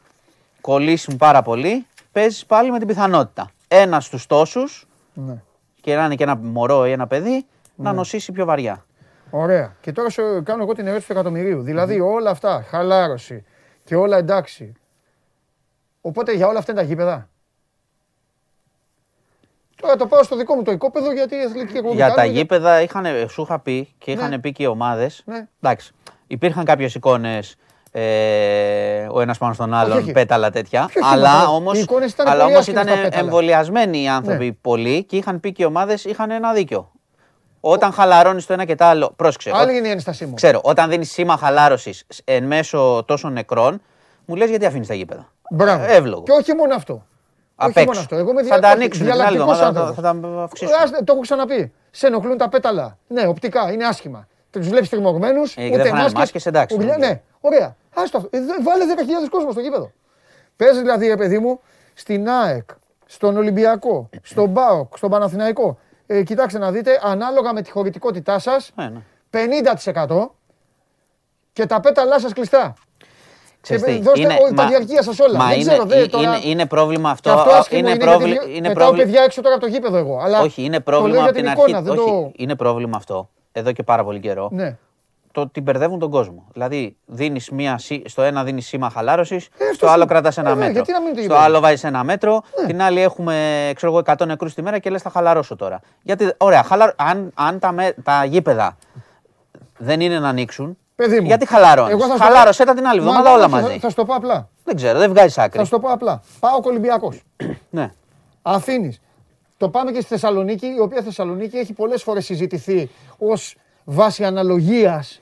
κολλήσουν 0.60 1.16
πάρα 1.16 1.42
πολύ, 1.42 1.86
παίζεις 2.12 2.46
πάλι 2.46 2.70
με 2.70 2.78
την 2.78 2.86
πιθανότητα. 2.86 3.50
Ένας 3.68 4.04
στους 4.04 4.26
τόσους, 4.26 4.86
ναι. 5.14 5.42
και 5.80 5.96
να 5.96 6.04
είναι 6.04 6.14
και 6.14 6.22
ένα 6.22 6.36
μωρό 6.36 6.86
ή 6.86 6.90
ένα 6.90 7.06
παιδί, 7.06 7.46
να 7.76 7.90
ναι. 7.90 7.96
νοσήσει 7.96 8.32
πιο 8.32 8.44
βαριά. 8.44 8.84
Ωραία. 9.30 9.76
Και 9.80 9.92
τώρα 9.92 10.10
σου 10.10 10.42
κάνω 10.44 10.62
εγώ 10.62 10.72
την 10.72 10.86
ερώτηση 10.86 11.06
του 11.06 11.12
εκατομμυρίου. 11.12 11.62
Δηλαδή 11.62 12.00
όλα 12.00 12.30
αυτά, 12.30 12.64
χαλάρωση 12.68 13.44
και 13.84 13.96
όλα 13.96 14.16
εντάξει. 14.16 14.72
Οπότε 16.00 16.32
για 16.32 16.46
όλα 16.46 16.58
αυτά 16.58 16.72
είναι 16.72 16.80
τα 16.80 16.86
γήπεδα. 16.86 17.28
Τώρα 19.82 19.96
το 19.96 20.06
πάω 20.06 20.22
στο 20.22 20.36
δικό 20.36 20.54
μου 20.54 20.62
το 20.62 20.70
οικόπεδο 20.70 21.12
γιατί 21.12 21.34
η 21.34 21.42
αθλητική 21.42 21.76
εκπομπή. 21.76 21.94
Για 21.94 22.14
τα 22.14 22.24
γήπεδα 22.24 22.82
είχαν, 22.82 23.06
σου 23.28 23.42
είχα 23.42 23.58
πει 23.58 23.94
και 23.98 24.10
είχαν 24.10 24.30
ναι. 24.30 24.38
πει 24.38 24.52
και 24.52 24.62
οι 24.62 24.66
ομάδες. 24.66 25.22
Ναι. 25.24 25.46
Εντάξει. 25.60 25.92
Υπήρχαν 26.26 26.64
κάποιες 26.64 26.94
εικόνες 26.94 27.56
ε, 27.92 29.06
ο 29.10 29.20
ένας 29.20 29.38
πάνω 29.38 29.52
στον 29.52 29.74
άλλον, 29.74 29.98
όχι, 29.98 30.12
πέταλα 30.12 30.50
τέτοια. 30.50 30.88
αλλά 31.12 31.48
όμω 31.48 31.70
ήταν, 31.74 31.96
ήταν 32.68 32.86
εμβολιασμένοι 33.12 34.02
οι 34.02 34.08
άνθρωποι 34.08 34.44
ναι. 34.44 34.52
πολλοί 34.52 35.04
και 35.04 35.16
είχαν 35.16 35.40
πει 35.40 35.52
και 35.52 35.62
οι 35.62 35.66
ομάδες 35.66 36.04
είχαν 36.04 36.30
ένα 36.30 36.52
δίκιο. 36.52 36.90
Όταν 37.60 37.92
χαλαρώνεις 37.92 38.46
το 38.46 38.52
ένα 38.52 38.64
και 38.64 38.74
το 38.74 38.84
άλλο. 38.84 39.12
Πρόσεξε. 39.16 39.50
Άλλη 39.54 39.76
είναι 39.76 39.88
η 39.88 39.90
ένστασή 39.90 40.26
μου. 40.26 40.34
Ξέρω, 40.34 40.60
όταν 40.62 40.90
δίνεις 40.90 41.10
σήμα 41.10 41.36
χαλάρωσης 41.36 42.04
εν 42.24 42.44
μέσω 42.44 43.04
τόσων 43.06 43.32
νεκρών, 43.32 43.82
μου 44.24 44.34
λες 44.34 44.48
γιατί 44.48 44.66
αφήνεις 44.66 44.86
τα 44.86 44.94
γήπεδα. 44.94 45.32
Μπράβο. 45.50 45.84
Εύλογο. 45.88 46.22
Και 46.22 46.32
όχι 46.32 46.54
μόνο 46.54 46.74
αυτό. 46.74 47.06
Απ' 47.62 47.76
όχι 47.76 47.86
μόνο 47.86 47.98
αυτό. 47.98 48.16
Εγώ 48.16 48.32
με 48.32 48.42
θα 48.42 48.58
τα 48.58 48.68
ανοίξουν 48.68 49.04
την 49.04 49.20
άλλη 49.20 49.36
εβδομάδα. 49.36 49.92
Θα, 49.92 50.02
τα 50.02 50.42
αυξήσουν. 50.42 50.74
Το 51.04 51.12
έχω 51.12 51.20
ξαναπεί. 51.20 51.72
Σε 51.90 52.06
ενοχλούν 52.06 52.36
τα 52.36 52.48
πέταλα. 52.48 52.98
Ναι, 53.06 53.26
οπτικά 53.26 53.72
είναι 53.72 53.84
άσχημα. 53.84 54.28
Τους 54.50 54.68
βλέπεις 54.68 54.88
τριμωγμένους. 54.88 55.56
Ε, 55.56 55.66
ούτε 55.72 55.92
μάσκες. 56.14 56.46
εντάξει. 56.46 56.76
Ναι, 56.76 57.20
ωραία. 57.40 57.76
Άστο. 57.94 58.28
Ε, 58.30 58.38
βάλε 58.62 58.84
10.000 59.24 59.28
κόσμο 59.30 59.50
στο 59.50 59.60
γήπεδο. 59.60 59.90
Παίζει 60.56 60.80
δηλαδή, 60.80 61.06
ρε 61.06 61.16
παιδί 61.16 61.38
μου, 61.38 61.60
στην 61.94 62.28
ΑΕΚ, 62.28 62.70
στον 63.06 63.36
Ολυμπιακό, 63.36 64.08
στον 64.22 64.50
ΜΠΑΟΚ, 64.50 64.96
στον 64.96 65.10
Παναθηναϊκό 65.10 65.78
ε, 66.12 66.22
κοιτάξτε 66.22 66.58
να 66.58 66.70
δείτε, 66.70 67.00
ανάλογα 67.02 67.52
με 67.52 67.62
τη 67.62 67.70
χωρητικότητά 67.70 68.38
σας, 68.38 68.70
ναι, 68.74 68.92
50% 69.30 70.28
και 71.52 71.66
τα 71.66 71.80
πέταλά 71.80 72.20
σας 72.20 72.32
κλειστά. 72.32 72.74
Ξέρετε, 73.62 73.90
ε, 73.90 73.98
δώστε 73.98 74.20
είναι, 74.20 74.36
τα 74.54 74.66
διαρκεία 74.66 75.02
σας 75.02 75.18
όλα. 75.18 75.38
Μα 75.38 75.46
δεν 75.46 75.60
είναι, 75.60 75.70
ξέρω, 75.70 75.84
δε, 75.84 76.06
τώρα... 76.06 76.24
είναι, 76.24 76.40
είναι 76.42 76.66
πρόβλημα 76.66 77.10
αυτό. 77.10 77.30
Και 77.30 77.52
αυτό 77.52 77.76
είναι, 77.76 77.90
είναι, 77.90 77.98
πρόβλη... 77.98 78.40
είναι 78.54 78.72
πρόβλημα. 78.72 79.04
παιδιά 79.04 79.22
έξω 79.22 79.40
τώρα 79.40 79.54
από 79.54 79.64
το 79.64 79.70
γήπεδο 79.70 79.96
εγώ. 79.96 80.20
Αλλά 80.22 80.40
όχι, 80.40 80.62
είναι 80.62 80.80
πρόβλημα 80.80 81.22
από 81.22 81.32
την 81.32 81.48
αρχή. 81.48 81.74
Όχι, 81.74 81.82
το... 81.82 82.30
είναι 82.36 82.56
πρόβλημα 82.56 82.96
αυτό 82.96 83.28
εδώ 83.52 83.72
και 83.72 83.82
πάρα 83.82 84.04
πολύ 84.04 84.20
καιρό. 84.20 84.48
Ναι 84.52 84.76
το 85.32 85.40
ότι 85.40 85.60
μπερδεύουν 85.60 85.98
τον 85.98 86.10
κόσμο. 86.10 86.46
Δηλαδή, 86.52 86.96
δίνεις 87.06 87.50
μία, 87.50 87.80
στο 88.04 88.22
ένα 88.22 88.44
δίνεις 88.44 88.66
σήμα 88.66 88.90
χαλάρωσης, 88.90 89.48
ε, 89.58 89.72
στο 89.74 89.86
άλλο 89.86 90.04
κρατάς 90.04 90.38
ένα 90.38 90.50
ε, 90.50 90.54
μέτρο. 90.54 90.84
στο 91.22 91.34
άλλο 91.34 91.60
βάζεις 91.60 91.84
ένα 91.84 92.04
μέτρο, 92.04 92.42
ναι. 92.60 92.66
την 92.66 92.82
άλλη 92.82 93.00
έχουμε 93.00 93.34
ξέρω 93.74 93.92
εγώ, 93.92 94.02
100 94.18 94.26
νεκρούς 94.26 94.54
τη 94.54 94.62
μέρα 94.62 94.78
και 94.78 94.90
λες 94.90 95.02
θα 95.02 95.10
χαλαρώσω 95.10 95.56
τώρα. 95.56 95.80
Γιατί, 96.02 96.32
ωραία, 96.36 96.62
χαλα... 96.62 96.94
αν, 96.96 97.30
αν 97.34 97.58
τα, 97.58 97.72
με... 97.72 97.94
τα 98.02 98.24
γήπεδα 98.24 98.76
δεν 99.78 100.00
είναι 100.00 100.18
να 100.18 100.28
ανοίξουν, 100.28 100.78
Παιδί 101.02 101.20
μου. 101.20 101.26
γιατί 101.26 101.46
χαλαρώνεις; 101.46 102.04
Χαλάρωσε 102.18 102.64
τα 102.64 102.74
την 102.74 102.86
άλλη 102.86 102.98
εβδομάδα 102.98 103.32
όλα 103.32 103.48
μαζί. 103.48 103.78
Θα, 103.78 103.88
σου 103.88 103.94
το 103.94 104.04
πω 104.04 104.14
απλά. 104.14 104.48
Δεν 104.64 104.76
ξέρω, 104.76 104.98
δεν 104.98 105.10
βγάζεις 105.10 105.38
άκρη. 105.38 105.58
Θα 105.58 105.64
σου 105.64 105.70
το 105.70 105.80
πω 105.80 105.88
απλά. 105.88 106.22
Πάω 106.40 106.60
Ολυμπιακός. 106.62 107.22
ναι. 107.70 107.90
Αφήνει. 108.42 108.96
Το 109.56 109.68
πάμε 109.68 109.90
και 109.90 110.00
στη 110.00 110.08
Θεσσαλονίκη, 110.08 110.66
η 110.66 110.80
οποία 110.80 111.02
Θεσσαλονίκη 111.02 111.56
έχει 111.56 111.72
πολλές 111.72 112.02
φορές 112.02 112.24
συζητηθεί 112.24 112.90
ως 113.18 113.56
βάση 113.84 114.24
αναλογίας 114.24 115.20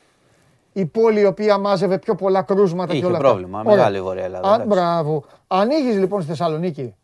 η 0.72 0.84
πόλη 0.84 1.20
η 1.20 1.24
οποία 1.24 1.58
μάζευε 1.58 1.98
πιο 1.98 2.14
πολλά 2.14 2.42
κρούσματα 2.42 2.92
Είχε 2.92 3.00
και 3.00 3.06
όλα 3.06 3.18
πρόβλημα, 3.18 3.58
αυτά. 3.58 3.70
μεγάλη 3.70 3.96
η 3.96 4.00
Βορεια 4.00 4.24
Ελλάδα. 4.24 4.52
Α, 4.52 4.64
μπράβο. 4.66 5.24
Ανοίγεις 5.46 5.96
λοιπόν 5.96 6.20
στη 6.20 6.30
Θεσσαλονίκη 6.30 6.94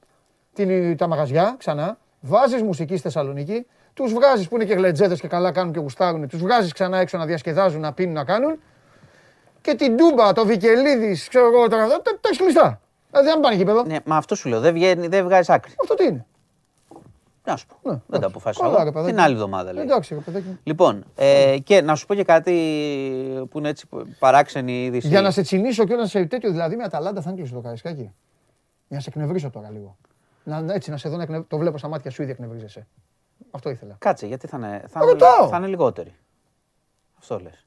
την, 0.54 0.96
τα 0.96 1.06
μαγαζιά 1.06 1.54
ξανά, 1.58 1.98
βάζεις 2.20 2.62
μουσική 2.62 2.92
στη 2.92 3.02
Θεσσαλονίκη, 3.02 3.66
τους 3.96 4.12
βγάζεις 4.12 4.48
που 4.48 4.54
είναι 4.54 4.64
και 4.64 4.74
γλετζέδε 4.74 5.14
και 5.14 5.28
καλά 5.28 5.52
κάνουν 5.52 5.72
και 5.72 5.78
γουστάρουν, 5.78 6.28
τους 6.28 6.40
βγάζεις 6.40 6.72
ξανά 6.72 6.98
έξω 6.98 7.18
να 7.18 7.26
διασκεδάζουν, 7.26 7.80
να 7.80 7.92
πίνουν, 7.92 8.14
να 8.14 8.24
κάνουν. 8.24 8.58
Και 9.60 9.74
την 9.74 9.96
Τούμπα, 9.96 10.32
το 10.32 10.46
Βικελίδης, 10.46 11.28
ξέρω 11.28 11.46
εγώ 11.46 11.68
τώρα, 11.68 11.86
τα, 11.88 12.02
τα 12.02 12.20
έχεις 12.22 12.38
κλειστά. 12.38 12.80
Δηλαδή 13.10 13.28
δεν 13.28 13.40
πάνε 13.40 13.54
γήπεδο. 13.54 13.82
Ναι, 13.82 13.96
μα 14.04 14.16
αυτό 14.16 14.34
σου 14.34 14.48
λέω, 14.48 14.60
δεν, 14.60 14.74
βγαίνει, 14.74 15.06
δεν 15.06 15.24
βγάζεις 15.24 15.48
άκρη. 15.48 15.72
Αυτό 15.80 15.94
τι 15.94 16.04
είναι; 16.04 16.26
Να 17.44 17.56
σου 17.56 17.66
πω. 17.66 17.90
Ναι, 17.90 18.00
δεν 18.06 18.20
τα 18.20 18.26
αποφάσισα 18.26 18.66
εγώ. 18.66 19.04
Την 19.04 19.20
άλλη 19.20 19.34
εβδομάδα 19.34 19.72
λέει. 19.72 19.84
Εντάξει, 19.84 20.14
παιδάκι. 20.14 20.58
Λοιπόν, 20.62 21.04
ε, 21.14 21.56
και 21.64 21.80
να 21.82 21.94
σου 21.94 22.06
πω 22.06 22.14
και 22.14 22.24
κάτι 22.24 22.52
που 23.50 23.58
είναι 23.58 23.68
έτσι 23.68 23.88
παράξενη 24.18 24.84
είδηση. 24.84 25.08
Για 25.08 25.20
να 25.20 25.30
σε 25.30 25.42
τσινήσω 25.42 25.84
και 25.84 25.94
να 25.94 26.06
σε 26.06 26.24
τέτοιο, 26.24 26.50
δηλαδή 26.50 26.76
με 26.76 26.84
Αταλάντα 26.84 27.20
θα 27.20 27.30
κλείσει 27.30 27.52
το 27.52 27.60
καρισκάκι. 27.60 28.12
Για 28.88 28.96
να 28.96 29.00
σε 29.00 29.08
εκνευρίσω 29.08 29.50
τώρα 29.50 29.70
λίγο. 29.70 29.96
Να, 30.44 30.64
έτσι 30.74 30.90
να 30.90 30.96
σε 30.96 31.08
δω 31.08 31.16
να 31.16 31.44
το 31.44 31.58
βλέπω 31.58 31.78
στα 31.78 31.88
μάτια 31.88 32.10
σου 32.10 32.22
ήδη 32.22 32.30
εκνευρίζεσαι. 32.30 32.86
Αυτό 33.50 33.70
ήθελα. 33.70 33.96
Κάτσε, 33.98 34.26
γιατί 34.26 34.46
θα 34.46 34.56
είναι, 34.56 34.84
θα, 34.88 35.00
είναι, 35.02 35.48
θα 35.48 35.56
είναι 35.56 35.66
λιγότεροι. 35.66 36.14
Αυτό 37.18 37.38
λες. 37.38 37.66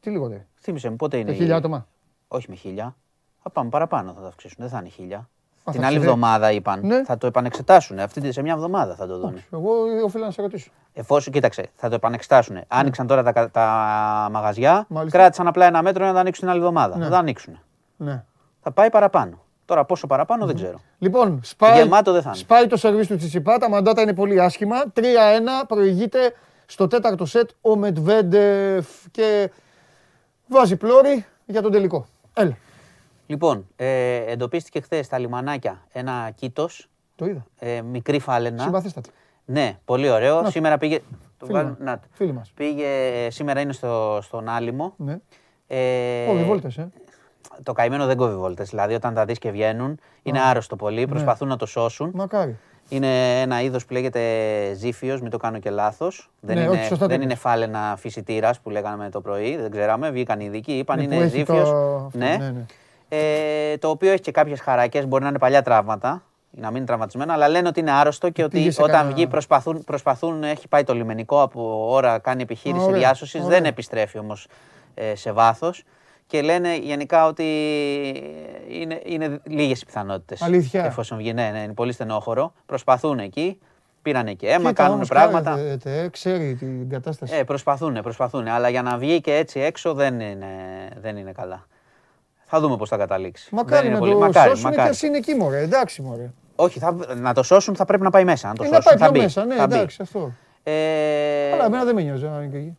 Τι 0.00 0.10
λιγότερο. 0.10 0.42
Θύμησε 0.60 0.90
μου 0.90 0.96
πότε 0.96 1.16
είναι. 1.16 1.30
Με 1.30 1.36
χίλια 1.36 1.56
άτομα; 1.56 1.86
Όχι 2.28 2.46
με 2.48 2.54
χίλια. 2.54 2.96
Θα 3.42 3.50
πάμε 3.50 3.70
παραπάνω, 3.70 4.12
θα 4.12 4.20
τα 4.20 4.26
αυξήσουν. 4.26 4.56
Δεν 4.58 4.68
θα 4.68 4.78
είναι 4.78 4.88
χίλια. 4.88 5.28
Την 5.70 5.84
άλλη 5.84 5.96
εβδομάδα 5.96 6.52
είπαν. 6.52 6.86
Ναι. 6.86 7.04
Θα 7.04 7.18
το 7.18 7.26
επανεξετάσουν. 7.26 7.98
Αυτή 7.98 8.32
σε 8.32 8.42
μια 8.42 8.52
εβδομάδα 8.52 8.94
θα 8.94 9.06
το 9.06 9.18
δουν. 9.18 9.42
Εγώ 9.52 9.70
οφείλω 10.04 10.24
να 10.24 10.30
σε 10.30 10.42
ρωτήσω. 10.42 10.70
Εφόσον, 10.92 11.32
κοίταξε, 11.32 11.70
θα 11.74 11.88
το 11.88 11.94
επανεξετάσουν. 11.94 12.54
Ναι. 12.54 12.60
Άνοιξαν 12.68 13.06
τώρα 13.06 13.32
τα, 13.32 13.50
τα 13.50 14.28
μαγαζιά, 14.30 14.86
Μάλιστα. 14.88 15.18
κράτησαν 15.18 15.46
απλά 15.46 15.66
ένα 15.66 15.82
μέτρο 15.82 16.06
να 16.06 16.12
τα 16.12 16.20
ανοίξουν 16.20 16.42
την 16.42 16.50
άλλη 16.52 16.58
εβδομάδα. 16.58 16.96
Ναι. 16.96 17.04
Θα 17.04 17.10
τα 17.10 17.18
ανοίξουν. 17.18 17.58
Ναι. 17.96 18.24
Θα 18.60 18.70
πάει 18.70 18.90
παραπάνω. 18.90 19.44
Τώρα 19.64 19.84
πόσο 19.84 20.06
παραπάνω 20.06 20.46
δεν 20.46 20.54
ξέρω. 20.54 20.80
Λοιπόν, 20.98 21.40
σπάει, 21.42 21.82
Γεμάτο 21.82 22.12
δεν 22.12 22.22
θα 22.22 22.28
είναι. 22.28 22.38
σπάει 22.38 22.66
το 22.66 22.76
σερβίς 22.76 23.06
του 23.06 23.16
Τσιτσιπά, 23.16 23.58
τα 23.58 23.68
μαντάτα 23.68 24.02
είναι 24.02 24.14
πολύ 24.14 24.40
άσχημα. 24.40 24.76
3-1 24.94 25.00
προηγείται 25.68 26.34
στο 26.66 26.86
τέταρτο 26.86 27.26
σετ 27.26 27.50
ο 27.60 27.76
Μετβέντεφ 27.76 28.86
και 29.10 29.50
βάζει 30.46 30.76
πλώρη 30.76 31.26
για 31.46 31.62
τον 31.62 31.72
τελικό. 31.72 32.06
Έλα. 32.34 32.56
Λοιπόν, 33.26 33.66
ε, 33.76 34.16
εντοπίστηκε 34.16 34.80
χθες 34.80 35.06
στα 35.06 35.18
λιμανάκια 35.18 35.82
ένα 35.92 36.30
κήτος. 36.34 36.88
Το 37.16 37.24
είδα. 37.24 37.46
Ε, 37.58 37.82
μικρή 37.82 38.18
φάλαινα. 38.18 38.62
Συμπαθήστατη. 38.62 39.10
Ναι, 39.44 39.78
πολύ 39.84 40.10
ωραίο. 40.10 40.50
Σήμερα 40.50 40.78
πήγε. 40.78 41.00
Το 41.38 41.46
φίλοι, 41.46 41.76
να, 41.78 42.00
φίλοι 42.12 42.32
μας. 42.32 42.52
Πήγε, 42.54 42.86
σήμερα 43.30 43.60
είναι 43.60 43.72
στο, 43.72 44.18
στον 44.22 44.48
Άλυμο. 44.48 44.94
Ναι. 44.96 45.18
Ε, 45.66 46.24
Κόβει 46.26 46.44
βόλτες, 46.44 46.78
ε. 46.78 46.90
Το 47.62 47.72
καημένο 47.72 48.06
δεν 48.06 48.16
κόβει 48.16 48.34
βόλτες. 48.34 48.68
Δηλαδή 48.68 48.94
όταν 48.94 49.14
τα 49.14 49.24
δεις 49.24 49.38
και 49.38 49.50
βγαίνουν, 49.50 49.98
είναι 50.22 50.40
άρρωστο 50.40 50.76
πολύ, 50.76 51.00
ναι. 51.00 51.06
προσπαθούν 51.06 51.48
να 51.48 51.56
το 51.56 51.66
σώσουν. 51.66 52.10
Μακάρι. 52.14 52.58
Είναι 52.88 53.40
ένα 53.40 53.62
είδος 53.62 53.84
που 53.84 53.92
λέγεται 53.92 54.20
ζήφιο, 54.74 55.18
μην 55.22 55.30
το 55.30 55.36
κάνω 55.36 55.58
και 55.58 55.70
λάθος. 55.70 56.30
Δεν, 56.40 56.56
ναι, 56.56 56.62
είναι, 56.62 56.88
δεν 57.06 57.22
είναι 57.22 57.34
φάλαινα 57.34 57.94
φυσιτήρας 57.98 58.60
που 58.60 58.70
λέγαμε 58.70 59.10
το 59.10 59.20
πρωί, 59.20 59.56
δεν 59.56 59.70
ξέραμε. 59.70 60.10
Βγήκαν 60.10 60.40
οι 60.40 60.44
ειδικοί, 60.44 60.72
είπαν 60.72 60.96
ναι, 60.96 61.14
είναι 61.14 61.26
ζήφιο. 61.26 61.64
Το... 61.64 62.18
Ναι. 62.18 62.36
ναι, 62.38 62.50
ναι 62.50 62.64
ε, 63.14 63.76
το 63.78 63.88
οποίο 63.88 64.10
έχει 64.10 64.20
και 64.20 64.30
κάποιες 64.30 64.60
χαράκες, 64.60 65.06
μπορεί 65.06 65.22
να 65.22 65.28
είναι 65.28 65.38
παλιά 65.38 65.62
τραύματα, 65.62 66.22
να 66.50 66.66
μην 66.66 66.76
είναι 66.76 66.86
τραυματισμένο, 66.86 67.32
αλλά 67.32 67.48
λένε 67.48 67.68
ότι 67.68 67.80
είναι 67.80 67.90
άρρωστο 67.90 68.30
και 68.30 68.44
ότι 68.44 68.72
όταν 68.78 69.12
βγει 69.12 69.26
προσπαθούν, 69.26 69.84
προσπαθούν, 69.84 70.42
έχει 70.42 70.68
πάει 70.68 70.84
το 70.84 70.94
λιμενικό 70.94 71.42
από 71.42 71.86
ώρα, 71.90 72.18
κάνει 72.18 72.42
επιχείρηση 72.42 72.92
διάσωσης, 72.92 73.46
δεν 73.46 73.64
επιστρέφει 73.64 74.18
όμως 74.18 74.46
ε, 74.94 75.14
σε 75.14 75.32
βάθος. 75.32 75.84
Και 76.32 76.42
λένε 76.42 76.76
γενικά 76.76 77.26
ότι 77.26 77.44
είναι, 78.68 79.00
είναι 79.04 79.40
λίγες 79.44 79.80
οι 79.80 79.84
πιθανότητες. 79.84 80.42
Αλήθεια. 80.42 80.84
Εφόσον 80.84 81.18
βγει, 81.18 81.32
ναι, 81.32 81.50
ναι, 81.50 81.58
είναι 81.58 81.72
πολύ 81.72 81.92
στενόχωρο. 81.92 82.52
Προσπαθούν 82.66 83.18
εκεί. 83.18 83.58
Πήραν 84.02 84.36
και 84.36 84.48
αίμα, 84.48 84.72
κάνουν 84.72 85.06
πράγματα. 85.06 85.58
Ε, 85.84 86.08
ξέρει 86.08 86.54
την 86.54 86.88
κατάσταση. 86.88 87.34
Ε, 87.36 87.42
προσπαθούν, 87.42 88.02
προσπαθούν. 88.02 88.48
Αλλά 88.48 88.68
για 88.68 88.82
να 88.82 88.98
βγει 88.98 89.20
και 89.20 89.34
έτσι 89.34 89.60
έξω 89.60 89.94
δεν 89.94 90.20
είναι, 90.20 90.46
δεν 91.00 91.16
είναι 91.16 91.32
καλά. 91.32 91.66
Θα 92.44 92.60
δούμε 92.60 92.76
πώς 92.76 92.88
θα 92.88 92.96
καταλήξει. 92.96 93.54
Μακάρι 93.54 93.88
να 93.88 93.98
το 93.98 94.18
μακάρι, 94.18 94.48
σώσουν 94.48 94.70
μακάρι. 94.70 94.96
και 94.96 95.06
είναι 95.06 95.16
εκεί, 95.16 95.34
μωρέ. 95.34 95.60
Εντάξει, 95.60 96.02
μωρέ. 96.02 96.30
Όχι, 96.56 96.78
θα, 96.78 96.96
να 97.16 97.34
το 97.34 97.42
σώσουν 97.42 97.76
θα 97.76 97.84
πρέπει 97.84 98.02
να 98.02 98.10
πάει 98.10 98.24
μέσα. 98.24 98.48
Να 98.48 98.54
το 98.54 98.62
ε, 98.62 98.66
σώσουν, 98.66 98.82
να 98.84 98.98
πάει 98.98 99.08
θα 99.08 99.22
μέσα, 99.22 99.44
ναι, 99.44 99.54
θα 99.54 99.62
εντάξει, 99.62 100.02
αυτό. 100.02 100.32
Ε... 100.62 100.72
Αλλά 101.52 101.64
εμένα 101.64 101.84
δεν 101.84 101.94
με 101.94 102.02
νοιάζει 102.02 102.24
να 102.24 102.36
είναι 102.36 102.46
και 102.46 102.56
εκεί. 102.56 102.76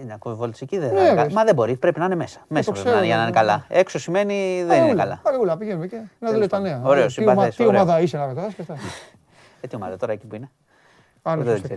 Ε, 0.00 0.04
να 0.04 0.16
κόβει 0.16 0.36
βόλτες 0.36 0.60
εκεί 0.60 0.78
δεν 0.78 0.92
ναι, 0.92 1.26
Μα 1.32 1.44
δεν 1.44 1.54
μπορεί, 1.54 1.76
πρέπει 1.76 1.98
να 1.98 2.04
είναι 2.04 2.14
μέσα. 2.14 2.40
Μέσα 2.48 2.72
πρέπει 2.72 2.88
να 2.88 2.96
είναι 2.96 3.06
για 3.06 3.16
να 3.16 3.22
είναι 3.22 3.30
καλά. 3.30 3.64
Έξω 3.68 3.98
σημαίνει 3.98 4.64
δεν 4.66 4.84
είναι 4.84 4.94
καλά. 4.94 5.20
Παραγούλα, 5.22 5.56
πηγαίνουμε 5.56 5.86
και 5.86 5.96
να 6.18 6.32
δούμε 6.32 6.46
τα 6.46 6.58
νέα. 6.58 6.80
Ωραίος, 6.84 7.12
συμπαθές. 7.12 7.56
Τι 7.56 7.66
ομάδα 7.66 8.00
είσαι 8.00 8.16
να 8.16 8.26
ρωτάς 8.26 8.54
και 8.54 8.60
αυτά. 8.60 8.74
Ε, 9.60 9.66
τι 9.66 9.76
ομάδα 9.76 9.96
τώρα 9.96 10.12
εκεί 10.12 10.26
που 10.26 10.34
είναι; 10.34 10.50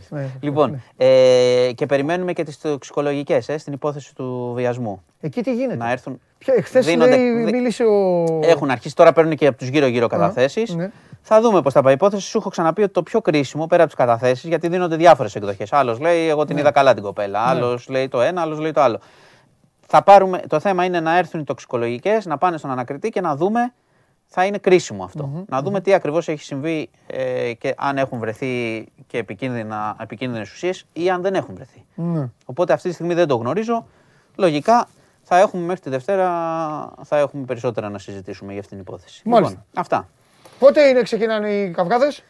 Ναι, 0.09 0.29
λοιπόν, 0.39 0.71
ναι. 0.71 1.05
ε, 1.05 1.71
και 1.71 1.85
περιμένουμε 1.85 2.33
και 2.33 2.43
τις 2.43 2.59
τοξικολογικές 2.59 3.49
ε, 3.49 3.57
στην 3.57 3.73
υπόθεση 3.73 4.15
του 4.15 4.51
βιασμού. 4.55 5.03
Εκεί 5.21 5.41
τι 5.41 5.53
γίνεται; 5.53 5.75
Να 5.75 5.91
έρθουν. 5.91 6.19
Χθες 6.61 6.95
μίλησε 7.51 7.83
ο. 7.83 8.25
Έχουν 8.43 8.69
αρχίσει 8.69 8.95
τώρα 8.95 9.13
παίρνουν 9.13 9.35
και 9.35 9.47
από 9.47 9.57
τους 9.57 9.67
γύρω-γύρω 9.67 10.07
καταθέσεις. 10.07 10.75
Ναι. 10.75 10.91
Θα 11.21 11.41
δούμε 11.41 11.61
πώς 11.61 11.73
θα 11.73 11.81
πάει 11.81 11.91
η 11.91 11.95
υπόθεση. 11.95 12.27
Σου 12.27 12.37
έχω 12.37 12.49
ξαναπεί 12.49 12.83
ότι 12.83 12.93
το 12.93 13.03
πιο 13.03 13.21
κρίσιμο 13.21 13.67
πέρα 13.67 13.83
από 13.83 13.91
τις 13.91 14.05
καταθέσεις, 14.05 14.49
γιατί 14.49 14.67
δίνονται 14.67 14.95
διάφορες 14.95 15.35
εκδοχές. 15.35 15.73
Άλλος 15.73 15.99
λέει: 15.99 16.27
Εγώ 16.27 16.45
την 16.45 16.57
είδα 16.57 16.71
καλά 16.71 16.93
την 16.93 17.03
κοπέλα. 17.03 17.39
Άλλος 17.39 17.89
λέει 17.89 18.07
το 18.07 18.21
ένα, 18.21 18.41
άλλος 18.41 18.59
λέει 18.59 18.71
το 18.71 18.81
άλλο. 18.81 18.99
Θα 19.87 20.03
πάρουμε, 20.03 20.41
το 20.47 20.59
θέμα 20.59 20.85
είναι 20.85 20.99
να 20.99 21.17
έρθουν 21.17 21.39
οι 21.39 21.43
τοξικολογικές, 21.43 22.25
να 22.25 22.37
πάνε 22.37 22.57
στον 22.57 22.71
ανακριτή 22.71 23.09
και 23.09 23.21
να 23.21 23.35
δούμε 23.35 23.73
θα 24.35 24.45
είναι 24.45 24.57
κρίσιμο 24.57 25.09
Να 25.47 25.61
δούμε 25.61 25.81
τι 25.81 25.93
ακριβώς 25.93 26.27
έχει 26.27 26.43
συμβεί 26.43 26.89
ε, 27.07 27.53
και 27.53 27.73
αν 27.77 27.97
έχουν 27.97 28.19
βρεθεί 28.19 28.85
και 29.07 29.17
επικίνδυνα, 29.17 29.95
επικίνδυνες 29.99 30.51
ουσίες 30.51 30.85
ή 30.93 31.09
αν 31.09 31.21
δεν 31.21 31.33
έχουν 31.33 31.55
βρεθεί. 31.55 31.85
Ναι. 31.95 32.29
Οπότε 32.45 32.73
αυτή 32.73 32.87
τη 32.87 32.93
στιγμή 32.93 33.13
δεν 33.13 33.27
το 33.27 33.35
γνωρίζω. 33.35 33.85
Λογικά 34.35 34.87
θα 35.23 35.39
έχουμε 35.39 35.65
μέχρι 35.65 35.81
τη 35.81 35.89
Δευτέρα 35.89 36.27
θα 37.03 37.17
έχουμε 37.17 37.45
περισσότερα 37.45 37.89
να 37.89 37.97
συζητήσουμε 37.97 38.51
για 38.51 38.61
αυτήν 38.61 38.77
την 38.77 38.85
υπόθεση. 38.87 39.21
Μάλιστα. 39.25 39.49
Λοιπόν, 39.49 39.65
αυτά. 39.73 40.07
Πότε 40.59 40.81
είναι 40.81 41.01
ξεκινάνε 41.01 41.49
οι 41.49 41.71
καυγάδες; 41.71 42.23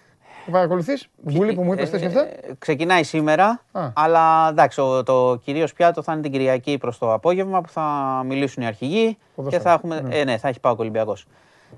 Παρακολουθείς, 0.51 1.09
Βούλη 1.23 1.53
που 1.53 1.63
μου 1.63 1.73
είπες 1.73 1.89
και 1.89 2.05
αυτά; 2.05 2.21
Ε, 2.21 2.55
ξεκινάει 2.57 3.03
σήμερα, 3.03 3.61
αλλά 3.93 4.49
εντάξει, 4.49 4.81
το 5.05 5.39
κυρίως 5.43 5.73
πιάτο 5.73 6.01
θα 6.01 6.13
είναι 6.13 6.21
την 6.21 6.31
Κυριακή 6.31 6.77
προς 6.77 6.97
το 6.97 7.13
απόγευμα 7.13 7.61
που 7.61 7.69
θα 7.69 7.83
μιλήσουν 8.25 8.63
οι 8.63 8.65
αρχηγοί 8.65 9.17
και 9.49 9.59
θα, 9.59 9.71
έχουμε, 9.71 10.01
ναι. 10.01 10.15
Ε, 10.15 10.23
ναι, 10.23 10.37
θα 10.37 10.47
έχει 10.47 10.59
πάει 10.59 10.73
ο 10.73 10.75
Ολυμπιακός. 10.79 11.27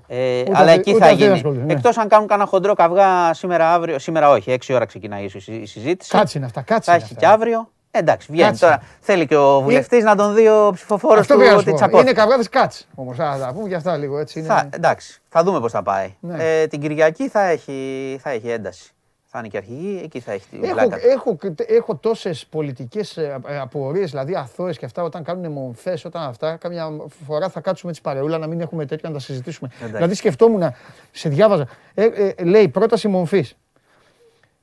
Ε, 0.06 0.42
αλλά 0.52 0.70
εκεί 0.70 0.94
θα 0.94 1.10
γίνει. 1.10 1.42
Ναι. 1.42 1.72
Εκτός 1.72 1.98
αν 1.98 2.08
κάνουν 2.08 2.26
κανένα 2.26 2.48
χοντρό 2.48 2.74
καυγά 2.74 3.34
σήμερα, 3.34 3.72
αύριο. 3.72 3.98
Σήμερα 3.98 4.30
όχι, 4.30 4.56
6 4.66 4.74
ώρα 4.74 4.84
ξεκινάει 4.84 5.24
η 5.46 5.66
συζήτηση. 5.66 6.10
Κάτσε 6.10 6.38
είναι 6.38 6.46
αυτά, 6.46 6.62
κάτσε. 6.62 6.90
Θα 6.90 6.96
έχει 6.96 7.14
και 7.14 7.26
αύριο. 7.26 7.68
Εντάξει, 7.90 8.28
βγαίνει 8.30 8.56
τώρα. 8.58 8.82
Θέλει 9.00 9.26
και 9.26 9.36
ο 9.36 9.60
βουλευτής 9.60 10.04
να 10.04 10.16
τον 10.16 10.34
δει 10.34 10.48
ο 10.48 10.70
ψηφοφόρος 10.74 11.26
του 11.26 11.36
ότι 11.56 11.70
Είναι 12.00 12.12
καυγάδες 12.12 12.48
κάτσε 12.48 12.84
όμως. 12.94 13.16
Θα 13.16 13.52
πούμε 13.54 13.68
για 13.68 13.76
αυτά 13.76 13.96
λίγο 13.96 14.18
έτσι. 14.18 14.46
εντάξει, 14.70 15.20
θα 15.28 15.42
δούμε 15.42 15.60
πώς 15.60 15.72
θα 15.72 15.82
πάει. 15.82 16.14
Ναι. 16.20 16.60
Ε, 16.60 16.66
την 16.66 16.80
Κυριακή 16.80 17.28
θα 17.28 17.42
έχει, 17.42 18.18
θα 18.22 18.30
έχει 18.30 18.48
ένταση 18.48 18.90
θα 19.36 19.42
είναι 19.44 19.48
και 19.48 19.56
αρχηγοί, 19.56 20.00
εκεί 20.04 20.20
θα 20.20 20.32
έχει 20.32 20.48
την 20.48 20.64
έχω, 20.64 20.74
πλάκα. 20.74 20.96
Έχω, 21.00 21.38
έχω 21.66 21.96
τόσες 21.96 22.46
πολιτικές 22.46 23.16
ε, 23.16 23.40
ε, 23.46 23.58
απορίες, 23.58 24.10
δηλαδή 24.10 24.34
αθώες 24.34 24.78
και 24.78 24.84
αυτά, 24.84 25.02
όταν 25.02 25.22
κάνουν 25.22 25.52
μομφές, 25.52 26.04
όταν 26.04 26.22
αυτά. 26.22 26.56
Κάμια 26.56 26.90
φορά 27.26 27.48
θα 27.48 27.60
κάτσουμε 27.60 27.92
τη 27.92 28.00
παρεούλα 28.02 28.38
να 28.38 28.46
μην 28.46 28.60
έχουμε 28.60 28.86
τέτοια 28.86 29.08
να 29.08 29.14
τα 29.14 29.20
συζητήσουμε. 29.20 29.70
Εντάξει. 29.74 29.94
Δηλαδή 29.94 30.14
σκεφτόμουν, 30.14 30.74
σε 31.10 31.28
διάβαζα. 31.28 31.68
Ε, 31.94 32.04
ε, 32.04 32.44
λέει 32.44 32.68
πρόταση 32.68 33.08
μομφής. 33.08 33.56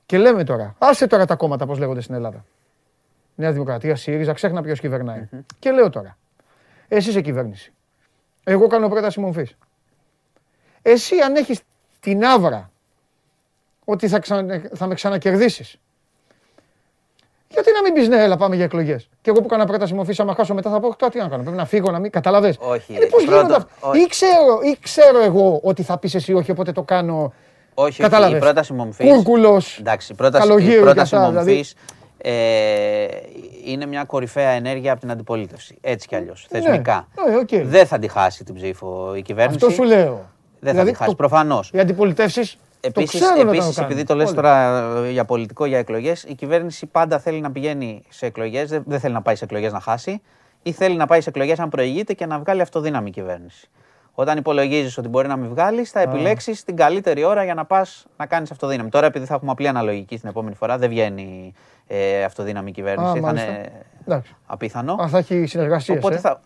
Και 0.06 0.18
λέμε 0.18 0.44
τώρα, 0.44 0.74
άσε 0.78 1.06
τώρα 1.06 1.26
τα 1.26 1.36
κόμματα 1.36 1.66
πώς 1.66 1.78
λέγονται 1.78 2.00
στην 2.00 2.14
Ελλάδα. 2.14 2.44
Νέα 3.34 3.52
Δημοκρατία, 3.52 3.96
ΣΥΡΙΖΑ, 3.96 4.32
ξέχνα 4.32 4.62
ποιος 4.62 4.80
κυβερνάει. 4.80 5.28
Mm-hmm. 5.32 5.40
Και 5.58 5.70
λέω 5.70 5.90
τώρα, 5.90 6.16
εσύ 6.88 7.08
είσαι 7.08 7.20
κυβέρνηση. 7.20 7.72
Εγώ 8.44 8.66
κάνω 8.66 8.88
πρόταση 8.88 9.20
μομφής. 9.20 9.56
Εσύ 10.82 11.16
αν 11.18 11.34
έχεις 11.34 11.60
την 12.00 12.24
άβρα 12.24 12.72
ότι 13.84 14.08
θα, 14.08 14.20
θα 14.74 14.86
με 14.86 14.94
ξανακερδίσεις. 14.94 15.78
Γιατί 17.48 17.72
να 17.72 17.82
μην 17.82 17.92
πεις 17.92 18.08
ναι, 18.08 18.22
έλα 18.22 18.36
πάμε 18.36 18.54
για 18.54 18.64
εκλογές. 18.64 19.08
Και 19.20 19.30
εγώ 19.30 19.40
που 19.40 19.46
έκανα 19.46 19.66
πρόταση 19.66 19.94
μορφής, 19.94 20.20
άμα 20.20 20.34
χάσω 20.34 20.54
μετά 20.54 20.70
θα 20.70 20.80
πω 20.80 20.96
τι 21.10 21.18
να 21.18 21.28
κάνω. 21.28 21.42
Πρέπει 21.42 21.56
να 21.56 21.64
φύγω, 21.64 21.90
να 21.90 21.98
μην 21.98 22.10
καταλαβέ. 22.10 22.54
Όχι. 22.58 22.94
Ε, 22.94 23.06
Πώς 23.06 23.22
γίνονται 23.22 23.54
αυτά; 23.54 23.68
Ή 24.04 24.06
ξέρω, 24.06 24.60
ή 24.62 24.78
ξέρω 24.80 25.22
εγώ 25.22 25.60
ότι 25.62 25.82
θα 25.82 25.98
πεις 25.98 26.14
εσύ 26.14 26.34
όχι, 26.34 26.50
οπότε 26.50 26.72
το 26.72 26.82
κάνω. 26.82 27.32
Όχι, 27.74 28.04
όχι. 28.04 28.34
Η 28.34 28.38
πρόταση 28.38 28.72
μορφή. 28.72 29.08
Κούρκουλος. 29.08 29.78
Εντάξει, 29.80 30.12
η 30.12 30.14
πρόταση, 30.14 30.62
η 30.62 30.80
πρόταση 30.80 31.16
μορφής 31.16 31.44
δηλαδή. 31.44 31.64
ε, 32.16 33.06
είναι 33.64 33.86
μια 33.86 34.04
κορυφαία 34.04 34.50
ενέργεια 34.50 34.92
από 34.92 35.00
την 35.00 35.10
αντιπολίτευση. 35.10 35.78
Έτσι 35.80 36.08
κι 36.08 36.16
αλλιώς. 36.16 36.46
Ναι, 36.50 36.60
θεσμικά. 36.60 37.08
Ναι, 37.28 37.36
okay. 37.40 37.62
Δεν 37.64 37.86
θα 37.86 37.98
τη 37.98 38.08
χάσει 38.08 38.44
την 38.44 38.54
ψήφο 38.54 39.14
η 39.16 39.22
κυβέρνηση. 39.22 39.64
Αυτό 39.64 39.70
σου 39.70 39.82
λέω. 39.82 40.30
Δεν 40.60 40.72
δηλαδή, 40.72 40.90
θα 40.90 40.96
τη 40.96 41.02
χάσει. 41.02 41.16
Προφανώς. 41.16 41.70
Οι 41.72 41.78
αντιπολιτεύσει 41.78 42.58
Επίση, 42.86 43.18
επίσης, 43.40 43.78
επειδή 43.78 44.04
το 44.04 44.14
λες 44.14 44.32
τώρα 44.32 44.82
για 45.10 45.24
πολιτικό, 45.24 45.64
για 45.64 45.78
εκλογές, 45.78 46.22
η 46.22 46.34
κυβέρνηση 46.34 46.86
πάντα 46.86 47.18
θέλει 47.18 47.40
να 47.40 47.50
πηγαίνει 47.50 48.02
σε 48.08 48.26
εκλογές, 48.26 48.68
δεν 48.84 49.00
θέλει 49.00 49.14
να 49.14 49.22
πάει 49.22 49.34
σε 49.34 49.44
εκλογές 49.44 49.72
να 49.72 49.80
χάσει, 49.80 50.22
ή 50.62 50.72
θέλει 50.72 50.96
να 50.96 51.06
πάει 51.06 51.20
σε 51.20 51.28
εκλογές 51.28 51.58
αν 51.58 51.68
προηγείται 51.68 52.12
και 52.12 52.26
να 52.26 52.38
βγάλει 52.38 52.60
αυτοδύναμη 52.60 53.10
κυβέρνηση. 53.10 53.68
Όταν 54.14 54.38
υπολογίζεις 54.38 54.98
ότι 54.98 55.08
μπορεί 55.08 55.28
να 55.28 55.36
μην 55.36 55.48
βγάλει, 55.48 55.84
θα 55.84 56.00
επιλέξεις 56.00 56.64
την 56.64 56.76
καλύτερη 56.76 57.24
ώρα 57.24 57.44
για 57.44 57.54
να 57.54 57.64
πας 57.64 58.06
να 58.16 58.26
κάνεις 58.26 58.50
αυτοδύναμη. 58.50 58.88
Τώρα, 58.88 59.06
επειδή 59.06 59.24
θα 59.24 59.34
έχουμε 59.34 59.50
απλή 59.50 59.68
αναλογική 59.68 60.16
στην 60.16 60.28
επόμενη 60.28 60.54
φορά, 60.54 60.78
δεν 60.78 60.88
βγαίνει 60.88 61.52
ε, 61.86 62.24
αυτοδύναμη 62.24 62.70
κυβέρνηση. 62.70 63.20
θα 63.20 63.30
είναι 63.30 63.72
απίθανο. 64.46 64.96
Α, 65.02 65.08
θα 65.08 65.18
έχει 65.18 65.46
συνεργασίες. 65.46 65.98
Οπότε 65.98 66.14
ε; 66.14 66.18
θα, 66.18 66.40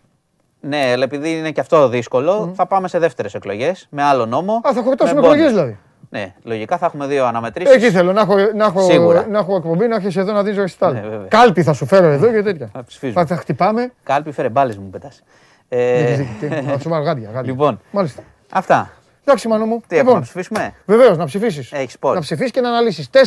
ναι, 0.59 0.91
αλλά 0.91 1.03
επειδή 1.03 1.37
είναι 1.37 1.51
και 1.51 1.59
αυτό 1.59 1.87
δύσκολο, 1.87 2.51
θα 2.55 2.67
πάμε 2.67 2.87
σε 2.87 2.99
δεύτερες 2.99 3.33
εκλογές 3.33 3.87
με 3.89 4.03
άλλο 4.03 4.25
νόμο. 4.25 4.53
Α, 4.53 4.73
θα 4.73 4.81
χορτάσουμε 4.81 5.19
εκλογές 5.19 5.47
δηλαδή. 5.47 5.77
Ναι, 6.09 6.33
λογικά 6.43 6.77
θα 6.77 6.85
έχουμε 6.85 7.07
δύο 7.07 7.25
αναμετρήσεις. 7.25 7.75
Εκεί 7.75 7.91
θέλω 7.91 8.13
να 8.13 8.21
έχω, 8.21 8.35
να 8.55 8.65
έχω, 8.65 9.13
να 9.29 9.39
έχω 9.39 9.55
εκπομπή, 9.55 9.87
να 9.87 9.95
έχεις 9.95 10.15
εδώ 10.15 10.31
να 10.31 10.43
δεις 10.43 10.57
ρεστάλ. 10.57 10.93
Ναι, 10.93 11.01
Κάλπι 11.27 11.63
θα 11.63 11.73
σου 11.73 11.85
φέρω 11.85 12.07
εδώ 12.07 12.31
και 12.31 12.41
τέτοια. 12.41 12.71
Θα, 13.13 13.25
θα 13.25 13.35
χτυπάμε. 13.35 13.91
Κάλπι 14.03 14.31
φέρε 14.31 14.49
μπάλες 14.49 14.77
μου 14.77 14.89
πετάς. 14.89 15.23
Ε... 15.69 16.23
Θα 16.65 16.79
σου 16.79 16.89
βάλω 16.89 17.03
γάντια. 17.03 17.41
Λοιπόν, 17.43 17.81
Μάλιστα. 17.91 18.23
αυτά. 18.51 18.91
Εντάξει, 19.23 19.47
μάνο 19.47 19.65
μου. 19.65 19.81
Τι 19.87 19.95
λοιπόν, 19.95 20.13
να 20.13 20.21
ψηφίσουμε; 20.21 20.73
Βεβαίως, 20.85 21.17
να 21.17 21.25
ψηφίσεις. 21.25 21.71
Έχεις 21.71 21.99
πόλη. 21.99 22.15
Να 22.15 22.21
ψηφίσεις 22.21 22.51
και 22.51 22.61
να 22.61 22.69
αναλύσεις. 22.69 23.09
4-1 23.11 23.17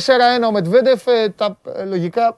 ο 0.47 0.51
Μετβέντεφ, 0.51 1.07
ε, 1.07 1.29
τα 1.29 1.57
ε, 1.75 1.83
λογικά. 1.83 2.37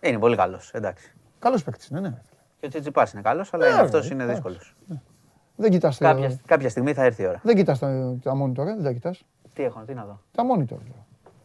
Είναι 0.00 0.18
πολύ 0.18 0.36
καλός. 0.36 0.70
Εντάξει. 0.72 1.12
Καλός 1.38 1.62
παίκτης, 1.62 1.90
ναι, 1.90 2.00
ναι. 2.00 2.14
Και 2.60 2.66
ο 2.66 2.68
Τσιτσιπά 2.68 3.06
είναι 3.12 3.22
καλός, 3.22 3.54
αλλά 3.54 3.68
ναι, 3.68 3.80
αυτός 3.80 4.10
είναι 4.10 4.24
δύσκολος. 4.24 4.74
Ναι. 5.56 5.64
Δεν 5.64 5.70
κοιτάς 5.70 5.98
κάποια, 5.98 6.38
κάποια 6.46 6.68
στιγμή 6.68 6.92
θα 6.92 7.04
έρθει 7.04 7.22
η 7.22 7.26
ώρα. 7.26 7.40
Δεν 7.42 7.56
κοιτάς 7.56 7.78
τα, 7.78 8.16
τα 8.22 8.32
monitor, 8.42 8.64
δεν 8.64 8.82
τα 8.82 8.92
κοιτάς. 8.92 9.24
Τι 9.54 9.62
έχω, 9.62 9.82
τι 9.86 9.94
να 9.94 10.04
δω. 10.04 10.20
Τα 10.32 10.42
monitor. 10.42 10.78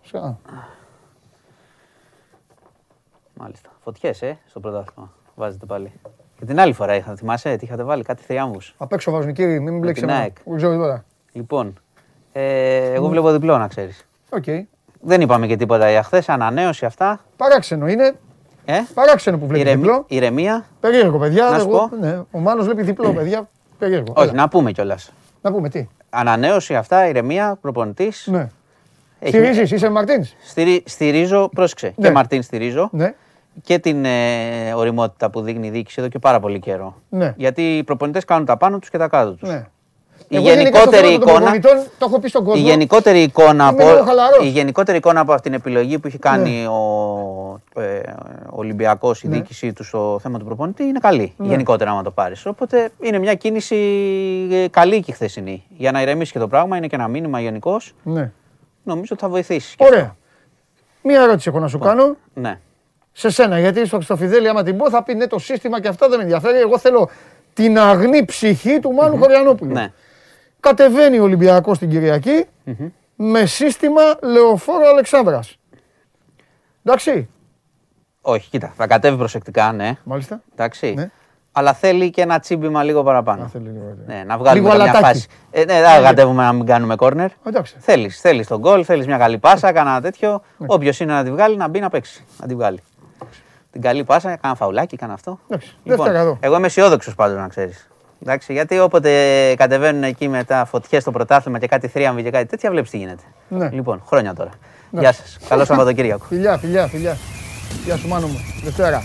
Σκα. 0.02 0.40
Μάλιστα. 3.34 3.70
Φωτιές, 3.84 4.22
ε, 4.22 4.38
στο 4.48 4.60
πρωτάθλημα. 4.60 5.12
Βάζετε 5.36 5.66
πάλι. 5.66 5.92
Και 6.40 6.46
την 6.46 6.60
άλλη 6.60 6.74
φορά 6.74 6.96
είχατε, 6.96 7.16
θυμάσαι, 7.16 7.56
τι 7.56 7.66
είχατε 7.66 7.84
βάλει, 7.84 8.04
κάτι 8.04 8.24
θριάμβους. 8.24 8.76
Απ' 8.78 8.94
έξω 8.94 9.12
βάζουν 9.12 9.34
κύριοι, 9.34 9.60
μην 9.60 9.80
μπλέξεις. 9.80 10.06
Δεν 10.06 10.34
ξέρω 10.56 10.72
τίποτα. 10.72 11.06
Λοιπόν, 11.32 11.80
ε, 12.32 12.92
εγώ 12.92 13.08
βλέπω 13.08 13.32
διπλό 13.32 13.58
να 13.58 13.68
ξέρεις. 13.68 14.08
Okay. 14.30 14.62
Δεν 15.02 15.22
είπαμε 15.22 15.48
και 15.48 15.56
τίποτα 15.56 15.90
για 15.90 16.04
χθες, 16.04 16.30
ανανέωση 16.30 16.86
αυτά. 16.86 17.20
Παράξενο 17.38 17.88
είναι. 17.88 18.20
Ε; 18.66 18.74
Παράξενο 18.94 19.38
που 19.38 19.48
βλέπεις 19.48 19.68
Ηρεμ... 19.68 19.82
διπλό. 19.82 20.06
Ηρεμία. 20.08 20.66
Περίεργο, 20.80 21.18
παιδιά. 21.20 21.50
Να 21.50 21.56
εγώ, 21.56 21.90
ναι, 22.00 22.22
ο 22.32 22.40
Μάνος 22.40 22.66
βλέπει 22.66 22.84
διπλό, 22.84 23.14
παιδιά. 23.14 23.50
Περίεργο. 23.80 24.14
Όχι, 24.16 24.34
να 24.34 24.48
πούμε 24.48 24.72
κιόλας. 24.72 25.12
Να 25.42 25.52
πούμε 25.52 25.70
τι; 25.70 25.88
Ανανέωση 26.10 26.76
αυτά, 26.76 27.08
ηρεμία, 27.08 27.58
προπονητής. 27.62 28.28
Ναι. 28.32 28.50
Έχει... 29.20 29.38
Στηρίζεις, 29.38 29.72
είσαι 29.72 29.90
Μαρτίνς; 29.90 30.34
Στηρι... 30.44 30.84
Στηρίζω, 30.86 31.50
πρόσεξε. 31.50 31.94
Ναι. 31.96 32.08
Και 32.08 32.14
Μαρτίν 32.14 32.42
στηρίζω. 32.42 32.90
Ναι. 32.92 33.14
Και 33.62 33.80
την 33.80 34.06
ε, 34.06 34.74
οριμότητα 34.76 35.30
που 35.30 35.42
δείχνει 35.42 35.68
η 35.68 35.70
διοίκηση 35.70 35.96
εδώ 36.00 36.10
και 36.10 36.20
πάρα 36.20 36.40
πολύ 36.40 36.60
καιρό. 36.60 36.96
Ναι. 37.10 37.34
Γιατί 37.38 37.78
οι 37.78 37.84
προπονητές 37.84 38.26
κάνουν 38.26 38.46
τα 38.46 38.58
πάνω 38.58 38.80
τους 38.80 38.90
και 38.90 38.98
τα 38.98 39.08
κάτω 39.08 39.34
τους. 39.34 39.50
Ναι 39.50 39.66
η 40.30 40.40
γενικότερη 40.40 41.14
εικόνα. 41.14 41.60
Το 41.60 42.06
έχω 42.06 42.20
πει 42.20 42.28
στον 42.28 42.44
κόσμο. 42.44 42.62
Η 42.66 42.70
γενικότερη 42.70 43.22
εικόνα, 43.22 43.68
από, 43.68 43.84
η 44.44 44.48
γενικότερη 44.48 44.98
εικόνα 44.98 45.20
από 45.20 45.42
την 45.42 45.54
επιλογή 45.54 46.00
που 46.00 46.08
έχει 46.08 46.18
κάνει 46.18 46.62
ναι. 46.62 46.68
ο 46.68 47.82
ε, 47.82 48.02
Ολυμπιακός, 48.50 49.24
η 49.24 49.28
ναι. 49.28 49.36
διοίκησή 49.36 49.74
του 49.74 49.84
στο 49.84 50.20
θέμα 50.22 50.40
του 50.40 50.46
προπονητή 50.46 50.84
είναι 50.84 51.00
καλή. 51.00 51.34
Ναι. 51.38 51.48
Γενικότερα, 51.48 51.92
άμα 51.92 52.04
το 52.04 52.12
πάρεις. 52.12 52.46
Οπότε 52.46 52.92
είναι 53.02 53.20
μια 53.20 53.34
κίνηση 53.34 53.76
ε, 54.52 54.68
καλή 54.68 55.02
και 55.02 55.12
χθεσινή. 55.12 55.64
Για 55.78 55.92
να 55.92 56.02
ηρεμήσει 56.02 56.32
και 56.32 56.40
το 56.40 56.48
πράγμα, 56.48 56.78
είναι 56.78 56.88
και 56.88 56.96
ένα 56.96 57.08
μήνυμα 57.08 57.40
γενικώς. 57.40 57.94
Ναι. 58.04 58.32
Νομίζω 58.84 59.10
ότι 59.12 59.22
θα 59.22 59.30
βοηθήσει. 59.30 59.76
Ωραία. 59.80 60.16
Μία 61.02 61.22
ερώτηση 61.22 61.50
έχω 61.50 61.60
να 61.60 61.68
σου 61.68 61.78
κάνω. 61.80 62.16
Ναι. 62.34 62.60
Σε 63.12 63.30
σένα, 63.30 63.60
γιατί 63.60 63.86
στο, 63.86 64.02
στο 64.02 64.16
Φιδέλη, 64.16 64.48
άμα 64.48 64.64
την 64.64 64.78
πω, 64.78 64.90
θα 64.90 65.04
πει 65.04 65.14
ναι, 65.14 65.28
το 65.28 65.40
σύστημα 65.40 65.82
και 65.82 65.88
αυτά 65.88 66.08
δεν 66.08 66.18
με 66.18 66.24
ενδιαφέρει. 66.24 66.58
Εγώ 66.58 66.78
θέλω 66.78 67.10
την 67.54 67.80
αγνή 67.80 68.26
ψυχή 68.26 68.80
του 68.80 68.92
Μάνου 68.92 69.16
mm 69.16 69.20
Χωριανόπουλου. 69.20 69.74
Ναι. 69.74 69.92
Κατεβαίνει 70.60 71.20
ο 71.20 71.24
Ολυμπιακός 71.24 71.78
την 71.78 71.90
κυριακη 71.90 72.46
με 73.16 73.46
σύστημα 73.46 74.02
λεωφόρο 74.22 74.88
Αλεξάνδρας. 74.88 75.58
Εντάξει. 76.84 77.30
Όχι, 78.22 78.50
κοίτα, 78.50 78.74
θα 78.76 78.88
κατέβει 78.88 79.18
προσεκτικά, 79.18 79.72
ναι. 79.72 79.98
Μάλιστα. 80.04 80.42
Εντάξει. 80.54 80.94
Ναι. 80.94 81.10
Αλλά 81.52 81.74
θέλει 81.74 82.10
και 82.10 82.22
ένα 82.22 82.40
τσίμπημα 82.40 82.84
λίγο 82.84 83.04
παραπάνω. 83.04 83.42
Να, 83.42 83.48
θέλει 83.48 83.70
λίγο, 83.70 83.96
ναι, 84.06 84.24
να 84.26 84.38
βγάλουμε 84.38 84.70
λίγο 84.72 84.84
μια 84.84 84.94
φάση. 84.94 85.28
Ε, 85.52 85.66
ναι, 85.66 85.82
δεν 85.82 86.04
κατέβουμε 86.04 86.44
να 86.44 86.54
μην 86.54 86.66
κάνουμε 86.66 86.96
κόρνερ. 86.96 87.30
Θέλεις 87.80 88.22
θέλεις 88.22 88.48
τον 88.48 88.60
γκολ, 88.60 88.84
θέλεις 88.86 89.06
μια 89.06 89.18
καλή 89.18 89.38
πάσα, 89.38 89.72
κανένα 89.72 90.02
τέτοιο. 90.02 90.42
Ναι. 90.58 90.68
Όποιος 90.70 91.00
είναι 91.00 91.14
να 91.14 91.24
τη 91.24 91.32
βγάλει, 91.32 91.58
να 91.58 91.68
μπει 91.68 91.80
να 91.80 91.90
παίξει. 91.90 92.26
Να 92.40 92.48
τη 92.48 92.56
βγάλει. 92.56 92.80
Την 93.72 93.82
καλή 93.82 94.04
πάσα, 94.04 94.36
κάνα 94.36 94.56
φαουλάκι, 94.56 94.98
κάνα 94.98 95.14
αυτό. 95.14 95.40
Λοιπόν, 95.84 96.38
εγώ 96.40 96.56
είμαι 96.56 96.66
αισιόδοξος 96.66 97.16
πάντως 97.16 97.38
να 97.38 97.48
ξέρεις. 97.48 97.88
Εντάξει, 98.22 98.54
γιατί 98.54 98.80
όποτε 98.80 99.54
κατεβαίνουν 99.58 100.04
εκεί 100.04 100.28
μετά 100.28 100.66
φωτιές 100.66 101.02
στο 101.02 101.12
πρωτάθλημα 101.12 101.60
και 101.60 101.68
κάτι 101.68 101.88
θρίαμβη 101.88 102.24
και 102.24 102.30
κάτι 102.30 102.46
τέτοια, 102.46 102.72
βλέπεις 102.72 102.90
τι 102.90 102.98
γίνεται. 102.98 103.24
Ναι. 103.50 103.70
Λοιπόν, 103.70 104.04
χρόνια 104.06 104.34
τώρα. 104.34 104.52
Ναι. 104.90 105.00
Γεια 105.00 105.12
σας. 105.12 105.38
Καλό 105.50 105.66
Σαββατοκύριακο. 105.66 106.26
φιλιά, 106.30 106.58
φιλιά, 106.58 106.88
φιλιά. 106.88 107.18
Γεια 107.86 107.98
σου, 107.98 108.08
μάνο 108.08 108.28
μου. 108.28 108.38
Δευτέρα. 108.64 109.04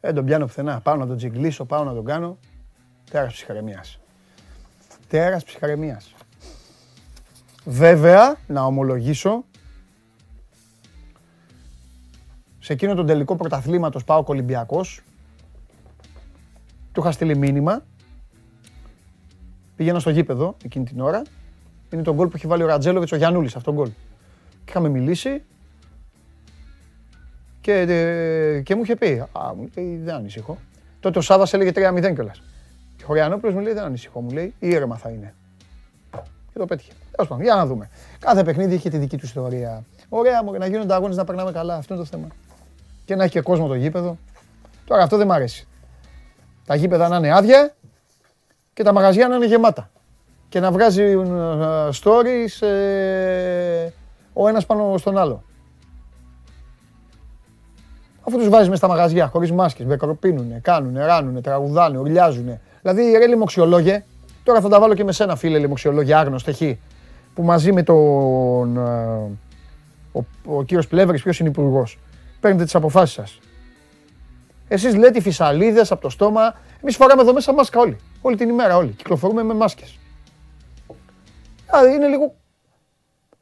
Δεν 0.00 0.14
τον 0.14 0.24
πιάνω 0.24 0.46
πουθενά. 0.46 0.80
Πάω 0.80 0.96
να 0.96 1.06
τον 1.06 1.16
τζιγκλίσω, 1.16 1.64
πάω 1.64 1.84
να 1.84 1.94
τον 1.94 2.04
κάνω. 2.04 2.38
Τέρας 3.10 3.32
ψυχαρεμία. 3.32 3.84
Τέρας 5.08 5.44
ψυχαρεμία. 5.44 6.00
Βέβαια, 7.64 8.36
να 8.46 8.62
ομολογήσω 8.62 9.44
σε 12.64 12.72
εκείνο 12.72 12.94
τον 12.94 13.06
τελικό 13.06 13.36
πρωταθλήματος 13.36 14.04
πάω 14.04 14.24
Ολυμπιακός. 14.26 15.00
Του 16.92 17.00
είχα 17.00 17.12
στείλει 17.12 17.36
μήνυμα. 17.36 17.84
Πήγαινα 19.76 19.98
στο 19.98 20.10
γήπεδο 20.10 20.56
εκείνη 20.64 20.84
την 20.84 21.00
ώρα. 21.00 21.22
Είναι 21.90 22.02
το 22.02 22.14
γκολ 22.14 22.26
που 22.28 22.36
έχει 22.36 22.46
βάλει 22.46 22.62
ο 22.62 22.66
Ρατζέλοβιτς 22.66 23.12
ο 23.12 23.16
Γιανούλης 23.16 23.56
αυτό 23.56 23.70
το 23.70 23.76
γκολ. 23.76 23.90
Και 24.50 24.68
είχαμε 24.68 24.88
μιλήσει. 24.88 25.42
Και, 27.60 27.72
ε, 27.72 28.60
και 28.60 28.74
μου 28.74 28.82
είχε 28.82 28.96
πει, 28.96 29.24
Α, 29.32 29.54
μου 29.56 29.68
λέει, 29.74 29.96
δεν 29.96 30.14
ανησυχώ. 30.14 30.58
Τότε 31.00 31.18
ο 31.18 31.22
Σάβας 31.22 31.52
έλεγε 31.52 31.70
3-0 31.74 32.14
κιόλας. 32.14 32.42
Και 32.96 33.02
ο 33.02 33.06
Χωριανόπουλος 33.06 33.54
μου 33.54 33.60
λέει, 33.60 33.72
δεν 33.72 33.84
ανησυχώ. 33.84 34.20
Μου 34.20 34.30
λέει, 34.30 34.54
ήρεμα 34.58 34.96
θα 34.96 35.10
είναι. 35.10 35.34
Και 36.52 36.58
το 36.58 36.66
πέτυχε. 36.66 36.92
Τέλος 37.10 37.28
πάντων, 37.30 37.44
για 37.44 37.54
να 37.54 37.66
δούμε. 37.66 37.90
Κάθε 38.18 38.44
παιχνίδι 38.44 38.74
είχε 38.74 38.90
τη 38.90 38.98
δική 38.98 39.16
του 39.16 39.24
ιστορία. 39.24 39.84
Ωραία, 40.08 40.44
μου 40.44 40.52
να 40.52 40.66
γίνονται 40.66 40.94
αγώνες 40.94 41.16
να 41.16 41.24
περνάμε 41.24 41.52
καλά. 41.52 41.74
Αυτό 41.76 41.94
είναι 41.94 42.02
το 42.02 42.08
θέμα 42.08 42.28
και 43.12 43.18
να 43.18 43.24
έχει 43.24 43.32
και 43.32 43.40
κόσμο 43.40 43.66
το 43.66 43.74
γήπεδο. 43.74 44.18
Τώρα 44.84 45.02
αυτό 45.02 45.16
δεν 45.16 45.26
μ' 45.26 45.32
αρέσει. 45.32 45.66
Τα 46.66 46.74
γήπεδα 46.74 47.08
να 47.08 47.16
είναι 47.16 47.32
άδεια 47.32 47.74
και 48.72 48.82
τα 48.82 48.92
μαγαζιά 48.92 49.28
να 49.28 49.36
είναι 49.36 49.46
γεμάτα. 49.46 49.90
Και 50.48 50.60
να 50.60 50.72
βγάζει 50.72 51.02
ε, 51.02 51.16
stories 52.02 52.66
ε, 52.66 53.88
ο 54.32 54.48
ένας 54.48 54.66
πάνω 54.66 54.98
στον 54.98 55.18
άλλο. 55.18 55.42
Αφού 58.22 58.38
τους 58.38 58.48
βάζεις 58.48 58.68
μες 58.68 58.78
στα 58.78 58.88
μαγαζιά 58.88 59.26
χωρίς 59.26 59.52
μάσκες, 59.52 59.86
μπεκροπίνουνε, 59.86 60.60
κάνουνε, 60.62 61.04
ράνουνε, 61.04 61.40
τραγουδάνε, 61.40 61.98
ουρλιάζουνε. 61.98 62.60
Δηλαδή 62.82 63.16
ρε 63.18 63.26
λιμοξιολόγε, 63.26 64.04
τώρα 64.42 64.60
θα 64.60 64.68
τα 64.68 64.80
βάλω 64.80 64.94
και 64.94 65.04
με 65.04 65.12
σένα 65.12 65.36
φίλε 65.36 65.58
λιμοξιολόγε 65.58 66.14
άγνωστο 66.14 66.50
εκεί, 66.50 66.80
που 67.34 67.42
μαζί 67.42 67.72
με 67.72 67.82
τον 67.82 68.76
ε, 68.76 69.38
ο, 70.12 70.24
ο 70.46 70.62
κύριος 70.62 70.86
Πλεύρης, 70.86 71.22
ποιος 71.22 71.38
είναι 71.38 71.48
υπουργός, 71.48 71.98
παίρνετε 72.42 72.64
τις 72.64 72.74
αποφάσεις 72.74 73.14
σας. 73.14 73.38
Εσείς 74.68 74.96
λέτε 74.96 75.20
φυσαλίδες 75.20 75.92
από 75.92 76.00
το 76.00 76.08
στόμα. 76.08 76.54
Εμείς 76.80 76.96
φοράμε 76.96 77.22
εδώ 77.22 77.32
μέσα 77.32 77.52
μάσκα 77.52 77.80
όλοι. 77.80 77.96
Όλη 78.20 78.36
την 78.36 78.48
ημέρα 78.48 78.76
όλοι. 78.76 78.90
Κυκλοφορούμε 78.90 79.42
με 79.42 79.54
μάσκες. 79.54 79.98
Δηλαδή 81.66 81.94
είναι 81.94 82.06
λίγο... 82.06 82.34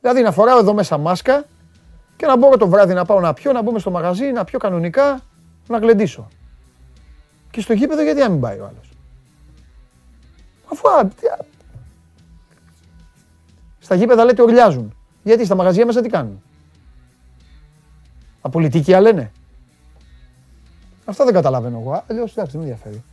Δηλαδή 0.00 0.22
να 0.22 0.32
φοράω 0.32 0.58
εδώ 0.58 0.74
μέσα 0.74 0.98
μάσκα 0.98 1.44
και 2.16 2.26
να 2.26 2.36
μπορώ 2.36 2.56
το 2.56 2.68
βράδυ 2.68 2.94
να 2.94 3.04
πάω 3.04 3.20
να 3.20 3.32
πιω, 3.32 3.52
να 3.52 3.62
μπούμε 3.62 3.78
στο 3.78 3.90
μαγαζί, 3.90 4.32
να 4.32 4.44
πιω 4.44 4.58
κανονικά, 4.58 5.20
να 5.68 5.78
γλεντήσω. 5.78 6.28
Και 7.50 7.60
στο 7.60 7.72
γήπεδο 7.72 8.02
γιατί 8.02 8.20
να 8.20 8.28
μην 8.28 8.40
πάει 8.40 8.58
ο 8.58 8.64
άλλος; 8.64 8.90
Αφού... 10.72 11.10
Στα 13.78 13.94
γήπεδα 13.94 14.24
λέτε 14.24 14.42
ορλιάζουν. 14.42 14.94
Γιατί 15.22 15.44
στα 15.44 15.54
μαγαζιά 15.54 15.86
μέσα 15.86 16.00
τι 16.00 16.08
κάνουν; 16.08 16.42
Απολυτικία 18.40 19.00
λένε. 19.00 19.32
Αυτό 21.04 21.24
δεν 21.24 21.34
καταλαβαίνω 21.34 21.78
εγώ. 21.78 22.04
Αλλιώς 22.08 22.32
εντάξει, 22.32 22.56
δεν 22.56 22.60
με 22.60 22.66
ενδιαφέρει. 22.66 23.04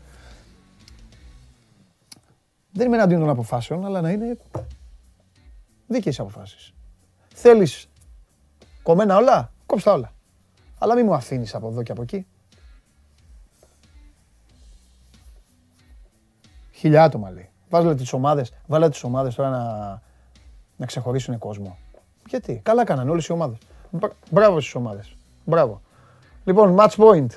Δεν 2.71 2.87
είμαι 2.87 2.95
εναντίον 2.95 3.19
των 3.19 3.29
αποφάσεων, 3.29 3.85
αλλά 3.85 4.01
να 4.01 4.11
είναι 4.11 4.37
δίκαιες 5.87 6.19
αποφάσεις. 6.19 6.73
Θέλεις 7.33 7.89
κομμένα 8.83 9.15
όλα, 9.15 9.51
κόψτε 9.65 9.89
όλα. 9.89 10.13
Αλλά 10.77 10.95
μην 10.95 11.05
μου 11.05 11.13
αφήνεις 11.13 11.55
από 11.55 11.67
εδώ 11.67 11.83
και 11.83 11.91
από 11.91 12.01
εκεί. 12.01 12.27
Χιλιά 16.71 17.03
άτομα 17.03 17.29
λέει. 17.29 17.49
Βάλε 17.69 17.95
τις 17.95 18.13
ομάδες, 18.13 18.53
βάλε 18.67 18.89
τις 18.89 19.03
ομάδες 19.03 19.35
τώρα 19.35 19.49
να, 19.49 20.01
να 20.77 20.85
ξεχωρίσουν 20.85 21.37
κόσμο. 21.37 21.77
Γιατί, 22.29 22.59
καλά 22.63 22.83
κάνανε 22.83 23.11
όλες 23.11 23.25
οι 23.25 23.31
ομάδες. 23.31 23.57
Μπράβο 24.31 24.59
στις 24.59 24.75
ομάδες. 24.75 25.16
Μπράβο. 25.49 25.81
Λοιπόν, 26.43 26.75
match 26.79 26.95
point. 26.95 27.27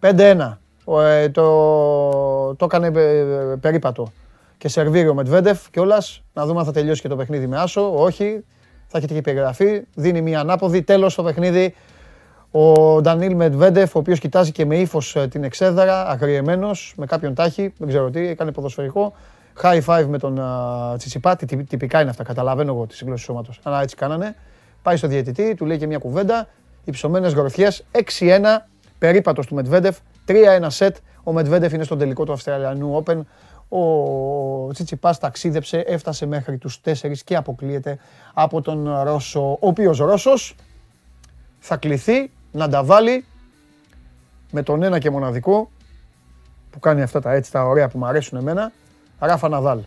5-1. 0.00 0.56
Ε, 1.02 1.28
το, 1.28 2.54
το 2.54 2.64
έκανε 2.64 2.86
ε, 2.86 3.56
περίπατο 3.60 4.12
και 4.58 4.68
σερβίριο 4.68 5.14
Μετβέντεφ 5.14 5.70
κιόλας. 5.70 6.22
Να 6.32 6.46
δούμε 6.46 6.58
αν 6.58 6.64
θα 6.64 6.72
τελειώσει 6.72 7.00
και 7.00 7.08
το 7.08 7.16
παιχνίδι 7.16 7.46
με 7.46 7.58
άσο. 7.58 7.94
Όχι. 7.94 8.44
Θα 8.86 8.98
έχετε 8.98 9.14
και 9.14 9.20
περιγραφή. 9.20 9.82
Δίνει 9.94 10.20
μια 10.20 10.40
ανάποδη. 10.40 10.82
Τέλος 10.82 11.14
το 11.14 11.22
παιχνίδι. 11.22 11.74
Ο 12.50 13.00
Ντανίλ 13.00 13.34
Μετβέντεφ, 13.34 13.94
ο 13.94 13.98
οποίος 13.98 14.18
κοιτάζει 14.18 14.52
και 14.52 14.66
με 14.66 14.76
ύφος 14.76 15.16
ε, 15.16 15.28
την 15.28 15.44
εξέδρα, 15.44 16.08
αγριεμένος, 16.08 16.94
με 16.96 17.06
κάποιον 17.06 17.34
τάχη, 17.34 17.72
δεν 17.78 17.88
ξέρω 17.88 18.10
τι, 18.10 18.26
έκανε 18.26 18.52
ποδοσφαιρικό. 18.52 19.12
High 19.62 19.80
five 19.86 20.06
με 20.08 20.18
τον 20.18 20.40
uh, 20.40 20.98
Τσιτσιπά, 20.98 21.36
τυπικά 21.36 22.00
είναι 22.00 22.10
αυτά, 22.10 22.22
καταλαβαίνω 22.22 22.72
εγώ 22.72 22.86
τη 22.86 22.94
συγκλώση 22.94 23.24
σώματος. 23.24 23.60
Αλλά 23.62 23.82
έτσι 23.82 23.96
κάνανε. 23.96 24.36
Πάει 24.82 24.96
στο 24.96 25.08
διαιτητή, 25.08 25.54
του 25.54 25.66
λέει 25.66 25.78
και 25.78 25.86
μια 25.86 25.98
κουβέντα 25.98 26.48
υψωμένες 26.84 27.32
γροθιές. 27.32 27.84
6-1 27.92 28.68
περίπατος 28.98 29.46
του 29.46 29.54
Μεντβέντεφ. 29.54 29.98
3-1 30.26 30.70
σετ. 30.70 30.96
Ο 31.22 31.32
Μεντβέντεφ 31.32 31.72
είναι 31.72 31.84
στον 31.84 31.98
τελικό 31.98 32.24
του 32.24 32.32
Αυστραλιανού 32.32 33.02
Open. 33.04 33.20
Ο 33.68 34.72
Τσιτσιπάς 34.72 35.18
ταξίδεψε, 35.18 35.78
έφτασε 35.78 36.26
μέχρι 36.26 36.58
τους 36.58 36.80
τέσσερις 36.80 37.24
και 37.24 37.36
αποκλείεται 37.36 37.98
από 38.34 38.60
τον 38.60 39.02
Ρώσο, 39.02 39.50
ο 39.52 39.58
οποίος 39.60 39.98
Ρώσος 39.98 40.56
θα 41.58 41.76
κληθεί 41.76 42.30
να 42.52 42.68
τα 42.68 42.84
βάλει 42.84 43.24
με 44.50 44.62
τον 44.62 44.82
ένα 44.82 44.98
και 44.98 45.10
μοναδικό 45.10 45.70
που 46.70 46.78
κάνει 46.78 47.02
αυτά 47.02 47.20
τα 47.20 47.32
έτσι 47.32 47.52
τα 47.52 47.64
ωραία 47.64 47.88
που 47.88 47.98
μου 47.98 48.06
αρέσουν 48.06 48.38
εμένα, 48.38 48.72
Ράφα 49.18 49.48
Ναδάλ. 49.48 49.80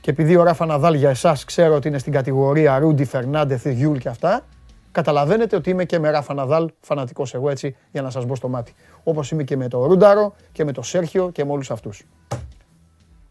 Και 0.00 0.10
επειδή 0.10 0.36
ο 0.36 0.42
Ράφα 0.42 0.66
Ναδάλ 0.66 0.94
για 0.94 1.10
εσάς 1.10 1.44
ξέρω 1.44 1.74
ότι 1.74 1.88
είναι 1.88 1.98
στην 1.98 2.12
κατηγορία 2.12 2.78
Ρούντι, 2.78 3.04
Φερνάντεθ, 3.04 3.66
Γιούλ 3.66 3.96
και 3.96 4.08
αυτά, 4.08 4.44
καταλαβαίνετε 4.92 5.56
ότι 5.56 5.70
είμαι 5.70 5.84
και 5.84 5.98
με 5.98 6.10
Ράφα 6.10 6.34
Ναδάλ 6.34 6.70
φανατικός 6.80 7.34
εγώ 7.34 7.50
έτσι 7.50 7.76
για 7.92 8.02
να 8.02 8.10
σας 8.10 8.24
μπω 8.24 8.34
στο 8.34 8.48
μάτι. 8.48 8.74
Όπως 9.02 9.30
είμαι 9.30 9.44
και 9.44 9.56
με 9.56 9.68
το 9.68 9.86
Ρούνταρο 9.86 10.34
και 10.52 10.64
με 10.64 10.72
το 10.72 10.82
Σέρχιο 10.82 11.30
και 11.30 11.44
με 11.44 11.52
όλους 11.52 11.70
αυτούς. 11.70 12.04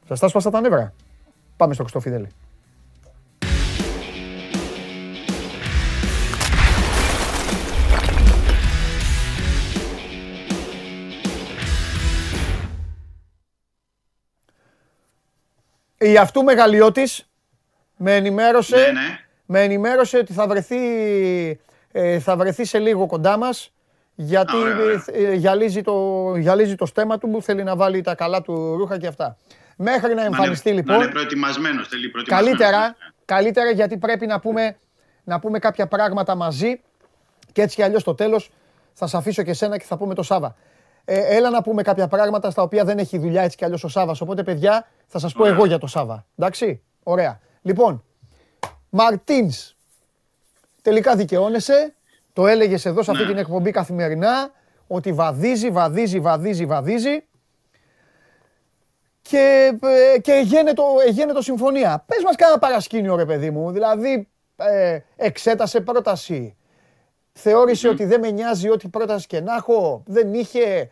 Σας 0.07 0.19
τα 0.19 0.27
σπάσα 0.27 0.49
τα 0.49 0.61
νεύρα. 0.61 0.93
Πάμε 1.57 1.73
στο 1.73 1.83
Χριστόφιδέλη. 1.83 2.27
Η 15.99 16.17
αυτού 16.17 16.43
μεγαλειώτης 16.43 17.29
με 17.97 18.15
ενημέρωσε, 18.15 18.75
ναι, 18.75 18.91
ναι. 18.91 19.26
Με 19.49 19.63
ενημέρωσε 19.63 20.17
ότι 20.17 20.33
θα 20.33 20.47
βρεθεί, 20.47 20.77
ε, 21.91 22.19
θα 22.19 22.35
βρεθεί 22.35 22.65
σε 22.65 22.79
λίγο 22.79 23.05
κοντά 23.05 23.37
μας 23.37 23.71
γιατί 24.15 24.55
ε, 25.05 25.33
γυαλίζει, 25.33 25.81
το, 25.81 26.33
γυαλίζει 26.37 26.75
το 26.75 26.85
στέμα 26.85 27.17
του 27.17 27.29
που 27.29 27.41
θέλει 27.41 27.63
να 27.63 27.75
βάλει 27.75 28.01
τα 28.01 28.15
καλά 28.15 28.41
του 28.41 28.75
ρούχα 28.77 28.97
και 28.97 29.07
αυτά. 29.07 29.37
Μέχρι 29.77 30.13
να 30.13 30.23
εμφανιστεί 30.23 30.71
λοιπόν. 30.71 30.97
Να 30.97 31.03
είναι 31.03 31.11
προετοιμασμένος, 31.11 31.87
θέλει 31.87 32.11
Καλύτερα, 32.25 32.79
ναι. 32.79 32.93
καλύτερα 33.25 33.69
γιατί 33.69 33.97
πρέπει 33.97 34.25
να 34.25 34.39
πούμε, 34.39 34.77
να 35.23 35.39
πούμε 35.39 35.59
κάποια 35.59 35.87
πράγματα 35.87 36.35
μαζί 36.35 36.81
και 37.51 37.61
έτσι 37.61 37.75
κι 37.75 37.83
αλλιώς 37.83 38.01
στο 38.01 38.15
τέλος 38.15 38.51
θα 38.93 39.07
σε 39.07 39.17
αφήσω 39.17 39.43
και 39.43 39.53
σένα 39.53 39.77
και 39.77 39.85
θα 39.87 39.97
πούμε 39.97 40.13
το 40.13 40.23
Σάβα. 40.23 40.55
Ε, 41.05 41.35
έλα 41.35 41.49
να 41.49 41.61
πούμε 41.61 41.81
κάποια 41.81 42.07
πράγματα 42.07 42.51
στα 42.51 42.61
οποία 42.61 42.83
δεν 42.83 42.97
έχει 42.97 43.17
δουλειά 43.17 43.41
έτσι 43.41 43.57
κι 43.57 43.65
αλλιώς 43.65 43.83
ο 43.83 43.87
Σάβας. 43.87 44.21
Οπότε, 44.21 44.43
παιδιά, 44.43 44.87
θα 45.07 45.19
σας 45.19 45.33
πω 45.33 45.45
εγώ 45.45 45.65
για 45.65 45.77
το 45.77 45.87
Σάβα. 45.87 46.25
Εντάξει, 46.35 46.81
ωραία. 47.03 47.39
Λοιπόν, 47.61 48.03
Μαρτίνς, 48.97 49.75
τελικά 50.81 51.15
δικαιώνεσαι. 51.15 51.93
Το 52.33 52.47
έλεγες 52.47 52.85
εδώ 52.85 53.03
σε 53.03 53.11
αυτή 53.11 53.23
ναι. 53.23 53.29
την 53.29 53.37
εκπομπή 53.37 53.71
καθημερινά 53.71 54.51
ότι 54.87 55.11
βαδίζει, 55.11 55.69
βαδίζει, 55.69 56.19
βαδίζει, 56.19 56.65
βαδίζει 56.65 57.23
και, 59.21 59.77
ε, 60.13 60.19
και 60.19 60.31
εγένε, 60.31 60.73
το, 61.33 61.41
συμφωνία. 61.41 62.03
Πες 62.07 62.23
μας 62.23 62.35
κάνα 62.35 62.59
παρασκήνιο 62.59 63.15
ρε 63.15 63.25
παιδί 63.25 63.49
μου, 63.49 63.71
δηλαδή 63.71 64.27
ε, 64.55 64.99
εξέτασε 65.15 65.81
πρόταση, 65.81 66.55
θεώρησε 67.33 67.87
ότι 67.87 68.05
δεν 68.05 68.19
με 68.19 68.31
νοιάζει 68.31 68.69
ό,τι 68.69 68.87
πρόταση 68.87 69.27
και 69.27 69.41
να 69.41 69.55
έχω, 69.55 70.03
δεν 70.05 70.33
είχε, 70.33 70.89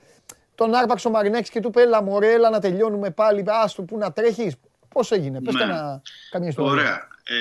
τον 0.56 0.74
άρπαξε 0.74 1.08
ο 1.08 1.12
Μαρινέξ 1.12 1.50
και 1.50 1.60
του 1.60 1.68
είπε 1.68 1.82
έλα 1.82 2.04
μωρέ, 2.04 2.34
έλα 2.34 2.50
να 2.50 2.60
τελειώνουμε 2.60 3.10
πάλι, 3.10 3.44
άστο 3.48 3.82
που 3.82 3.98
να 3.98 4.12
τρέχεις. 4.12 4.56
Πώς 4.88 5.12
έγινε, 5.12 5.42
πες 5.42 5.54
ναι. 5.54 5.66
να 5.66 6.02
καμία 6.32 6.50
ιστορία. 6.50 6.72
Ωραία. 6.72 7.08
Ε, 7.28 7.36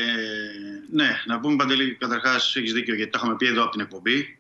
ναι, 0.91 1.21
να 1.27 1.41
πούμε 1.41 1.57
Παντελή, 1.57 1.95
καταρχάς 1.95 2.57
έχεις 2.57 2.73
δίκιο 2.73 2.95
γιατί 2.95 3.11
το 3.11 3.19
είχαμε 3.23 3.37
πει 3.37 3.47
εδώ 3.47 3.63
από 3.63 3.71
την 3.71 3.81
εκπομπή 3.81 4.39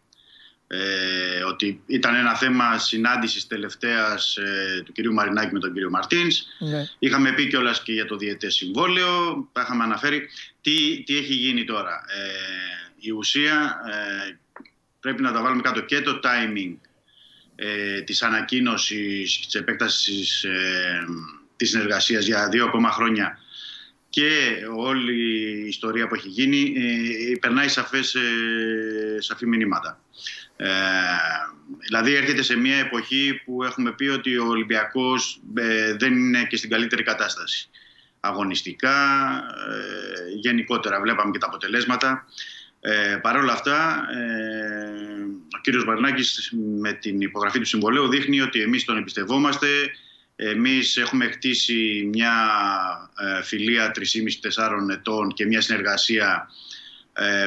ε, 0.66 1.42
ότι 1.42 1.82
ήταν 1.86 2.14
ένα 2.14 2.34
θέμα 2.36 2.78
συνάντησης 2.78 3.46
τελευταίας 3.46 4.36
ε, 4.36 4.82
του 4.84 4.92
κυρίου 4.92 5.12
Μαρινάκη 5.12 5.52
με 5.52 5.58
τον 5.58 5.72
κύριο 5.72 5.90
Μαρτίνς. 5.90 6.42
Ναι. 6.58 6.84
Είχαμε 6.98 7.32
πει 7.32 7.46
κιόλας 7.46 7.82
και 7.82 7.92
για 7.92 8.04
το 8.04 8.16
διαιτές 8.16 8.54
συμβόλαιο, 8.54 9.48
τα 9.52 9.60
είχαμε 9.60 9.84
αναφέρει. 9.84 10.28
Τι, 10.60 11.02
τι 11.02 11.16
έχει 11.16 11.34
γίνει 11.34 11.64
τώρα. 11.64 12.04
Ε, 12.08 12.92
η 12.98 13.10
ουσία 13.10 13.80
ε, 13.92 14.38
πρέπει 15.00 15.22
να 15.22 15.32
τα 15.32 15.42
βάλουμε 15.42 15.62
κάτω 15.62 15.80
και 15.80 16.00
το 16.00 16.20
timing 16.22 16.76
ε, 17.54 18.00
της 18.00 18.22
ανακοίνωσης 18.22 19.40
της 19.44 19.54
επέκτασης 19.54 20.44
ε, 20.44 21.04
της 21.56 21.70
συνεργασίας 21.70 22.26
για 22.26 22.48
δύο 22.48 22.64
ακόμα 22.64 22.90
χρόνια 22.90 23.38
και 24.14 24.54
όλη 24.76 25.12
η 25.62 25.66
ιστορία 25.66 26.06
που 26.06 26.14
έχει 26.14 26.28
γίνει 26.28 26.72
ε, 26.76 27.36
περνάει 27.40 27.68
σαφές, 27.68 28.14
ε, 28.14 29.16
σαφή 29.18 29.46
μηνύματα. 29.46 30.00
Ε, 30.56 30.68
δηλαδή 31.86 32.14
έρχεται 32.14 32.42
σε 32.42 32.56
μια 32.56 32.76
εποχή 32.76 33.42
που 33.44 33.62
έχουμε 33.62 33.92
πει 33.92 34.04
ότι 34.04 34.38
ο 34.38 34.46
Ολυμπιακός 34.46 35.40
ε, 35.54 35.94
δεν 35.94 36.12
είναι 36.12 36.44
και 36.44 36.56
στην 36.56 36.70
καλύτερη 36.70 37.02
κατάσταση. 37.02 37.68
Αγωνιστικά, 38.20 39.28
ε, 39.70 40.38
γενικότερα 40.40 41.00
βλέπαμε 41.00 41.30
και 41.30 41.38
τα 41.38 41.46
αποτελέσματα. 41.46 42.26
Ε, 42.80 43.18
Παρ' 43.22 43.36
όλα 43.36 43.52
αυτά, 43.52 44.06
ε, 44.14 45.22
ο 45.56 45.60
κύριος 45.62 45.84
Βαρνάκης 45.84 46.52
με 46.80 46.92
την 46.92 47.20
υπογραφή 47.20 47.58
του 47.58 47.64
συμβολέου 47.64 48.08
δείχνει 48.08 48.40
ότι 48.40 48.60
εμείς 48.60 48.84
τον 48.84 48.96
εμπιστευόμαστε, 48.96 49.68
εμείς 50.36 50.96
έχουμε 50.96 51.26
χτίσει 51.26 52.08
μια 52.12 52.32
ε, 53.18 53.42
φιλία 53.42 53.92
3,5-4 54.56 54.90
ετών 54.90 55.32
και 55.32 55.46
μια 55.46 55.60
συνεργασία 55.60 56.48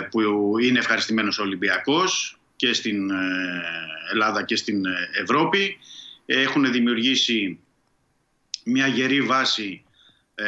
που 0.10 0.20
είναι 0.60 0.80
ευχαριστημένος 0.80 1.40
ο 1.40 1.42
Ολυμπιακός 1.42 2.38
και 2.58 2.74
στην 2.74 3.10
ε, 3.10 3.62
Ελλάδα 4.12 4.44
και 4.44 4.56
στην 4.56 4.86
ε, 4.86 5.10
Ευρώπη. 5.22 5.78
Έχουν 6.26 6.72
δημιουργήσει 6.72 7.60
μια 8.64 8.88
γερή 8.88 9.22
βάση 9.22 9.84
ε, 10.36 10.46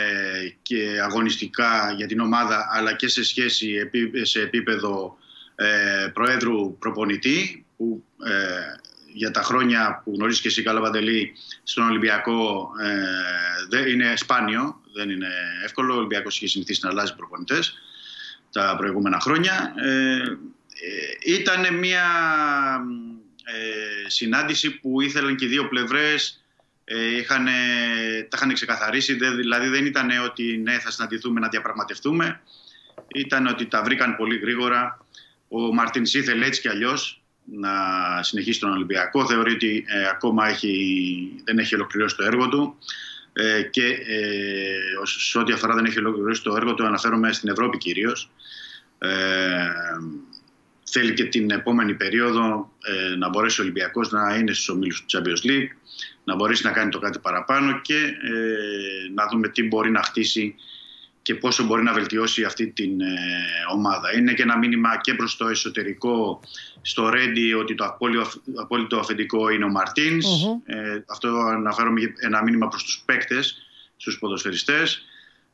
και 0.61 0.99
αγωνιστικά 1.03 1.93
για 1.97 2.07
την 2.07 2.19
ομάδα 2.19 2.69
αλλά 2.71 2.93
και 2.93 3.07
σε 3.07 3.23
σχέση 3.23 3.89
σε 4.21 4.41
επίπεδο 4.41 5.17
Προέδρου 6.13 6.77
Προπονητή 6.77 7.65
που 7.77 8.03
για 9.13 9.31
τα 9.31 9.41
χρόνια 9.41 10.01
που 10.03 10.13
γνωρίζεις 10.15 10.41
και 10.41 10.47
εσύ 10.47 10.63
καλά 10.63 10.79
Βαντελή 10.79 11.33
στον 11.63 11.87
Ολυμπιακό 11.87 12.69
είναι 13.87 14.13
σπάνιο, 14.15 14.81
δεν 14.93 15.09
είναι 15.09 15.27
εύκολο. 15.63 15.93
Ο 15.93 15.97
Ολυμπιακός 15.97 16.35
είχε 16.35 16.47
συνηθίσει 16.47 16.79
να 16.83 16.89
αλλάζει 16.89 17.15
προπονητές 17.15 17.73
τα 18.51 18.75
προηγούμενα 18.77 19.19
χρόνια. 19.19 19.73
Ε, 20.81 21.33
ήταν 21.33 21.77
μια 21.77 22.05
ε, 23.43 24.09
συνάντηση 24.09 24.79
που 24.79 25.01
ήθελαν 25.01 25.35
και 25.35 25.45
οι 25.45 25.47
δύο 25.47 25.67
πλευρές 25.67 26.43
ε, 26.83 27.17
είχαν, 27.17 27.45
τα 28.29 28.35
είχαν 28.35 28.53
ξεκαθαρίσει, 28.53 29.13
δηλαδή 29.13 29.67
δεν 29.67 29.85
ήταν 29.85 30.09
ότι 30.23 30.57
ναι 30.57 30.79
θα 30.79 30.91
συναντηθούμε 30.91 31.39
να 31.39 31.47
διαπραγματευτούμε, 31.47 32.41
ήταν 33.15 33.47
ότι 33.47 33.65
τα 33.65 33.83
βρήκαν 33.83 34.15
πολύ 34.15 34.37
γρήγορα. 34.37 35.05
Ο 35.47 35.73
Μαρτίνς 35.73 36.13
ήθελε 36.13 36.45
έτσι 36.45 36.61
κι 36.61 36.67
αλλιώς 36.67 37.18
να 37.51 37.69
συνεχίσει 38.23 38.59
τον 38.59 38.71
Ολυμπιακό, 38.71 39.25
θεωρεί 39.25 39.53
ότι 39.53 39.85
ακόμα 40.11 40.47
έχει, 40.47 41.31
δεν 41.43 41.57
έχει 41.57 41.75
ολοκληρώσει 41.75 42.15
το 42.15 42.23
έργο 42.23 42.49
του. 42.49 42.77
Και 43.69 43.85
ε, 43.85 45.05
σε 45.05 45.37
ό,τι 45.37 45.53
αφορά 45.53 45.75
δεν 45.75 45.85
έχει 45.85 45.99
ολοκληρώσει 45.99 46.43
το 46.43 46.55
έργο 46.55 46.73
του 46.73 46.85
αναφέρομαι 46.85 47.33
στην 47.33 47.49
Ευρώπη 47.49 47.77
κυρίως. 47.77 48.31
Θέλει 50.91 51.13
και 51.13 51.23
την 51.23 51.51
επόμενη 51.51 51.93
περίοδο 51.93 52.71
ε, 52.83 53.15
να 53.15 53.29
μπορέσει 53.29 53.59
ο 53.59 53.63
Ολυμπιακός 53.63 54.11
να 54.11 54.35
είναι 54.35 54.53
στους 54.53 54.69
ομίλους 54.69 55.05
του 55.05 55.17
Champions 55.17 55.49
League, 55.49 55.67
να 56.23 56.35
μπορέσει 56.35 56.65
να 56.65 56.71
κάνει 56.71 56.89
το 56.89 56.99
κάτι 56.99 57.19
παραπάνω 57.19 57.81
και 57.81 57.95
ε, 57.95 59.11
να 59.13 59.27
δούμε 59.31 59.47
τι 59.47 59.63
μπορεί 59.63 59.91
να 59.91 60.03
χτίσει 60.03 60.55
και 61.21 61.35
πόσο 61.35 61.63
μπορεί 61.63 61.83
να 61.83 61.93
βελτιώσει 61.93 62.43
αυτή 62.43 62.67
την 62.67 63.01
ε, 63.01 63.15
ομάδα. 63.73 64.17
Είναι 64.17 64.33
και 64.33 64.41
ένα 64.41 64.57
μήνυμα 64.57 64.97
και 65.01 65.13
προς 65.13 65.37
το 65.37 65.47
εσωτερικό 65.47 66.39
στο 66.81 67.09
Ρέντι 67.09 67.53
ότι 67.53 67.75
το 67.75 67.97
απόλυτο 68.61 68.97
αφεντικό 68.97 69.49
είναι 69.49 69.65
ο 69.65 69.69
μαρτινς 69.69 70.25
Ε, 70.65 71.03
αυτό 71.07 71.27
αναφέρομαι 71.27 72.01
ένα 72.19 72.43
μήνυμα 72.43 72.67
προς 72.67 72.83
τους 72.83 73.01
παίκτες, 73.05 73.57
στους 73.97 74.19
ποδοσφαιριστές. 74.19 75.03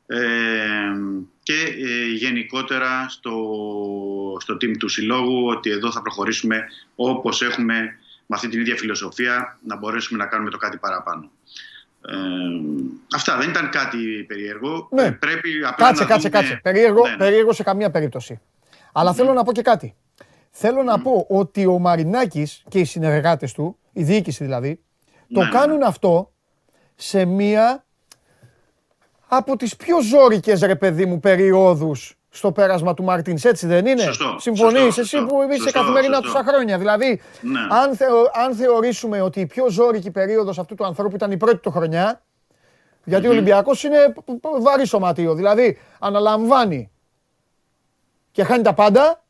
Ε, 0.06 0.18
και 1.42 1.52
ε, 1.52 2.06
γενικότερα 2.14 3.08
στο, 3.08 3.36
στο 4.40 4.54
team 4.54 4.76
του 4.78 4.88
συλλόγου 4.88 5.46
ότι 5.46 5.70
εδώ 5.70 5.92
θα 5.92 6.02
προχωρήσουμε 6.02 6.64
όπως 6.94 7.42
έχουμε 7.42 7.74
με 8.26 8.36
αυτή 8.36 8.48
την 8.48 8.60
ίδια 8.60 8.76
φιλοσοφία 8.76 9.58
να 9.66 9.76
μπορέσουμε 9.76 10.18
να 10.18 10.26
κάνουμε 10.26 10.50
το 10.50 10.56
κάτι 10.56 10.76
παραπάνω. 10.76 11.30
Ε, 12.08 12.14
αυτά 13.14 13.36
δεν 13.36 13.48
ήταν 13.48 13.70
κάτι 13.70 14.24
περίεργο. 14.28 14.88
Ναι. 14.90 15.12
Πρέπει 15.12 15.50
απλά 15.66 15.86
κάτσε, 15.86 16.02
να 16.02 16.08
κάτσε, 16.08 16.28
δούμε... 16.28 16.40
κάτσε. 16.40 16.60
Περίεργο, 16.62 17.02
ναι, 17.02 17.10
ναι. 17.10 17.16
περίεργο 17.16 17.52
σε 17.52 17.62
καμία 17.62 17.90
περίπτωση. 17.90 18.40
Αλλά 18.92 19.12
θέλω 19.12 19.32
να 19.32 19.42
πω 19.42 19.52
και 19.52 19.62
κάτι. 19.62 19.94
Θέλω 20.58 20.82
να 20.82 21.00
πω 21.00 21.26
ότι 21.28 21.66
ο 21.66 21.78
Μαρινάκης 21.78 22.62
και 22.68 22.78
οι 22.78 22.84
συνεργάτες 22.84 23.52
του, 23.52 23.78
η 23.92 24.02
διοίκηση 24.02 24.44
δηλαδή, 24.44 24.80
το 25.34 25.42
ναι, 25.42 25.48
κάνουν 25.50 25.82
αυτό 25.82 26.32
σε 26.94 27.24
μία 27.24 27.84
από 29.26 29.56
τις 29.56 29.76
πιο 29.76 30.00
ζώρικες 30.02 30.60
ρε 30.60 30.74
παιδί 30.74 31.06
μου 31.06 31.20
περιόδους 31.20 32.18
στο 32.28 32.52
πέρασμα 32.52 32.94
του 32.94 33.02
Μαρτίνς, 33.02 33.44
έτσι 33.44 33.66
δεν 33.66 33.86
είναι; 33.86 34.02
Σωστό, 34.02 34.36
Συμφωνείς; 34.38 34.98
εσύ 34.98 35.26
που 35.26 35.42
είσαι 35.50 35.70
καθημερινά 35.70 36.20
τόσα 36.20 36.44
χρόνια. 36.46 36.78
Δηλαδή, 36.78 37.20
ναι. 37.40 37.60
αν, 37.60 37.96
αν 38.44 38.54
θεωρήσουμε 38.54 39.20
ότι 39.20 39.40
η 39.40 39.46
πιο 39.46 39.68
ζώρικη 39.68 40.10
περίοδος 40.10 40.58
αυτού 40.58 40.74
του 40.74 40.84
ανθρώπου 40.84 41.16
ήταν 41.16 41.30
η 41.30 41.36
πρώτη 41.36 41.56
του 41.58 41.70
χρονιά, 41.70 42.22
Γιατί 43.04 43.26
ο 43.26 43.30
Ολυμπιακός 43.30 43.84
είναι 43.84 44.14
βαρύ 44.60 44.86
σωματείο. 44.86 45.34
Δηλαδή 45.34 45.78
αναλαμβάνει 45.98 46.90
και 48.30 48.44
χάνει 48.44 48.62
τα 48.62 48.74
πάντα 48.74 49.24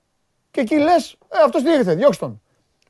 και 0.56 0.62
εκεί 0.62 0.76
λες, 0.76 1.16
ε, 1.28 1.36
αυτός 1.44 1.62
τι 1.62 1.70
ήρθε, 1.70 1.94
διώξτε 1.94 2.24
τον. 2.24 2.40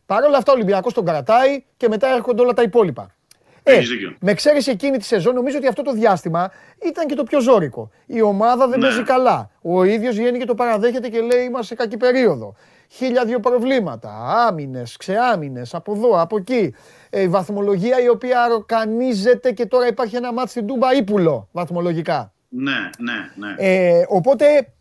Παρ' 0.06 0.24
όλα 0.24 0.36
αυτά 0.36 0.52
ο 0.52 0.54
Ολυμπιακός 0.54 0.92
τον 0.94 1.04
κρατάει 1.04 1.64
και 1.76 1.88
μετά 1.88 2.14
έρχονται 2.14 2.42
όλα 2.42 2.52
τα 2.52 2.62
υπόλοιπα. 2.62 3.14
Ε, 3.62 3.80
με 4.20 4.30
εξαίρεση 4.30 4.70
εκείνη 4.70 4.98
τη 4.98 5.04
σεζόν, 5.04 5.34
νομίζω 5.34 5.56
ότι 5.56 5.66
αυτό 5.66 5.82
το 5.82 5.92
διάστημα 5.92 6.50
ήταν 6.82 7.06
και 7.06 7.14
το 7.14 7.22
πιο 7.22 7.40
ζώρικο. 7.40 7.90
Η 8.06 8.22
ομάδα 8.22 8.68
δεν 8.68 8.78
ναι. 8.78 8.86
παίζει 8.86 9.02
καλά. 9.02 9.50
Ο 9.62 9.84
ίδιος 9.84 10.16
βγαίνει 10.16 10.38
και 10.38 10.44
το 10.44 10.54
παραδέχεται 10.54 11.08
και 11.08 11.20
λέει: 11.20 11.44
Είμαστε 11.44 11.66
σε 11.66 11.74
κακή 11.74 11.96
περίοδο. 11.96 12.54
Χίλια 12.88 13.24
δύο 13.24 13.40
προβλήματα. 13.40 14.10
Άμυνες, 14.46 14.96
ξεάμυνες, 14.96 15.74
από 15.74 15.92
εδώ, 15.92 16.20
από 16.20 16.36
εκεί. 16.36 16.74
Ε, 17.10 17.20
η 17.20 17.28
βαθμολογία 17.28 18.00
η 18.00 18.08
οποία 18.08 18.42
αρροκανίζεται 18.42 19.52
και 19.52 19.66
τώρα 19.66 19.86
υπάρχει 19.86 20.16
ένα 20.16 20.32
μάτι 20.32 20.50
στην 20.50 20.66
Τούμπα 20.66 20.94
ύπουλο 20.94 21.48
βαθμολογικά. 21.52 22.32
Ναι, 22.48 22.90
ναι, 22.98 23.46
ναι. 23.46 23.54
Ε, 23.58 24.04
οπότε 24.08 24.75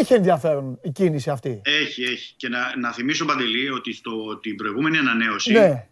Είχε 0.00 0.14
ενδιαφέρον 0.14 0.78
η 0.82 0.90
κίνηση 0.90 1.30
αυτή. 1.30 1.60
Έχει, 1.64 2.02
έχει. 2.02 2.34
Και 2.36 2.48
να, 2.48 2.58
να 2.76 2.92
θυμίσω, 2.92 3.24
Παντελή, 3.24 3.70
ότι 3.70 3.92
στο, 3.92 4.38
την 4.42 4.56
προηγούμενη 4.56 4.98
ανανέωση 4.98 5.52
ναι. 5.52 5.86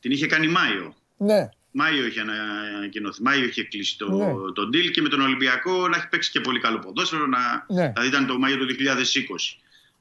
την 0.00 0.10
είχε 0.10 0.26
κάνει 0.26 0.46
Μάιο. 0.46 0.94
Ναι. 1.16 1.48
Μάιο 1.70 2.06
είχε 2.06 2.20
ανακοινωθεί. 2.76 3.22
Μάιο 3.22 3.44
είχε 3.44 3.62
κλείσει 3.62 3.98
το, 3.98 4.10
ναι. 4.10 4.32
το 4.54 4.62
deal 4.72 4.90
και 4.90 5.00
με 5.00 5.08
τον 5.08 5.20
Ολυμπιακό 5.20 5.88
να 5.88 5.96
έχει 5.96 6.08
παίξει 6.08 6.30
και 6.30 6.40
πολύ 6.40 6.60
καλό 6.60 6.78
ποδόσφαιρο. 6.78 7.26
Να, 7.26 7.38
ναι. 7.68 7.88
Δηλαδή 7.88 8.08
ήταν 8.08 8.26
το 8.26 8.38
Μάιο 8.38 8.56
του 8.56 8.66
2020. 8.66 8.74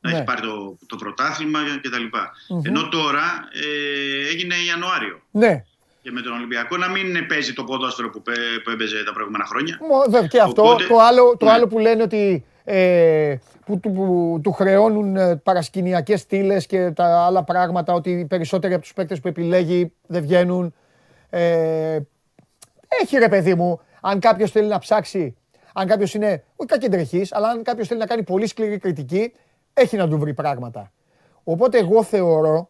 Να 0.02 0.10
έχει 0.10 0.20
ναι. 0.20 0.26
πάρει 0.26 0.42
το, 0.42 0.78
το 0.86 0.96
πρωτάθλημα 0.96 1.60
κτλ. 1.82 2.04
mm 2.12 2.66
Ενώ 2.66 2.88
τώρα 2.88 3.48
ε, 3.54 4.30
έγινε 4.30 4.56
Ιανουάριο. 4.68 5.22
Ναι. 5.32 5.64
Και 6.02 6.12
με 6.12 6.22
τον 6.22 6.34
Ολυμπιακό 6.34 6.78
να 6.78 6.90
μην 6.90 7.28
παίζει 7.28 7.54
το 7.54 7.64
ποδόσφαιρο 7.64 8.10
που, 8.10 8.22
που 8.64 8.70
έπαιζε 8.70 9.04
τα 9.04 9.14
προηγούμενα 9.14 9.46
χρόνια. 9.46 9.80
Βέβαια 10.10 10.28
και 10.28 10.40
αυτό. 10.40 10.62
Οπότε, 10.62 10.86
το, 10.88 10.98
άλλο, 10.98 11.38
το 11.40 11.46
ναι. 11.46 11.52
άλλο 11.52 11.68
που 11.68 11.80
λένε 11.80 12.04
ότι 12.04 12.46
ε, 12.72 13.40
που, 13.66 13.80
που, 13.80 14.40
του 14.44 14.52
χρεώνουν 14.52 15.16
ε, 15.16 15.36
παρασκηνιακές 15.36 16.20
στήλες 16.20 16.66
και 16.66 16.92
τα 16.92 17.26
άλλα 17.26 17.44
πράγματα 17.44 17.94
ότι 17.94 18.12
οι 18.12 18.26
περισσότεροι 18.26 18.74
από 18.74 18.82
τους 18.82 18.94
παίκτες 18.94 19.20
που 19.20 19.28
επιλέγει 19.28 19.94
δεν 20.08 20.22
βγαίνουν. 20.22 20.74
Ε, 21.30 22.00
έχει 23.02 23.18
ρε 23.18 23.28
παιδί 23.28 23.56
μου, 23.56 23.80
αν 24.02 24.20
κάποιος 24.20 24.52
θέλει 24.52 24.68
να 24.68 24.78
ψάξει, 24.78 25.36
αν 25.74 25.88
κάποιος 25.88 26.14
είναι, 26.14 26.44
όχι 26.56 26.70
κακεντρεχής, 26.70 27.34
αλλά 27.34 27.50
αν 27.50 27.64
κάποιος 27.64 27.88
θέλει 27.88 28.00
να 28.00 28.06
κάνει 28.06 28.24
πολύ 28.24 28.48
σκληρή 28.48 28.78
κριτική, 28.78 29.34
έχει 29.74 29.98
να 29.98 30.08
του 30.08 30.18
βρει 30.18 30.34
πράγματα. 30.34 30.92
Οπότε 31.44 31.78
εγώ 31.78 32.04
θεωρώ 32.04 32.70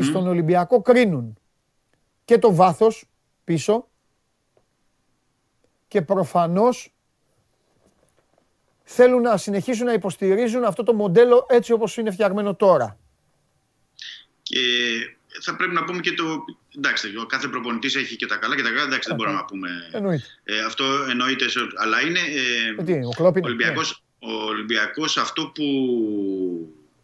στον 0.00 0.28
Ολυμπιακό 0.28 0.82
κρίνουν 0.82 1.38
και 2.24 2.38
το 2.38 2.54
βάθος 2.54 3.10
πίσω 3.44 3.88
και 5.88 6.02
προφανώς 6.02 6.94
θέλουν 8.84 9.22
να 9.22 9.36
συνεχίσουν 9.36 9.86
να 9.86 9.92
υποστηρίζουν 9.92 10.64
αυτό 10.64 10.82
το 10.82 10.94
μοντέλο 10.94 11.46
έτσι 11.48 11.72
όπως 11.72 11.96
είναι 11.96 12.10
φτιαγμένο 12.10 12.54
τώρα. 12.54 12.98
Και 14.42 14.58
θα 15.40 15.56
πρέπει 15.56 15.74
να 15.74 15.84
πούμε 15.84 16.00
και 16.00 16.12
το. 16.12 16.44
Εντάξει, 16.76 17.16
ο 17.16 17.26
κάθε 17.26 17.48
προπονητής 17.48 17.94
έχει 17.94 18.16
και 18.16 18.26
τα 18.26 18.36
καλά 18.36 18.56
και 18.56 18.62
τα 18.62 18.70
καλά. 18.70 18.82
Εντάξει, 18.82 19.08
δεν 19.08 19.16
μπορούμε 19.16 19.36
να 19.36 19.44
πούμε. 19.44 19.68
Ε, 20.44 20.60
αυτό 20.60 20.84
εννοείται. 21.10 21.44
Αλλά 21.76 22.00
είναι. 22.00 22.18
Ε, 22.78 22.82
Τι, 22.82 22.92
ο 22.92 23.12
Ολυμπιακός, 23.42 24.02
ναι. 24.20 24.32
ο 24.32 24.44
Ολυμπιακός 24.44 25.16
αυτό 25.16 25.46
που 25.54 25.64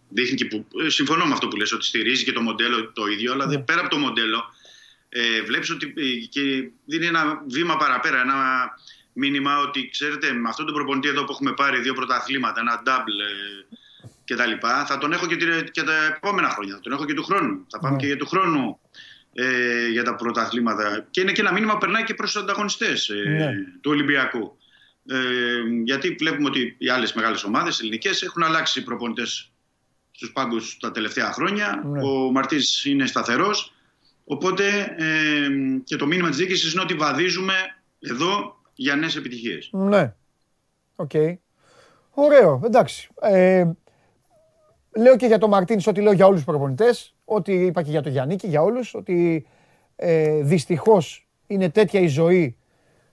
δείχνει 0.08 0.36
και 0.36 0.44
που. 0.44 0.66
Ε, 0.84 0.88
συμφωνώ 0.88 1.24
με 1.24 1.32
αυτό 1.32 1.48
που 1.48 1.56
λες, 1.56 1.72
ότι 1.72 1.84
στηρίζει 1.84 2.24
και 2.24 2.32
το 2.32 2.40
μοντέλο 2.40 2.92
το 2.92 3.06
ίδιο, 3.06 3.32
αλλά 3.32 3.46
ναι. 3.46 3.58
πέρα 3.58 3.80
από 3.80 3.88
το 3.88 3.98
μοντέλο, 3.98 4.44
ε, 5.08 5.42
βλέπεις 5.42 5.70
ότι 5.70 5.94
ε, 5.96 6.26
και 6.28 6.70
δίνει 6.84 7.06
ένα 7.06 7.44
βήμα 7.48 7.76
παραπέρα. 7.76 8.20
Ένα, 8.20 8.36
μήνυμα 9.18 9.58
ότι 9.58 9.88
ξέρετε 9.88 10.32
με 10.32 10.48
αυτόν 10.48 10.66
τον 10.66 10.74
προπονητή 10.74 11.08
εδώ 11.08 11.24
που 11.24 11.32
έχουμε 11.32 11.52
πάρει 11.52 11.80
δύο 11.80 11.94
πρωταθλήματα, 11.94 12.60
ένα 12.60 12.82
double 12.86 13.18
ε, 13.70 13.76
και 14.24 14.34
τα 14.34 14.46
λοιπά, 14.46 14.86
θα 14.86 14.98
τον 14.98 15.12
έχω 15.12 15.26
και, 15.26 15.36
και 15.70 15.82
τα 15.82 16.04
επόμενα 16.16 16.48
χρόνια, 16.48 16.74
θα 16.74 16.80
τον 16.80 16.92
έχω 16.92 17.04
και 17.04 17.14
του 17.14 17.24
χρόνου. 17.24 17.66
Θα 17.70 17.78
πάμε 17.78 17.94
ναι. 17.94 18.00
και 18.00 18.06
για 18.06 18.16
του 18.16 18.26
χρόνου 18.26 18.78
ε, 19.32 19.88
για 19.88 20.02
τα 20.02 20.14
πρωταθλήματα. 20.14 21.06
Και 21.10 21.20
είναι 21.20 21.32
και 21.32 21.40
ένα 21.40 21.52
μήνυμα 21.52 21.72
που 21.72 21.78
περνάει 21.78 22.04
και 22.04 22.14
προς 22.14 22.32
τους 22.32 22.42
ανταγωνιστές 22.42 23.08
ε, 23.08 23.28
ναι. 23.28 23.52
του 23.80 23.90
Ολυμπιακού. 23.90 24.58
Ε, 25.06 25.18
γιατί 25.84 26.16
βλέπουμε 26.18 26.48
ότι 26.48 26.74
οι 26.78 26.88
άλλες 26.88 27.12
μεγάλες 27.12 27.44
ομάδες 27.44 27.80
ελληνικές 27.80 28.22
έχουν 28.22 28.42
αλλάξει 28.42 28.82
προπονητές 28.82 29.50
στους 30.10 30.32
πάγκους 30.32 30.76
τα 30.80 30.90
τελευταία 30.90 31.32
χρόνια. 31.32 31.82
Ναι. 31.84 32.02
Ο 32.02 32.30
Μαρτής 32.32 32.84
είναι 32.84 33.06
σταθερός. 33.06 33.72
Οπότε 34.24 34.94
ε, 34.98 35.48
και 35.84 35.96
το 35.96 36.06
μήνυμα 36.06 36.28
της 36.28 36.38
διοίκησης 36.38 36.72
είναι 36.72 36.82
ότι 36.82 36.94
βαδίζουμε 36.94 37.54
εδώ 38.00 38.57
για 38.80 38.96
νέες 38.96 39.16
επιτυχίες. 39.16 39.68
Ναι. 39.72 40.14
OK. 40.96 41.10
Okay. 41.14 41.36
Ωραίο. 42.10 42.60
Εντάξει. 42.64 43.08
Ε, 43.20 43.70
λέω 44.96 45.16
και 45.16 45.26
για 45.26 45.38
τον 45.38 45.50
Μαρτίνς 45.50 45.86
ό,τι 45.86 46.00
λέω 46.00 46.12
για 46.12 46.26
όλους 46.26 46.36
τους 46.36 46.46
προπονητές. 46.46 47.14
Ό,τι 47.24 47.52
είπα 47.52 47.82
και 47.82 47.90
για 47.90 48.02
τον 48.02 48.12
Γιάννη 48.12 48.36
και 48.36 48.46
για 48.46 48.62
όλους. 48.62 48.94
Ότι 48.94 49.46
ε, 49.96 50.42
δυστυχώς 50.42 51.28
είναι 51.46 51.70
τέτοια 51.70 52.00
η 52.00 52.06
ζωή 52.06 52.56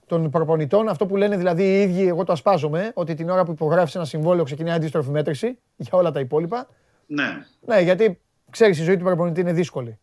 των 0.05 0.29
προπονητών. 0.29 0.89
Αυτό 0.89 1.05
που 1.05 1.15
λένε 1.15 1.37
δηλαδή 1.37 1.63
οι 1.63 1.81
ίδιοι, 1.81 2.07
εγώ 2.07 2.23
το 2.23 2.31
ασπάζομαι, 2.31 2.91
ότι 2.93 3.13
την 3.13 3.29
ώρα 3.29 3.43
που 3.43 3.51
υπογράφεις 3.51 3.95
ένα 3.95 4.05
συμβόλαιο 4.05 4.43
ξεκινάει 4.43 4.75
αντίστροφη 4.75 5.09
μέτρηση 5.09 5.57
για 5.75 5.97
όλα 5.97 6.11
τα 6.11 6.19
υπόλοιπα. 6.19 6.67
Ναι. 7.07 7.45
Ναι, 7.65 7.79
γιατί 7.79 8.21
ξέρεις, 8.49 8.79
η 8.79 8.83
ζωή 8.83 8.97
του 8.97 9.03
προπονητή 9.03 9.41
είναι 9.41 9.53
δύσκολη. 9.53 9.99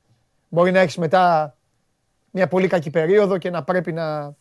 Μπορεί 0.49 0.71
να 0.71 0.81
έχεις 0.81 0.97
μετά 0.97 1.57
μια 2.31 2.49
πολύ 2.49 2.67
κακή 2.67 2.91
περίοδο 2.91 3.39
και 3.39 3.51
να 3.51 3.63
πρέπει 3.63 3.93
να 3.93 4.37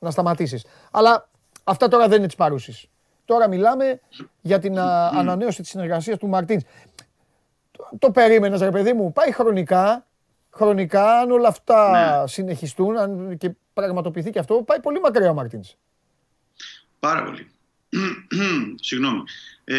να 0.00 0.10
σταματήσεις. 0.10 0.64
Αλλά 0.90 1.28
αυτά 1.64 1.88
τώρα 1.88 2.08
δεν 2.08 2.18
είναι 2.18 2.26
της 2.26 2.36
παρούσης. 2.36 2.86
Τώρα 3.24 3.48
μιλάμε 3.48 4.00
για 4.40 4.58
την 4.58 4.78
ανανέωση 4.78 5.60
της 5.60 5.70
συνεργασίας 5.70 6.18
του 6.18 6.26
Μαρτίν. 6.26 6.60
Το, 7.70 7.88
το 7.98 8.10
περίμενες 8.10 8.60
ρε 8.60 8.70
παιδί 8.70 8.92
μου, 8.92 9.12
πάει 9.12 9.32
χρονικά, 9.32 10.06
χρονικά 10.50 11.18
αν 11.18 11.30
όλα 11.30 11.48
αυτά 11.48 11.90
ναι. 12.20 12.26
συνεχιστούν 12.26 12.96
αν 12.96 13.36
και 13.36 13.50
πραγματοποιηθεί 13.74 14.30
και 14.30 14.38
αυτό, 14.38 14.62
πάει 14.62 14.80
πολύ 14.80 15.00
μακριά 15.00 15.30
ο 15.30 15.34
Μαρτίνς. 15.34 15.76
Πάρα 16.98 17.22
πολύ. 17.22 17.50
Συγγνώμη. 18.80 19.22
Ε, 19.64 19.76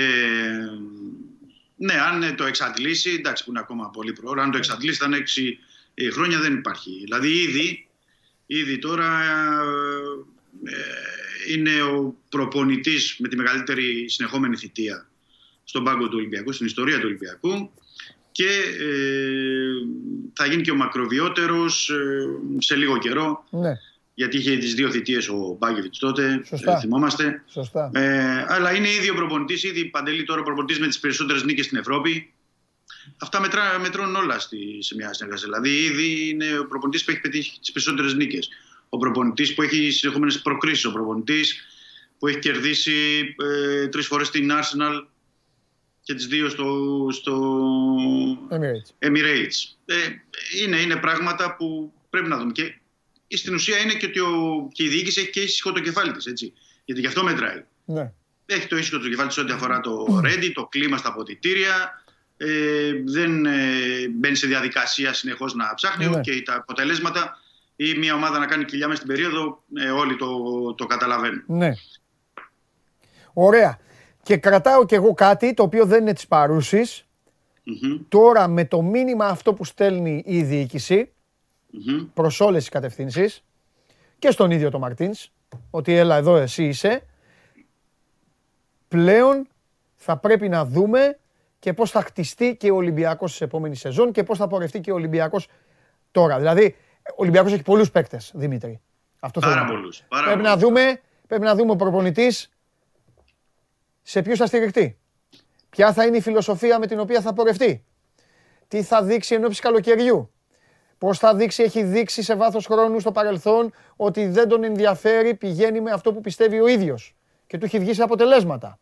ναι, 1.75 1.93
αν 1.93 2.35
το 2.35 2.43
εξαντλήσει, 2.43 3.09
εντάξει 3.09 3.43
που 3.43 3.49
είναι 3.49 3.59
ακόμα 3.59 3.89
πολύ 3.89 4.13
πρόωρο, 4.13 4.41
αν 4.41 4.51
το 4.51 4.57
εξαντλήσει 4.57 4.95
ήταν 4.95 5.13
έξι 5.13 5.59
ε, 5.93 6.09
χρόνια 6.09 6.39
δεν 6.39 6.53
υπάρχει. 6.53 6.91
Δηλαδή 7.03 7.41
ήδη 7.41 7.87
Ήδη 8.53 8.77
τώρα 8.77 9.23
ε, 10.63 10.73
είναι 11.53 11.81
ο 11.81 12.15
προπονητής 12.29 13.15
με 13.19 13.27
τη 13.27 13.35
μεγαλύτερη 13.35 14.09
συνεχόμενη 14.09 14.55
θητεία 14.55 15.07
στον 15.63 15.83
πάγκο 15.83 16.07
του 16.07 16.15
Ολυμπιακού, 16.17 16.51
στην 16.51 16.65
ιστορία 16.65 16.95
του 16.95 17.05
Ολυμπιακού 17.05 17.71
και 18.31 18.47
ε, 18.79 19.71
θα 20.33 20.45
γίνει 20.45 20.61
και 20.61 20.71
ο 20.71 20.75
μακροβιότερος 20.75 21.89
ε, 21.89 22.25
σε 22.57 22.75
λίγο 22.75 22.97
καιρό. 22.97 23.45
Ναι. 23.49 23.71
Γιατί 24.13 24.37
είχε 24.37 24.57
τις 24.57 24.73
δύο 24.73 24.91
θητείες 24.91 25.29
ο 25.29 25.55
Μπάγκεβιτς 25.59 25.99
τότε, 25.99 26.41
ε, 26.49 26.79
θυμόμαστε. 26.79 27.43
Σωστά. 27.47 27.91
Ε, 27.93 28.45
αλλά 28.47 28.75
είναι 28.75 28.89
ήδη 28.89 29.09
ο 29.09 29.15
προπονητής, 29.15 29.63
ήδη 29.63 29.85
παντελεί 29.85 30.23
τώρα 30.23 30.41
ο 30.41 30.43
προπονητής 30.43 30.79
με 30.79 30.87
τις 30.87 30.99
περισσότερες 30.99 31.43
νίκες 31.43 31.65
στην 31.65 31.77
Ευρώπη. 31.77 32.33
Αυτά 33.17 33.39
μετρά, 33.39 33.79
μετρώνουν 33.79 34.15
όλα 34.15 34.39
στη, 34.39 34.77
σε 34.79 34.95
μια 34.95 35.13
συνεργασία. 35.13 35.47
Δηλαδή, 35.47 35.83
ήδη 35.83 36.29
είναι 36.29 36.59
ο 36.59 36.65
προπονητής 36.65 37.03
που 37.03 37.11
έχει 37.11 37.21
πετύχει 37.21 37.59
τις 37.59 37.71
περισσότερες 37.71 38.13
νίκες. 38.13 38.49
Ο 38.89 38.97
προπονητής 38.97 39.53
που 39.53 39.61
έχει 39.61 39.91
συνεχόμενες 39.91 40.41
προκρίσεις. 40.41 40.85
Ο 40.85 40.91
προπονητής 40.91 41.61
που 42.19 42.27
έχει 42.27 42.39
κερδίσει 42.39 43.19
ε, 43.43 43.87
τρεις 43.87 44.07
φορές 44.07 44.29
την 44.29 44.51
Arsenal 44.51 45.05
και 46.01 46.13
τις 46.13 46.27
δύο 46.27 46.49
στο, 46.49 47.07
στο 47.11 47.63
Emirates. 48.49 49.07
Emirates. 49.07 49.75
Ε, 49.85 49.95
είναι, 50.63 50.77
είναι 50.77 50.95
πράγματα 50.95 51.55
που 51.55 51.93
πρέπει 52.09 52.27
να 52.27 52.37
δούμε. 52.37 52.51
Και 52.51 53.37
στην 53.37 53.53
ουσία 53.53 53.77
είναι 53.77 53.93
και 53.93 54.05
ότι 54.05 54.19
ο, 54.19 54.67
και 54.71 54.83
η 54.83 54.87
διοίκηση 54.87 55.21
έχει 55.21 55.29
και 55.29 55.39
ήσυχο 55.39 55.71
το 55.71 55.79
κεφάλι 55.79 56.11
της, 56.11 56.25
έτσι. 56.25 56.53
Γιατί 56.85 57.01
γι' 57.01 57.07
αυτό 57.07 57.23
μετράει. 57.23 57.63
Ναι. 57.85 58.13
Έχει 58.45 58.67
το 58.67 58.77
ήσυχο 58.77 58.99
το 58.99 59.09
κεφάλι 59.09 59.27
της 59.27 59.37
ό,τι 59.37 59.51
αφορά 59.51 59.79
το 59.79 60.19
ρέντι, 60.23 60.49
το 60.51 60.65
κλίμα 60.65 60.97
στα 60.97 61.09
αποδητήρια, 61.09 62.00
ε, 62.47 62.91
δεν 63.05 63.45
ε, 63.45 63.51
μπαίνει 64.11 64.35
σε 64.35 64.47
διαδικασία 64.47 65.13
συνεχώς 65.13 65.53
να 65.53 65.73
ψάχνει 65.73 66.07
ναι. 66.07 66.21
και 66.21 66.41
τα 66.41 66.55
αποτελέσματα 66.55 67.37
ή 67.75 67.93
μια 67.97 68.13
ομάδα 68.13 68.39
να 68.39 68.45
κάνει 68.45 68.65
κοιλιά 68.65 68.87
μέσα 68.87 69.01
στην 69.01 69.15
περίοδο, 69.15 69.63
ε, 69.75 69.89
όλοι 69.89 70.15
το, 70.15 70.27
το 70.73 70.85
καταλαβαίνουν. 70.85 71.43
Ναι. 71.47 71.71
Ωραία. 73.33 73.79
Και 74.23 74.37
κρατάω 74.37 74.85
κι 74.85 74.95
εγώ 74.95 75.13
κάτι 75.13 75.53
το 75.53 75.63
οποίο 75.63 75.85
δεν 75.85 76.01
είναι 76.01 76.13
της 76.13 76.27
παρουση 76.27 77.05
Τώρα 78.09 78.47
με 78.47 78.65
το 78.65 78.81
μήνυμα 78.81 79.25
αυτό 79.25 79.53
που 79.53 79.65
στέλνει 79.65 80.23
η 80.25 80.43
διοίκηση 80.43 81.11
mm-hmm. 81.73 82.07
προς 82.13 82.39
όλες 82.39 82.59
τις 82.59 82.69
κατευθύνσεις 82.69 83.43
και 84.19 84.31
στον 84.31 84.51
ίδιο 84.51 84.69
το 84.69 84.79
Μαρτίνς 84.79 85.31
ότι 85.69 85.93
έλα 85.93 86.15
εδώ 86.15 86.35
εσύ 86.35 86.67
είσαι 86.67 87.05
πλέον 88.87 89.47
θα 89.95 90.17
πρέπει 90.17 90.49
να 90.49 90.65
δούμε 90.65 91.19
και 91.61 91.73
πώς 91.73 91.91
θα 91.91 92.01
χτιστεί 92.01 92.55
και 92.55 92.71
ο 92.71 92.75
Ολυμπιακός 92.75 93.35
σε 93.35 93.43
επόμενης 93.43 93.79
σεζόν 93.79 94.11
και 94.11 94.23
πώς 94.23 94.37
θα 94.37 94.47
πορευτεί 94.47 94.79
και 94.79 94.91
ο 94.91 94.93
Ολυμπιακός 94.93 95.47
τώρα. 96.11 96.37
Δηλαδή, 96.37 96.75
ο 97.09 97.15
Ολυμπιακός 97.15 97.53
έχει 97.53 97.61
πολλούς 97.61 97.91
παίκτες, 97.91 98.31
Δημήτρη. 98.35 98.81
Αυτός 99.19 99.43
πάρα 99.43 99.65
πολλούς. 99.65 100.03
πρέπει, 100.25 100.41
Να 100.41 100.57
δούμε, 100.57 101.01
πρέπει 101.27 101.43
να 101.43 101.55
δούμε 101.55 101.71
ο 101.71 101.75
προπονητής 101.75 102.51
σε 104.01 104.21
ποιου 104.21 104.35
θα 104.35 104.45
στηριχτεί. 104.45 104.97
Ποια 105.69 105.93
θα 105.93 106.05
είναι 106.05 106.17
η 106.17 106.21
φιλοσοφία 106.21 106.79
με 106.79 106.87
την 106.87 106.99
οποία 106.99 107.21
θα 107.21 107.33
πορευτεί. 107.33 107.83
Τι 108.67 108.83
θα 108.83 109.03
δείξει 109.03 109.35
εν 109.35 109.55
καλοκαιριού. 109.61 110.31
Πώς 110.97 111.17
θα 111.17 111.35
δείξει, 111.35 111.63
έχει 111.63 111.83
δείξει 111.83 112.23
σε 112.23 112.35
βάθος 112.35 112.65
χρόνου 112.65 112.99
στο 112.99 113.11
παρελθόν 113.11 113.73
ότι 113.95 114.27
δεν 114.27 114.47
τον 114.47 114.63
ενδιαφέρει, 114.63 115.35
πηγαίνει 115.35 115.81
με 115.81 115.91
αυτό 115.91 116.13
που 116.13 116.21
πιστεύει 116.21 116.59
ο 116.59 116.67
ίδιος 116.67 117.15
και 117.47 117.57
του 117.57 117.65
έχει 117.65 117.79
βγει 117.79 117.93
σε 117.93 118.03
αποτελέσματα. 118.03 118.79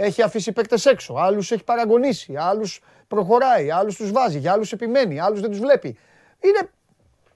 Έχει 0.00 0.22
αφήσει 0.22 0.52
παίκτες 0.52 0.86
έξω, 0.86 1.14
άλλους 1.14 1.50
έχει 1.50 1.64
παραγωνίσει, 1.64 2.36
άλλους 2.36 2.80
προχωράει, 3.08 3.70
άλλους 3.70 3.96
τους 3.96 4.10
βάζει, 4.12 4.38
για 4.38 4.52
άλλους 4.52 4.72
επιμένει, 4.72 5.20
άλλους 5.20 5.40
δεν 5.40 5.50
τους 5.50 5.58
βλέπει. 5.58 5.98
Είναι. 6.40 6.70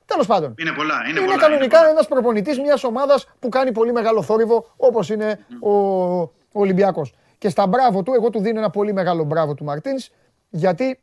Τέλος 0.05 0.26
πάντων. 0.26 0.55
Είναι 0.59 0.72
πολλά. 0.72 0.94
Είναι, 1.09 1.20
είναι 1.20 1.36
κανονικά 1.36 1.89
ένας 1.89 2.09
προπονητής 2.09 2.59
μιας 2.59 2.84
ομάδας 2.84 3.28
που 3.39 3.48
κάνει 3.48 3.72
πολύ 3.72 3.93
μεγάλο 3.93 4.22
θόρυβο 4.22 4.72
όπως 4.76 5.09
είναι 5.09 5.47
ο, 5.60 5.70
ο 5.70 6.30
Ολυμπιακός. 6.52 7.14
Και 7.39 7.48
στα 7.48 7.66
μπράβο 7.66 8.02
του, 8.02 8.12
εγώ 8.14 8.30
του 8.30 8.40
δίνω 8.40 8.59
ένα 8.59 8.70
πολύ 8.70 8.93
μεγάλο 8.93 9.24
μπράβο 9.24 9.55
του 9.55 9.64
Μαρτίνς, 9.64 10.10
γιατί 10.51 11.02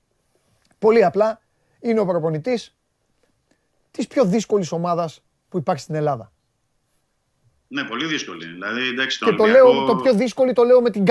πολύ 0.79 1.05
απλά 1.05 1.39
είναι 1.79 1.99
ο 1.99 2.05
προπονητής 2.05 2.75
της 3.91 4.07
πιο 4.07 4.25
δύσκολης 4.25 4.71
ομάδας 4.71 5.21
που 5.49 5.57
υπάρχει 5.57 5.81
στην 5.81 5.95
Ελλάδα. 5.95 6.31
Ναι, 7.71 7.83
πολύ 7.83 8.05
δύσκολη. 8.05 8.45
Δηλαδή, 8.45 8.87
εντάξει, 8.87 9.19
και 9.25 9.31
το, 9.31 9.45
λέω, 9.45 9.85
το 9.85 9.95
πιο 9.95 10.13
δύσκολο 10.13 10.53
το 10.53 10.63
λέω 10.63 10.81
με 10.81 10.89
την, 10.89 11.03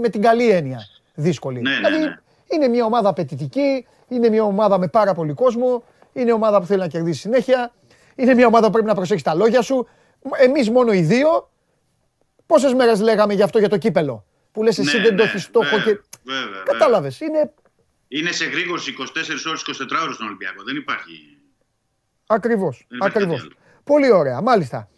με 0.00 0.08
την 0.08 0.22
καλή 0.22 0.50
έννοια. 0.50 0.80
Δύσκολη. 1.14 1.60
Ναι, 1.60 1.70
ναι, 1.70 1.76
δηλαδή, 1.76 2.04
ναι. 2.04 2.16
είναι 2.46 2.68
μια 2.68 2.84
ομάδα 2.84 3.08
απαιτητική, 3.08 3.86
είναι 4.08 4.28
μια 4.28 4.42
ομάδα 4.42 4.78
με 4.78 4.88
πάρα 4.88 5.14
πολύ 5.14 5.32
κόσμο, 5.32 5.84
είναι 6.12 6.32
ομάδα 6.32 6.60
που 6.60 6.66
θέλει 6.66 6.80
να 6.80 6.88
κερδίσει 6.88 7.20
συνέχεια, 7.20 7.72
είναι 8.14 8.34
μια 8.34 8.46
ομάδα 8.46 8.66
που 8.66 8.72
πρέπει 8.72 8.86
να 8.86 8.94
προσέχει 8.94 9.22
τα 9.22 9.34
λόγια 9.34 9.62
σου. 9.62 9.88
Εμείς 10.38 10.70
μόνο 10.70 10.92
οι 10.92 11.00
δύο. 11.00 11.50
Πόσες 12.46 12.74
μέρες 12.74 13.00
λέγαμε 13.00 13.34
γι' 13.34 13.42
αυτό 13.42 13.58
για 13.58 13.68
το 13.68 13.78
κύπελο. 13.78 14.24
Που 14.52 14.62
λες, 14.62 14.78
εσύ 14.78 14.96
ναι, 14.96 15.02
δεν 15.02 15.16
το 15.16 15.22
έχεις 15.22 15.42
στόχο 15.42 15.80
και. 15.80 16.00
Κατάλαβες. 16.64 17.20
Είναι... 17.20 17.52
είναι 18.08 18.32
σε 18.32 18.44
γρήγορση 18.44 18.94
24 18.98 19.04
ώρες 19.46 19.64
24 19.66 20.02
ώρε 20.02 20.12
στον 20.12 20.26
Ολυμπιακό. 20.26 20.62
Δεν 20.62 20.76
υπάρχει. 20.76 21.38
Ακριβώς. 22.26 22.86
Ακριβώς. 23.00 23.48
Πολύ 23.84 24.12
ωραία. 24.12 24.40
Μάλιστα. 24.40 24.88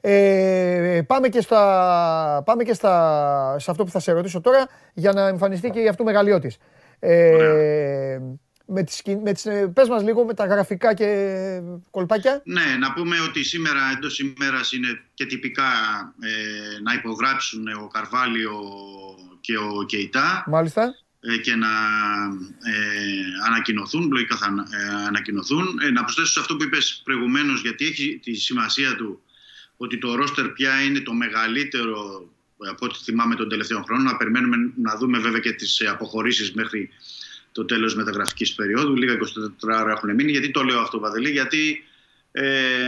Ε, 0.00 1.00
πάμε 1.06 1.28
και, 1.28 1.40
στα, 1.40 2.42
πάμε 2.44 2.64
και 2.64 2.72
στα, 2.72 3.56
σε 3.58 3.70
αυτό 3.70 3.84
που 3.84 3.90
θα 3.90 4.00
σε 4.00 4.12
ρωτήσω 4.12 4.40
τώρα 4.40 4.66
για 4.94 5.12
να 5.12 5.26
εμφανιστεί 5.26 5.70
και 5.70 5.80
η 5.80 5.88
αυτού 5.88 6.04
μεγαλειώτης. 6.04 6.56
Ε, 6.98 8.18
με 8.70 8.82
τις, 8.82 9.02
με 9.22 9.32
τις, 9.32 9.46
ε, 9.46 9.66
πες 9.74 9.88
μας 9.88 10.02
λίγο 10.02 10.24
με 10.24 10.34
τα 10.34 10.46
γραφικά 10.46 10.94
και 10.94 11.60
κολπάκια. 11.90 12.42
Ναι, 12.44 12.76
να 12.80 12.92
πούμε 12.92 13.16
ότι 13.28 13.44
σήμερα 13.44 13.80
εντός 13.96 14.18
ημέρας 14.18 14.72
είναι 14.72 15.00
και 15.14 15.26
τυπικά 15.26 15.62
ε, 16.20 16.80
να 16.82 16.92
υπογράψουν 16.92 17.68
ο 17.82 17.86
Καρβάλιο 17.86 18.60
και 19.40 19.56
ο 19.56 19.84
Κεϊτά. 19.86 20.44
Μάλιστα. 20.46 20.94
Ε, 21.20 21.36
και 21.36 21.54
να 21.54 21.68
ε, 22.62 23.46
ανακοινωθούν, 23.46 24.10
λογικά 24.10 24.36
θα 24.36 24.46
ε, 24.46 25.06
ανακοινωθούν. 25.06 25.78
να 25.92 26.02
προσθέσω 26.02 26.32
σε 26.32 26.40
αυτό 26.40 26.56
που 26.56 26.62
είπες 26.62 27.00
προηγουμένως, 27.04 27.60
γιατί 27.60 27.86
έχει 27.86 28.20
τη 28.22 28.34
σημασία 28.34 28.96
του 28.96 29.22
ότι 29.78 29.98
το 29.98 30.14
ρόστερ 30.14 30.48
πια 30.48 30.82
είναι 30.82 31.00
το 31.00 31.12
μεγαλύτερο 31.12 32.28
από 32.70 32.86
ό,τι 32.86 32.98
θυμάμαι 33.02 33.34
τον 33.34 33.48
τελευταίο 33.48 33.82
χρόνο. 33.82 34.02
Να 34.02 34.16
περιμένουμε 34.16 34.56
να 34.76 34.96
δούμε 34.96 35.18
βέβαια 35.18 35.40
και 35.40 35.52
τις 35.52 35.86
αποχωρήσεις 35.88 36.52
μέχρι 36.52 36.90
το 37.52 37.64
τέλος 37.64 37.94
μεταγραφικής 37.94 38.54
περίοδου. 38.54 38.96
Λίγα 38.96 39.12
24 39.12 39.18
ώρα 39.60 39.90
έχουν 39.90 40.14
μείνει. 40.14 40.30
Γιατί 40.30 40.50
το 40.50 40.62
λέω 40.62 40.80
αυτό, 40.80 40.98
Βαδελή, 40.98 41.30
γιατί 41.30 41.84
ε, 42.32 42.80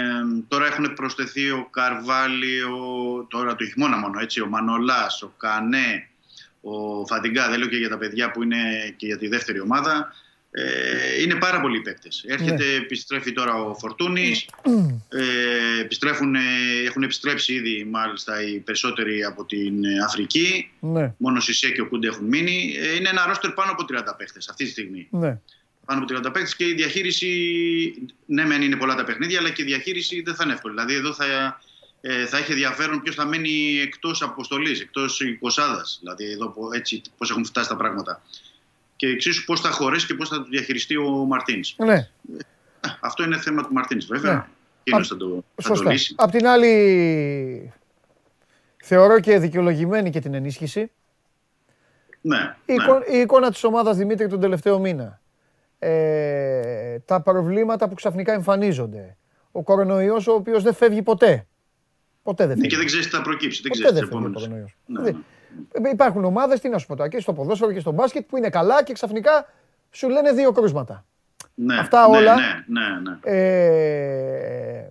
τώρα 0.49 0.67
έχουν 0.67 0.95
προσθεθεί 0.95 1.51
ο 1.51 1.69
Καρβάλι, 1.71 2.63
ο, 2.63 3.27
τώρα 3.31 3.57
το 3.57 3.65
χειμώνα 3.65 3.97
μόνο, 3.97 4.21
έτσι, 4.21 4.41
ο 4.41 4.47
Μανολάς, 4.47 5.23
ο 5.23 5.35
Κανέ, 5.37 6.09
ο 6.61 7.07
Φαντιγκά, 7.07 7.49
δεν 7.49 7.59
λέω 7.59 7.69
και 7.69 7.77
για 7.77 7.89
τα 7.89 7.99
παιδιά 7.99 8.31
που 8.31 8.43
είναι 8.43 8.95
και 8.97 9.07
για 9.07 9.19
τη 9.19 9.29
δεύτερη 9.29 9.61
ομάδα. 9.61 10.13
Ε, 10.53 11.23
είναι 11.23 11.35
πάρα 11.35 11.61
πολλοί 11.61 11.81
παίκτες. 11.81 12.25
Έρχεται, 12.27 12.65
ναι. 12.65 12.75
επιστρέφει 12.75 13.33
τώρα 13.33 13.55
ο 13.55 13.75
Φορτούνης, 13.75 14.49
ε, 15.09 15.81
επιστρέφουν, 15.81 16.35
έχουν 16.87 17.03
επιστρέψει 17.03 17.53
ήδη 17.53 17.85
μάλιστα 17.91 18.43
οι 18.43 18.59
περισσότεροι 18.59 19.25
από 19.25 19.45
την 19.45 19.85
Αφρική. 20.05 20.71
Ναι. 20.81 21.15
Μόνο 21.17 21.41
Σισέ 21.41 21.71
και 21.71 21.81
ο 21.81 21.87
Κούντε 21.87 22.09
έχουν 22.09 22.27
μείνει. 22.27 22.75
Ε, 22.79 22.95
είναι 22.95 23.09
ένα 23.09 23.27
ρόστερ 23.27 23.51
πάνω 23.51 23.73
από 23.73 23.85
30 23.85 24.15
παίκτες 24.17 24.49
αυτή 24.49 24.65
τη 24.65 24.71
στιγμή. 24.71 25.09
Ναι. 25.11 25.41
Πάνω 25.85 26.03
από 26.03 26.29
30 26.29 26.33
παίκτες 26.33 26.57
και 26.57 26.65
η 26.65 26.75
διαχείριση, 26.75 27.29
ναι 28.27 28.45
μεν 28.45 28.63
είναι 28.63 28.77
πολλά 28.77 28.95
τα 28.95 29.05
παιχνίδια, 29.05 29.39
αλλά 29.39 29.51
και 29.51 29.63
η 29.63 29.65
διαχείριση 29.65 30.23
δεν 30.23 30.35
θα 30.35 30.45
είναι 30.45 30.53
εύκολη. 30.53 30.75
Δηλαδή 30.75 30.95
εδώ 30.95 31.13
θα, 31.13 31.25
ε, 32.01 32.27
θα 32.27 32.39
έχει 32.39 32.51
ενδιαφέρον 32.51 33.03
ποιος 33.03 33.15
θα 33.15 33.25
μένει 33.25 33.81
εκτός 33.83 34.23
αποστολής, 34.23 34.81
εκτός 34.81 35.21
εικοσάδας. 35.21 35.99
Δηλαδή 36.01 36.33
εδώ 36.33 36.55
έτσι 36.75 37.03
πώς 37.17 37.31
έχουν 37.31 37.45
φτάσει 37.45 37.69
τα 37.69 37.77
πράγματα 37.77 38.23
και 39.01 39.07
εξίσου 39.07 39.45
πώς 39.45 39.61
θα 39.61 39.71
χωρέσει 39.71 40.07
και 40.07 40.15
πώς 40.15 40.29
θα 40.29 40.37
το 40.37 40.45
διαχειριστεί 40.51 40.97
ο 40.97 41.11
Μαρτίνς. 41.11 41.75
Ναι. 41.79 41.95
Ε, 41.95 42.09
αυτό 43.01 43.25
είναι 43.25 43.39
θέμα 43.39 43.63
του 43.63 43.73
Μαρτίνς, 43.73 44.07
βέβαια. 44.07 44.35
Ναι. 44.35 44.45
Εκείνο 44.83 45.05
θα, 45.05 45.17
το, 45.17 45.45
θα 45.55 45.73
το 45.73 45.91
λύσει. 45.91 46.15
Απ' 46.19 46.31
την 46.31 46.47
άλλη, 46.47 47.73
θεωρώ 48.83 49.21
και 49.21 49.39
δικαιολογημένη 49.39 50.11
και 50.11 50.21
την 50.21 50.35
ενίσχυση. 50.35 50.91
Ναι, 52.21 52.57
η, 52.65 52.73
ναι. 52.73 52.83
Εικόνα, 52.83 53.07
η 53.07 53.19
εικόνα 53.19 53.51
της 53.51 53.65
ομάδας 53.65 53.97
Δημήτρη 53.97 54.29
τον 54.29 54.41
τελευταίο 54.41 54.79
μήνα. 54.79 55.21
Ε, 55.79 56.99
τα 56.99 57.21
προβλήματα 57.21 57.89
που 57.89 57.95
ξαφνικά 57.95 58.33
εμφανίζονται. 58.33 59.17
Ο 59.53 59.63
κορονοϊός 59.63 60.27
ο 60.27 60.33
οποίος 60.33 60.63
δεν 60.63 60.75
φεύγει 60.75 61.03
ποτέ. 61.03 61.47
Ποτέ 62.23 62.47
δεν 62.47 62.49
ναι, 62.49 62.55
φεύγει. 62.55 62.69
Και 62.69 62.77
δεν 62.77 62.87
ξέρεις 62.87 63.07
τι 63.07 63.17
θα 63.17 63.23
προκύψει. 63.23 63.63
Δεν 63.63 63.71
ποτέ 63.71 63.93
δεν 63.93 64.09
φεύγει 64.09 64.27
ο 64.27 64.31
κορονοϊός. 64.33 64.77
Ναι, 64.87 65.03
ναι. 65.03 65.13
Υπάρχουν 65.93 66.25
ομάδες, 66.25 66.61
τι 66.61 66.69
να 66.69 66.79
σου 66.79 66.87
πω 66.87 66.97
τώρα, 66.97 67.09
και 67.09 67.21
στο 67.21 67.33
ποδόσφαιρο 67.33 67.73
και 67.73 67.81
στο 67.81 67.93
μπάσκετ 67.93 68.27
που 68.27 68.37
είναι 68.37 68.49
καλά 68.49 68.83
και 68.83 68.93
ξαφνικά 68.93 69.47
σου 69.91 70.09
λένε 70.09 70.33
δύο 70.33 70.53
κρούσματα. 70.53 71.05
Ναι, 71.55 71.79
Αυτά 71.79 72.09
ναι, 72.09 72.17
όλα. 72.17 72.35
Ναι, 72.35 72.81
ναι, 72.81 73.11
ναι. 73.11 73.19
Ε, 73.23 74.91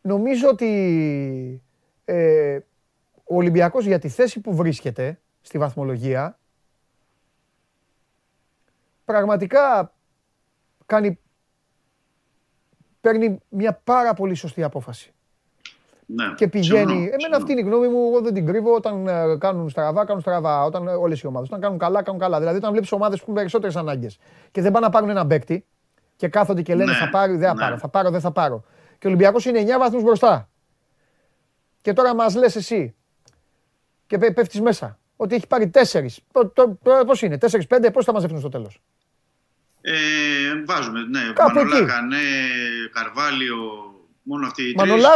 νομίζω 0.00 0.48
ότι 0.48 1.62
ε, 2.04 2.58
ο 3.24 3.36
Ολυμπιακός 3.36 3.84
για 3.84 3.98
τη 3.98 4.08
θέση 4.08 4.40
που 4.40 4.54
βρίσκεται 4.54 5.20
στη 5.40 5.58
βαθμολογία 5.58 6.38
πραγματικά 9.04 9.92
κάνει, 10.86 11.18
παίρνει 13.00 13.38
μια 13.48 13.80
πάρα 13.84 14.14
πολύ 14.14 14.34
σωστή 14.34 14.62
απόφαση. 14.62 15.14
Ναι, 16.06 16.32
και 16.36 16.48
πηγαίνει. 16.48 17.10
Εμένα 17.12 17.36
αυτή 17.36 17.52
είναι 17.52 17.60
η 17.60 17.64
γνώμη 17.64 17.88
μου, 17.88 18.08
εγώ 18.08 18.20
δεν 18.20 18.34
την 18.34 18.46
κρύβω. 18.46 18.74
Όταν 18.74 19.06
ε, 19.06 19.36
κάνουν 19.38 19.70
στραβά, 19.70 20.04
κάνουν 20.04 20.20
στραβά. 20.20 20.64
Όταν 20.64 20.88
ε, 20.88 20.92
όλες 20.92 21.20
οι 21.20 21.26
ομάδες. 21.26 21.48
Όταν 21.48 21.60
κάνουν 21.60 21.78
καλά, 21.78 22.02
κάνουν 22.02 22.20
καλά. 22.20 22.38
Δηλαδή, 22.38 22.56
όταν 22.56 22.70
βλέπεις 22.70 22.92
ομάδες 22.92 23.16
που 23.16 23.22
έχουν 23.22 23.34
περισσότερες 23.34 23.76
ανάγκες 23.76 24.18
και 24.50 24.60
δεν 24.60 24.72
πάνε 24.72 24.86
να 24.86 24.92
πάρουν 24.92 25.08
ένα 25.10 25.26
παίκτη 25.26 25.66
και 26.16 26.28
κάθονται 26.28 26.62
και 26.62 26.74
λένε 26.74 26.90
ναι, 26.90 26.96
θα 26.96 27.08
πάρω, 27.08 27.32
δεν 27.32 27.48
θα 27.48 27.54
ναι. 27.54 27.60
πάρω, 27.60 27.78
θα 27.78 27.88
πάρω, 27.88 28.10
δεν 28.10 28.20
θα 28.20 28.32
πάρω. 28.32 28.64
Και 28.98 29.06
ο 29.06 29.08
Ολυμπιακός 29.08 29.44
είναι 29.44 29.62
9 29.62 29.78
βαθμούς 29.78 30.02
μπροστά. 30.02 30.48
Και 31.80 31.92
τώρα 31.92 32.14
μας 32.14 32.34
λες 32.34 32.56
εσύ 32.56 32.94
και 34.06 34.18
πέφτεις 34.18 34.60
μέσα 34.60 34.98
ότι 35.16 35.34
έχει 35.34 35.46
πάρει 35.46 35.70
4. 35.90 36.06
Πώς 37.06 37.22
είναι, 37.22 37.38
4-5, 37.40 37.90
πώς 37.92 38.04
θα 38.04 38.12
μαζευτούν 38.12 38.38
στο 38.38 38.48
τέλος; 38.48 38.80
Ε, 39.80 39.92
βάζουμε, 40.66 41.00
ναι. 41.00 41.20
Μανολάκα, 41.36 42.00
ναι, 42.00 42.18
Καρβάλιο, 42.92 43.56
μόνο 44.22 44.46
αυτοί 44.46 44.62
οι 44.62 44.74
τρεις. 44.74 45.06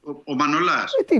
Ο, 0.00 0.10
ο 0.10 0.34
Μανολάς. 0.34 0.92
Ε, 1.00 1.02
τι, 1.02 1.14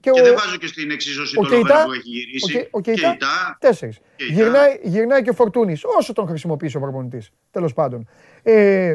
και, 0.00 0.10
και 0.10 0.10
ο... 0.10 0.24
δεν 0.24 0.34
βάζω 0.34 0.56
και 0.56 0.66
στην 0.66 0.90
εξίσωση 0.90 1.34
το 1.34 1.42
Κεϊτά, 1.42 1.84
που 1.84 1.92
έχει 1.92 2.08
γυρίσει. 2.08 2.68
Ο, 2.70 2.80
Κεϊτά, 2.80 3.56
τέσσερις. 3.60 3.98
Γυρνάει, 4.16 4.80
γυρνάει 4.82 5.22
και 5.22 5.30
ο 5.30 5.32
Φορτούνης, 5.32 5.84
όσο 5.84 6.12
τον 6.12 6.26
χρησιμοποιήσει 6.26 6.76
ο 6.76 6.80
προπονητής. 6.80 7.30
Τέλος 7.50 7.72
πάντων. 7.72 8.08
Ε, 8.42 8.94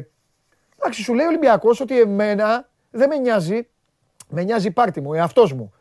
εντάξει, 0.79 1.03
σου 1.03 1.13
λέει 1.13 1.25
ο 1.25 1.29
Ολυμπιακός 1.29 1.79
ότι 1.79 1.99
εμένα 1.99 2.69
δεν 2.91 3.09
με 3.09 3.17
νοιάζει. 3.17 3.67
Με 4.29 4.43
νοιάζει 4.43 4.67
η 4.67 4.71
πάρτη 4.71 5.01
μου, 5.01 5.13
εαυτό 5.13 5.47
μου. 5.55 5.73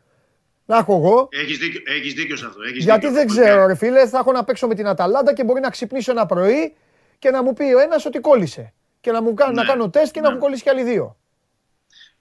Να 0.65 0.77
έχω 0.77 0.95
εγώ. 0.95 1.27
Έχεις 1.31 1.57
δίκιο, 1.57 1.81
έχεις 1.85 2.13
δίκιο 2.13 2.35
σε 2.35 2.45
αυτό. 2.45 2.61
Έχεις 2.61 2.83
γιατί 2.83 3.07
δίκιο, 3.07 3.19
δεν 3.19 3.27
ξέρω, 3.27 3.67
ρε 3.67 3.75
φίλε, 3.75 4.07
θα 4.07 4.17
έχω 4.17 4.31
να 4.31 4.43
παίξω 4.43 4.67
με 4.67 4.75
την 4.75 4.87
Αταλάντα 4.87 5.33
και 5.33 5.43
μπορεί 5.43 5.61
να 5.61 5.69
ξυπνήσω 5.69 6.11
ένα 6.11 6.25
πρωί 6.25 6.75
και 7.19 7.29
να 7.29 7.43
μου 7.43 7.53
πει 7.53 7.63
ο 7.63 7.79
ένας 7.79 8.05
ότι 8.05 8.19
κόλλησε. 8.19 8.73
Και 9.01 9.11
να 9.11 9.21
μου 9.21 9.33
κάνω, 9.33 9.51
ναι, 9.51 9.61
να 9.61 9.67
κάνω 9.67 9.89
τεστ 9.89 10.13
και 10.13 10.19
ναι. 10.19 10.27
να 10.27 10.33
μου 10.33 10.39
κολλήσει 10.39 10.63
κι 10.63 10.69
άλλοι 10.69 10.83
δύο. 10.83 11.17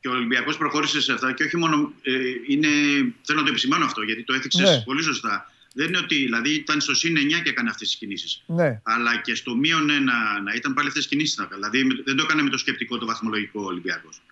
Και 0.03 0.09
ο 0.09 0.12
Ολυμπιακός 0.12 0.57
προχώρησε 0.57 1.01
σε 1.01 1.12
αυτά 1.12 1.33
και 1.33 1.45
όχι 1.45 1.57
μόνο. 1.57 1.93
Ε, 2.03 2.12
είναι, 2.47 2.69
θέλω 3.23 3.39
να 3.39 3.45
το 3.45 3.51
επισημάνω 3.51 3.85
αυτό 3.85 4.03
γιατί 4.03 4.24
το 4.24 4.35
έθιξες 4.35 4.70
ναι. 4.70 4.83
πολύ 4.85 5.03
σωστά. 5.03 5.53
Δεν 5.74 5.89
είναι 5.89 5.99
ότι 5.99 6.15
δηλαδή 6.15 6.55
ήταν 6.55 6.81
στο 6.81 6.95
συν 6.95 7.16
9 7.16 7.19
και 7.43 7.51
έκανε 7.51 7.69
αυτές 7.70 7.89
τις 7.89 7.97
κινήσεις. 7.97 8.43
Ναι. 8.47 8.81
Αλλά 8.83 9.20
και 9.20 9.35
στο 9.35 9.55
μείον 9.55 9.89
1 9.91 9.91
να 10.45 10.55
ήταν 10.55 10.74
πάλι 10.74 10.89
αυτές 10.89 11.03
τις 11.03 11.12
κινήσεις. 11.12 11.47
Δηλαδή 11.53 12.03
δεν 12.05 12.16
το 12.16 12.23
έκανε 12.23 12.43
με 12.43 12.51
το 12.51 12.59
σκεπτικό 12.59 12.99
το 12.99 13.07
βαθμολογικό 13.07 13.62
Ολυμπιακός. 13.62 14.23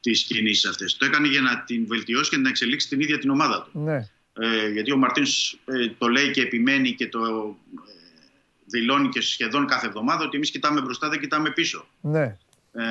Τις 0.00 0.22
κινήσεις 0.22 0.64
αυτές. 0.64 0.96
Το 0.96 1.04
έκανε 1.04 1.28
για 1.28 1.40
να 1.40 1.62
την 1.62 1.86
βελτιώσει 1.86 2.30
και 2.30 2.36
να 2.36 2.48
εξελίξει 2.48 2.88
την 2.88 3.00
ίδια 3.00 3.18
την 3.18 3.30
ομάδα 3.30 3.62
του. 3.62 3.80
Ναι. 3.80 4.08
Ε, 4.32 4.68
γιατί 4.68 4.92
ο 4.92 4.96
Μαρτίνς 4.96 5.52
ε, 5.64 5.88
το 5.98 6.08
λέει 6.08 6.30
και 6.30 6.40
επιμένει 6.40 6.92
και 6.92 7.08
το 7.08 7.18
ε, 7.88 7.92
δηλώνει 8.64 9.08
και 9.08 9.20
σχεδόν 9.20 9.66
κάθε 9.66 9.86
εβδομάδα 9.86 10.24
ότι 10.24 10.36
εμείς 10.36 10.50
κοιτάμε 10.50 10.80
μπροστά, 10.80 11.08
δεν 11.08 11.20
κοιτάμε 11.20 11.50
πίσω. 11.50 11.88
Ναι. 12.00 12.36
Ε, 12.72 12.86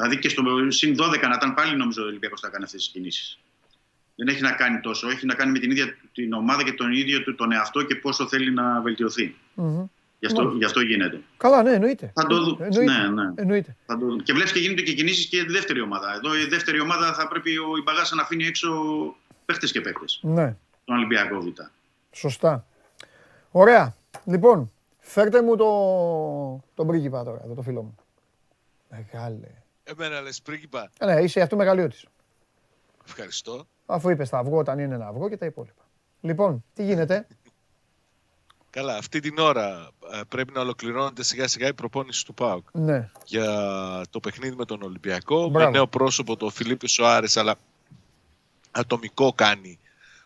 Δηλαδή 0.00 0.18
και 0.18 0.28
στο 0.28 0.42
συν 0.68 0.96
12 0.98 1.20
να 1.20 1.34
ήταν 1.34 1.54
πάλι 1.54 1.76
νομίζω 1.76 2.02
ο 2.02 2.06
Ολυμπιακός 2.06 2.40
θα 2.40 2.48
κάνει 2.48 2.64
αυτές 2.64 2.80
τις 2.80 2.92
κινήσεις. 2.92 3.38
Δεν 4.16 4.28
έχει 4.28 4.42
να 4.42 4.52
κάνει 4.52 4.80
τόσο. 4.80 5.08
Έχει 5.08 5.26
να 5.26 5.34
κάνει 5.34 5.52
με 5.52 5.58
την 5.58 5.70
ίδια 5.70 5.96
την 6.12 6.32
ομάδα 6.32 6.62
και 6.62 6.72
τον 6.72 6.92
ίδιο 6.92 7.22
του 7.22 7.34
τον 7.34 7.52
εαυτό 7.52 7.82
και 7.82 7.94
πόσο 7.94 8.28
θέλει 8.28 8.52
να 8.52 8.80
βελτιωθεί. 8.80 9.36
Mm-hmm. 9.56 9.88
Γι, 10.18 10.26
αυτό, 10.26 10.52
γι' 10.56 10.64
αυτό 10.64 10.80
γίνεται. 10.80 11.20
Καλά, 11.36 11.62
ναι, 11.62 11.72
εννοείται. 11.72 12.12
Θα 12.14 12.26
το 12.26 12.44
δούμε. 12.44 12.68
Ναι, 12.68 13.08
ναι. 13.08 13.32
Εννοείται. 13.34 13.76
Θα 13.86 13.98
το... 13.98 14.16
Και 14.22 14.32
βλέπεις 14.32 14.52
και 14.52 14.58
γίνονται 14.58 14.82
και 14.82 14.92
κινήσεις 14.92 15.26
και 15.26 15.36
η 15.36 15.44
δεύτερη 15.48 15.80
ομάδα. 15.80 16.14
Εδώ 16.14 16.36
η 16.36 16.44
δεύτερη 16.44 16.80
ομάδα 16.80 17.14
θα 17.14 17.28
πρέπει 17.28 17.58
ο 17.58 17.76
Ιμπαγάσα 17.78 18.14
να 18.14 18.22
αφήνει 18.22 18.44
έξω 18.44 18.70
παίχτες 19.44 19.72
και 19.72 19.80
παίχτες. 19.80 20.20
Ναι. 20.22 20.56
Τον 20.84 20.96
Ολυμπιακό 20.96 21.40
Β. 21.40 21.46
Σωστά. 22.12 22.66
Ωραία. 23.50 23.96
Λοιπόν, 24.24 24.72
φέρτε 24.98 25.42
μου 25.42 25.56
το, 25.56 25.70
τον 26.74 26.86
πρίγκιπα 26.86 27.24
τώρα, 27.24 27.40
εδώ 27.44 27.54
το 27.54 27.62
φίλο 27.62 27.82
μου. 27.82 27.94
Μεγάλε. 28.90 29.59
Εμένα 29.90 30.20
λες 30.20 30.42
πρίγκιπα. 30.42 30.90
Ε, 30.98 31.06
ναι, 31.06 31.22
είσαι 31.22 31.40
αυτό 31.40 31.56
μεγαλειώτης. 31.56 32.04
Ευχαριστώ. 33.06 33.66
Αφού 33.86 34.10
είπες 34.10 34.28
θα 34.28 34.38
αυγό 34.38 34.56
όταν 34.56 34.78
είναι 34.78 34.94
ένα 34.94 35.06
αυγό 35.06 35.28
και 35.28 35.36
τα 35.36 35.46
υπόλοιπα. 35.46 35.88
Λοιπόν, 36.20 36.64
τι 36.74 36.84
γίνεται; 36.84 37.26
Καλά, 38.70 38.96
αυτή 38.96 39.20
την 39.20 39.38
ώρα 39.38 39.90
ε, 40.12 40.20
πρέπει 40.28 40.52
να 40.52 40.60
ολοκληρώνεται 40.60 41.22
σιγά 41.22 41.48
σιγά 41.48 41.68
η 41.68 41.74
προπόνηση 41.74 42.24
του 42.24 42.34
ΠΑΟΚ 42.34 42.68
ναι. 42.72 43.10
για 43.24 43.46
το 44.10 44.20
παιχνίδι 44.20 44.56
με 44.56 44.64
τον 44.64 44.82
Ολυμπιακό. 44.82 45.48
Μπράβο. 45.48 45.70
Με 45.70 45.76
νέο 45.76 45.86
πρόσωπο 45.86 46.36
το 46.36 46.50
Φιλίππη 46.50 46.88
Σοάρες, 46.88 47.36
αλλά 47.36 47.54
ατομικό 48.70 49.32
κάνει 49.32 49.78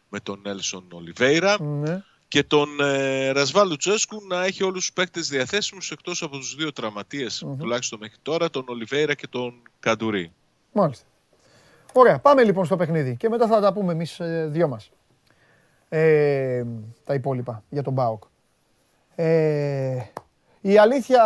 με 0.09 0.21
τον 0.21 0.43
Έλσον 0.45 0.85
Ολιβέηρα. 0.93 1.63
Ναι. 1.63 2.03
Και 2.35 2.43
τον 2.43 2.69
ε, 2.81 3.31
Ρασβάλου 3.31 3.77
Τσέσκου 3.77 4.23
να 4.29 4.45
έχει 4.45 4.63
όλους 4.63 4.79
τους 4.79 4.93
παίκτες 4.93 5.29
διαθέσιμους 5.29 5.91
εκτός 5.91 6.23
από 6.23 6.37
τους 6.37 6.55
δύο 6.55 6.73
τραυματίες, 6.73 7.45
mm-hmm. 7.47 7.57
τουλάχιστον 7.59 7.99
μέχρι 7.99 8.17
τώρα, 8.23 8.51
τον 8.51 8.65
Ολιβέηρα 8.69 9.15
και 9.15 9.27
τον 9.27 9.55
Καντουρί. 9.81 10.33
Μάλιστα. 10.73 11.05
Ωραία, 11.93 12.19
πάμε 12.19 12.45
λοιπόν 12.45 12.65
στο 12.65 12.77
παιχνίδι 12.77 13.17
και 13.17 13.29
μετά 13.29 13.47
θα 13.47 13.61
τα 13.61 13.73
πούμε 13.73 13.93
εμείς 13.93 14.21
ε, 14.21 14.49
δυο 14.51 14.69
μας. 14.69 14.91
Ε, 15.89 16.65
τα 17.05 17.15
υπόλοιπα 17.15 17.63
για 17.71 17.83
τον 17.83 17.95
ΠΑΟΚ. 17.95 18.23
Ε, 19.15 19.97
η, 20.61 20.79
αλήθεια, 20.79 21.23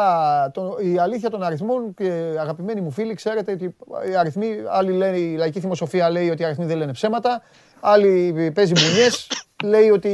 το, 0.55 0.77
η 0.81 0.99
αλήθεια 0.99 1.31
των 1.31 1.43
αριθμών, 1.43 1.95
και 1.95 2.37
αγαπημένοι 2.39 2.81
μου 2.81 2.91
φίλοι, 2.91 3.15
ξέρετε 3.15 3.53
ότι 3.53 3.77
οι 4.11 4.17
αριθμοί, 4.17 4.57
άλλοι 4.69 4.93
λένε, 4.93 5.19
η 5.19 5.37
λαϊκή 5.37 5.61
θυμοσοφία 5.61 6.11
λέει 6.11 6.31
ότι 6.31 6.43
οι 6.43 6.45
αριθμοί 6.45 6.65
δεν 6.65 6.77
λένε 6.77 6.93
ψέματα, 6.93 7.43
άλλοι 7.81 8.53
παίζει 8.55 8.73
μπουνιές, 8.73 9.29
λέει 9.65 9.91
ότι 9.91 10.11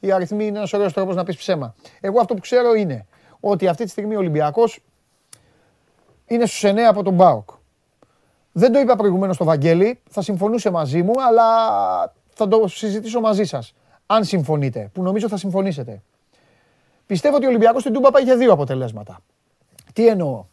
οι 0.00 0.12
αριθμοί 0.12 0.46
είναι 0.46 0.58
ένας 0.58 0.72
ωραίος 0.72 0.92
τρόπος 0.92 1.14
να 1.14 1.24
πεις 1.24 1.36
ψέμα. 1.36 1.74
Εγώ 2.00 2.20
αυτό 2.20 2.34
που 2.34 2.40
ξέρω 2.40 2.74
είναι 2.74 3.06
ότι 3.40 3.68
αυτή 3.68 3.84
τη 3.84 3.90
στιγμή 3.90 4.14
ο 4.14 4.18
Ολυμπιακός 4.18 4.80
είναι 6.26 6.46
στους 6.46 6.70
9 6.70 6.78
από 6.78 7.02
τον 7.02 7.16
ΠΑΟΚ. 7.16 7.50
Δεν 8.52 8.72
το 8.72 8.78
είπα 8.78 8.96
προηγουμένως 8.96 9.34
στο 9.34 9.44
Βαγγέλη, 9.44 10.00
θα 10.10 10.22
συμφωνούσε 10.22 10.70
μαζί 10.70 11.02
μου, 11.02 11.12
αλλά 11.28 11.44
θα 12.34 12.48
το 12.48 12.68
συζητήσω 12.68 13.20
μαζί 13.20 13.44
σας. 13.44 13.74
Αν 14.06 14.24
συμφωνείτε, 14.24 14.90
που 14.92 15.02
νομίζω 15.02 15.28
θα 15.28 15.36
συμφωνήσετε. 15.36 16.02
Πιστεύω 17.06 17.36
ότι 17.36 17.44
ο 17.44 17.48
Ολυμπιακός 17.48 17.80
στην 17.80 17.92
Τούμπα 17.92 18.10
πάει 18.10 18.22
για 18.22 18.36
δύο 18.36 18.52
αποτελέσματα. 18.52 19.20
Τι 19.92 20.06
εννοώ; 20.06 20.44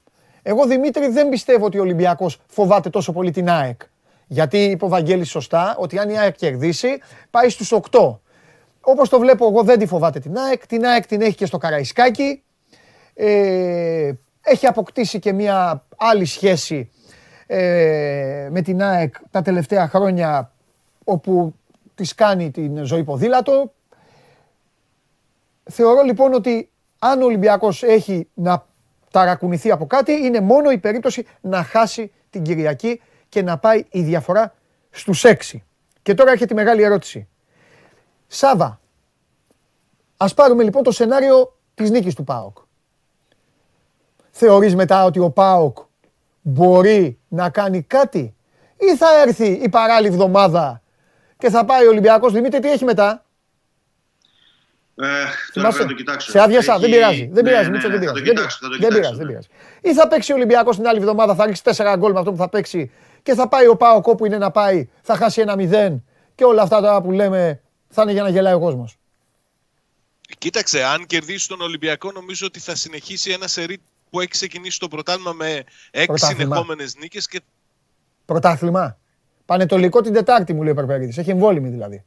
Εγώ 0.41 0.65
Δημήτρη 0.65 1.07
δεν 1.07 1.29
πιστεύω 1.29 1.65
ότι 1.65 1.77
ο 1.77 1.81
Ολυμπιακός 1.81 2.41
φοβάται 2.47 2.89
τόσο 2.89 3.11
πολύ 3.11 3.31
την 3.31 3.49
ΑΕΚ. 3.49 3.81
Γιατί 4.31 4.63
είπε 4.63 4.85
ο 4.85 4.87
Βαγγέλης 4.87 5.29
σωστά 5.29 5.75
ότι 5.79 5.99
αν 5.99 6.09
η 6.09 6.19
ΑΕΚ 6.19 6.35
κερδίσει 6.35 6.99
πάει 7.29 7.49
στους 7.49 7.73
8. 7.91 8.17
Όπως 8.81 9.09
το 9.09 9.19
βλέπω 9.19 9.47
εγώ 9.47 9.63
δεν 9.63 9.79
τη 9.79 9.85
φοβάται 9.85 10.19
την 10.19 10.37
ΑΕΚ. 10.37 10.67
Την 10.67 10.85
ΑΕΚ 10.85 11.05
την 11.05 11.21
έχει 11.21 11.35
και 11.35 11.45
στο 11.45 11.57
Καραϊσκάκι. 11.57 12.43
Ε, 13.13 14.11
έχει 14.41 14.65
αποκτήσει 14.65 15.19
και 15.19 15.33
μια 15.33 15.85
άλλη 15.97 16.25
σχέση 16.25 16.89
ε, 17.47 18.47
με 18.51 18.61
την 18.61 18.83
ΑΕΚ 18.83 19.15
τα 19.31 19.41
τελευταία 19.41 19.87
χρόνια 19.87 20.51
όπου 21.03 21.55
της 21.95 22.15
κάνει 22.15 22.51
την 22.51 22.85
ζωή 22.85 23.03
ποδήλατο. 23.03 23.73
Θεωρώ 25.63 26.01
λοιπόν 26.01 26.33
ότι 26.33 26.69
αν 26.99 27.21
ο 27.21 27.25
Ολυμπιακός 27.25 27.83
έχει 27.83 28.27
να 28.33 28.65
ταρακουνηθεί 29.11 29.71
από 29.71 29.87
κάτι 29.87 30.11
είναι 30.11 30.41
μόνο 30.41 30.71
η 30.71 30.77
περίπτωση 30.77 31.25
να 31.41 31.63
χάσει 31.63 32.11
την 32.29 32.43
Κυριακή 32.43 33.01
και 33.29 33.41
να 33.41 33.57
πάει 33.57 33.85
η 33.89 34.01
διαφορά 34.01 34.55
στους 34.89 35.23
6. 35.25 35.33
Και 36.01 36.13
τώρα 36.13 36.31
έρχεται 36.31 36.53
η 36.53 36.55
μεγάλη 36.55 36.83
ερώτηση. 36.83 37.27
Σάβα, 38.27 38.79
ας 40.17 40.33
πάρουμε 40.33 40.63
λοιπόν 40.63 40.83
το 40.83 40.91
σενάριο 40.91 41.57
της 41.73 41.89
νίκης 41.89 42.15
του 42.15 42.23
ΠΑΟΚ. 42.23 42.57
Θεωρείς 44.31 44.75
μετά 44.75 45.03
ότι 45.03 45.19
ο 45.19 45.29
ΠΑΟΚ 45.29 45.77
μπορεί 46.41 47.19
να 47.27 47.49
κάνει 47.49 47.81
κάτι 47.83 48.35
ή 48.77 48.95
θα 48.95 49.07
έρθει 49.25 49.47
η 49.47 49.69
παράλληλη 49.69 50.13
εβδομάδα 50.13 50.81
και 51.37 51.49
θα 51.49 51.65
πάει 51.65 51.85
ο 51.85 51.89
Ολυμπιακός 51.89 52.33
Δημήτρη, 52.33 52.59
τι 52.59 52.71
έχει 52.71 52.83
μετά; 52.83 53.25
Ε, 54.95 55.05
τώρα 55.53 55.67
πρέπει 55.67 55.83
να 55.83 55.89
το 55.89 55.95
κοιτάξω. 55.95 56.31
Σε 56.31 56.41
άδειασα, 56.41 56.79
δεν 56.79 56.89
πειράζει. 56.89 57.29
Δεν 57.31 57.43
ναι, 57.43 57.49
πειράζει, 57.49 57.69
ναι, 57.69 57.79
δεν 57.79 57.99
πειράζει. 57.99 58.21
Δεν 58.79 58.87
πειράζει, 58.93 59.15
δεν 59.15 59.27
πειράζει. 59.27 59.47
Ή 59.81 59.93
θα 59.93 60.07
παίξει 60.07 60.31
ο 60.31 60.35
Ολυμπιακός 60.35 60.75
την 60.75 60.87
άλλη 60.87 60.99
εβδομάδα, 60.99 61.35
θα 61.35 61.45
ρίξει 61.45 61.61
4 61.65 61.95
γκολ 61.97 62.11
με 62.11 62.19
αυτό 62.19 62.31
που 62.31 62.37
θα 62.37 62.49
παίξει 62.49 62.91
και 63.23 63.33
θα 63.33 63.47
πάει 63.47 63.67
ο 63.67 63.75
Πάο 63.75 64.01
όπου 64.03 64.25
είναι 64.25 64.37
να 64.37 64.51
πάει, 64.51 64.89
θα 65.01 65.15
χάσει 65.15 65.41
ένα 65.41 65.55
μηδέν 65.55 66.03
και 66.35 66.43
όλα 66.43 66.61
αυτά 66.61 66.81
τώρα 66.81 67.01
που 67.01 67.11
λέμε 67.11 67.61
θα 67.89 68.01
είναι 68.01 68.11
για 68.11 68.23
να 68.23 68.29
γελάει 68.29 68.53
ο 68.53 68.59
κόσμος. 68.59 68.97
Κοίταξε, 70.37 70.83
αν 70.83 71.05
κερδίσει 71.05 71.47
τον 71.47 71.61
Ολυμπιακό, 71.61 72.11
νομίζω 72.11 72.45
ότι 72.45 72.59
θα 72.59 72.75
συνεχίσει 72.75 73.31
ένα 73.31 73.47
σερί 73.47 73.81
που 74.09 74.19
έχει 74.19 74.29
ξεκινήσει 74.29 74.79
το 74.79 74.87
πρωτάθλημα 74.87 75.33
με 75.33 75.63
έξι 75.91 76.25
συνεχόμενες 76.25 76.95
νίκες. 76.95 77.27
Και... 77.27 77.41
Πρωτάθλημα. 78.25 78.97
Πανετολικό 79.45 80.01
την 80.01 80.13
Τετάρτη 80.13 80.53
μου 80.53 80.63
λέει 80.63 80.71
ο 80.71 80.75
Περπέριτη. 80.75 81.19
Έχει 81.19 81.29
εμβόλυμη 81.29 81.69
δηλαδή. 81.69 82.03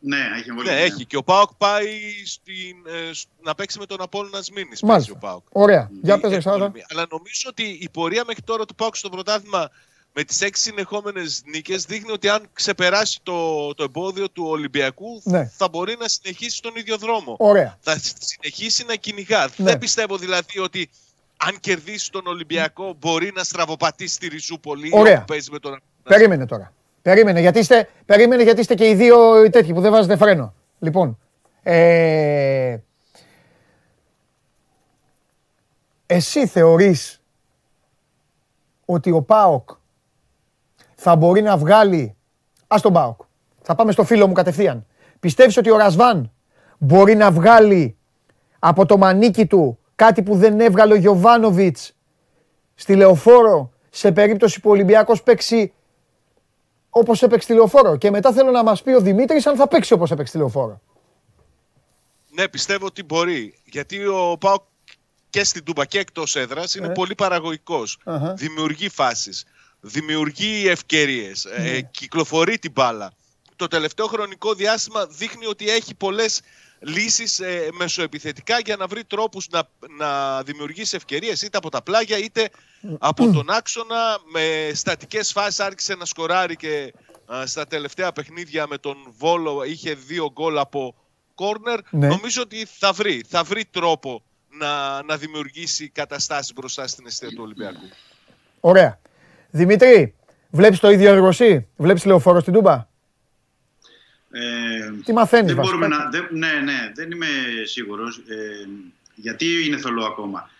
Ναι, 0.00 0.18
έχει 0.38 0.48
εμβόλυμη. 0.48 0.74
Ναι, 0.74 0.80
έχει. 0.80 1.06
Και 1.06 1.16
ο 1.16 1.22
Πάοκ 1.22 1.50
πάει 1.58 1.88
στην, 2.24 2.76
ε, 2.86 3.10
να 3.42 3.54
παίξει 3.54 3.78
με 3.78 3.86
τον 3.86 4.02
Απόλυνα 4.02 4.38
Μήνη. 4.54 4.70
Μάλιστα. 4.82 5.42
Ωραία. 5.52 5.90
Για 6.02 6.20
πες, 6.20 6.46
Αλλά 6.46 7.06
νομίζω 7.10 7.48
ότι 7.48 7.78
η 7.80 7.88
πορεία 7.92 8.24
μέχρι 8.26 8.42
τώρα 8.42 8.64
του 8.64 8.74
Πάοκ 8.74 8.96
στο 8.96 9.08
πρωτάθλημα 9.08 9.70
με 10.12 10.24
τις 10.24 10.40
έξι 10.40 10.62
συνεχόμενες 10.62 11.42
νίκες 11.44 11.84
δείχνει 11.84 12.12
ότι 12.12 12.28
αν 12.28 12.48
ξεπεράσει 12.52 13.20
το, 13.22 13.74
το 13.74 13.82
εμπόδιο 13.82 14.30
του 14.30 14.44
Ολυμπιακού 14.46 15.20
ναι. 15.24 15.50
θα 15.56 15.68
μπορεί 15.68 15.96
να 15.98 16.08
συνεχίσει 16.08 16.62
τον 16.62 16.72
ίδιο 16.76 16.96
δρόμο. 16.96 17.36
Ωραία. 17.38 17.78
Θα 17.80 18.00
συνεχίσει 18.18 18.84
να 18.84 18.94
κυνηγά. 18.94 19.48
Ναι. 19.56 19.64
Δεν 19.64 19.78
πιστεύω 19.78 20.16
δηλαδή 20.16 20.58
ότι 20.58 20.90
αν 21.36 21.60
κερδίσει 21.60 22.10
τον 22.10 22.26
Ολυμπιακό 22.26 22.94
μπορεί 22.98 23.32
να 23.34 23.44
στραβοπατήσει 23.44 24.18
τη 24.18 24.28
Ριζούπολη 24.28 24.90
Ωραία. 24.92 25.24
παίζει 25.24 25.50
με 25.50 25.58
τον... 25.58 25.82
Περίμενε 26.02 26.46
τώρα. 26.46 26.72
Περίμενε 27.02 27.40
γιατί, 27.40 27.58
είστε, 27.58 27.88
περίμενε 28.06 28.42
γιατί 28.42 28.60
είστε 28.60 28.74
και 28.74 28.88
οι 28.88 28.94
δύο 28.94 29.50
τέτοιοι 29.50 29.72
που 29.72 29.80
δεν 29.80 29.90
βάζετε 29.90 30.16
φρένο. 30.16 30.54
Λοιπόν, 30.78 31.18
ε, 31.62 32.76
εσύ 36.06 36.46
θεωρείς 36.46 37.20
ότι 38.84 39.10
ο 39.10 39.22
ΠΑΟΚ 39.22 39.70
θα 41.00 41.16
μπορεί 41.16 41.42
να 41.42 41.56
βγάλει. 41.56 42.16
Α 42.66 42.76
τον 42.82 42.92
Πάοκ. 42.92 43.20
Θα 43.62 43.74
πάμε 43.74 43.92
στο 43.92 44.04
φίλο 44.04 44.26
μου 44.26 44.32
κατευθείαν. 44.32 44.86
Πιστεύεις 45.20 45.56
ότι 45.56 45.70
ο 45.70 45.76
Ρασβάν 45.76 46.32
μπορεί 46.78 47.14
να 47.14 47.30
βγάλει 47.30 47.96
από 48.58 48.86
το 48.86 48.96
μανίκι 48.96 49.46
του 49.46 49.78
κάτι 49.94 50.22
που 50.22 50.36
δεν 50.36 50.60
έβγαλε 50.60 50.92
ο 50.92 50.96
Γιωβάνοβιτς 50.96 51.92
στη 52.74 52.96
λεωφόρο 52.96 53.72
σε 53.90 54.12
περίπτωση 54.12 54.60
που 54.60 54.68
ο 54.68 54.72
Ολυμπιακός 54.72 55.22
παίξει 55.22 55.72
όπως 56.90 57.22
έπαιξε 57.22 57.42
στη 57.42 57.54
λεωφόρο; 57.54 57.96
Και 57.96 58.10
μετά 58.10 58.32
θέλω 58.32 58.50
να 58.50 58.62
μας 58.62 58.82
πει 58.82 58.90
ο 58.90 59.00
Δημήτρης 59.00 59.46
αν 59.46 59.56
θα 59.56 59.68
παίξει 59.68 59.92
όπως 59.92 60.10
έπαιξε 60.10 60.28
στη 60.28 60.38
λεωφόρο. 60.38 60.80
Ναι, 62.30 62.48
πιστεύω 62.48 62.86
ότι 62.86 63.02
μπορεί. 63.02 63.58
Γιατί 63.64 64.06
ο 64.06 64.36
Πάοκ 64.40 64.62
και 65.30 65.44
στην 65.44 65.64
Τούμπα 65.64 65.84
και 65.84 65.98
εκτός 65.98 66.36
έδρας 66.36 66.74
είναι 66.74 66.86
ε. 66.86 66.90
πολύ 66.90 67.14
Δημιουργεί 68.34 68.88
φάσεις 68.88 69.44
δημιουργεί 69.80 70.68
ευκαιρίες, 70.68 71.44
ε, 71.44 71.62
ναι. 71.62 71.80
κυκλοφορεί 71.80 72.58
την 72.58 72.70
μπάλα. 72.70 73.12
Το 73.56 73.68
τελευταίο 73.68 74.06
χρονικό 74.06 74.54
διάστημα 74.54 75.06
δείχνει 75.06 75.46
ότι 75.46 75.70
έχει 75.70 75.94
πολλές 75.94 76.40
λύσεις 76.78 77.40
ε, 77.40 77.68
μεσοεπιθετικά 77.72 78.58
για 78.58 78.76
να 78.76 78.86
βρει 78.86 79.04
τρόπους 79.04 79.48
να, 79.48 79.62
να 79.98 80.42
δημιουργήσει 80.42 80.96
ευκαιρίες 80.96 81.42
είτε 81.42 81.56
από 81.56 81.70
τα 81.70 81.82
πλάγια 81.82 82.18
είτε 82.18 82.48
από 82.98 83.32
τον 83.32 83.50
άξονα 83.50 84.18
με 84.32 84.70
στατικές 84.74 85.32
φάσεις 85.32 85.60
άρχισε 85.60 85.94
να 85.94 86.04
σκοράρει 86.04 86.56
και 86.56 86.94
στα 87.44 87.66
τελευταία 87.66 88.12
παιχνίδια 88.12 88.66
με 88.66 88.78
τον 88.78 88.96
Βόλο 89.18 89.64
είχε 89.64 89.94
δύο 89.94 90.30
γκολ 90.32 90.58
από 90.58 90.94
κόρνερ 91.34 91.78
ναι. 91.90 92.08
νομίζω 92.08 92.42
ότι 92.42 92.66
θα 92.78 92.92
βρει, 92.92 93.24
θα 93.28 93.42
βρει 93.42 93.64
τρόπο 93.64 94.22
να, 94.48 95.02
να 95.02 95.16
δημιουργήσει 95.16 95.88
καταστάσεις 95.88 96.52
μπροστά 96.52 96.86
στην 96.86 97.06
αιστεία 97.06 97.28
του 97.28 97.42
Ολυμπιακού. 97.42 97.88
Ωραία. 98.60 98.98
Δημήτρη, 99.50 100.14
βλέπεις 100.50 100.78
το 100.78 100.90
ίδιο 100.90 101.10
έργο 101.10 101.28
εσύ, 101.28 101.68
βλέπεις 101.76 102.04
λεωφόρο 102.04 102.40
στην 102.40 102.52
Τούμπα; 102.52 102.86
Ε, 104.30 104.92
Τι 105.04 105.12
μαθαίνεις 105.12 105.54
δεν 105.54 105.64
μπορούμε 105.64 105.86
να, 105.86 106.08
δεν, 106.10 106.28
Ναι, 106.30 106.52
ναι, 106.64 106.92
δεν 106.94 107.10
είμαι 107.10 107.26
σίγουρος. 107.64 108.16
Ε, 108.16 108.68
γιατί 109.14 109.66
είναι 109.66 109.76
θολό 109.76 110.04
ακόμα; 110.04 110.50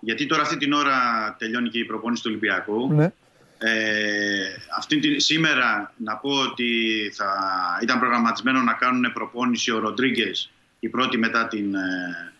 Γιατί 0.00 0.26
τώρα 0.26 0.42
αυτή 0.42 0.56
την 0.56 0.72
ώρα 0.72 0.96
τελειώνει 1.38 1.68
και 1.68 1.78
η 1.78 1.84
προπόνηση 1.84 2.22
του 2.22 2.28
Ολυμπιακού. 2.32 2.92
Ναι. 2.92 3.12
Ε, 3.58 4.46
αυτή 4.76 4.98
τη, 4.98 5.20
σήμερα 5.20 5.92
να 5.96 6.16
πω 6.16 6.30
ότι 6.30 6.66
θα 7.14 7.34
ήταν 7.82 7.98
προγραμματισμένο 7.98 8.60
να 8.60 8.72
κάνουν 8.72 9.12
προπόνηση 9.12 9.70
ο 9.70 9.78
Ροντρίγκες, 9.78 10.50
η 10.80 10.88
πρώτη 10.88 11.18
μετά 11.18 11.48
την 11.48 11.74
ε, 11.74 12.32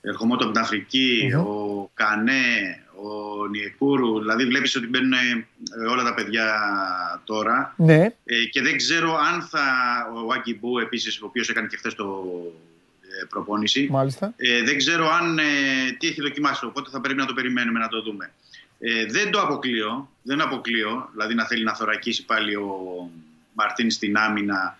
ερχομότο 0.00 0.44
από 0.44 0.52
την 0.52 0.62
αφρικη 0.62 1.32
ο 1.36 1.90
Κανέ, 1.94 2.82
ο 3.02 3.46
Νιεκούρου. 3.46 4.18
Δηλαδή 4.18 4.44
βλέπεις 4.44 4.76
ότι 4.76 4.86
μπαίνουν 4.86 5.12
ε, 5.12 5.46
όλα 5.90 6.02
τα 6.02 6.14
παιδιά 6.14 6.46
τώρα. 7.24 7.74
Ναι. 7.76 8.14
Ε, 8.24 8.44
και 8.50 8.62
δεν 8.62 8.76
ξέρω 8.76 9.16
αν 9.16 9.42
θα 9.42 9.62
ο 10.26 10.32
Άγκη 10.32 10.60
επίσης, 10.82 11.22
ο 11.22 11.26
οποίος 11.26 11.48
έκανε 11.48 11.66
και 11.66 11.76
χθες 11.76 11.94
το 11.94 12.24
ε, 13.00 13.24
προπόνηση. 13.28 13.88
Μάλιστα. 13.90 14.32
Ε, 14.36 14.62
δεν 14.62 14.76
ξέρω 14.76 15.08
αν 15.10 15.38
τι 15.98 16.06
έχει 16.06 16.20
δοκιμάσει, 16.20 16.64
οπότε 16.64 16.90
θα 16.90 17.00
πρέπει 17.00 17.18
να 17.18 17.26
το 17.26 17.34
περιμένουμε 17.34 17.78
να 17.78 17.88
το 17.88 18.02
δούμε. 18.02 18.32
Ε, 18.80 19.06
δεν 19.06 19.30
το 19.30 19.40
αποκλείω, 19.40 20.10
δεν 20.22 20.40
αποκλείω, 20.40 21.08
δηλαδή 21.12 21.34
να 21.34 21.46
θέλει 21.46 21.64
να 21.64 21.74
θωρακίσει 21.74 22.24
πάλι 22.24 22.54
ο 22.54 23.10
Μαρτίν 23.52 23.90
στην 23.90 24.16
άμυνα, 24.16 24.78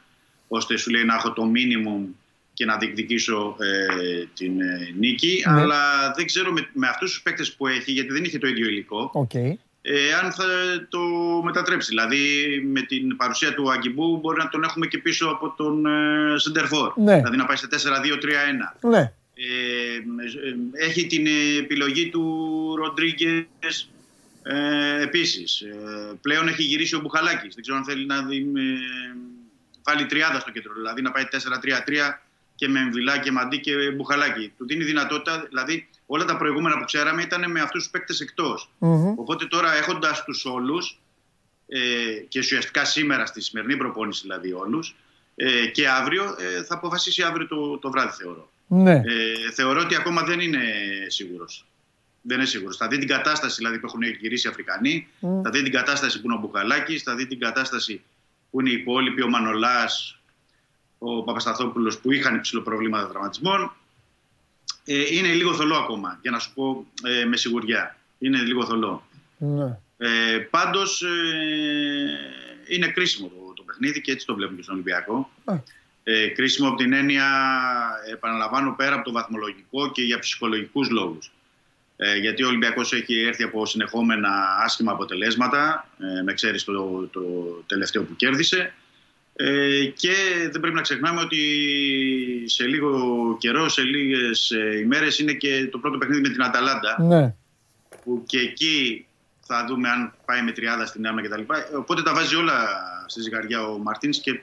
ώστε 0.48 0.76
σου 0.76 0.90
λέει 0.90 1.04
να 1.04 1.14
έχω 1.14 1.32
το 1.32 1.44
μίνιμουμ 1.44 2.06
και 2.58 2.64
να 2.64 2.76
διεκδικήσω 2.76 3.56
ε, 3.58 4.24
την 4.34 4.60
ε, 4.60 4.94
νίκη. 4.98 5.44
Ναι. 5.46 5.60
Αλλά 5.60 6.12
δεν 6.16 6.26
ξέρω 6.26 6.52
με, 6.52 6.68
με 6.72 6.88
αυτούς 6.88 7.10
τους 7.10 7.22
παίκτες 7.22 7.52
που 7.52 7.66
έχει, 7.66 7.92
γιατί 7.92 8.12
δεν 8.12 8.24
είχε 8.24 8.38
το 8.38 8.46
ίδιο 8.46 8.68
υλικό, 8.68 9.10
okay. 9.14 9.52
ε, 9.82 10.12
αν 10.22 10.32
θα 10.32 10.44
το 10.88 11.00
μετατρέψει. 11.44 11.88
Δηλαδή 11.88 12.18
με 12.66 12.80
την 12.80 13.16
παρουσία 13.16 13.54
του 13.54 13.70
Αγκιμπού 13.70 14.16
μπορεί 14.16 14.38
να 14.38 14.48
τον 14.48 14.62
έχουμε 14.62 14.86
και 14.86 14.98
πίσω 14.98 15.26
από 15.28 15.54
τον 15.56 15.86
ε, 15.86 16.38
Σεντερφόρ. 16.38 16.92
Ναι. 16.96 17.16
Δηλαδή 17.16 17.36
να 17.36 17.46
πάει 17.46 17.56
σε 17.56 17.68
4-2-3-1. 17.70 18.88
Ναι. 18.90 19.12
Ε, 19.34 20.84
έχει 20.86 21.06
την 21.06 21.26
επιλογή 21.58 22.08
του 22.08 22.24
Ροντρίγκες 22.76 23.90
ε, 24.42 25.02
επίσης. 25.02 25.60
Ε, 25.60 25.74
πλέον 26.20 26.48
έχει 26.48 26.62
γυρίσει 26.62 26.94
ο 26.94 27.00
Μπουχαλάκης. 27.00 27.54
Δεν 27.54 27.62
ξέρω 27.62 27.76
αν 27.76 27.84
θέλει 27.84 28.06
να 28.06 28.22
δει, 28.22 28.36
ε, 28.36 29.16
βάλει 29.82 30.06
τριάδα 30.06 30.40
στο 30.40 30.50
κέντρο. 30.50 30.72
Δηλαδή 30.74 31.02
να 31.02 31.10
πάει 31.10 31.24
4-3-3 31.24 32.18
και 32.58 32.68
με 32.68 32.80
Εμβιλά 32.80 33.18
και 33.18 33.32
Μαντί 33.32 33.60
και 33.60 33.90
Μπουχαλάκη. 33.90 34.52
Του 34.56 34.66
δίνει 34.66 34.84
δυνατότητα, 34.84 35.44
δηλαδή 35.48 35.88
όλα 36.06 36.24
τα 36.24 36.36
προηγούμενα 36.36 36.78
που 36.78 36.84
ξέραμε 36.84 37.22
ήταν 37.22 37.50
με 37.50 37.60
αυτούς 37.60 37.82
τους 37.82 37.90
παίκτες 37.90 38.34
Οπότε 39.16 39.46
τώρα 39.46 39.76
έχοντας 39.76 40.24
τους 40.24 40.44
όλους 40.44 41.00
ε, 41.68 41.78
και 42.28 42.38
ουσιαστικά 42.38 42.84
σήμερα 42.84 43.26
στη 43.26 43.40
σημερινή 43.40 43.76
προπόνηση 43.76 44.20
δηλαδή 44.22 44.52
όλους, 44.52 44.96
ε, 45.34 45.66
και 45.66 45.88
αύριο 45.88 46.24
ε, 46.24 46.62
θα 46.62 46.74
αποφασίσει 46.74 47.22
αύριο 47.22 47.46
το, 47.46 47.78
το 47.78 47.90
βράδυ 47.90 48.12
θεωρώ. 48.22 48.50
Ναι. 48.66 48.94
Ε, 48.94 49.02
θεωρώ 49.54 49.80
ότι 49.80 49.94
ακόμα 49.94 50.22
δεν 50.22 50.40
είναι 50.40 50.62
σίγουρος. 51.06 51.66
Δεν 52.22 52.36
είναι 52.36 52.46
σίγουρος. 52.46 52.76
Θα 52.76 52.88
δει 52.88 52.98
την 52.98 53.08
κατάσταση 53.08 53.56
δηλαδή, 53.56 53.78
που 53.78 53.86
έχουν 53.86 54.02
γυρίσει 54.02 54.46
οι 54.46 54.50
Αφρικανοί, 54.50 55.08
θα 55.20 55.50
δει 55.50 55.62
την 55.62 55.72
κατάσταση 55.72 56.20
που 56.20 56.26
είναι 56.26 56.34
ο 56.34 56.38
Μπουχαλάκης, 56.38 57.02
θα 57.02 57.14
δει 57.14 57.26
την 57.26 57.38
κατάσταση 57.38 58.02
που 58.50 58.60
είναι 58.60 58.70
οι 58.70 58.72
υπόλοιποι, 58.72 59.22
ο 59.22 59.28
Μανολάς, 59.28 60.17
ο 60.98 61.22
Παπασταθόπουλος 61.22 61.98
που 61.98 62.12
είχαν 62.12 62.34
υψηλό 62.34 62.62
προβλήματα 62.62 63.08
τραυματισμών. 63.08 63.72
Ε, 64.84 65.14
είναι 65.14 65.32
λίγο 65.32 65.54
θολό 65.54 65.76
ακόμα, 65.76 66.18
για 66.22 66.30
να 66.30 66.38
σου 66.38 66.54
πω 66.54 66.86
ε, 67.02 67.24
με 67.24 67.36
σιγουριά. 67.36 67.96
Είναι 68.18 68.38
λίγο 68.38 68.64
θολό. 68.64 69.08
Ναι. 69.38 69.78
Ε, 69.98 70.38
πάντως 70.38 71.02
ε, 71.02 71.08
είναι 72.68 72.88
κρίσιμο 72.88 73.28
το, 73.28 73.52
το 73.56 73.62
παιχνίδι 73.62 74.00
και 74.00 74.12
έτσι 74.12 74.26
το 74.26 74.34
βλέπουμε 74.34 74.56
και 74.56 74.62
στον 74.62 74.74
Ολυμπιακό. 74.74 75.30
Ε, 76.02 76.28
κρίσιμο 76.28 76.68
από 76.68 76.76
την 76.76 76.92
έννοια, 76.92 77.26
επαναλαμβάνω, 78.12 78.74
πέρα 78.76 78.94
από 78.94 79.04
το 79.04 79.12
βαθμολογικό 79.12 79.90
και 79.90 80.02
για 80.02 80.18
ψυχολογικούς 80.18 80.90
λόγους. 80.90 81.32
Ε, 81.96 82.16
γιατί 82.16 82.42
ο 82.42 82.46
Ολυμπιακός 82.46 82.92
έχει 82.92 83.18
έρθει 83.18 83.42
από 83.42 83.66
συνεχόμενα 83.66 84.58
άσχημα 84.64 84.92
αποτελέσματα, 84.92 85.88
ε, 85.98 86.22
με 86.22 86.32
ξέρεις 86.32 86.64
το, 86.64 87.08
το 87.12 87.20
τελευταίο 87.66 88.02
που 88.02 88.16
κέρδισε. 88.16 88.74
Ε, 89.40 89.84
και 89.84 90.14
δεν 90.50 90.60
πρέπει 90.60 90.74
να 90.76 90.80
ξεχνάμε 90.80 91.20
ότι 91.20 91.38
σε 92.46 92.64
λίγο 92.64 93.36
καιρό, 93.40 93.68
σε 93.68 93.82
λίγες 93.82 94.50
ε, 94.50 94.78
ημέρες 94.78 95.18
είναι 95.18 95.32
και 95.32 95.68
το 95.70 95.78
πρώτο 95.78 95.98
παιχνίδι 95.98 96.20
με 96.20 96.28
την 96.28 96.42
Αταλάντα. 96.42 97.02
Ναι. 97.02 97.34
Που 98.04 98.22
και 98.26 98.38
εκεί 98.38 99.06
θα 99.40 99.64
δούμε 99.68 99.88
αν 99.88 100.14
πάει 100.24 100.42
με 100.42 100.52
τριάδα 100.52 100.86
στην 100.86 101.06
άμυνα 101.06 101.28
κτλ. 101.28 101.42
Οπότε 101.76 102.02
τα 102.02 102.14
βάζει 102.14 102.34
όλα 102.34 102.66
στη 103.06 103.20
ζυγαριά 103.20 103.62
ο 103.62 103.78
Μαρτίνς 103.78 104.20
και 104.20 104.40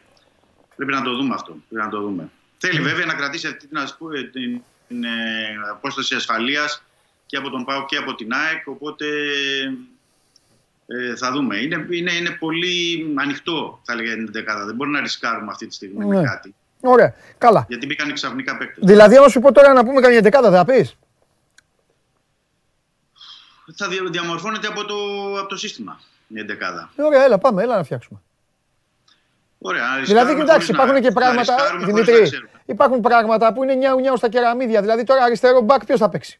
πρέπει 0.76 0.91
να 0.91 1.01
το 1.01 1.15
δούμε 1.15 1.34
αυτό. 1.34 1.57
Πρέπει 1.69 1.85
να 1.85 1.89
το 1.89 2.01
δούμε. 2.01 2.30
Θέλει 2.57 2.80
ναι. 2.80 2.89
βέβαια 2.89 3.05
να 3.05 3.13
κρατήσει 3.13 3.47
αυτή 3.47 3.67
την, 3.67 3.80
την, 4.31 4.61
την 4.88 5.03
ε, 5.03 5.09
απόσταση 5.72 6.15
ασφαλείας 6.15 6.84
και 7.26 7.38
από 7.38 7.49
τον 7.49 7.65
ΠΑΟ 7.65 7.85
και 7.85 7.97
από 7.97 8.15
την 8.15 8.34
ΑΕΚ. 8.34 8.67
Οπότε 8.67 9.05
ε, 10.88 11.16
θα 11.16 11.32
δούμε. 11.32 11.57
Είναι, 11.57 11.86
είναι, 11.90 12.12
είναι 12.12 12.30
πολύ 12.30 13.06
ανοιχτό, 13.16 13.80
θα 13.84 13.94
έλεγα, 13.94 14.14
την 14.14 14.32
δεκάδα. 14.32 14.66
Δεν 14.66 14.76
μπορεί 14.76 14.90
να 14.90 14.99
ρισκάρουμε 14.99 15.52
αυτή 15.52 15.68
τη 15.68 15.74
στιγμή 15.74 16.06
ναι. 16.06 16.16
με 16.16 16.24
κάτι. 16.24 16.56
Ωραία. 16.82 17.14
Καλά. 17.38 17.66
Γιατί 17.68 17.86
μπήκαν 17.86 18.14
ξαφνικά 18.14 18.57
παίκτες. 18.57 18.84
Δηλαδή, 18.86 19.18
άμα 19.18 19.28
σου 19.28 19.40
πω 19.40 19.52
τώρα 19.52 19.74
να 19.74 19.86
πούμε 19.86 20.02
καμιά 20.02 20.22
δεκάδα, 20.22 20.52
θα 20.52 20.66
πεις; 20.66 20.98
Θα 23.76 23.88
διαμορφώνεται 24.12 24.68
από 24.68 24.86
το, 24.86 24.95
από 25.40 25.48
το 25.48 25.57
σύστημα 25.57 25.99
μια 26.28 26.45
δεκάδα. 26.45 26.90
Ωραία, 26.98 27.24
έλα, 27.24 27.38
πάμε, 27.38 27.64
έλα 27.64 27.78
να 27.78 27.84
φτιάξουμε. 27.84 28.22
Ωραία, 29.57 29.84
δηλαδή, 30.03 30.36
κοιτάξτε, 30.36 30.74
υπάρχουν 30.74 31.02
και 31.02 31.12
πράγματα. 31.12 31.56
Δημήτρη, 31.86 32.30
υπάρχουν 32.66 33.02
πράγματα 33.02 33.53
που 33.53 33.64
είναι 33.64 33.74
νιάου 33.74 33.99
νιάου 33.99 34.18
στα 34.18 34.30
κεραμίδια. 34.30 34.82
Δηλαδή, 34.82 35.03
τώρα 35.03 35.24
αριστερό 35.24 35.62
μπακ 35.62 35.86
ποιος 35.86 35.99
θα 35.99 36.10
παίξει; 36.10 36.40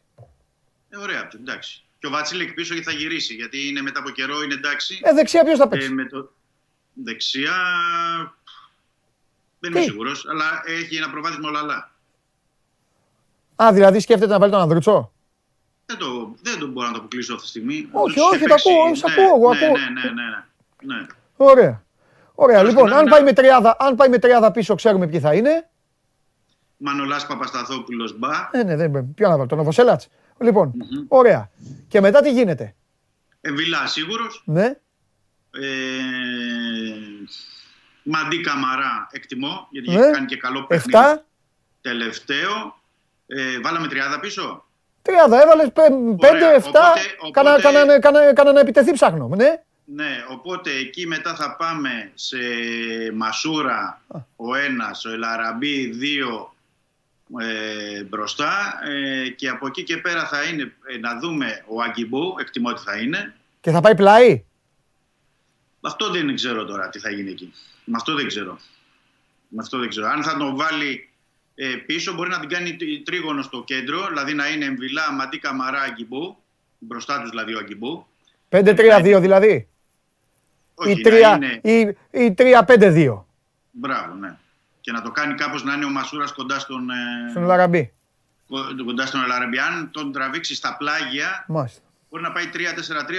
Ε, 0.88 0.96
ωραία, 0.96 1.28
εντάξει. 1.40 1.85
Και 1.98 2.06
ο 2.06 2.10
Βατσίλικ 2.10 2.52
πίσω 2.54 2.74
και 2.74 2.82
θα 2.82 2.92
γυρίσει 2.92 3.34
γιατί 3.34 3.68
είναι 3.68 3.82
μετά 3.82 4.00
από 4.00 4.10
καιρό, 4.10 4.42
είναι 4.42 4.54
εντάξει. 4.54 5.00
Ε, 5.02 5.12
δεξιά 5.12 5.44
ποιος 5.44 5.58
θα 5.58 5.68
παίξει; 5.68 5.86
Ε, 5.86 5.90
με 5.90 6.04
το... 6.04 6.32
Δεξιά. 6.92 7.56
Δεν 9.58 9.70
είμαι 9.70 9.80
σίγουρος, 9.80 10.26
αλλά 10.30 10.62
έχει 10.66 10.96
ένα 10.96 11.10
προβάδισμα 11.10 11.48
όλα. 11.48 11.90
Α, 13.56 13.72
δηλαδή 13.72 14.00
σκέφτεται 14.00 14.32
να 14.32 14.38
βάλει 14.38 14.52
τον 14.52 14.60
Ανδρούτσο; 14.60 15.12
Δεν 15.86 15.96
το, 15.98 16.34
δεν 16.42 16.58
το 16.58 16.66
μπορώ 16.66 16.86
να 16.86 16.92
το 16.92 16.98
αποκλείσω 16.98 17.32
αυτή 17.32 17.44
τη 17.44 17.50
στιγμή. 17.50 17.88
Όχι, 17.92 18.20
όχι, 18.20 18.44
το 18.44 18.54
ακούω, 18.54 18.88
ναι, 18.88 19.24
ακούω, 19.24 19.52
ναι, 19.54 19.60
ναι, 19.60 20.10
ναι, 20.10 20.22
ναι, 20.82 20.94
ναι, 20.94 21.06
Ωραία. 21.36 21.84
Ωραία, 22.34 22.62
λοιπόν, 22.62 22.92
αν 22.92 23.04
πάει, 23.04 23.22
με 23.22 23.32
τριάδα, 23.32 23.76
αν 23.78 23.94
πάει 23.94 24.08
με 24.08 24.18
τριάδα 24.18 24.50
πίσω, 24.50 24.74
ξέρουμε 24.74 25.06
ποιοι 25.06 25.20
θα 25.20 25.34
είναι. 25.34 25.68
Μανολάς 26.76 27.26
Παπασταθόπουλος 27.26 28.18
Μπα. 28.18 28.48
Ε, 28.52 28.62
ναι, 28.62 28.76
δεν, 28.76 29.14
ποιο 29.14 29.28
να 29.28 29.36
βάλω, 29.36 29.46
τον 29.46 29.58
Οβοσέλατς. 30.38 30.74
Λοιπόν, 30.84 31.06
ωραία. 31.08 31.50
Και 31.88 32.00
μετά 32.00 32.20
τι 32.20 32.32
γίνεται; 32.32 32.74
Ε, 33.40 33.52
Βιλά 33.52 33.86
σίγουρος; 33.86 34.42
Ναι. 34.46 34.64
Ε, 35.50 35.66
Μαντί 38.02 38.40
Καμαρά 38.40 39.08
εκτιμώ, 39.10 39.68
γιατί 39.70 39.90
ναι. 39.90 40.00
έχει 40.00 40.10
κάνει 40.10 40.26
και 40.26 40.36
καλό 40.36 40.66
παιχνίδι. 40.66 40.98
Εφτά. 40.98 41.24
Τελευταίο. 41.80 42.80
Ε, 43.26 43.60
βάλαμε 43.60 43.88
τριάδα 43.88 44.20
πίσω; 44.20 44.64
Τριάδα, 45.02 45.42
έβαλες 45.42 45.72
πέντε, 45.72 46.54
εφτά. 46.54 46.94
Κάνα 48.34 48.52
να 48.52 48.60
επιτεθεί 48.60 48.92
ψάχνω, 48.92 49.28
ναι. 49.28 49.62
Ναι, 49.88 50.24
οπότε 50.28 50.70
εκεί 50.70 51.06
μετά 51.06 51.34
θα 51.34 51.56
πάμε 51.56 52.10
σε 52.14 52.38
Μασούρα 53.14 54.02
ο 54.36 54.54
ένας, 54.54 55.04
ο 55.04 55.10
Ελαραμπή 55.10 55.86
δύο, 55.86 56.54
ε, 57.40 58.04
μπροστά 58.04 58.80
ε, 58.84 59.28
και 59.28 59.48
από 59.48 59.66
εκεί 59.66 59.82
και 59.82 59.96
πέρα 59.96 60.26
θα 60.26 60.42
είναι 60.42 60.72
ε, 60.86 60.98
να 60.98 61.18
δούμε 61.18 61.64
ο 61.68 61.82
Αγκιμπού, 61.82 62.34
εκτιμώ 62.40 62.68
ότι 62.68 62.82
θα 62.82 62.96
είναι. 62.96 63.34
Και 63.60 63.70
θα 63.70 63.80
πάει 63.80 63.94
πλάι; 63.94 64.44
Αυτό 65.80 66.10
δεν 66.10 66.34
ξέρω 66.34 66.64
τώρα 66.64 66.88
τι 66.88 66.98
θα 66.98 67.10
γίνει 67.10 67.30
εκεί. 67.30 67.52
Με 67.84 67.96
αυτό 67.96 68.14
δεν 68.14 68.26
ξέρω. 68.26 68.58
Με 69.48 69.58
αυτό 69.60 69.78
δεν 69.78 69.88
ξέρω. 69.88 70.06
Αν 70.06 70.22
θα 70.22 70.36
τον 70.36 70.56
βάλει 70.56 71.08
ε, 71.54 71.74
πίσω 71.86 72.14
μπορεί 72.14 72.30
να 72.30 72.40
την 72.40 72.48
κάνει 72.48 72.76
τρίγωνο 73.04 73.42
στο 73.42 73.64
κέντρο, 73.64 74.06
δηλαδή 74.08 74.34
να 74.34 74.48
είναι 74.48 74.64
Εμβιλά, 74.64 75.12
Μαντί 75.12 75.38
Καμαρά, 75.38 75.80
Αγκιμπού, 75.80 76.36
μπροστά 76.78 77.20
τους 77.20 77.30
δηλαδή 77.30 77.54
ο 77.54 77.58
Αγκιμπού. 77.58 78.06
5-3-2 78.50 79.18
δηλαδή. 79.20 79.68
Όχι, 80.74 80.90
ή 80.90 81.02
3, 81.04 81.60
είναι... 81.62 81.96
ή 82.10 82.34
3-5-2. 82.38 83.22
Μπράβο, 83.70 84.14
ναι 84.14 84.36
και 84.86 84.92
να 84.92 85.02
το 85.02 85.10
κάνει 85.10 85.34
κάπως 85.34 85.64
να 85.64 85.74
είναι 85.74 85.84
ο 85.84 85.90
Μασούρας 85.90 86.32
κοντά 86.32 86.58
στον... 86.58 86.90
Ε, 86.90 87.30
στον 87.30 87.42
Λαραμπή. 87.42 87.92
Κοντά 88.84 89.06
στον 89.06 89.26
Λαραμπή. 89.26 89.58
Αν 89.58 89.90
τον 89.90 90.12
τραβήξει 90.12 90.54
στα 90.54 90.76
πλάγια, 90.76 91.44
Μάλιστα. 91.48 91.80
μπορεί 92.10 92.22
να 92.22 92.32
πάει 92.32 92.44
3-4-3 92.54 92.58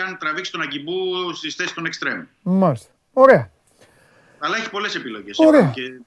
αν 0.07 0.17
τραβήξει 0.17 0.51
τον 0.51 0.61
Αγκιμπού 0.61 1.33
στις 1.33 1.55
θέσεις 1.55 1.73
των 1.73 1.85
εξτρέμ. 1.85 2.23
Μάλιστα. 2.41 2.91
Ωραία. 3.13 3.51
Αλλά 4.39 4.57
έχει 4.57 4.69
πολλές 4.69 4.95
επιλογές. 4.95 5.37
Ωραία. 5.39 5.71
Και 5.73 5.81
μπορεί 5.81 6.03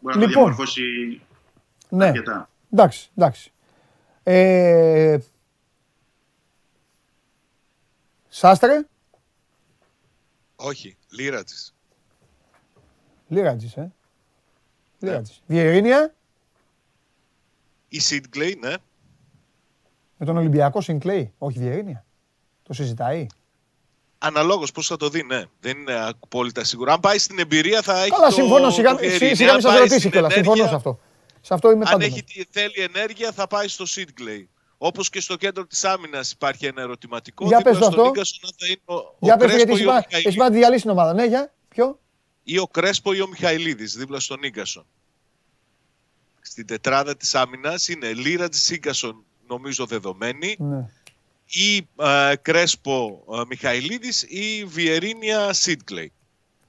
να 0.00 0.12
το 0.12 0.18
λοιπόν. 0.18 0.28
διαμορφώσει 0.28 0.82
ναι. 1.88 2.06
αρκετά. 2.06 2.48
Εντάξει, 2.72 3.10
εντάξει. 3.16 3.52
Ε... 4.22 5.18
Σάστρε; 8.28 8.86
Όχι, 10.56 10.96
Λίρατζης. 11.10 11.74
Λίρατζης, 13.28 13.76
ε. 13.76 13.92
Ναι. 14.98 15.22
Βιερίνια. 15.46 16.14
Η 17.88 18.00
Σιντκλέη, 18.00 18.58
ναι. 18.60 18.74
Με 20.16 20.26
τον 20.26 20.36
Ολυμπιακό 20.36 20.80
Σιντκλέη. 20.80 21.32
Όχι 21.38 21.58
Βιερίνια. 21.58 22.04
Το 22.62 22.72
συζητάει. 22.72 23.26
Αναλόγως 24.18 24.72
πώς 24.72 24.86
θα 24.86 24.96
το 24.96 25.08
δει, 25.08 25.22
ναι. 25.22 25.42
Δεν 25.60 25.78
είναι 25.78 25.94
απόλυτα 26.20 26.64
σίγουρο. 26.64 26.92
Αν 26.92 27.00
πάει 27.00 27.18
στην 27.18 27.38
εμπειρία 27.38 27.82
θα 27.82 28.00
έχει. 28.00 28.10
Καλά, 28.10 28.26
το, 28.26 28.32
συμφωνώ. 28.32 28.70
Σιγά, 28.70 28.94
το 28.94 28.98
σιγά 29.34 29.52
μην 29.52 29.60
σας 29.60 29.78
ρωτήσει 29.78 30.10
κιόλας. 30.10 30.32
Συμφωνώ 30.32 30.66
σε 30.66 30.74
αυτό. 30.74 31.00
Σε 31.40 31.54
αυτό 31.54 31.70
είμαι 31.70 31.84
Αν 31.88 32.00
έχει, 32.00 32.24
θέλει 32.50 32.88
ενέργεια, 32.94 33.32
θα 33.32 33.46
πάει 33.46 33.68
στο 33.68 33.86
Σίτγκλεϊ. 33.86 34.48
Όπως 34.78 35.10
και 35.10 35.20
στο 35.20 35.36
κέντρο 35.36 35.66
της 35.66 35.84
άμυνας 35.84 36.30
υπάρχει 36.30 36.66
ένα 36.66 36.80
ερωτηματικό. 36.80 37.46
Για 37.46 37.60
πες 37.60 37.76
αυτό. 37.76 38.12
Θα 38.14 38.66
είναι 38.66 38.80
ο, 38.84 39.16
για 39.18 39.36
πες 39.36 39.54
γιατί 39.54 39.72
έχει 40.10 40.36
πάει 40.36 40.50
διαλύσει 40.50 40.82
την 40.82 40.90
ομάδα. 40.90 41.14
Ναι, 41.14 41.24
για 41.24 41.52
ποιο; 41.68 41.98
Ή 42.50 42.58
ο 42.58 42.66
Κρέσπο 42.66 43.12
ή 43.12 43.20
ο 43.20 43.28
Μιχαηλίδης 43.28 43.96
δίπλα 43.96 44.20
στον 44.20 44.38
Νίγκασον. 44.38 44.86
Στην 46.40 46.66
τετράδα 46.66 47.16
της 47.16 47.34
άμυνας 47.34 47.88
είναι 47.88 48.12
Λίρα 48.12 48.48
Σίγκασον, 48.50 49.24
νομίζω 49.46 49.86
δεδομένη. 49.86 50.56
Ναι 50.58 50.88
ή 51.48 51.88
ε, 52.00 52.36
Κρέσπο 52.42 53.24
ε, 53.32 53.42
Μιχαηλίδης 53.48 54.22
ή 54.22 54.64
Βιερίνια 54.64 55.52
Σίτκλεϊ. 55.52 56.12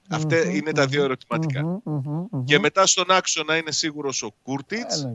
Αυτά 0.08 0.50
είναι 0.50 0.72
τα 0.72 0.86
δύο 0.86 1.16
Και 2.44 2.58
μετά 2.58 2.86
στον 2.86 3.10
άξονα 3.10 3.56
είναι 3.56 3.72
σίγουρος 3.72 4.22
ο 4.22 4.34
Κούρτιτς. 4.42 5.08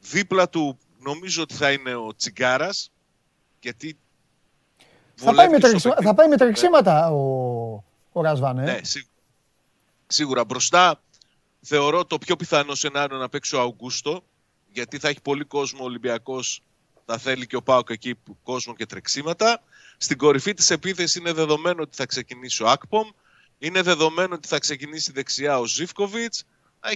Δίπλα 0.00 0.48
του 0.48 0.78
νομίζω 1.02 1.42
ότι 1.42 1.54
θα 1.54 1.72
είναι 1.72 1.94
ο 1.94 2.14
Τσιγκάρας. 2.16 2.92
Γιατί 3.60 3.98
θα 5.14 5.34
πάει, 5.34 5.48
με 5.48 5.58
θα 6.02 6.14
πάει 6.14 6.28
με 6.28 6.36
τρεξίματα 6.36 7.10
ο, 7.10 7.84
ο 8.12 8.20
Ρασβάν, 8.22 8.58
ε; 8.58 8.62
Ναι, 8.62 8.78
σίγουρα. 8.82 9.11
Σίγουρα. 10.12 10.44
Μπροστά 10.44 11.02
θεωρώ 11.60 12.04
το 12.04 12.18
πιο 12.18 12.36
πιθανό 12.36 12.74
σενάριο 12.74 13.16
να 13.16 13.28
παίξει 13.28 13.56
ο 13.56 13.60
Αουγκούστο, 13.60 14.24
γιατί 14.72 14.98
θα 14.98 15.08
έχει 15.08 15.20
πολύ 15.20 15.44
κόσμο 15.44 15.78
ο 15.82 15.84
Ολυμπιακός 15.84 16.62
θα 17.04 17.18
θέλει 17.18 17.46
και 17.46 17.56
ο 17.56 17.62
Πάοκ 17.62 17.90
εκεί 17.90 18.14
κόσμο 18.42 18.74
και 18.74 18.86
τρεξίματα. 18.86 19.62
Στην 19.96 20.18
κορυφή 20.18 20.54
της 20.54 20.70
επίθεσης 20.70 21.14
είναι 21.14 21.32
δεδομένο 21.32 21.82
ότι 21.82 21.96
θα 21.96 22.06
ξεκινήσει 22.06 22.62
ο 22.62 22.68
Ακπομ. 22.68 23.08
Είναι 23.58 23.82
δεδομένο 23.82 24.34
ότι 24.34 24.48
θα 24.48 24.58
ξεκινήσει 24.58 25.12
δεξιά 25.12 25.58
ο 25.58 25.66
Ζήφκοβιτς. 25.66 26.44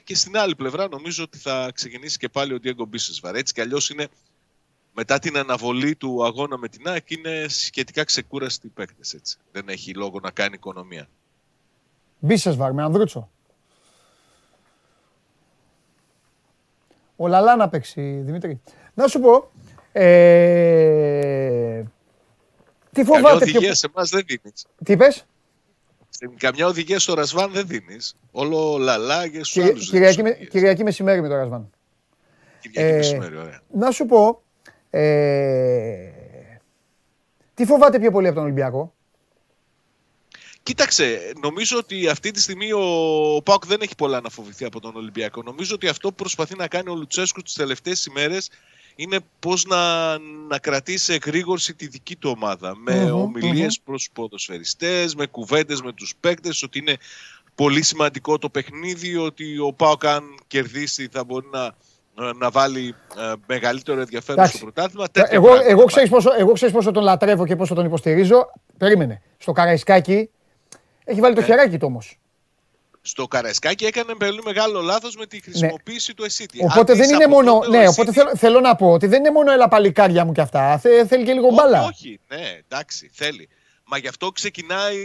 Και 0.05 0.15
στην 0.15 0.37
άλλη 0.37 0.55
πλευρά 0.55 0.89
νομίζω 0.89 1.23
ότι 1.23 1.39
θα 1.39 1.71
ξεκινήσει 1.75 2.19
και 2.19 2.29
πάλι 2.29 2.55
ο 2.55 2.59
Διέγκο 2.59 2.85
Μπίσεσβαρ. 2.85 3.35
Έτσι 3.35 3.53
κι 3.53 3.61
αλλιώς 3.61 3.91
είναι 3.91 4.09
μετά 4.95 5.19
την 5.19 5.37
αναβολή 5.37 5.97
του 5.97 6.25
αγώνα 6.25 6.59
με 6.59 6.69
την 6.69 6.89
ΑΕΚ 6.89 7.11
είναι 7.11 7.47
σχετικά 7.49 8.05
ξεκούραστοι 8.05 8.69
παίκτες. 8.69 9.15
Έτσι. 9.15 9.37
Δεν 9.53 9.69
έχει 9.69 9.95
λόγο 9.95 10.21
να 10.21 10.31
κάνει 10.31 10.55
οικονομία. 10.55 11.09
Μπίσεσβαρ 12.19 12.73
με 12.73 12.83
Ανδρούτσο. 12.83 13.31
Ο 17.17 17.27
Λαλά 17.27 17.57
να 17.57 17.69
παίξει, 17.69 18.21
Δημήτρη. 18.25 18.61
Να 18.95 19.07
σου 19.07 19.21
πω, 19.21 19.51
ε, 19.93 21.83
τι 22.93 23.05
φοβάται 23.05 23.29
Καμιά 23.29 23.35
οδηγία 23.35 23.75
σε 23.75 23.87
εμάς 23.95 24.11
δεν 24.11 24.25
δίνεις. 24.27 24.67
Τι 24.85 24.97
πες; 24.97 25.27
Στην 26.09 26.37
καμιά 26.39 26.67
οδηγία 26.67 26.99
στο 26.99 27.15
Ρασβάν 27.15 27.53
δεν 27.53 27.67
δίνεις. 27.67 28.17
Όλο 28.31 28.77
λαλά 28.79 29.29
και 29.29 29.45
στους 29.45 29.65
άλλους. 29.65 29.91
Κυριακή, 29.91 30.23
με, 30.23 30.31
Κυριακή 30.31 30.83
μεσημέρι 30.83 31.21
με 31.21 31.29
το 31.29 31.35
Ρασβάν. 31.35 31.71
Κυριακή 32.61 32.95
ε, 32.95 32.97
μεσημέρι, 32.97 33.37
ωραία. 33.37 33.61
Να 33.73 33.91
σου 33.91 34.07
πω, 34.07 34.43
ε, 34.91 36.11
τι 37.55 37.65
φοβάται 37.65 37.99
πιο 37.99 38.11
πολύ 38.11 38.27
από 38.27 38.35
τον 38.35 38.45
Ολυμπιακό; 38.45 38.95
Κοίταξε, 40.67 41.33
νομίζω 41.43 41.79
ότι 41.79 42.09
αυτή 42.09 42.31
τη 42.31 42.41
στιγμή 42.41 42.73
ο 42.73 43.43
Πάοκ 43.45 43.67
δεν 43.67 43.81
έχει 43.81 43.95
πολλά 43.95 44.21
να 44.21 44.29
φοβηθεί 44.29 44.65
από 44.65 44.81
τον 44.81 44.97
Ολυμπιακό. 44.97 45.43
Νομίζω 45.43 45.75
ότι 45.75 45.89
αυτό 45.89 46.09
που 46.09 46.15
προσπαθεί 46.15 46.57
να 46.57 46.69
κάνει 46.69 46.91
ο 46.91 46.95
Λουτσέσκου 46.95 47.43
τις 47.43 47.55
τελευταίες 47.55 48.07
ημέρες 48.07 48.51
είναι 48.97 49.19
πώς 49.39 49.65
να, 49.65 50.19
να 50.49 50.59
κρατήσει 50.59 51.13
εγρήγορση 51.13 51.75
τη 51.75 51.87
δική 51.87 52.17
του 52.17 52.33
ομάδα. 52.37 52.77
Με 52.77 53.07
mm-hmm, 53.07 53.13
ομιλίες 53.13 53.77
mm-hmm. 53.77 53.83
προς 53.85 54.09
ποδοσφαιριστές, 54.13 55.15
με 55.15 55.27
κουβέντες 55.27 55.83
με 55.83 55.93
τους 55.93 56.15
παίκτες, 56.21 56.63
ότι 56.63 56.79
είναι 56.79 56.97
πολύ 57.55 57.83
σημαντικό 57.83 58.39
το 58.39 58.49
παιχνίδι, 58.49 59.17
ότι 59.17 59.59
ο 59.59 59.73
Πάοκ 59.73 60.07
αν 60.07 60.25
κερδίσει 60.47 61.09
θα 61.13 61.25
μπορεί 61.25 61.47
να, 61.53 61.75
να 62.33 62.51
βάλει 62.51 62.95
ε, 63.17 63.33
μεγαλύτερο 63.47 64.01
ενδιαφέρον 64.01 64.47
στο 64.47 64.59
πρωτάθλημα. 64.59 65.07
Εγώ, 65.13 65.49
εγώ, 65.67 65.85
ξέρεις 65.85 66.11
πόσο, 66.11 66.31
εγώ 66.39 66.53
ξέρεις 66.53 66.75
πόσο 66.75 66.91
τον 66.91 67.03
λατρεύω 67.03 67.47
και 67.47 67.57
πόσο 67.57 67.75
τον 67.75 67.85
υποστηρίζω. 67.85 68.53
Περίμενε. 68.79 69.23
Στο 69.39 69.53
Καραϊσκάκι 69.53 70.31
έχει 71.07 71.21
βάλει 71.21 71.35
το 71.35 71.41
ε. 71.41 71.45
χεράκι 71.45 71.79
του 71.79 71.87
όμως 71.87 72.19
στο 73.07 73.27
Καραϊσκάκι 73.27 73.85
έκανε 73.85 74.15
πολύ 74.15 74.43
μεγάλο 74.45 74.81
λάθος 74.81 75.17
με 75.17 75.27
τη 75.27 75.41
χρησιμοποίηση 75.41 76.15
του 76.15 76.25
Εσίτη. 76.25 76.59
Οπότε 76.65 76.95
δεν 76.95 77.11
είναι 77.11 77.27
μόνο. 77.27 77.63
Ναι, 77.71 77.89
οπότε 77.89 78.13
θέλω, 78.37 78.61
να 78.61 78.77
πω 78.77 78.93
ότι 78.93 79.07
δεν 79.07 79.19
είναι 79.19 79.31
μόνο 79.31 79.53
έλα 79.53 79.69
παλικάρια 79.69 80.25
μου 80.25 80.33
κι 80.33 80.41
αυτά. 80.41 80.79
θέλει 80.79 81.25
και 81.25 81.33
λίγο 81.33 81.51
μπάλα. 81.53 81.85
Όχι, 81.85 82.21
ναι, 82.29 82.61
εντάξει, 82.69 83.11
θέλει. 83.13 83.49
Μα 83.89 83.99
γι' 83.99 84.09
αυτό 84.09 84.31
ξεκινάει, 84.31 84.97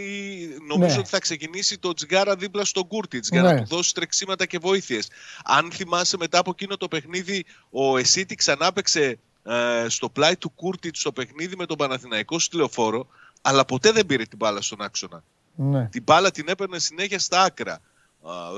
νομίζω 0.68 0.94
ναι. 0.94 0.98
ότι 0.98 1.08
θα 1.08 1.18
ξεκινήσει 1.18 1.78
το 1.78 1.92
Τσιγάρα 1.92 2.36
δίπλα 2.36 2.64
στον 2.64 2.86
Κούρτιτς 2.86 3.28
για 3.28 3.42
να 3.42 3.52
ναι. 3.52 3.60
του 3.60 3.66
δώσει 3.66 3.94
τρεξίματα 3.94 4.46
και 4.46 4.58
βοήθειες. 4.58 5.08
Αν 5.44 5.72
θυμάσαι 5.72 6.16
μετά 6.16 6.38
από 6.38 6.50
εκείνο 6.50 6.76
το 6.76 6.88
παιχνίδι, 6.88 7.44
ο 7.70 7.98
Εσίτη 7.98 8.34
ξανά 8.34 8.72
παίξε 8.72 9.18
ε, 9.44 9.88
στο 9.88 10.08
πλάι 10.08 10.36
του 10.36 10.50
Κούρτιτς 10.50 11.00
στο 11.00 11.12
παιχνίδι 11.12 11.56
με 11.56 11.66
τον 11.66 11.76
Παναθηναϊκό 11.76 12.38
στη 12.38 12.56
λεωφόρο, 12.56 13.06
αλλά 13.42 13.64
ποτέ 13.64 13.92
δεν 13.92 14.06
πήρε 14.06 14.24
την 14.24 14.38
μπάλα 14.38 14.60
στον 14.60 14.82
άξονα. 14.82 15.24
Ναι. 15.54 15.88
Την 15.90 16.02
μπάλα 16.02 16.30
την 16.30 16.48
έπαιρνε 16.48 16.78
συνέχεια 16.78 17.18
στα 17.18 17.42
άκρα 17.42 17.80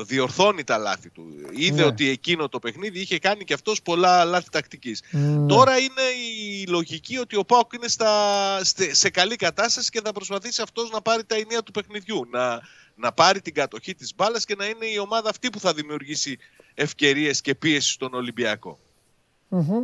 διορθώνει 0.06 0.64
τα 0.64 0.78
λάθη 0.78 1.10
του. 1.10 1.26
Είδε 1.52 1.80
ναι. 1.80 1.84
ότι 1.84 2.08
εκείνο 2.08 2.48
το 2.48 2.58
παιχνίδι 2.58 3.00
είχε 3.00 3.18
κάνει 3.18 3.44
και 3.44 3.54
αυτός 3.54 3.82
πολλά 3.82 4.24
λάθη 4.24 4.50
τακτικής. 4.50 5.02
Ναι. 5.10 5.46
Τώρα 5.46 5.78
είναι 5.78 6.02
η 6.30 6.66
λογική 6.66 7.18
ότι 7.18 7.36
ο 7.36 7.44
Πάοκ 7.44 7.72
είναι 7.72 7.88
στα, 7.88 8.10
σε 8.90 9.10
καλή 9.10 9.36
κατάσταση 9.36 9.90
και 9.90 10.00
θα 10.04 10.12
προσπαθήσει 10.12 10.62
αυτός 10.62 10.90
να 10.90 11.00
πάρει 11.00 11.24
τα 11.24 11.34
ενία 11.34 11.62
του 11.62 11.72
παιχνιδιού. 11.72 12.26
Να, 12.30 12.60
να 12.94 13.12
πάρει 13.12 13.40
την 13.40 13.54
κατοχή 13.54 13.94
της 13.94 14.14
μπάλας 14.16 14.44
και 14.44 14.54
να 14.58 14.66
είναι 14.66 14.86
η 14.86 14.98
ομάδα 14.98 15.30
αυτή 15.30 15.50
που 15.50 15.60
θα 15.60 15.74
δημιουργήσει 15.74 16.38
ευκαιρίες 16.74 17.40
και 17.40 17.54
πίεση 17.54 17.92
στον 17.92 18.14
ολυμπιακο 18.14 18.78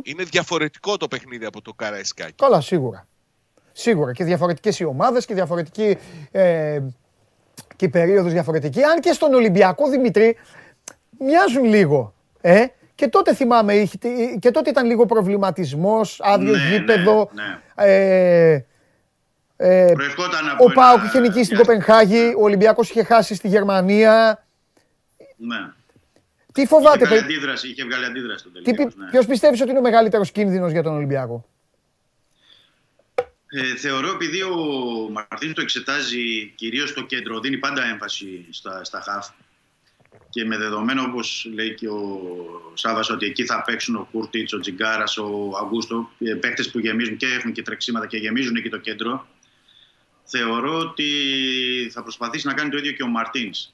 Είναι 0.03 0.23
διαφορετικό 0.23 0.97
το 0.97 1.07
παιχνίδι 1.07 1.45
από 1.45 1.61
το 1.61 1.73
Καραϊσκάκι. 1.73 2.33
Καλά, 2.35 2.61
σίγουρα. 2.61 3.07
Σίγουρα 3.71 4.13
και 4.13 4.23
διαφορετικές 4.23 4.79
οι 4.79 4.83
ομάδες 4.83 5.25
και 5.25 5.33
διαφορετική 5.33 5.97
ε, 6.31 6.81
και 7.81 7.87
η 7.87 7.89
περίοδος 7.89 8.31
διαφορετική. 8.31 8.83
Αν 8.83 8.99
και 8.99 9.11
στον 9.11 9.33
Ολυμπιακό 9.33 9.89
Δημητρή 9.89 10.37
μοιάζουν 11.19 11.63
λίγο. 11.63 12.13
Ε; 12.41 12.65
Και 12.95 13.07
τότε 13.07 13.33
θυμάμαι, 13.33 13.89
και 14.39 14.51
τότε 14.51 14.69
ήταν 14.69 14.85
λίγο 14.85 15.05
προβληματισμός, 15.05 16.19
άδειο 16.23 16.51
ναι, 16.51 16.69
γήπεδο. 16.69 17.29
Ναι, 17.33 17.43
ναι. 17.43 17.93
Ε, 17.93 18.65
ε, 19.55 19.93
ο 20.59 20.71
Πάουκ 20.73 21.03
είχε 21.03 21.19
νικήσει 21.19 21.43
στην 21.43 21.57
Κοπενχάγη, 21.57 22.33
ο 22.37 22.43
Ολυμπιακός 22.43 22.89
είχε 22.89 23.03
χάσει 23.03 23.35
στη 23.35 23.47
Γερμανία. 23.47 24.45
Ναι. 25.37 25.57
Τι 26.53 26.65
φοβάται, 26.65 27.03
είχε 27.03 27.05
βγάλει 27.05 27.23
αντίδραση, 27.23 27.67
είχε 27.67 27.83
βγάλει 27.83 28.05
αντίδραση 28.05 28.45
ναι. 28.95 29.09
Ποιος 29.09 29.25
πιστεύεις 29.25 29.61
ότι 29.61 29.69
είναι 29.69 29.79
ο 29.79 29.81
μεγαλύτερος 29.81 30.31
κίνδυνος 30.31 30.71
για 30.71 30.83
τον 30.83 30.95
Ολυμπιακό; 30.95 31.45
Ε, 33.53 33.75
θεωρώ 33.75 34.09
επειδή 34.09 34.41
ο 34.41 34.55
Μαρτίνς 35.11 35.53
το 35.53 35.61
εξετάζει 35.61 36.53
κυρίως 36.55 36.89
στο 36.89 37.01
κέντρο, 37.01 37.39
δίνει 37.39 37.57
πάντα 37.57 37.83
έμφαση 37.83 38.45
στα, 38.49 38.83
στα 38.83 39.01
χαφ 39.01 39.27
και 40.29 40.45
με 40.45 40.57
δεδομένο 40.57 41.03
όπως 41.03 41.47
λέει 41.53 41.73
και 41.73 41.87
ο 41.87 42.71
Σάβας 42.73 43.09
ότι 43.09 43.25
εκεί 43.25 43.45
θα 43.45 43.61
παίξουν 43.61 43.95
ο 43.95 44.07
Κούρτιτς, 44.11 44.53
ο 44.53 44.59
Τζιγκάρας, 44.59 45.17
ο 45.17 45.51
Αγούστο, 45.57 46.09
παίκτες 46.39 46.71
που 46.71 46.79
γεμίζουν 46.79 47.17
και 47.17 47.25
έχουν 47.25 47.51
και 47.51 47.61
τρεξίματα 47.61 48.07
και 48.07 48.17
γεμίζουν 48.17 48.55
εκεί 48.55 48.69
το 48.69 48.77
κέντρο, 48.77 49.27
θεωρώ 50.23 50.77
ότι 50.77 51.09
θα 51.93 52.01
προσπαθήσει 52.01 52.47
να 52.47 52.53
κάνει 52.53 52.69
το 52.69 52.77
ίδιο 52.77 52.91
και 52.91 53.03
ο 53.03 53.07
Μαρτίνς. 53.07 53.73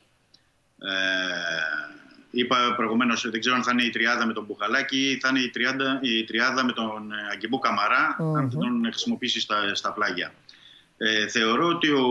Ε, 0.79 2.06
Είπα 2.37 2.73
προηγουμένως, 2.75 3.29
δεν 3.29 3.39
ξέρω 3.39 3.55
αν 3.55 3.63
θα 3.63 3.71
είναι 3.71 3.83
η 3.83 3.89
τριάδα 3.89 4.25
με 4.25 4.33
τον 4.33 4.45
Μπουχαλάκη 4.45 5.09
ή 5.09 5.19
θα 5.19 5.29
είναι 5.29 5.39
η, 5.39 5.49
τριάδα, 5.49 5.99
η 6.01 6.23
τριάδα 6.23 6.65
με 6.65 6.71
τον 6.71 7.11
ε, 7.11 7.15
Αγκιμπού 7.31 7.59
Καμαρά, 7.59 8.15
αν 8.37 8.51
θα 8.51 8.57
τον 8.57 8.81
χρησιμοποιήσει 8.83 9.39
στα, 9.39 9.75
στα 9.75 9.91
πλάγια. 9.91 10.33
Ε, 10.97 11.27
θεωρώ 11.27 11.67
ότι 11.67 11.89
ο 11.89 12.05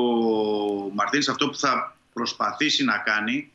Μαρτίνς 0.93 1.29
αυτό 1.29 1.49
που 1.49 1.57
θα 1.57 1.97
προσπαθήσει 2.13 2.85
να 2.85 2.99
κάνει 2.99 3.53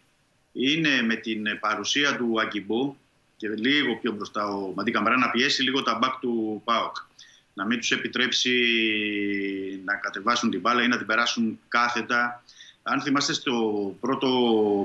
είναι 0.51 1.01
με 1.01 1.15
την 1.15 1.43
παρουσία 1.59 2.17
του 2.17 2.41
Αγκιμπού 2.41 2.97
και 3.37 3.47
λίγο 3.47 3.95
πιο 3.95 4.11
μπροστά 4.11 4.47
ο 4.47 4.73
Μαντί 4.75 4.91
Καμαρά 4.91 5.17
να 5.17 5.29
πιέσει 5.29 5.63
λίγο 5.63 5.83
τα 5.83 5.97
μπακ 6.01 6.19
του 6.19 6.61
ΠΑΟΚ. 6.63 6.95
Να 7.53 7.65
μην 7.65 7.79
τους 7.79 7.91
επιτρέψει 7.91 8.51
να 9.85 9.95
κατεβάσουν 9.95 10.49
την 10.49 10.59
μπάλα 10.59 10.83
ή 10.83 10.87
να 10.87 10.97
την 10.97 11.05
περάσουν 11.05 11.59
κάθετα. 11.67 12.43
Αν 12.83 13.01
θυμάστε 13.01 13.33
στο 13.33 13.53
πρώτο 13.99 14.27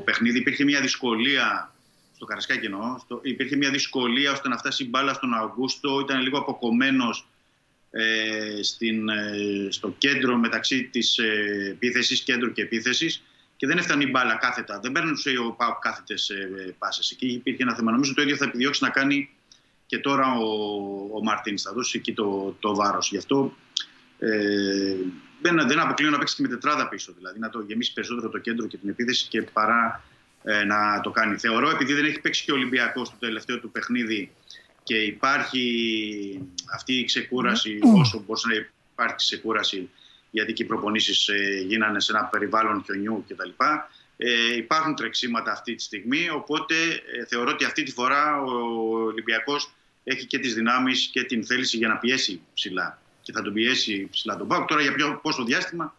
παιχνίδι 0.05 0.39
υπήρχε 0.39 0.65
μια 0.65 0.81
δυσκολία 0.81 1.71
στο 2.17 2.25
Καρασκάκι 2.25 2.65
εννοώ, 2.65 2.99
στο, 2.99 3.21
υπήρχε 3.23 3.57
μια 3.57 3.71
δυσκολία 3.71 4.33
ώστε 4.33 4.49
να 4.49 4.57
φτάσει 4.57 4.85
η 4.85 4.89
μπάλα 4.91 5.13
στον 5.15 5.35
Αυγούστο. 5.35 6.01
Ήταν 6.01 6.21
λίγο 6.21 6.39
αποκομμένος 6.39 7.29
ε, 7.91 8.63
στην, 8.63 9.09
ε, 9.09 9.69
στο 9.71 9.95
κέντρο 9.99 10.37
μεταξύ 10.37 10.85
της 10.85 11.19
ε, 11.19 11.69
επίθεσης, 11.71 12.23
κέντρου 12.23 12.53
και 12.53 12.63
επίθεσης 12.63 13.23
και 13.57 13.67
δεν 13.67 13.79
έφτανε 13.79 14.05
η 14.05 14.09
μπάλα 14.11 14.35
κάθετα. 14.35 14.79
Δεν 14.83 14.93
παίρνούσε 14.93 15.31
ο 15.39 15.53
Πάουκ 15.53 15.79
κάθετες 15.79 16.29
ε, 16.29 16.75
πάσες. 16.79 17.11
Εκεί 17.11 17.27
υπήρχε 17.27 17.63
ένα 17.63 17.75
θέμα. 17.75 17.91
Νομίζω 17.91 18.15
το 18.15 18.23
ίδιο 18.23 18.37
θα 18.37 18.45
επιδιώξει 18.45 18.85
να 18.85 18.91
κάνει 18.91 19.31
και 19.87 19.99
τώρα 19.99 20.39
ο, 20.39 20.51
ο 21.15 21.23
Μαρτίνς. 21.23 21.63
Θα 21.63 21.73
δώσει 21.73 21.99
εκεί 21.99 22.13
το, 22.13 22.57
το 22.61 22.75
βάρος. 22.75 23.09
Γι' 23.11 23.17
αυτό 23.17 23.57
Ε, 24.19 24.97
δεν, 25.43 25.69
δεν 25.69 25.79
αποκλείω 25.79 26.11
να 26.11 26.19
παίξει 26.19 26.37
και 26.37 26.43
με 26.43 26.49
τετράδα 26.49 26.89
πίσω, 26.89 27.13
δηλαδή 27.17 27.39
να 27.39 27.49
το 27.49 27.61
γεμίσει 27.61 27.93
περισσότερο 27.93 28.29
το 28.29 28.39
κέντρο 28.39 28.67
και 28.67 28.77
την 28.77 28.89
επίθεση 28.89 29.29
και 29.29 29.43
παρά 29.43 30.03
ε, 30.48 30.64
να 30.64 31.01
το 31.01 31.10
κάνει. 31.10 31.36
Θεωρώ, 31.36 31.70
επειδή 31.70 31.93
δεν 31.93 32.05
έχει 32.05 32.20
παίξει 32.20 32.44
και 32.44 32.52
ο 32.52 32.55
Ολυμπιακός 32.55 33.06
στο 33.06 33.16
τελευταίο 33.18 33.60
του 33.60 33.70
παιχνίδι 33.70 34.32
και 34.82 34.97
υπάρχει 34.97 35.64
αυτή 36.74 36.94
η 36.94 37.05
ξεκούραση, 37.05 37.78
όσο 37.82 38.23
μπορούσε 38.27 38.48
να 38.48 38.55
υπάρχει 38.93 39.16
ξεκούραση, 39.16 39.90
γιατί 40.31 40.52
και 40.52 40.62
οι 40.62 40.66
προπονήσεις 40.66 41.28
ε, 41.28 41.64
γίνανε 41.66 42.01
σε 42.01 42.12
ένα 42.12 42.24
περιβάλλον 42.24 42.82
χιονιού 42.85 43.24
κτλ. 43.28 43.51
Ε, 44.16 44.56
υπάρχουν 44.56 44.94
τρεξίματα 44.94 45.52
αυτή 45.52 45.74
τη 45.74 45.82
στιγμή, 45.82 46.31
οπότε 46.31 46.74
ε, 47.18 47.24
θεωρώ 47.28 47.51
ότι 47.51 47.64
αυτή 47.64 47.82
τη 47.82 47.93
φορά 47.93 48.43
ο 48.43 48.52
Ολυμπιακός 49.05 49.70
έχει 50.05 50.27
και 50.27 50.39
τις 50.39 50.55
δυνάμεις 50.55 51.09
και 51.12 51.24
την 51.24 51.47
θέληση 51.47 51.77
για 51.77 51.89
να 51.89 51.97
πιέσει 51.97 52.40
ψηλά. 52.55 53.02
Και 53.23 53.32
θα 53.32 53.43
τον 53.43 53.52
πιέσει 53.52 54.09
ψηλά 54.10 54.36
τον 54.36 54.48
Πάουκ. 54.48 54.68
Τώρα 54.68 54.82
για 54.82 54.93
ποιο, 54.93 55.20
πόσο 55.23 55.44
διάστημα 55.44 55.94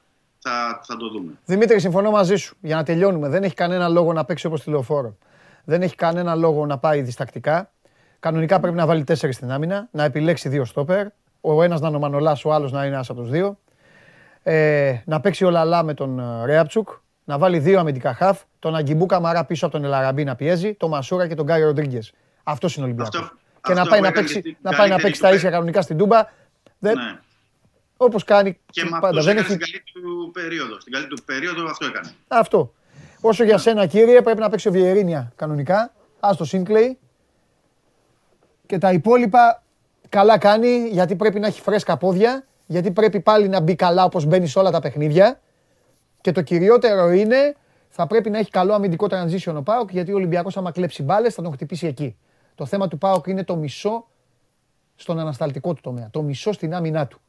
θα, 0.48 0.80
θα 0.84 0.98
το 0.98 1.10
δούμε. 1.10 1.32
Δημήτρη, 1.46 1.80
συμφωνώ 1.80 2.12
μαζί 2.12 2.36
σου. 2.36 2.56
Για 2.62 2.76
να 2.76 2.84
τελειώνουμε. 2.84 3.30
Δεν 3.30 3.44
έχει 3.44 3.54
κανένα 3.54 3.88
λόγο 3.88 4.14
να 4.14 4.26
παίξει 4.26 4.48
όπως 4.48 4.64
τηλεοφόρο. 4.64 5.18
Δεν 5.64 5.82
έχει 5.82 5.96
κανένα 5.96 6.36
λόγο 6.36 6.66
να 6.66 6.78
πάει 6.78 7.02
διστακτικά. 7.02 7.72
Κανονικά 8.20 8.60
πρέπει 8.60 8.76
να 8.76 8.86
βάλει 8.86 9.04
τέσσερις 9.04 9.36
στην 9.36 9.52
άμυνα, 9.52 9.88
να 9.92 10.04
επιλέξει 10.04 10.50
δύο 10.50 10.66
στόπερ. 10.66 11.08
Ο 11.42 11.64
ένας 11.64 11.82
να 11.82 11.88
είναι 11.88 11.98
ο 11.98 12.00
Μανολάς, 12.00 12.46
ο 12.46 12.54
άλλος 12.54 12.72
να 12.72 12.86
είναι 12.86 12.96
ένας 12.96 13.10
από 13.10 13.22
τους 13.22 13.30
δύο. 13.30 13.60
Ε, 14.44 14.96
να 15.06 15.20
παίξει 15.20 15.46
ο 15.46 15.50
Λαλά 15.50 15.84
με 15.84 15.94
τον 15.94 16.20
ε, 16.20 16.46
Ρέαπτσουκ 16.46 16.90
να 17.24 17.38
βάλει 17.38 17.60
δύο 17.60 17.80
αμυντικά 17.80 18.14
χαφ, 18.14 18.42
τον 18.60 18.76
Αγκιμπού 18.76 19.06
Καμαρά 19.06 19.46
πίσω 19.46 19.66
από 19.66 19.76
τον 19.76 19.86
Ελαραμπή 19.86 20.24
να 20.24 20.36
πιέζει, 20.36 20.74
τον 20.74 20.90
Μασούρα 20.90 21.28
και 21.28 21.36
τον 21.36 21.46
Γκάι 21.46 21.62
Ροντρίγκες. 21.62 22.14
Αυτός 22.44 22.76
είναι 22.76 22.86
ο 22.86 22.88
Ολυμπιακός. 22.88 23.34
Και 23.62 23.74
να 23.74 23.86
πάει 23.86 24.02
να, 24.02 24.12
παίξει, 24.12 24.58
να 24.62 24.72
πάει 24.76 24.90
να 24.90 24.98
παίξει 24.98 25.22
τα 25.22 25.34
ίσια 25.34 25.50
κανονικά 25.50 25.82
στην 25.82 25.98
Τούμπα. 25.98 26.30
Δεν... 26.80 26.96
Ναι. 28.00 28.06
Όπως 28.06 28.24
κάνει 28.24 28.60
και 28.72 28.86
πάντα. 29.00 29.22
Δεν 29.22 29.38
έχει... 29.38 29.46
Στην 29.46 29.60
καλή 29.60 29.84
του 29.94 30.32
περίοδο. 30.34 30.80
Στην 30.80 30.94
καλή 30.94 31.08
του 31.08 31.24
περίοδο 31.26 31.70
αυτό 31.70 31.86
έκανε. 31.86 32.12
Αυτό. 32.28 32.74
Όσο 33.22 33.44
για 33.44 33.58
σένα 33.58 33.86
κύριε 33.86 34.22
πρέπει 34.22 34.40
να 34.40 34.50
παίξει 34.50 34.68
ο 34.68 34.72
Βιερίνια 34.72 35.32
κανονικά. 35.36 35.94
Α 36.20 36.30
το 36.38 36.46
Σίνκλεϊ. 36.46 36.98
Και 38.66 38.78
τα 38.78 38.92
υπόλοιπα 38.92 39.64
καλά 40.10 40.38
κάνει 40.38 40.88
γιατί 40.92 41.16
πρέπει 41.16 41.40
να 41.40 41.48
έχει 41.48 41.62
φρέσκα 41.62 41.98
πόδια. 41.98 42.46
Γιατί 42.66 42.92
πρέπει 42.92 43.20
πάλι 43.20 43.48
να 43.48 43.60
μπει 43.60 43.76
καλά 43.76 44.04
όπως 44.04 44.26
μπαίνει 44.26 44.48
σε 44.48 44.60
όλα 44.60 44.72
τα 44.72 44.80
παιχνίδια. 44.80 45.40
Και 46.22 46.32
το 46.32 46.42
κυριότερο 46.42 47.12
είναι, 47.12 47.56
θα 47.90 48.08
πρέπει 48.08 48.30
να 48.30 48.38
έχει 48.38 48.50
καλό 48.50 48.74
αμυντικό 48.74 49.08
transition 49.10 49.54
ο 49.56 49.62
Πάοκ, 49.62 49.92
γιατί 49.92 50.12
ο 50.12 50.16
Ολυμπιακός 50.16 50.58
άμα 50.58 50.72
κλέψει 50.72 51.04
μπάλες 51.04 51.34
θα 51.34 51.42
τον 51.42 51.52
χτυπήσει 51.52 51.88
εκεί. 51.88 52.18
Το 52.56 52.66
θέμα 52.66 52.88
του 52.88 52.98
Πάοκ 52.98 53.28
είναι 53.28 53.44
το 53.44 53.56
μισό 53.56 54.08
στον 54.96 55.20
ανασταλτικό 55.20 55.74
του 55.74 55.82
τομέα. 55.82 56.10
Το 56.12 56.22
μισό 56.22 56.52
στην 56.52 56.74
άμυνά 56.74 57.08
του. 57.08 57.20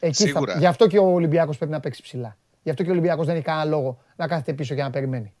Εκεί 0.00 0.28
θα, 0.28 0.40
γι' 0.58 0.66
αυτό 0.66 0.86
και 0.86 0.98
ο 0.98 1.12
Ολυμπιακός 1.12 1.56
πρέπει 1.56 1.72
να 1.72 1.80
παίξει 1.80 2.02
ψηλά. 2.02 2.36
Γι' 2.62 2.70
αυτό 2.70 2.82
και 2.82 2.88
ο 2.88 2.92
Ολυμπιακός 2.92 3.26
δεν 3.26 3.34
έχει 3.34 3.44
κανένα 3.44 3.64
λόγο 3.64 3.98
να 4.16 4.26
κάθεται 4.26 4.52
πίσω 4.52 4.74
και 4.74 4.82
να 4.82 4.90
περιμένει. 4.90 5.32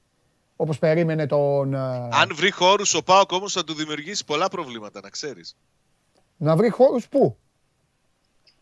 Όπως 0.56 0.78
περίμενε 0.78 1.26
τον. 1.26 1.74
Ε, 1.74 1.78
Αν 2.10 2.30
βρει 2.34 2.50
χώρους 2.50 2.94
ο 2.94 3.02
Πάοκ 3.02 3.32
όμως 3.32 3.52
θα 3.52 3.64
του 3.64 3.74
δημιουργήσει 3.74 4.24
πολλά 4.24 4.48
προβλήματα, 4.48 5.00
να 5.02 5.08
ξέρεις. 5.08 5.56
Να 6.36 6.56
βρει 6.56 6.68
χώρους 6.68 7.08
πού; 7.08 7.36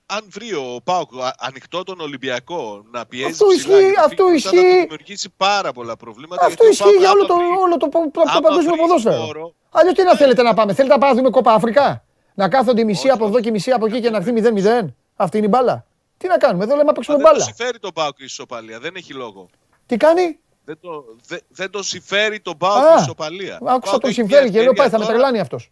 αν 0.06 0.24
βρει 0.28 0.52
ο 0.54 0.80
Πάουκ 0.84 1.10
ανοιχτό 1.38 1.82
τον 1.82 2.00
Ολυμπιακό 2.00 2.84
να 2.90 3.06
πιέζει 3.06 3.30
αυτό 3.30 3.46
ισχύει, 3.52 3.92
αυτό 4.04 4.32
ισχύει. 4.32 4.56
θα 4.56 4.62
δημιουργήσει 4.80 5.30
πάρα 5.36 5.72
πολλά 5.72 5.96
προβλήματα. 5.96 6.46
Αυτό 6.46 6.68
ισχύει 6.68 6.96
για 6.98 7.10
όλο 7.10 7.26
το, 7.26 7.34
όλο 7.34 7.76
το, 7.76 7.88
το, 7.88 8.10
το 8.34 8.40
παγκόσμιο 8.42 8.76
ποδόσφαιρο. 8.76 9.54
Αλλιώς 9.70 9.94
τι 9.94 10.02
να 10.02 10.16
θέλετε 10.16 10.42
να 10.42 10.54
πάμε, 10.54 10.74
θέλετε 10.74 10.94
να 10.94 11.00
πάμε 11.00 11.12
να 11.12 11.18
δούμε 11.18 11.30
κόπα 11.30 11.52
Αφρικά; 11.52 12.04
Να 12.34 12.48
κάθονται 12.48 12.84
μισή 12.84 13.08
από 13.08 13.26
εδώ 13.26 13.40
και 13.40 13.50
μισή 13.50 13.70
από 13.70 13.86
εκεί 13.86 14.00
και 14.00 14.10
να 14.10 14.16
έρθει 14.16 14.32
0-0. 14.34 14.86
Αυτή 15.16 15.36
είναι 15.36 15.46
η 15.46 15.50
μπάλα. 15.52 15.86
Τι 16.16 16.28
να 16.28 16.38
κάνουμε, 16.38 16.64
εδώ 16.64 16.72
λέμε 16.72 16.86
να 16.86 16.92
παίξουμε 16.92 17.16
μπάλα. 17.16 17.30
Δεν 17.30 17.38
το 17.38 17.44
συμφέρει 17.44 17.78
τον 17.78 17.92
Πάουκ 17.92 18.18
η 18.18 18.24
ισοπαλία, 18.24 18.80
δεν 18.80 18.96
έχει 18.96 19.12
λόγο. 19.12 19.48
Τι 19.86 19.96
κάνει; 19.96 20.38
Δεν 20.64 20.78
το, 20.80 21.04
δε, 21.26 21.38
δεν 21.48 21.70
το 21.70 21.82
συμφέρει 21.82 22.40
τον 22.40 22.56
Πάουκ 22.56 22.98
η 22.98 23.00
ισοπαλία. 23.02 23.58
Άκουσα 23.64 23.98
το 23.98 24.12
συμφέρει 24.12 24.50
και 24.50 24.62
λέω 24.62 24.72
πάει 24.72 24.88
θα 24.88 24.98
με 24.98 25.04
τρελάνει 25.04 25.40
αυτός. 25.40 25.70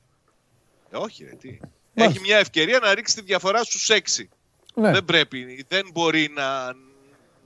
Ε, 0.91 0.97
όχι, 0.97 1.25
ρε, 1.25 1.31
τι 1.31 1.59
έχει 1.95 2.21
μια 2.21 2.39
ευκαιρία 2.39 2.79
να 2.79 2.95
ρίξει 2.95 3.15
τη 3.15 3.23
διαφορά 3.23 3.65
στους 3.65 3.91
6. 3.91 4.25
Ναι. 4.75 4.91
Δεν 4.91 5.05
πρέπει, 5.05 5.67
δεν 5.69 5.91
μπορεί 5.93 6.31
να, 6.35 6.75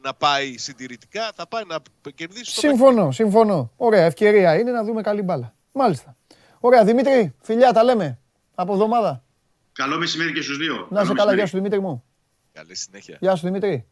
να 0.02 0.14
πάει 0.14 0.58
συντηρητικά, 0.58 1.30
θα 1.34 1.46
πάει 1.46 1.62
να 1.66 1.76
κερδίσει 2.14 2.54
το 2.54 2.60
Συμφωνώ, 2.60 3.10
συμφωνώ. 3.10 3.70
Ωραία, 3.76 4.04
ευκαιρία 4.04 4.58
είναι 4.58 4.70
να 4.70 4.84
δούμε 4.84 5.02
καλή 5.02 5.22
μπάλα. 5.22 5.54
Μάλιστα. 5.72 6.16
Ωραία, 6.60 6.84
Δημήτρη, 6.84 7.34
φιλιά, 7.40 7.72
τα 7.72 7.84
λέμε. 7.84 8.18
Από 8.54 8.72
εβδομάδα. 8.72 9.22
Καλό 9.78 9.98
μεσημέρι 9.98 10.32
και 10.32 10.42
στους 10.42 10.56
δύο. 10.56 10.88
Να 10.90 11.04
σε 11.04 11.12
καλά, 11.12 11.34
γεια 11.34 11.46
σου 11.46 11.56
Δημήτρη 11.56 11.80
μου. 11.80 12.04
Καλή 12.52 12.74
συνέχεια. 12.74 13.18
Γεια 13.20 13.36
σου 13.36 13.44
Δημήτρη. 13.44 13.88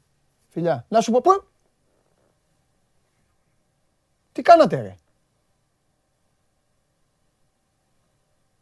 Φιλιά. 0.49 0.87
Να 0.89 1.01
σου 1.01 1.13
πω, 1.13 1.21
πού. 1.21 1.49
Τι 4.33 4.43
κάνατε 4.43 4.81
ρε; 4.81 4.97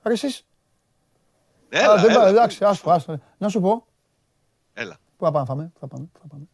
Ρε 0.02 0.12
εσείς. 0.12 0.46
Έλα, 1.68 1.96
δεν 1.96 2.10
έλα. 2.10 2.28
Εντάξει, 2.28 2.64
άσου, 2.64 2.90
άσου. 2.90 3.18
Να 3.38 3.48
σου 3.48 3.60
πω. 3.60 3.86
Έλα. 4.72 4.96
Πού 5.16 5.24
θα 5.24 5.30
πάμε, 5.30 5.72
θα 5.78 5.86
πάμε, 5.86 6.08
θα 6.20 6.26
πάμε. 6.28 6.48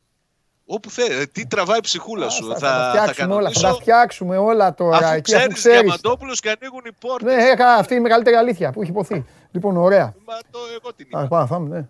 Θα 0.71 0.77
πάμε. 0.77 0.77
Όπου 0.77 0.91
θέλει. 0.91 1.29
Τι 1.29 1.47
τραβάει 1.47 1.79
η 1.79 1.81
ψυχούλα 1.81 2.29
σου. 2.29 2.47
Θα, 2.47 2.59
θα, 2.59 2.69
θα, 2.69 2.91
φτιάξουμε 2.91 3.35
όλα, 3.35 3.51
θα 3.51 3.61
τα 3.61 3.75
φτιάξουμε 3.75 4.37
όλα 4.37 4.75
τώρα. 4.75 4.97
Αφού 4.97 5.15
εκεί, 5.15 5.23
ξέρεις, 5.23 5.45
αφού 5.45 5.55
ξέρεις. 5.55 5.81
Διαμαντόπουλος 5.81 6.41
και 6.41 6.57
ανοίγουν 6.61 6.83
οι 6.85 6.93
πόρτες. 7.01 7.35
Ναι, 7.35 7.43
έκανα 7.43 7.75
αυτή 7.75 7.95
η 7.95 8.01
μεγαλύτερη 8.01 8.37
αλήθεια 8.37 8.73
που 8.73 8.83
έχει 8.83 8.91
υποθεί. 8.91 9.25
Λοιπόν, 9.51 9.77
ωραία. 9.77 10.15
Μα 10.27 10.35
το 10.51 10.59
εγώ 10.81 10.93
την 10.95 11.07
είπα. 11.09 11.21
Α, 11.21 11.27
πάμε, 11.27 11.47
πάμε, 11.47 11.69
ναι. 11.69 11.89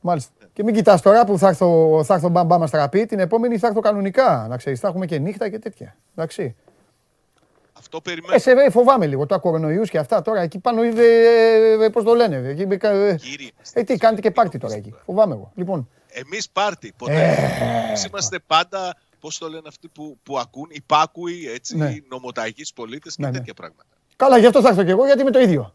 Μάλιστα. 0.00 0.30
Ναι. 0.40 0.46
Και 0.52 0.62
μην 0.62 0.74
κοιτάς 0.74 1.02
τώρα 1.02 1.24
που 1.24 1.38
θα 1.38 1.48
έρθω, 1.48 2.00
θα 2.04 2.14
έρθω 2.14 2.28
μπαμπά 2.28 2.58
μας 2.58 2.70
τραπεί, 2.70 3.06
την 3.06 3.18
επόμενη 3.18 3.58
θα 3.58 3.66
έρθω 3.66 3.80
κανονικά. 3.80 4.46
Να 4.48 4.56
ξέρεις, 4.56 4.80
θα 4.80 4.88
έχουμε 4.88 5.06
και 5.06 5.18
νύχτα 5.18 5.48
και 5.48 5.58
τέτοια. 5.58 5.96
Εντάξει. 6.16 6.56
Αυτό 7.78 8.00
περιμένω. 8.00 8.34
Ε, 8.34 8.38
σε, 8.38 8.70
φοβάμαι 8.70 9.06
λίγο 9.06 9.26
το 9.26 9.40
κορονοϊούς 9.40 9.90
και 9.90 9.98
αυτά 9.98 10.22
τώρα. 10.22 10.40
Εκεί 10.40 10.58
πάνω 10.58 10.84
είδε, 10.84 11.04
ε, 11.84 11.88
πώς 11.88 12.04
το 12.04 12.14
λένε. 12.14 12.36
Εκεί, 12.36 12.66
ε, 12.80 13.16
ε, 13.72 13.82
τι, 13.82 13.96
κάνετε 13.96 14.20
και 14.20 14.30
πάρτι 14.30 14.58
τώρα 14.58 14.74
εκεί. 14.74 14.94
Φοβάμαι 15.04 15.34
εγώ. 15.34 15.52
Λοιπόν. 15.54 15.88
Εμείς 16.14 16.50
πάρτι, 16.50 16.92
ποτέ. 16.96 17.30
Ε, 17.92 18.08
είμαστε 18.08 18.38
πάντα, 18.46 18.96
πώς 19.20 19.38
το 19.38 19.48
λένε 19.48 19.68
αυτοί 19.68 19.88
που, 19.88 20.18
που 20.22 20.38
ακούν, 20.38 20.66
υπάκουοι, 20.70 21.48
έτσι, 21.48 21.76
ναι. 21.76 21.96
νομοταγείς 22.08 22.72
πολίτες 22.72 23.16
και 23.16 23.22
ναι, 23.22 23.30
ναι. 23.30 23.38
τέτοια 23.38 23.54
πράγματα. 23.54 23.88
Καλά, 24.16 24.38
γι' 24.38 24.46
αυτό 24.46 24.60
θα 24.60 24.68
έρθω 24.68 24.84
κι 24.84 24.90
εγώ, 24.90 25.06
γιατί 25.06 25.20
είμαι 25.20 25.30
το 25.30 25.40
ίδιο. 25.40 25.74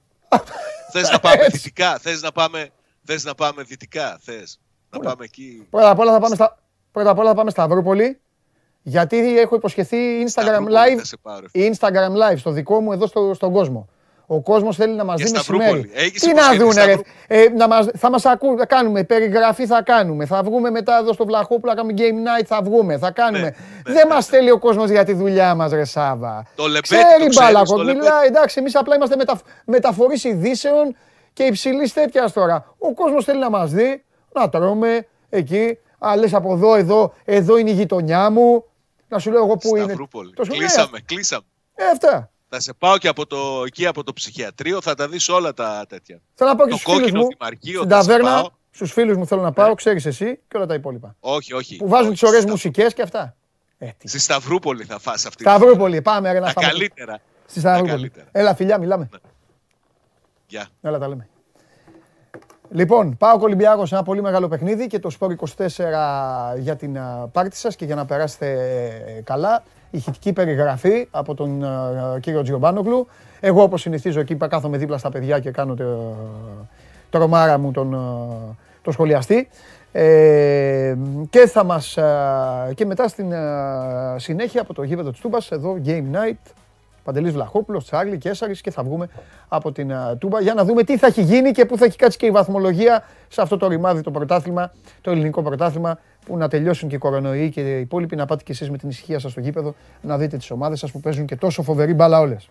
Θες 0.91 1.09
να 1.11 1.19
πάμε 1.19 1.47
δυτικά, 1.51 1.97
θες 1.97 2.21
να 2.21 2.31
πάμε, 2.31 2.69
θες 3.05 3.23
να 3.23 3.35
πάμε 3.35 3.63
δυτικά, 3.63 4.19
θες 4.21 4.59
να 4.89 4.99
πάμε 4.99 5.23
εκεί. 5.23 5.67
Πρώτα 5.69 5.89
απ' 5.89 5.99
όλα 5.99 6.11
θα 6.11 6.19
πάμε 6.19 6.35
στα, 6.35 6.59
πρώτα 6.91 7.09
απ' 7.09 7.19
όλα 7.19 7.29
θα 7.29 7.35
πάμε 7.35 7.49
στα 7.49 7.63
Αυρόπολη 7.63 8.19
γιατί 8.81 9.39
έχω 9.39 9.55
υποσχεθεί 9.55 9.97
Instagram 10.27 10.63
Live, 10.63 11.29
Instagram 11.53 12.11
Live 12.11 12.37
στο 12.37 12.51
δικό 12.51 12.81
μου 12.81 12.91
εδώ 12.91 13.07
στο, 13.07 13.33
στον 13.33 13.51
κόσμο. 13.51 13.89
Ο 14.31 14.41
κόσμος 14.41 14.75
θέλει 14.75 14.95
να 14.95 15.03
μας 15.03 15.21
δει 15.21 15.31
μεσημέρι. 15.31 15.91
Τι 16.19 16.33
να 16.33 16.55
δούνε, 16.55 16.85
ρε; 16.85 16.95
Ε, 17.27 17.49
να 17.49 17.67
μας, 17.67 17.87
θα 17.97 18.09
μας 18.09 18.25
ακούν, 18.25 18.57
θα 18.57 18.65
κάνουμε 18.65 19.03
περιγραφή, 19.03 19.65
θα 19.65 19.81
κάνουμε. 19.83 20.25
Θα 20.25 20.43
βγούμε 20.43 20.69
μετά 20.69 20.97
εδώ 20.97 21.13
στο 21.13 21.25
Βλαχόπουλο, 21.25 21.71
θα 21.71 21.77
κάνουμε 21.77 21.93
game 21.97 22.41
night, 22.41 22.45
θα 22.45 22.61
βγούμε. 22.63 22.97
Θα 22.97 23.11
κάνουμε. 23.11 23.39
Ναι, 23.39 23.45
ναι, 23.45 23.93
Δεν 23.93 24.07
ναι, 24.07 24.13
μας 24.13 24.25
θέλει 24.25 24.51
ο 24.51 24.59
κόσμος 24.59 24.89
για 24.89 25.03
τη 25.03 25.13
δουλειά 25.13 25.55
μας, 25.55 25.71
ρε 25.71 25.83
Σάβα. 25.83 26.45
Το 26.55 26.63
Ξέρει 26.81 27.03
μπάλακο. 27.35 27.77
Μιλάει, 27.77 28.27
εντάξει, 28.27 28.59
εμείς 28.59 28.75
απλά 28.75 28.95
είμαστε 28.95 29.15
μετα, 29.15 29.39
μεταφορείς 29.65 30.23
ειδήσεων 30.23 30.95
και 31.33 31.43
υψηλής 31.43 31.93
τέτοιας 31.93 32.33
τώρα. 32.33 32.75
Ο 32.77 32.93
κόσμος 32.93 33.25
θέλει 33.25 33.39
να 33.39 33.49
μας 33.49 33.71
δει, 33.71 34.03
να 34.33 34.49
τρώμε 34.49 35.07
εκεί. 35.29 35.77
Α, 35.99 36.15
λες 36.15 36.33
από 36.33 36.53
εδώ, 36.53 36.75
εδώ, 36.75 37.13
εδώ 37.25 37.57
είναι 37.57 37.69
η 37.69 37.73
γειτονιά 37.73 38.29
μου. 38.29 38.63
Να 39.07 39.19
σου 39.19 39.31
λέω 39.31 39.43
εγώ 39.43 39.57
πού 39.57 39.75
είναι. 39.75 39.95
Το 40.35 40.45
κλείσαμε, 40.47 40.99
κλείσαμε. 41.05 41.45
Ε, 41.75 41.83
αυτά. 41.91 42.31
Θα 42.51 42.59
σε 42.59 42.73
πάω 42.73 42.97
και 42.97 43.07
από 43.07 43.25
το, 43.25 43.63
εκεί 43.65 43.85
από 43.85 44.03
το 44.03 44.13
ψυχιατρίο, 44.13 44.81
θα 44.81 44.95
τα 44.95 45.07
δεις 45.07 45.29
όλα 45.29 45.53
τα 45.53 45.85
τέτοια. 45.89 46.21
Θέλω 46.33 46.49
να 46.49 46.55
πάω 46.55 46.67
και 46.67 46.73
στους 46.73 46.93
φίλους 46.93 47.11
μου, 47.11 47.27
στην 47.59 47.87
ταβέρνα, 47.87 48.49
στους 48.69 48.91
φίλους 48.91 49.17
μου 49.17 49.27
θέλω 49.27 49.41
να 49.41 49.51
πάω, 49.51 49.67
ναι. 49.67 49.75
ξέρεις 49.75 50.05
εσύ 50.05 50.39
και 50.47 50.57
όλα 50.57 50.65
τα 50.65 50.73
υπόλοιπα. 50.73 51.15
Όχι, 51.19 51.53
όχι. 51.53 51.75
Που 51.75 51.87
βάζουν 51.87 52.11
τις 52.11 52.23
ωραίες 52.23 52.45
μουσικές 52.45 52.93
και 52.93 53.01
αυτά. 53.01 53.35
Ε, 53.77 53.89
Στη 54.03 54.19
Σταυρούπολη 54.19 54.83
θα 54.83 54.99
φας 54.99 55.25
αυτή. 55.25 55.43
Σταυρούπολη, 55.43 56.01
πάμε 56.01 56.31
ρε, 56.31 56.39
να 56.39 56.47
φάμε. 56.51 56.67
Τα 56.67 56.71
καλύτερα. 56.71 57.19
Στη 57.45 57.59
Σταυρούπολη. 57.59 58.11
Έλα 58.31 58.55
φιλιά, 58.55 58.77
μιλάμε. 58.77 59.09
Ναι. 59.11 59.19
Γεια. 60.47 60.67
Έλα 60.81 60.99
τα 60.99 61.07
λέμε. 61.07 61.27
Λοιπόν, 62.71 63.17
πάω 63.17 63.37
Ολυμπιάκο 63.41 63.85
σε 63.85 63.95
ένα 63.95 64.03
πολύ 64.03 64.21
μεγάλο 64.21 64.47
παιχνίδι 64.47 64.87
και 64.87 64.99
το 64.99 65.09
Σπόρ 65.09 65.35
24 65.57 65.65
για 66.57 66.75
την 66.75 66.99
πάρτι 67.31 67.55
σας 67.55 67.75
και 67.75 67.85
για 67.85 67.95
να 67.95 68.05
περάσετε 68.05 68.51
ε, 69.07 69.21
καλά. 69.21 69.63
Ηχητική 69.91 70.33
περιγραφή 70.33 71.07
από 71.11 71.35
τον 71.35 71.65
κύριο 72.19 72.41
Τζιομπάνογλου. 72.41 73.07
Εγώ 73.39 73.63
όπως 73.63 73.81
συνηθίζω 73.81 74.19
εκεί 74.19 74.35
κάθομαι 74.35 74.77
δίπλα 74.77 74.97
στα 74.97 75.09
παιδιά 75.09 75.39
και 75.39 75.51
κάνω 75.51 75.75
το, 75.75 76.15
το 77.09 77.19
ρομάρα 77.19 77.57
μου 77.57 77.71
τον, 77.71 77.97
το 78.81 78.91
σχολιαστή. 78.91 79.49
Ε, 79.91 80.95
και 81.29 81.47
θα 81.47 81.63
μας 81.63 81.97
και 82.73 82.85
μετά 82.85 83.07
στην 83.07 83.33
συνέχεια 84.15 84.61
από 84.61 84.73
το 84.73 84.83
γήπεδο 84.83 85.11
της 85.11 85.19
Τούμπας 85.19 85.51
εδώ 85.51 85.77
Game 85.85 86.03
Night 86.13 86.51
Παντελής 87.03 87.31
Βλαχόπουλος, 87.31 87.85
Τσάρλι, 87.85 88.17
Κέσσαρης 88.17 88.61
και 88.61 88.71
θα 88.71 88.83
βγούμε 88.83 89.09
από 89.47 89.71
την 89.71 89.91
Τούμπα 90.19 90.41
για 90.41 90.53
να 90.53 90.63
δούμε 90.63 90.83
τι 90.83 90.97
θα 90.97 91.07
έχει 91.07 91.21
γίνει 91.21 91.51
και 91.51 91.65
πού 91.65 91.77
θα 91.77 91.85
έχει 91.85 91.97
κάτσει 91.97 92.17
και 92.17 92.25
η 92.25 92.31
βαθμολογία 92.31 93.03
σε 93.27 93.41
αυτό 93.41 93.57
το 93.57 93.67
ρημάδι 93.67 94.01
το 94.01 94.11
πρωτάθλημα, 94.11 94.71
το 95.01 95.11
ελληνικό 95.11 95.41
πρωτάθλημα 95.41 95.99
που 96.29 96.37
να 96.37 96.47
τελειώσουν 96.47 96.89
και 96.89 96.95
οι 96.95 96.97
κορονοϊοί 96.97 97.49
και 97.49 97.77
οι 97.77 97.79
υπόλοιποι 97.79 98.15
να 98.15 98.25
πάτε 98.25 98.43
κι 98.43 98.51
εσείς 98.51 98.69
με 98.69 98.77
την 98.77 98.89
ησυχία 98.89 99.19
σας 99.19 99.31
στο 99.31 99.39
γήπεδο 99.39 99.75
να 100.01 100.17
δείτε 100.17 100.37
τις 100.37 100.51
ομάδες 100.51 100.79
σας 100.79 100.91
που 100.91 100.99
παίζουν 100.99 101.25
και 101.25 101.35
τόσο 101.35 101.63
φοβερή 101.63 101.93
μπάλα 101.93 102.19
όλες. 102.19 102.49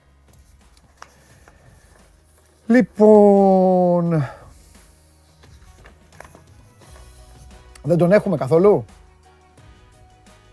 Λοιπόν... 2.66 4.24
Δεν 7.82 7.96
τον 7.96 8.12
έχουμε 8.12 8.36
καθόλου; 8.36 8.84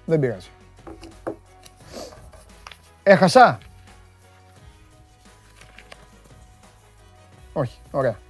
Δεν 0.05 0.19
πειράζει. 0.19 0.49
Έχασα; 3.03 3.57
Όχι, 7.53 7.79
ωραία. 7.91 8.24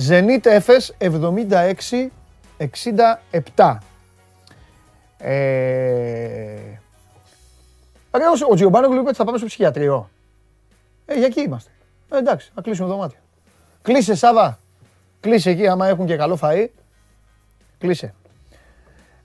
Zenit 0.00 0.46
Έφες 0.46 0.96
76-67. 1.00 3.78
Ε... 5.18 6.56
ο 8.50 8.54
Τζιομπάνο 8.54 8.92
είπε 8.92 9.08
ότι 9.08 9.16
θα 9.16 9.24
πάμε 9.24 9.38
στο 9.38 9.46
ψυχιατρίο. 9.46 10.10
Ε, 11.06 11.14
για 11.14 11.26
εκεί 11.26 11.40
είμαστε. 11.40 11.70
Ε, 12.12 12.16
εντάξει, 12.16 12.50
θα 12.54 12.60
κλείσουμε 12.60 12.88
δωμάτιο. 12.88 13.18
Κλείσε, 13.82 14.14
Σάβα. 14.14 14.58
Κλείσε 15.20 15.50
εκεί, 15.50 15.68
άμα 15.68 15.86
έχουν 15.86 16.06
και 16.06 16.16
καλό 16.16 16.38
φαΐ. 16.42 16.66
Κλείσε. 17.78 18.14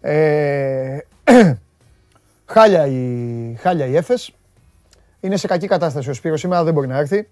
Ε, 0.02 0.98
χάλια, 2.54 2.86
η, 2.86 3.56
χάλια 3.60 3.86
η 3.86 3.96
Έφες. 3.96 4.34
Είναι 5.20 5.38
σε 5.38 5.48
κακή 5.48 5.68
κατάσταση 5.68 6.10
ο 6.10 6.14
Σπύρος 6.14 6.40
σήμερα, 6.40 6.64
δεν 6.64 6.74
μπορεί 6.74 6.88
να 6.88 6.98
έρθει. 6.98 7.28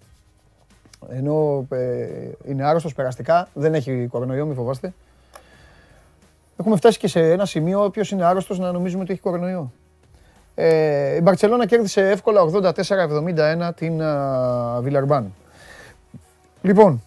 Ενώ 1.08 1.66
ε, 1.70 2.06
είναι 2.44 2.64
άρρωστος 2.64 2.94
περαστικά, 2.94 3.48
δεν 3.54 3.74
έχει 3.74 4.06
κορονοϊό, 4.10 4.46
μη 4.46 4.54
φοβάστε. 4.54 4.92
Έχουμε 6.56 6.76
φτάσει 6.76 6.98
και 6.98 7.08
σε 7.08 7.32
ένα 7.32 7.44
σημείο 7.44 7.84
όποιος 7.84 8.10
είναι 8.10 8.24
άρρωστος 8.24 8.58
να 8.58 8.72
νομίζουμε 8.72 9.02
ότι 9.02 9.12
έχει 9.12 9.20
κορονοϊό. 9.20 9.72
Ε, 10.54 11.16
η 11.16 11.20
Μπαρτσελώνα 11.22 11.66
κέρδισε 11.66 12.10
εύκολα 12.10 12.40
84-71 12.42 13.70
την 13.74 14.02
Βιλαρμπάν. 14.80 15.34
Λοιπόν, 16.62 17.02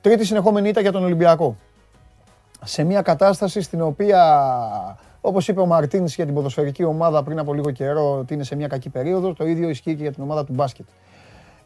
τρίτη 0.00 0.24
συνεχόμενη 0.24 0.68
ήττα 0.68 0.80
για 0.80 0.92
τον 0.92 1.04
Ολυμπιακό. 1.04 1.56
Σε 2.64 2.84
μια 2.84 3.02
κατάσταση 3.02 3.60
στην 3.60 3.82
οποία, 3.82 4.22
όπως 5.24 5.48
είπε 5.48 5.60
ο 5.60 5.66
Μαρτίνς 5.66 6.14
για 6.14 6.24
την 6.24 6.34
ποδοσφαιρική 6.34 6.84
ομάδα 6.84 7.22
πριν 7.22 7.38
από 7.38 7.54
λίγο 7.54 7.70
καιρό, 7.70 8.18
ότι 8.18 8.34
είναι 8.34 8.44
σε 8.44 8.56
μια 8.56 8.66
κακή 8.66 8.88
περίοδο, 8.88 9.32
το 9.32 9.46
ίδιο 9.46 9.68
ισχύει 9.68 9.94
και 9.94 10.02
για 10.02 10.12
την 10.12 10.22
ομάδα 10.22 10.44
του 10.44 10.52
μπάσκετ. 10.52 10.86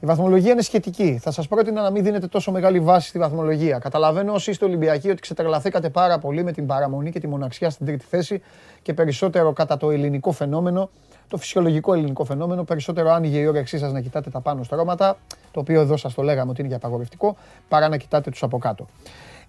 Η 0.01 0.07
βαθμολογία 0.07 0.53
είναι 0.53 0.63
σχετική. 0.63 1.19
Θα 1.23 1.31
σας 1.31 1.49
πρότεινα 1.49 1.83
να 1.83 1.91
μην 1.91 2.05
δίνετε 2.05 2.27
τόσο 2.27 2.51
μεγάλη 2.53 2.81
βάση 2.81 3.09
στη 3.09 3.19
βαθμολογία. 3.19 3.79
Καταλαβαίνω 3.79 4.33
όσοι 4.33 4.51
είστε 4.51 4.65
Ολυμπιακοί 4.65 5.11
ότι 5.11 5.21
ξετρελαθήκατε 5.21 5.89
πάρα 5.89 6.19
πολύ 6.19 6.45
με 6.45 6.53
την 6.53 6.67
παραμονή 6.67 7.11
και 7.11 7.21
τη 7.21 7.27
μοναξιά 7.27 7.71
στην 7.71 7.87
τρίτη 7.87 8.05
θέση 8.05 8.43
και 8.83 8.95
περισσότερο 8.95 9.53
κατά 9.53 9.77
το 9.77 9.91
ελληνικό 9.91 10.33
φαινόμενο, 10.33 10.91
το 11.29 11.37
φυσιολογικό 11.37 11.93
ελληνικό 11.93 12.25
φαινόμενο. 12.25 12.65
Περισσότερο 12.65 13.11
άνοιγε 13.11 13.39
η 13.39 13.47
όρεξή 13.47 13.79
σας 13.79 13.93
να 13.93 14.01
κοιτάτε 14.01 14.31
τα 14.31 14.41
πάνω 14.41 14.63
στρώματα, 14.63 15.17
το 15.51 15.61
οποίο 15.61 15.81
εδώ 15.81 15.97
σας 15.97 16.15
το 16.15 16.23
λέγαμε 16.23 16.51
ότι 16.51 16.61
είναι 16.61 16.69
για 16.69 16.77
απαγορευτικό, 16.77 17.37
παρά 17.69 17.89
να 17.89 17.97
κοιτάτε 17.97 18.31
τους 18.31 18.43
από 18.43 18.59
κάτω. 18.59 18.87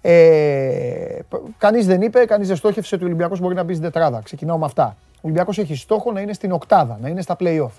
Ε, 0.01 1.19
κανείς 1.57 1.85
δεν 1.85 2.01
είπε, 2.01 2.25
κανείς 2.25 2.47
δεν 2.47 2.55
στόχευσε 2.55 2.95
ότι 2.95 3.03
ο 3.03 3.07
Ολυμπιακός 3.07 3.39
μπορεί 3.39 3.55
να 3.55 3.63
μπει 3.63 3.73
στην 3.73 3.85
τετράδα. 3.85 4.21
Ξεκινάω 4.23 4.57
με 4.57 4.65
αυτά. 4.65 4.95
Ο 5.15 5.19
Ολυμπιακός 5.21 5.57
έχει 5.57 5.75
στόχο 5.75 6.11
να 6.11 6.21
είναι 6.21 6.33
στην 6.33 6.51
οκτάδα, 6.51 6.97
να 7.01 7.09
είναι 7.09 7.21
στα 7.21 7.35
playoff 7.39 7.71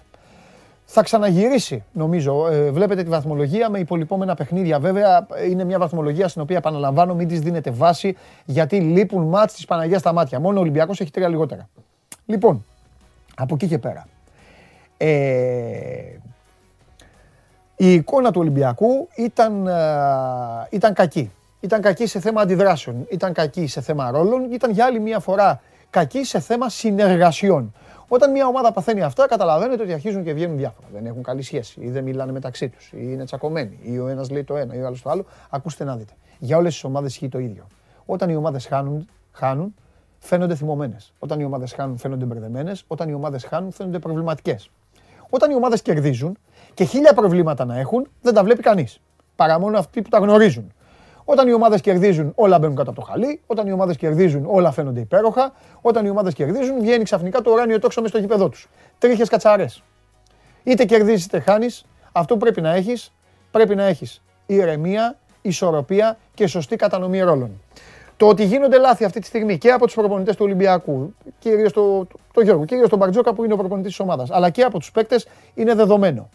θα 0.90 1.03
ξαναγυρίσει, 1.03 1.85
νομίζω. 1.93 2.49
Ε, 2.49 2.70
βλέπετε 2.70 3.03
τη 3.03 3.09
βαθμολογία 3.09 3.70
με 3.70 3.78
υπολοιπόμενα 3.78 4.35
παιχνίδια. 4.35 4.78
Βέβαια, 4.78 5.27
είναι 5.51 5.65
μια 5.65 5.78
βαθμολογία 5.78 6.28
στην 6.28 6.43
οποία 6.43 6.57
επαναλαμβάνω, 6.57 7.15
μην 7.15 7.28
της 7.28 7.40
δίνετε 7.40 7.70
βάση, 7.70 8.16
γιατί 8.45 8.81
λείπουν 8.81 9.23
μάτς 9.23 9.55
της 9.55 9.65
Παναγίας 9.65 10.01
στα 10.01 10.12
μάτια. 10.12 10.40
Μόνο 10.40 10.59
ο 10.59 10.61
Ολυμπιακός 10.61 11.01
έχει 11.01 11.11
τρία 11.11 11.28
λιγότερα. 11.28 11.69
Λοιπόν, 12.27 12.65
από 13.36 13.55
εκεί 13.55 13.66
και 13.66 13.78
πέρα. 13.78 14.07
Ε, 14.97 15.09
η 17.77 17.93
εικόνα 17.93 18.31
του 18.31 18.40
Ολυμπιακού 18.40 19.09
ήταν, 19.16 19.66
ε, 19.66 19.73
ήταν 20.70 20.93
κακή. 20.93 21.31
Ήταν 21.60 21.80
κακή 21.80 22.06
σε 22.06 22.20
θέμα 22.20 22.40
αντιδράσεων, 22.40 23.06
ήταν 23.10 23.32
κακή 23.32 23.66
σε 23.66 23.80
θέμα 23.80 24.10
ρόλων, 24.10 24.52
ήταν 24.52 24.70
για 24.70 24.85
άλλη 24.85 25.01
μια 25.01 25.18
φορά 25.18 25.60
κακή 25.90 26.24
σε 26.24 26.40
θέμα 26.40 26.68
συνεργασιών. 26.68 27.72
Όταν 28.09 28.30
μια 28.30 28.47
ομάδα 28.47 28.72
παθαίνει 28.72 29.02
αυτά, 29.02 29.26
καταλαβαίνετε 29.26 29.82
ότι 29.82 29.93
αρχίζουν 29.93 30.24
και 30.24 30.32
βγαίνουν 30.32 30.56
διάφορα. 30.56 30.86
Δεν 30.93 31.06
έχουν 31.06 31.22
καλή 31.22 31.43
σχέση 31.43 31.80
ή 31.80 31.90
δεν 31.90 32.05
μιλάνε 32.05 32.32
μεταξύ 32.32 32.68
τους 32.68 32.90
ή 32.93 32.98
είναι 33.01 33.24
τσακωμένοι 33.24 33.78
ή 33.82 33.98
ο 33.98 34.09
ένας 34.09 34.30
λέει 34.30 34.44
το 34.44 34.56
ένα 34.56 34.74
ή 34.74 34.82
ο 34.82 34.86
άλλος 34.86 35.02
το 35.02 35.10
άλλο. 35.10 35.24
Ακούστε 35.51 35.85
να 35.85 35.97
δείτε. 35.97 36.12
Για 36.39 36.56
όλες 36.56 36.72
τις 36.72 36.85
ομάδες 36.85 37.10
ισχύει 37.10 37.28
το 37.28 37.39
ίδιο. 37.39 37.66
Όταν 38.06 38.30
οι 38.30 38.36
ομάδες 38.36 38.66
χάνουν, 38.66 39.09
χάνουν, 39.32 39.74
φαίνονται 40.18 40.55
θυμωμένες. 40.55 41.12
Όταν 41.18 41.40
οι 41.40 41.44
ομάδες 41.44 41.72
χάνουν, 41.72 41.97
φαίνονται 41.98 42.24
μπερδεμένες. 42.24 42.85
Όταν 42.86 43.09
οι 43.09 43.14
ομάδες 43.14 43.44
χάνουν, 43.44 43.70
φαίνονται 43.70 43.98
προβληματικές. 43.98 44.70
Όταν 45.30 45.51
οι 45.51 45.55
ομάδες 45.55 45.82
κερδίζουν 45.82 46.39
και 46.74 46.85
χίλια 46.85 47.14
προβλήματα 47.14 47.64
να 47.64 47.78
έχουν, 47.78 48.09
δεν 48.22 48.35
τα 48.35 48.44
βλέπει 48.44 48.62
κανείς. 48.62 49.01
Παρά 49.36 49.59
μόνο 49.59 49.78
αυτοί 49.78 50.02
που 50.02 50.09
τα 50.09 50.18
γνωρίζουν. 50.18 50.72
Όταν 51.30 51.48
οι 51.48 51.52
ομάδες 51.52 51.80
κερδίζουν, 51.80 52.32
όλα 52.34 52.59
μπαίνουν 52.59 52.76
κάτω 52.76 52.90
από 52.90 53.00
το 53.00 53.06
χαλί. 53.06 53.40
Όταν 53.46 53.66
οι 53.66 53.72
ομάδες 53.72 53.96
κερδίζουν, 53.96 54.44
όλα 54.46 54.70
φαίνονται 54.70 55.00
υπέροχα. 55.00 55.52
Όταν 55.80 56.06
οι 56.06 56.10
ομάδες 56.10 56.34
κερδίζουν, 56.34 56.80
βγαίνει 56.80 57.05
ξαφνικά 57.05 57.40
το 57.40 57.50
ουράνιο 57.50 57.78
τόξο 57.78 58.00
μες 58.00 58.10
στο 58.10 58.18
γήπεδό 58.18 58.48
τους. 58.48 58.68
Τρίχες 58.98 59.28
κατσαρές. 59.28 59.82
Είτε 60.62 60.84
κερδίζεις 60.84 61.24
είτε 61.24 61.40
χάνεις, 61.40 61.86
αυτό 62.12 62.34
που 62.34 62.40
πρέπει 62.40 62.60
να 62.60 62.74
έχεις, 62.74 63.12
πρέπει 63.50 63.74
να 63.74 63.84
έχεις 63.84 64.22
ηρεμία, 64.46 65.18
ισορροπία 65.42 66.18
και 66.34 66.46
σωστή 66.46 66.76
κατανομή 66.76 67.20
ρόλων. 67.20 67.60
Το 68.16 68.26
ότι 68.28 68.44
γίνονται 68.44 68.78
λάθη 68.78 69.05
αυτή 69.05 69.20
τη 69.20 69.26
στιγμή 69.26 69.59
και 69.59 69.70
από 69.70 69.84
τους 69.84 69.94
προπονητές 69.94 70.36
του 70.36 70.44
Ολυμπιακού, 70.44 71.14
κυρίως 71.38 71.72
το, 71.72 72.05
το, 72.05 72.18
το 72.32 72.40
Γιώργο, 72.40 72.64
κυρίως 72.64 72.88
τον 72.88 72.98
Μπαρτζόκα 72.98 73.34
που 73.34 73.44
είναι 73.44 73.52
ο 73.52 73.56
προπονητής 73.56 73.90
της 73.90 74.00
ομάδας, 74.00 74.30
αλλά 74.30 74.50
και 74.50 74.62
από 74.62 74.78
τους 74.78 74.90
παίκτες 74.90 75.26
είναι 75.55 75.74
δεδομένο. 75.74 76.28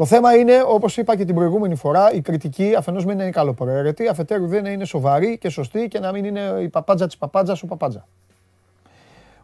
Το 0.00 0.06
θέμα 0.06 0.34
είναι, 0.34 0.62
όπως 0.66 0.96
είπα 0.96 1.16
και 1.16 1.24
την 1.24 1.34
προηγούμενη 1.34 1.74
φορά, 1.74 2.12
η 2.12 2.20
κριτική 2.20 2.74
αφενός 2.76 3.04
μην 3.04 3.20
είναι 3.20 3.30
καλοπροαίρετη, 3.30 4.08
αφετέρου 4.08 4.46
δεν 4.46 4.64
είναι 4.64 4.84
σοβαρή 4.84 5.38
και 5.38 5.48
σωστή 5.48 5.88
και 5.88 5.98
να 5.98 6.12
μην 6.12 6.24
είναι 6.24 6.40
η 6.60 6.68
παπάντζα 6.68 7.06
της 7.06 7.16
παπάντζας 7.16 7.62
ο 7.62 7.66
παπάντζα. 7.66 8.06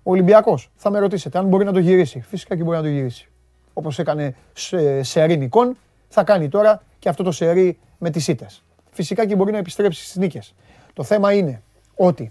Ο 0.03 0.11
Ολυμπιακός, 0.11 0.71
θα 0.77 0.91
με 0.91 0.99
ρωτήσετε 0.99 1.39
αν 1.39 1.47
μπορεί 1.47 1.65
να 1.65 1.73
το 1.73 1.79
γυρίσει. 1.79 2.21
Φυσικά 2.21 2.57
και 2.57 2.63
μπορεί 2.63 2.77
να 2.77 2.83
το 2.83 2.89
γυρίσει. 2.89 3.29
Όπως 3.73 3.99
έκανε 3.99 4.35
σε 4.53 5.03
σερή 5.03 5.37
νικών, 5.37 5.77
θα 6.09 6.25
κάνει 6.25 6.49
τώρα 6.49 6.83
και 6.99 7.09
αυτό 7.09 7.23
το 7.23 7.33
σερή 7.33 7.79
με 7.99 8.11
τις 8.11 8.29
ήττες. 8.29 8.63
Φυσικά 8.91 9.27
και 9.27 9.37
μπορεί 9.37 9.53
να 9.53 9.59
επιστρέψει 9.59 10.05
στις 10.05 10.17
νίκες. 10.17 10.55
Το 10.93 11.03
θέμα 11.03 11.33
είναι 11.33 11.63
ότι 11.97 12.31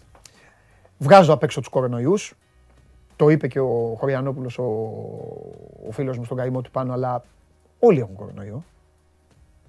βγάζω 0.97 1.33
απ' 1.33 1.43
έξω 1.43 1.59
τους 1.59 1.69
κορονοϊούς. 1.69 2.33
Το 3.15 3.29
είπε 3.29 3.47
και 3.47 3.59
ο 3.59 3.95
Χωριανόπουλος, 3.97 4.57
ο, 4.57 4.63
ο 5.87 5.91
φίλος 5.91 6.17
μου 6.17 6.23
στον 6.23 6.37
καημό 6.37 6.61
του 6.61 6.71
πάνω, 6.71 6.93
αλλά 6.93 7.23
Όλοι 7.85 7.99
έχουν 7.99 8.15
κορονοϊό. 8.15 8.63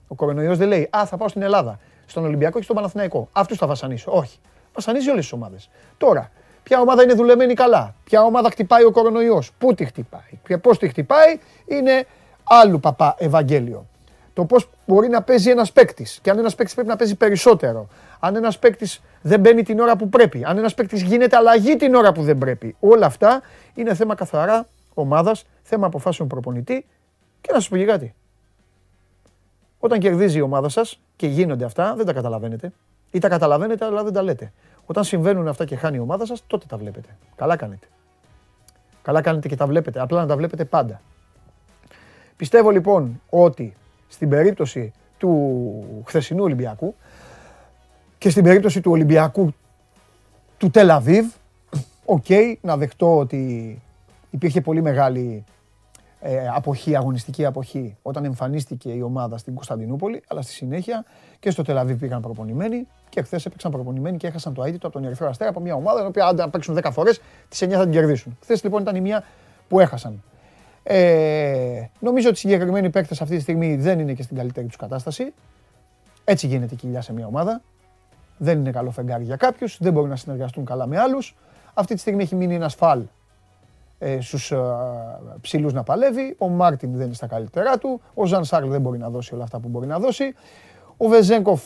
Ο 0.09 0.15
κορονοϊός 0.15 0.59
δεν 0.59 0.69
λέει 0.69 0.89
Α, 0.97 1.07
θα 1.07 1.17
πάω 1.17 1.29
στην 1.29 1.43
Ελλάδα, 1.43 1.79
στον 2.07 2.25
Ολυμπιακό 2.25 2.59
και 2.59 2.65
στον 2.65 2.77
Παναθηναϊκό. 2.77 3.29
Αυτούς 3.33 3.59
θα 3.59 3.67
βασανίσω. 3.67 4.11
Όχι. 4.13 4.39
Βασανίζει 4.75 5.11
όλες 5.11 5.23
τις 5.23 5.33
ομάδες. 5.33 5.71
Τώρα, 5.99 6.31
ποια 6.63 6.81
ομάδα 6.81 7.03
είναι 7.03 7.15
δουλεμένη 7.15 7.55
καλά, 7.55 7.95
ποια 8.05 8.23
ομάδα 8.23 8.51
χτυπάει 8.51 8.85
ο 8.85 8.91
κορονοϊός, 8.91 9.53
πού 9.59 9.75
τη 9.75 9.85
χτυπάει; 9.85 10.39
Και 10.47 10.59
πώς 10.59 10.79
τη 10.79 10.89
χτυπάει; 10.89 11.39
Είναι 11.67 12.07
άλλου 12.45 12.81
παπά 12.81 13.15
Ευαγγέλιο. 13.19 13.87
Το 14.33 14.45
πώς 14.45 14.69
μπορεί 14.87 15.09
να 15.09 15.23
παίζει 15.23 15.51
ένας 15.51 15.73
παίκτης 15.73 16.19
και 16.23 16.31
αν 16.31 16.39
ένας 16.39 16.55
παίκτης 16.55 16.75
πρέπει 16.75 16.89
να 16.89 16.97
παίζει 16.97 17.15
περισσότερο. 17.15 17.89
Αν 18.21 18.37
ένας 18.37 18.59
παίκτης 18.59 19.03
δεν 19.23 19.41
μπαίνει 19.41 19.63
την 19.63 19.81
ώρα 19.81 19.97
που 19.97 20.09
πρέπει. 20.09 20.45
Αν 20.45 20.59
ένας 20.59 20.75
παίκτης 20.75 21.03
γίνεται 21.03 21.37
αλλαγή 21.37 21.77
την 21.77 21.95
ώρα 21.95 22.13
που 22.13 22.23
δεν 22.23 22.39
πρέπει. 22.39 22.77
Όλα 22.81 23.07
αυτά 23.07 23.43
είναι 23.75 23.95
θέμα 23.95 24.15
καθαρά 24.15 24.67
ομάδας, 24.95 25.45
θέμα 25.63 25.87
αποφάσεων 25.87 26.29
προπονητή 26.29 26.87
και 27.47 27.53
να 27.53 27.61
σα 27.61 27.69
πω 27.69 27.77
και 27.77 27.85
κάτι. 27.85 28.15
Όταν 29.79 29.99
κερδίζει 29.99 30.39
η 30.39 30.41
ομάδα 30.41 30.69
σας 30.69 31.01
και 31.17 31.27
γίνονται 31.27 31.65
αυτά, 31.65 31.95
δεν 31.97 32.07
τα 32.07 32.13
καταλαβαίνετε. 32.13 32.73
Ή 33.11 33.19
τα 33.19 33.29
καταλαβαίνετε, 33.29 33.85
αλλά 33.85 34.05
δεν 34.05 34.13
τα 34.13 34.23
λέτε. 34.23 34.53
Όταν 34.87 35.05
συμβαίνουν 35.05 35.49
αυτά 35.49 35.65
και 35.65 35.77
χάνει 35.77 35.97
η 35.97 36.01
ομάδα 36.01 36.27
σας, 36.27 36.43
τότε 36.47 36.67
τα 36.69 36.77
βλέπετε. 36.77 37.17
Καλά 37.37 37.57
κάνετε. 37.57 37.87
Καλά 39.03 39.21
κάνετε 39.21 39.49
και 39.49 39.57
τα 39.57 39.67
βλέπετε. 39.67 40.01
Απλά 40.01 40.21
να 40.21 40.27
τα 40.27 40.37
βλέπετε 40.37 40.65
πάντα. 40.65 41.01
Πιστεύω 42.37 42.71
λοιπόν 42.71 43.21
ότι 43.31 43.77
στην 44.09 44.29
περίπτωση 44.29 44.93
του 45.19 46.03
χθεσινού 46.07 46.43
Ολυμπιακού 46.43 46.95
και 48.19 48.31
στην 48.31 48.43
περίπτωση 48.43 48.81
του 48.81 48.91
Ολυμπιακού 48.91 49.55
του 50.59 50.71
Τελαβίβ, 50.71 51.27
οκ, 52.05 52.27
να 52.61 52.77
δεχτώ 52.77 53.19
ότι 53.19 53.83
υπήρχε 54.31 54.61
πολύ 54.61 54.83
μεγάλη 54.83 55.45
ε, 56.21 56.49
αποχή, 56.49 56.97
αγωνιστική 56.97 57.45
αποχή 57.45 57.97
όταν 58.03 58.25
εμφανίστηκε 58.25 58.93
η 58.93 59.03
ομάδα 59.03 59.37
στην 59.37 59.55
Κωνσταντινούπολη, 59.55 60.23
αλλά 60.29 60.43
στη 60.43 60.53
συνέχεια 60.53 61.05
και 61.39 61.51
στο 61.51 61.63
Τελαβή 61.63 61.95
πήγαν 61.95 62.21
προπονημένοι 62.21 62.87
και 63.09 63.23
χθες 63.23 63.47
έπαιξαν 63.47 63.71
προπονημένοι 63.71 64.17
και 64.17 64.27
έχασαν 64.27 64.55
το 64.55 64.65
αίτητο 64.65 64.87
από 64.87 64.97
τον 64.97 65.07
Ερυθρό 65.07 65.29
Αστέρα 65.29 65.51
από 65.51 65.61
μια 65.61 65.75
ομάδα 65.75 66.03
η 66.03 66.07
οποία 66.07 66.27
αν 66.27 66.51
παίξουν 66.51 66.79
10 66.83 66.89
φορές, 66.93 67.21
τις 67.49 67.63
9 67.65 67.69
θα 67.71 67.83
την 67.83 67.93
κερδίσουν. 67.93 68.39
Χθες 68.43 68.63
λοιπόν 68.63 68.83
ήταν 68.83 68.97
η 68.97 69.01
μία 69.01 69.25
που 69.69 69.81
έχασαν. 69.81 70.23
Ε, 70.83 71.85
νομίζω 72.01 72.29
ότι 72.29 72.37
οι 72.37 72.41
συγκεκριμένοι 72.41 72.91
παίκτες 72.91 73.21
αυτή 73.21 73.37
τη 73.37 73.43
στιγμή 73.43 73.77
δεν 73.77 73.99
είναι 73.99 74.13
και 74.13 74.23
στην 74.23 74.37
καλύτερη 74.37 74.67
τους 74.67 74.77
κατάσταση. 74.77 75.33
Έτσι 76.25 76.47
γίνεται 76.47 76.75
η 76.75 76.77
κοιλιά 76.77 77.01
σε 77.01 77.13
μια 77.13 77.27
ομάδα. 77.27 77.63
Δεν 78.37 78.59
είναι 78.59 78.71
καλό 78.71 78.91
φεγγάρι 78.91 79.25
για 79.25 79.37
κάποιους, 79.37 79.79
δεν 79.81 79.93
μπορούν 79.93 80.09
να 80.09 80.17
συνεργαστούν 80.17 80.65
καλά 80.65 80.87
με 80.87 80.99
άλλους. 80.99 81.37
Αυτή 81.75 81.95
τη 81.95 82.01
στιγμή 82.01 82.23
έχει 82.23 82.35
μείνει 82.35 82.55
ένας 82.55 82.75
φαλ 82.75 83.03
ε, 83.99 84.21
στους 84.21 84.51
ε, 84.53 84.59
ψηλούς 85.41 85.73
να 85.73 85.83
παλεύει. 85.83 86.35
Ο 86.39 86.49
Μάρτιν 86.49 86.93
δεν 86.93 87.07
είναι 87.07 87.15
στα 87.15 87.27
καλύτερά 87.27 87.79
του. 87.79 88.01
Ο 88.15 88.27
Ζαν 88.27 88.45
Σάρλ 88.45 88.69
δεν 88.69 88.81
μπορεί 88.81 88.99
να 88.99 89.11
δώσει 89.11 89.35
όλα 89.35 89.43
αυτά 89.43 89.59
που 89.59 89.69
μπορεί 89.69 89.87
να 89.87 89.99
δώσει. 89.99 90.35
Ο 90.97 91.09
Βεζέγκοφ 91.09 91.63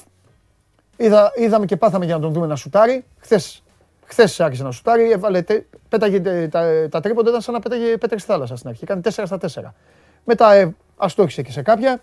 είδα, 0.97 1.33
είδαμε 1.37 1.67
και 1.67 1.77
πάθαμε 1.77 2.05
για 2.05 2.15
να 2.15 2.21
τον 2.21 2.33
δούμε 2.33 2.47
να 2.47 2.57
σουτάρει. 2.57 3.05
Χθες 3.19 3.63
χθες 4.11 4.41
άρχισε 4.41 4.63
να 4.63 4.71
σουτάρει, 4.71 5.11
έβαλε, 5.11 5.45
πέταγε 5.89 6.49
τα, 6.49 6.89
τα 6.91 7.01
τρίποντα, 7.01 7.29
ήταν 7.29 7.41
σαν 7.41 7.55
να 7.55 7.61
πέταγε 7.61 7.97
πέτρε 7.97 8.19
στη 8.19 8.31
θάλασσα 8.31 8.57
στην 8.57 8.69
αρχή. 8.69 8.87
Κάνει 8.87 9.01
4 9.05 9.11
στα 9.11 9.39
4. 9.41 9.71
Μετά 10.25 10.53
ε, 10.53 10.75
αστόχησε 10.97 11.43
και 11.43 11.53
σε 11.53 11.63
κάποια. 11.63 12.01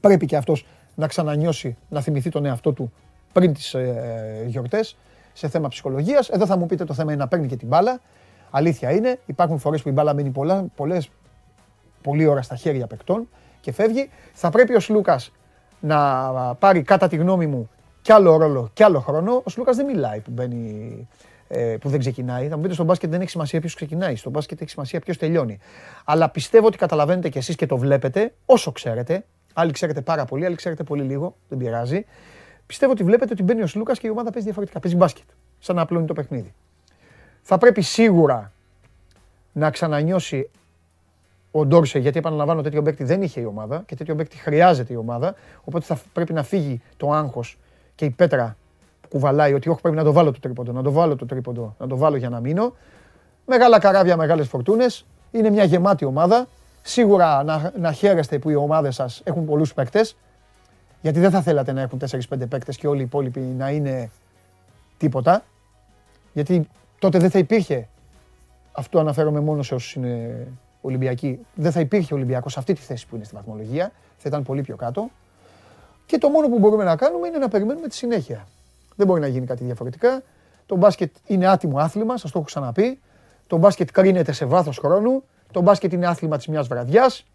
Πρέπει 0.00 0.26
και 0.26 0.36
αυτός 0.36 0.66
να 0.94 1.06
ξανανιώσει, 1.06 1.76
να 1.88 2.00
θυμηθεί 2.00 2.30
τον 2.30 2.44
εαυτό 2.44 2.72
του 2.72 2.92
πριν 3.32 3.54
τις 3.54 3.74
ε, 3.74 4.44
γιορτές 4.46 4.96
σε 5.32 5.48
θέμα 5.48 5.68
ψυχολογίας. 5.68 6.28
Εδώ 6.28 6.46
θα 6.46 6.56
μου 6.56 6.66
πείτε 6.66 6.84
το 6.84 6.94
θέμα 6.94 7.12
είναι 7.12 7.22
να 7.22 7.28
παίρνει 7.28 7.46
και 7.46 7.56
την 7.56 7.68
μπάλα. 7.68 8.00
Αλήθεια 8.50 8.92
είναι, 8.92 9.18
υπάρχουν 9.26 9.58
φορές 9.58 9.82
που 9.82 9.88
η 9.88 9.92
μπάλα 9.92 10.14
μένει 10.14 10.30
πολλά, 10.30 10.64
πολλές, 10.74 11.10
πολλή 12.02 12.26
ώρα 12.26 12.42
στα 12.42 12.56
χέρια 12.56 12.86
παικτών 12.86 13.28
και 13.60 13.72
φεύγει. 13.72 14.10
Θα 14.32 14.50
πρέπει 14.50 14.74
ο 14.74 14.80
Σλούκας 14.80 15.32
να 15.80 16.30
πάρει 16.58 16.82
κατά 16.82 17.08
τη 17.08 17.16
γνώμη 17.16 17.46
μου 17.46 17.70
κι 18.02 18.12
άλλο 18.12 18.36
ρόλο 18.36 18.70
κι 18.72 18.82
άλλο 18.82 19.00
χρόνο. 19.00 19.42
Ο 19.44 19.50
Σλούκας 19.50 19.76
δεν 19.76 19.86
μιλάει 19.86 20.20
που, 20.20 20.30
μπαίνει, 20.30 21.08
ε, 21.48 21.76
που 21.80 21.88
δεν 21.88 21.98
ξεκινάει. 21.98 22.48
Θα 22.48 22.56
μου 22.56 22.62
πείτε 22.62 22.74
στο 22.74 22.84
μπάσκετ 22.84 23.10
δεν 23.10 23.20
έχει 23.20 23.30
σημασία 23.30 23.60
ποιος 23.60 23.74
ξεκινάει. 23.74 24.16
Στο 24.16 24.30
μπάσκετ 24.30 24.60
έχει 24.60 24.70
σημασία 24.70 25.00
ποιος 25.00 25.16
τελειώνει. 25.16 25.58
Αλλά 26.04 26.28
πιστεύω 26.28 26.66
ότι 26.66 26.76
καταλαβαίνετε 26.76 27.28
κι 27.28 27.38
εσείς 27.38 27.56
και 27.56 27.66
το 27.66 27.76
βλέπετε 27.76 28.34
όσο 28.46 28.72
ξέρετε. 28.72 29.24
Άλλοι 29.52 29.72
ξέρετε 29.72 30.00
πάρα 30.00 30.24
πολύ, 30.24 30.44
άλλοι 30.44 30.56
ξέρετε 30.56 30.82
πολύ 30.82 31.02
λίγο. 31.02 31.36
Δεν 31.48 31.58
πειράζει. 31.58 32.04
Πιστεύω 32.66 32.92
ότι 32.92 33.04
βλέπετε 33.04 33.32
ότι 33.32 33.42
μπαίνει 33.42 33.62
ο 33.62 33.66
Σλούκας 33.66 33.98
και 33.98 34.06
η 34.06 34.10
ομάδα 34.10 34.30
παίζει 34.30 34.44
διαφορετικά. 34.44 34.80
Παίζει 34.80 34.96
μπάσκετ. 34.96 35.24
Σαν 35.58 35.76
να 35.76 35.82
απλώνει 35.82 36.06
το 36.06 36.12
παιχνίδι 36.12 36.54
θα 37.42 37.58
πρέπει 37.58 37.82
σίγουρα 37.82 38.52
να 39.52 39.70
ξανανιώσει 39.70 40.50
ο 41.50 41.66
Ντόρσε, 41.66 41.98
γιατί 41.98 42.18
επαναλαμβάνω 42.18 42.62
τέτοιο 42.62 42.82
παίκτη 42.82 43.04
δεν 43.04 43.22
είχε 43.22 43.40
η 43.40 43.44
ομάδα 43.44 43.82
και 43.86 43.96
τέτοιο 43.96 44.14
παίκτη 44.14 44.36
χρειάζεται 44.36 44.92
η 44.92 44.96
ομάδα. 44.96 45.34
Οπότε 45.64 45.84
θα 45.84 46.00
πρέπει 46.12 46.32
να 46.32 46.42
φύγει 46.42 46.80
το 46.96 47.10
άγχος 47.10 47.58
και 47.94 48.04
η 48.04 48.10
πέτρα 48.10 48.56
που 49.00 49.08
κουβαλάει 49.08 49.54
ότι 49.54 49.68
όχι 49.68 49.80
πρέπει 49.80 49.96
να 49.96 50.04
το 50.04 50.12
βάλω 50.12 50.32
το 50.32 50.40
τρίποντο, 50.40 50.72
να 50.72 50.82
το 50.82 50.92
βάλω 50.92 51.16
το 51.16 51.26
τρίποντο, 51.26 51.74
να 51.78 51.86
το 51.86 51.96
βάλω 51.96 52.16
για 52.16 52.28
να 52.28 52.40
μείνω. 52.40 52.74
Μεγάλα 53.46 53.78
καράβια, 53.78 54.16
μεγάλες 54.16 54.48
φορτούνες. 54.48 55.06
Είναι 55.30 55.50
μια 55.50 55.64
γεμάτη 55.64 56.04
ομάδα. 56.04 56.46
Σίγουρα 56.82 57.42
να, 57.42 57.72
να 57.78 57.92
χαίρεστε 57.92 58.38
που 58.38 58.50
οι 58.50 58.54
ομάδες 58.54 58.94
σας 58.94 59.20
έχουν 59.24 59.44
πολλούς 59.44 59.74
παίκτες. 59.74 60.16
Γιατί 61.00 61.20
δεν 61.20 61.30
θα 61.30 61.42
θέλατε 61.42 61.72
να 61.72 61.80
έχουν 61.80 62.00
4-5 62.10 62.18
παίκτες 62.48 62.76
και 62.76 62.86
όλοι 62.86 63.00
οι 63.00 63.04
υπόλοιποι 63.04 63.40
να 63.40 63.70
είναι 63.70 64.10
τίποτα. 64.96 65.44
Γιατί 66.32 66.68
τότε 67.00 67.18
δεν 67.18 67.30
θα 67.30 67.38
υπήρχε. 67.38 67.88
Αυτό 68.72 68.98
αναφέρομαι 68.98 69.40
μόνο 69.40 69.62
σε 69.62 69.74
όσους 69.74 69.94
είναι 69.94 70.46
Ολυμπιακοί. 70.80 71.38
Δεν 71.54 71.72
θα 71.72 71.80
υπήρχε 71.80 72.14
Ολυμπιακός 72.14 72.52
σε 72.52 72.58
αυτή 72.58 72.72
τη 72.72 72.80
θέση 72.80 73.06
που 73.06 73.16
είναι 73.16 73.24
στη 73.24 73.34
βαθμολογία. 73.34 73.92
Θα 74.16 74.28
ήταν 74.28 74.42
πολύ 74.42 74.62
πιο 74.62 74.76
κάτω. 74.76 75.10
Και 76.06 76.18
το 76.18 76.28
μόνο 76.28 76.48
που 76.48 76.58
μπορούμε 76.58 76.84
να 76.84 76.96
κάνουμε 76.96 77.28
είναι 77.28 77.38
να 77.38 77.48
περιμένουμε 77.48 77.88
τη 77.88 77.94
συνέχεια. 77.94 78.46
Δεν 78.96 79.06
μπορεί 79.06 79.20
να 79.20 79.26
γίνει 79.26 79.46
κάτι 79.46 79.64
διαφορετικά. 79.64 80.22
Το 80.66 80.76
μπάσκετ 80.76 81.14
είναι 81.26 81.46
άτιμο 81.46 81.78
άθλημα, 81.78 82.16
σας 82.16 82.30
το 82.30 82.38
έχω 82.38 82.46
ξαναπεί. 82.46 83.00
Το 83.46 83.56
μπάσκετ 83.56 83.90
κρίνεται 83.90 84.32
σε 84.32 84.44
βάθος 84.44 84.78
χρόνου. 84.78 85.22
Το 85.50 85.60
μπάσκετ 85.60 85.92
είναι 85.92 86.06
άθλημα 86.06 86.36
της 86.36 86.46
μιας 86.46 86.68
βραδιάς. 86.68 87.26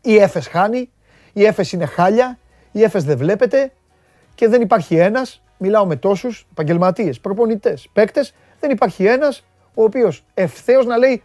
Η 0.00 0.16
Έφε 0.16 0.40
χάνει. 0.40 0.90
Η 1.32 1.44
Έφε 1.44 1.64
είναι 1.72 1.86
χάλια. 1.86 2.38
Η 2.72 2.82
Έφε 2.82 2.98
δεν 2.98 3.16
βλέπετε. 3.16 3.72
Και 4.34 4.48
δεν 4.48 4.60
υπάρχει 4.60 4.96
ένας. 4.96 5.42
Μιλάω 5.58 5.86
με 5.86 5.96
τόσους 5.96 6.46
επαγγελματίες, 6.50 7.20
προπονητές, 7.20 7.88
παίκτες 7.92 8.34
δεν 8.66 8.74
υπάρχει 8.74 9.04
ένας 9.06 9.44
ο 9.74 9.82
οποίος 9.82 10.24
ευθέως 10.34 10.86
να 10.86 10.96
λέει 10.96 11.22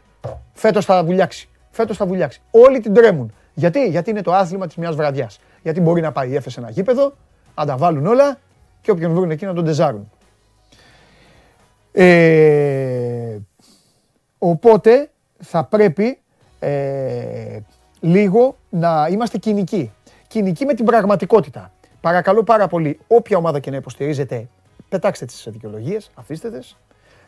φέτος 0.53 0.85
θα 0.85 1.03
βουλιάξει. 1.03 1.49
Φέτος 1.72 1.97
θα 1.97 2.05
βουλιάξει. 2.05 2.41
Όλοι 2.51 2.80
την 2.80 2.93
τρέμουν. 2.93 3.34
Γιατί, 3.53 3.88
Γιατί 3.88 4.09
είναι 4.09 4.22
το 4.22 4.34
άθλημα 4.34 4.68
της 4.68 4.76
μιας 4.76 4.95
βραδιάς. 4.95 5.39
Γιατί 5.61 5.81
μπορεί 5.81 6.01
να 6.01 6.11
πάει 6.11 6.35
έφεσε 6.35 6.59
ένα 6.59 6.69
γήπεδο, 6.69 7.13
να 7.55 7.65
τα 7.65 7.77
βάλουν 7.77 8.05
όλα 8.05 8.38
και 8.81 8.91
όποιον 8.91 9.13
βρουν 9.13 9.31
εκεί 9.31 9.45
να 9.45 9.53
τον 9.53 9.65
τεζάρουν. 9.65 10.11
Ε, 11.91 13.38
οπότε 14.38 15.09
θα 15.39 15.63
πρέπει 15.63 16.19
ε, 16.59 17.59
λίγο 17.99 18.57
να 18.69 19.07
είμαστε 19.11 19.38
κυνικοί. 19.38 19.91
Κυνικοί 20.27 20.65
με 20.65 20.73
την 20.73 20.85
πραγματικότητα. 20.85 21.72
Παρακαλώ 22.01 22.43
πάρα 22.43 22.68
πολύ, 22.68 22.99
όποια 23.07 23.38
ομάδα 23.38 23.59
και 23.59 23.69
να 23.69 23.76
υποστηρίζετε, 23.76 24.47
πετάξτε 24.89 25.26
τις 25.26 25.47
δικαιολογίες, 25.49 26.11
αφήστε 26.13 26.51
τις, 26.51 26.77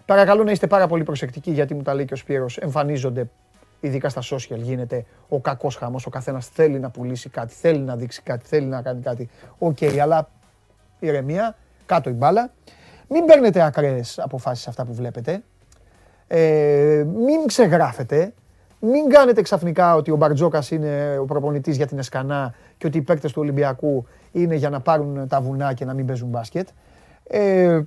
Παρακαλώ 0.05 0.43
να 0.43 0.51
είστε 0.51 0.67
πάρα 0.67 0.87
πολύ 0.87 1.03
προσεκτικοί 1.03 1.51
γιατί 1.51 1.73
μου 1.73 1.81
τα 1.81 1.93
λέει 1.93 2.05
και 2.05 2.13
ο 2.13 2.17
Σπύρος. 2.17 2.57
Εμφανίζονται, 2.57 3.29
ειδικά 3.79 4.09
στα 4.09 4.21
social, 4.21 4.57
γίνεται 4.57 5.05
ο 5.29 5.39
κακός 5.39 5.75
χαμός. 5.75 6.05
Ο 6.05 6.09
καθένας 6.09 6.47
θέλει 6.47 6.79
να 6.79 6.89
πουλήσει 6.89 7.29
κάτι, 7.29 7.53
θέλει 7.53 7.79
να 7.79 7.95
δείξει 7.95 8.21
κάτι, 8.21 8.45
θέλει 8.45 8.65
να 8.65 8.81
κάνει 8.81 9.01
κάτι. 9.01 9.29
OK, 9.57 9.77
okay, 9.79 9.97
αλλά 9.97 10.29
ηρεμία, 10.99 11.55
κάτω 11.85 12.09
η 12.09 12.13
μπάλα. 12.13 12.51
Μην 13.09 13.25
παίρνετε 13.25 13.61
ακραίες 13.61 14.19
αποφάσεις 14.19 14.67
αυτά 14.67 14.85
που 14.85 14.93
βλέπετε. 14.93 15.43
Ε, 16.27 17.05
μην 17.15 17.45
ξεγράφετε. 17.45 18.33
Μην 18.79 19.09
κάνετε 19.09 19.41
ξαφνικά 19.41 19.95
ότι 19.95 20.11
ο 20.11 20.15
Μπαρτζόκας 20.15 20.71
είναι 20.71 21.17
ο 21.21 21.25
προπονητής 21.25 21.75
για 21.75 21.87
την 21.87 21.97
Εσκανά 21.97 22.53
και 22.77 22.87
ότι 22.87 22.97
οι 22.97 23.01
παίκτες 23.01 23.31
του 23.31 23.41
Ολυμπιακού 23.41 24.05
είναι 24.31 24.55
για 24.55 24.69
να 24.69 24.79
πάρουν 24.79 25.27
τα 25.27 25.41
βουνά 25.41 25.73
και 25.73 25.85
να 25.85 25.93
μην 25.93 26.05
παίζουν 26.05 26.29
μπάσκετ. 26.29 26.67
Ε, 27.27 27.81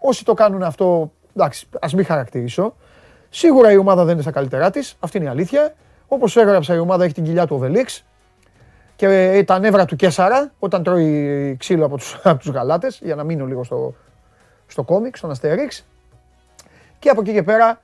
Όσοι 0.00 0.24
το 0.24 0.34
κάνουν 0.34 0.62
αυτό, 0.62 1.12
εντάξει, 1.36 1.68
ας 1.80 1.94
μην 1.94 2.04
χαρακτηρίσω. 2.04 2.74
Σίγουρα 3.28 3.72
η 3.72 3.76
ομάδα 3.76 4.04
δεν 4.04 4.12
είναι 4.12 4.22
στα 4.22 4.30
καλύτερά 4.30 4.70
της, 4.70 4.96
αυτή 5.00 5.16
είναι 5.16 5.26
η 5.26 5.28
αλήθεια. 5.28 5.74
Όπως 6.08 6.36
έγραψα, 6.36 6.74
η 6.74 6.78
ομάδα 6.78 7.04
έχει 7.04 7.14
την 7.14 7.24
κοιλιά 7.24 7.46
του 7.46 7.56
Οβελίξ 7.56 8.04
και 8.96 9.06
ε, 9.06 9.44
τα 9.44 9.58
νεύρα 9.58 9.84
του 9.84 9.96
Κέσσαρα 9.96 10.52
όταν 10.58 10.82
τρώει 10.82 11.56
ξύλο 11.58 11.84
από 11.84 11.96
τους, 11.96 12.20
από 12.22 12.38
τους 12.38 12.50
γαλάτες, 12.50 13.00
για 13.02 13.14
να 13.14 13.24
μείνω 13.24 13.46
λίγο 13.46 13.64
στο, 13.64 13.94
στο 14.66 14.82
κόμικ, 14.82 15.16
στον 15.16 15.30
Αστέριξ. 15.30 15.86
Και 16.98 17.08
από 17.08 17.20
εκεί 17.20 17.32
και 17.32 17.42
πέρα, 17.42 17.80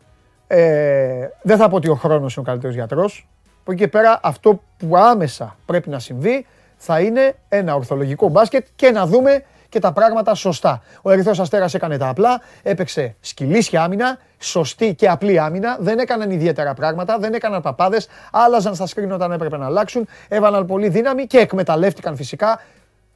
ε, 0.47 1.28
δεν 1.43 1.56
θα 1.56 1.68
πω 1.68 1.76
ότι 1.76 1.88
ο 1.88 1.94
χρόνος 1.94 2.34
είναι 2.34 2.44
ο 2.47 2.48
καλύτερος 2.48 2.74
γιατρός. 2.74 3.28
Από 3.60 3.72
εκεί 3.72 3.80
και 3.80 3.88
πέρα, 3.88 4.20
αυτό 4.22 4.60
που 4.76 4.97
άμεσα 4.97 5.56
πρέπει 5.66 5.88
να 5.88 5.98
συμβεί 5.98 6.47
θα 6.76 7.01
είναι 7.01 7.34
ένα 7.48 7.74
ορθολογικό 7.74 8.28
μπάσκετ 8.28 8.66
και 8.76 8.90
να 8.90 9.06
δούμε 9.06 9.44
και 9.77 9.82
τα 9.82 9.93
πράγματα 9.93 10.35
σωστά. 10.35 10.82
Ο 11.03 11.11
Ερυθρός 11.11 11.40
Αστέρας 11.40 11.74
έκανε 11.74 11.98
τα 11.98 12.09
απλά, 12.09 12.40
έπαιξε 12.62 13.15
σκυλίσια 13.20 13.82
άμυνα, 13.82 14.19
σωστή 14.39 14.94
και 14.94 15.09
απλή 15.09 15.39
άμυνα. 15.39 15.77
Δεν 15.81 15.98
έκαναν 15.98 16.31
ιδιαίτερα 16.31 16.74
πράγματα, 16.74 17.19
δεν 17.19 17.35
έκαναν 17.35 17.62
παπάδες, 17.62 18.09
άλλαζαν 18.32 18.74
στα 18.74 18.86
σκριν 18.86 19.12
όταν 19.12 19.32
έπρεπε 19.32 19.57
να 19.57 19.66
αλλάξουν, 19.66 20.07
έβαλαν 20.28 20.66
πολύ 20.66 20.89
δύναμη 20.89 21.27
και 21.27 21.39
εκμεταλλεύτηκαν 21.39 22.16
φυσικά. 22.16 22.61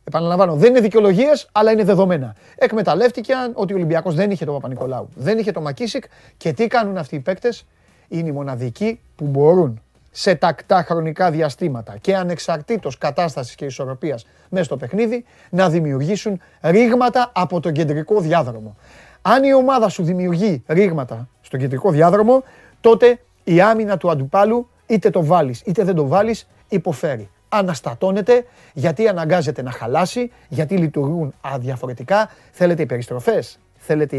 Επαναλαμβάνω, 0.05 0.55
δεν 0.55 0.71
είναι 0.71 0.81
δικαιολογίες, 0.81 1.49
αλλά 1.53 1.73
είναι 1.73 1.85
δεδομένα. 1.85 2.35
Εκμεταλλεύτηκαν 2.57 3.53
ότι 3.55 3.73
ο 3.73 3.77
Ολυμπιακός 3.77 4.15
δεν 4.15 4.31
είχε 4.31 4.45
τον 4.45 4.55
Παπα-Νικολάου, 4.55 5.09
δεν 5.15 5.39
είχε 5.39 5.53
τον 5.53 5.63
Μακίσικ 5.63 6.05
και 6.37 6.53
τι 6.53 6.67
κάνουν 6.67 6.97
αυτοί 6.97 7.15
οι 7.15 7.21
παίκτες; 7.21 7.67
Είναι 8.09 8.29
οι 8.29 8.33
μοναδικοί 8.33 9.01
που 9.17 9.25
μπορούν 9.25 9.83
σε 10.11 10.35
τακτά 10.35 10.83
χρονικά 10.83 11.31
διαστήματα 11.31 11.97
και 12.01 12.17
ανεξαρτήτως 12.17 12.99
κατάστασης 12.99 13.55
και 13.55 13.65
ισορροπίας 13.65 14.27
μέσα 14.51 14.65
στο 14.65 14.77
παιχνίδι 14.77 15.25
να 15.51 15.71
δημιουργήσουν 15.71 16.41
ρήγματα 16.61 17.31
από 17.35 17.61
τον 17.61 17.73
κεντρικό 17.73 18.21
διάδρομο. 18.21 18.77
Αν 19.23 19.45
η 19.45 19.55
ομάδα 19.55 19.89
σου 19.89 20.03
δημιουργεί 20.03 20.63
ρήγματα 20.67 21.29
στον 21.41 21.61
κεντρικό 21.61 21.91
διάδρομο, 21.91 22.43
τότε 22.81 23.21
η 23.45 23.61
άμυνα 23.61 23.97
του 23.97 24.11
αντιπάλου 24.11 24.69
είτε 24.87 25.11
το 25.11 25.25
βάλεις 25.25 25.61
είτε 25.61 25.85
δεν 25.85 25.95
το 25.95 26.07
βάλεις 26.07 26.49
υποφέρει. 26.69 27.31
Αναστατώνεται 27.49 28.47
γιατί 28.73 29.09
αναγκάζεται 29.09 29.63
να 29.63 29.71
χαλάσει, 29.71 30.31
γιατί 30.49 30.77
λειτουργούν 30.77 31.35
αδιαφορετικά. 31.41 32.31
Θέλετε 32.53 32.83
οι 32.83 32.87
περιστροφές, 32.87 33.59
θέλετε 33.77 34.17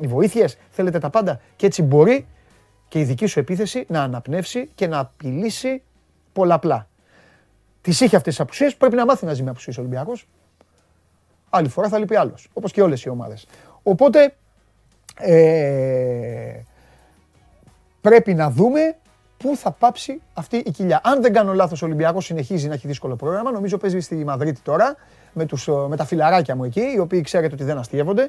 οι 0.00 0.06
βοήθειες, 0.06 0.58
θέλετε 0.70 0.98
τα 0.98 1.10
πάντα 1.10 1.40
και 1.56 1.66
έτσι 1.66 1.82
μπορεί 1.82 2.26
και 2.88 2.98
η 2.98 3.04
δική 3.04 3.26
σου 3.26 3.38
επίθεση 3.38 3.84
να 3.88 4.02
αναπνεύσει 4.02 4.68
και 4.74 4.86
να 4.86 4.98
απειλήσει 4.98 5.82
πολλαπλά. 6.32 6.87
Τις 7.80 8.00
είχε 8.00 8.16
αυτές 8.16 8.34
τις 8.34 8.40
απουσίες, 8.40 8.76
πρέπει 8.76 8.96
να 8.96 9.04
μάθει 9.04 9.24
να 9.24 9.32
ζει 9.32 9.42
με 9.42 9.50
απουσίες 9.50 9.76
ο 9.76 9.80
Ολυμπιακός. 9.80 10.28
Άλλη 11.50 11.68
φορά 11.68 11.88
θα 11.88 11.98
λείπει 11.98 12.16
άλλος. 12.16 12.48
Όπως 12.52 12.72
και 12.72 12.82
όλες 12.82 13.02
οι 13.02 13.08
ομάδες. 13.08 13.46
Οπότε 13.82 14.34
ε, 15.18 16.62
πρέπει 18.00 18.34
να 18.34 18.50
δούμε 18.50 18.96
πού 19.36 19.56
θα 19.56 19.70
πάψει 19.70 20.20
αυτή 20.34 20.56
η 20.56 20.70
κοιλιά. 20.70 21.00
Αν 21.04 21.22
δεν 21.22 21.32
κάνω 21.32 21.52
λάθος, 21.52 21.82
ο 21.82 21.86
Ολυμπιακός 21.86 22.24
συνεχίζει 22.24 22.68
να 22.68 22.74
έχει 22.74 22.86
δύσκολο 22.86 23.16
πρόγραμμα. 23.16 23.50
Νομίζω 23.50 23.76
παίζει 23.76 24.00
στη 24.00 24.14
Μαδρίτη 24.14 24.60
τώρα 24.60 24.96
με, 25.32 25.46
τους, 25.46 25.68
με 25.88 25.96
τα 25.96 26.04
φιλαράκια 26.04 26.56
μου 26.56 26.64
εκεί, 26.64 26.92
οι 26.94 26.98
οποίοι 26.98 27.20
ξέρετε 27.20 27.54
ότι 27.54 27.64
δεν 27.64 27.78
αστείευονται 27.78 28.28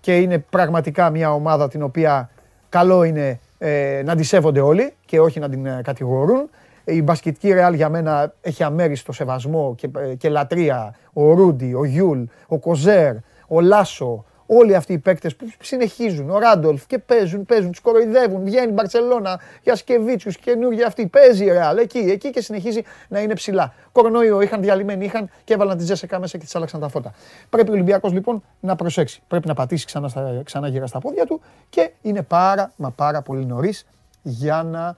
και 0.00 0.16
είναι 0.16 0.38
πραγματικά 0.38 1.10
μια 1.10 1.32
ομάδα 1.32 1.68
την 1.68 1.82
οποία 1.82 2.30
καλό 2.68 3.02
είναι 3.02 3.40
ε, 3.58 4.02
να 4.04 4.16
τη 4.16 4.22
σέβονται 4.22 4.60
όλοι 4.60 4.94
και 5.06 5.20
όχι 5.20 5.40
να 5.40 5.48
την 5.48 5.66
ε, 5.66 5.80
κατηγορούν. 5.84 6.50
Η 6.84 7.02
μπασκετική 7.02 7.52
Ρεάλ 7.52 7.74
για 7.74 7.88
μένα 7.88 8.34
έχει 8.40 8.62
αμέριστο 8.62 9.12
σεβασμό 9.12 9.74
και, 9.76 9.90
ε, 9.96 10.14
και 10.14 10.28
λατρεία. 10.28 10.94
Ο 11.12 11.32
Ρούντι, 11.32 11.74
ο 11.74 11.84
Γιούλ, 11.84 12.22
ο 12.46 12.58
Κοζέρ, 12.58 13.14
ο 13.48 13.60
Λάσο, 13.60 14.24
όλοι 14.46 14.74
αυτοί 14.74 14.92
οι 14.92 14.98
παίκτες 14.98 15.36
που 15.36 15.46
συνεχίζουν, 15.60 16.30
ο 16.30 16.38
Ράντολφ 16.38 16.86
και 16.86 16.98
παίζουν, 16.98 17.44
παίζουν, 17.44 17.70
τους 17.70 17.80
κοροϊδεύουν. 17.80 18.44
Βγαίνει 18.44 18.68
η 18.68 18.72
Μπαρσελόνα 18.72 19.40
Γιασικεβίτσιους, 19.62 20.36
καινούργια 20.36 20.86
αυτή. 20.86 21.06
Παίζει 21.06 21.44
η 21.44 21.52
Ρεάλ 21.52 21.76
εκεί, 21.78 21.98
εκεί 21.98 22.30
και 22.30 22.40
συνεχίζει 22.40 22.82
να 23.08 23.20
είναι 23.20 23.34
ψηλά. 23.34 23.74
Κορονοϊό 23.92 24.40
είχαν 24.40 24.60
διαλυμένοι, 24.60 25.04
είχαν 25.04 25.30
και 25.44 25.54
έβαλαν 25.54 25.78
τη 25.78 25.84
Τζέσσεκα 25.84 26.18
μέσα 26.18 26.38
και 26.38 26.44
της 26.44 26.54
άλλαξαν 26.56 26.80
τα 26.80 26.88
φώτα. 26.88 27.12
Πρέπει 27.50 27.70
ο 27.70 27.72
Ολυμπιακός 27.72 28.12
λοιπόν 28.12 28.42
να 28.60 28.76
προσέξει. 28.76 29.22
Πρέπει 29.28 29.46
να 29.46 29.54
πατήσει 29.54 29.86
ξανά, 29.86 30.08
στα, 30.08 30.40
ξανά 30.44 30.68
γύρω 30.68 30.86
στα 30.86 30.98
πόδια 30.98 31.26
του 31.26 31.40
και 31.68 31.90
είναι 32.02 32.22
πάρα 32.22 32.72
μα 32.76 32.90
πάρα 32.90 33.22
πολύ 33.22 33.46
νωρίς 33.46 33.86
για 34.22 34.62
να 34.62 34.88
ε, 34.88 34.94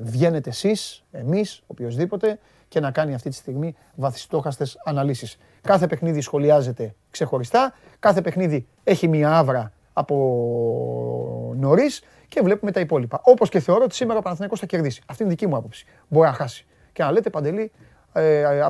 βγαίνετε 0.00 0.50
εσείς, 0.50 1.04
εμείς, 1.10 1.62
οποιοδήποτε 1.66 2.38
και 2.68 2.80
να 2.80 2.90
κάνει 2.90 3.14
αυτή 3.14 3.28
τη 3.28 3.34
στιγμή 3.34 3.76
βαθιστόχαστες 3.94 4.80
αναλύσεις. 4.84 5.38
Κάθε 5.60 5.86
παιχνίδι 5.86 6.20
σχολιάζεται 6.20 6.94
ξεχωριστά, 7.10 7.74
κάθε 7.98 8.20
παιχνίδι 8.20 8.66
έχει 8.84 9.08
μία 9.08 9.36
άβρα 9.36 9.72
από 9.92 11.54
νωρίς 11.56 12.02
και 12.28 12.40
βλέπουμε 12.42 12.70
τα 12.70 12.80
υπόλοιπα. 12.80 13.20
Όπως 13.24 13.48
και 13.48 13.60
θεωρώ 13.60 13.84
ότι 13.84 13.94
σήμερα 13.94 14.18
ο 14.18 14.22
Παναθηναϊκός 14.22 14.60
θα 14.60 14.66
κερδίσει. 14.66 15.02
Αυτή 15.06 15.22
είναι 15.22 15.32
δική 15.32 15.46
μου 15.46 15.56
άποψη. 15.56 15.86
Μπορεί 16.08 16.26
να 16.26 16.32
χάσει. 16.32 16.66
Και 16.92 17.02
να 17.02 17.10
λέτε 17.10 17.30
Παντελή, 17.30 17.72
ε, 18.12 18.38
ε, 18.38 18.60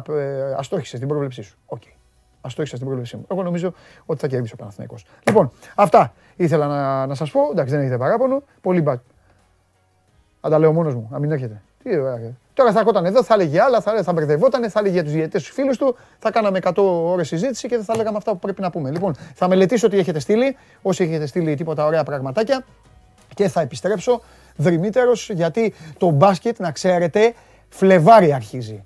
αστόχησες 0.56 0.98
την 0.98 1.08
πρόβλεψή 1.08 1.42
σου. 1.42 1.58
OK. 1.66 1.82
Okay. 1.84 1.94
Αστόχησες 2.40 2.78
την 2.78 2.86
πρόβλεψή 2.86 3.16
μου. 3.16 3.26
Εγώ 3.30 3.42
νομίζω 3.42 3.72
ότι 4.06 4.20
θα 4.20 4.26
κερδίσει 4.26 4.52
ο 4.52 4.56
Παναθηναϊκός. 4.56 5.04
Λοιπόν, 5.26 5.52
αυτά 5.74 6.12
ήθελα 6.36 6.66
να, 6.66 7.06
να 7.06 7.14
σας 7.14 7.30
πω. 7.30 7.40
Εντάξει, 7.50 7.72
δεν 7.72 7.80
έχετε 7.80 7.98
παράπονο. 7.98 8.42
Πολύ 8.60 8.82
μπα. 10.42 10.46
Αν 10.46 10.50
τα 10.50 10.58
λέω 10.58 10.72
μόνος 10.72 10.94
μου, 10.94 11.08
να 11.10 11.18
μην 11.18 11.30
έρχεται. 11.30 11.62
Τι 11.82 11.98
ωραία. 11.98 12.32
Τώρα 12.54 12.72
θα 12.72 12.78
έρχονταν 12.78 13.04
εδώ, 13.04 13.22
θα 13.22 13.34
έλεγε 13.34 13.60
άλλα, 13.60 13.80
θα, 13.80 14.02
θα 14.02 14.12
μπερδευόταν, 14.12 14.70
θα 14.70 14.78
έλεγε 14.78 14.94
για 14.94 15.02
τους 15.02 15.12
διαιτητές 15.12 15.42
τους 15.42 15.52
φίλους 15.52 15.76
του, 15.76 15.96
θα 16.18 16.30
κάναμε 16.30 16.58
100 16.62 16.72
ώρες 16.76 17.28
συζήτηση 17.28 17.68
και 17.68 17.76
δεν 17.76 17.84
θα 17.84 17.96
λέγαμε 17.96 18.16
αυτά 18.16 18.32
που 18.32 18.38
πρέπει 18.38 18.60
να 18.60 18.70
πούμε. 18.70 18.90
Λοιπόν, 18.90 19.16
θα 19.34 19.48
μελετήσω 19.48 19.88
τι 19.88 19.98
έχετε 19.98 20.18
στείλει, 20.18 20.56
όσοι 20.82 21.04
έχετε 21.04 21.26
στείλει 21.26 21.54
τίποτα 21.54 21.86
ωραία 21.86 22.04
πραγματάκια 22.04 22.64
και 23.34 23.48
θα 23.48 23.60
επιστρέψω 23.60 24.22
δρυμύτερος 24.56 25.30
γιατί 25.30 25.74
το 25.98 26.10
μπάσκετ, 26.10 26.58
να 26.58 26.70
ξέρετε, 26.70 27.34
Φλεβάρι 27.68 28.32
αρχίζει. 28.32 28.84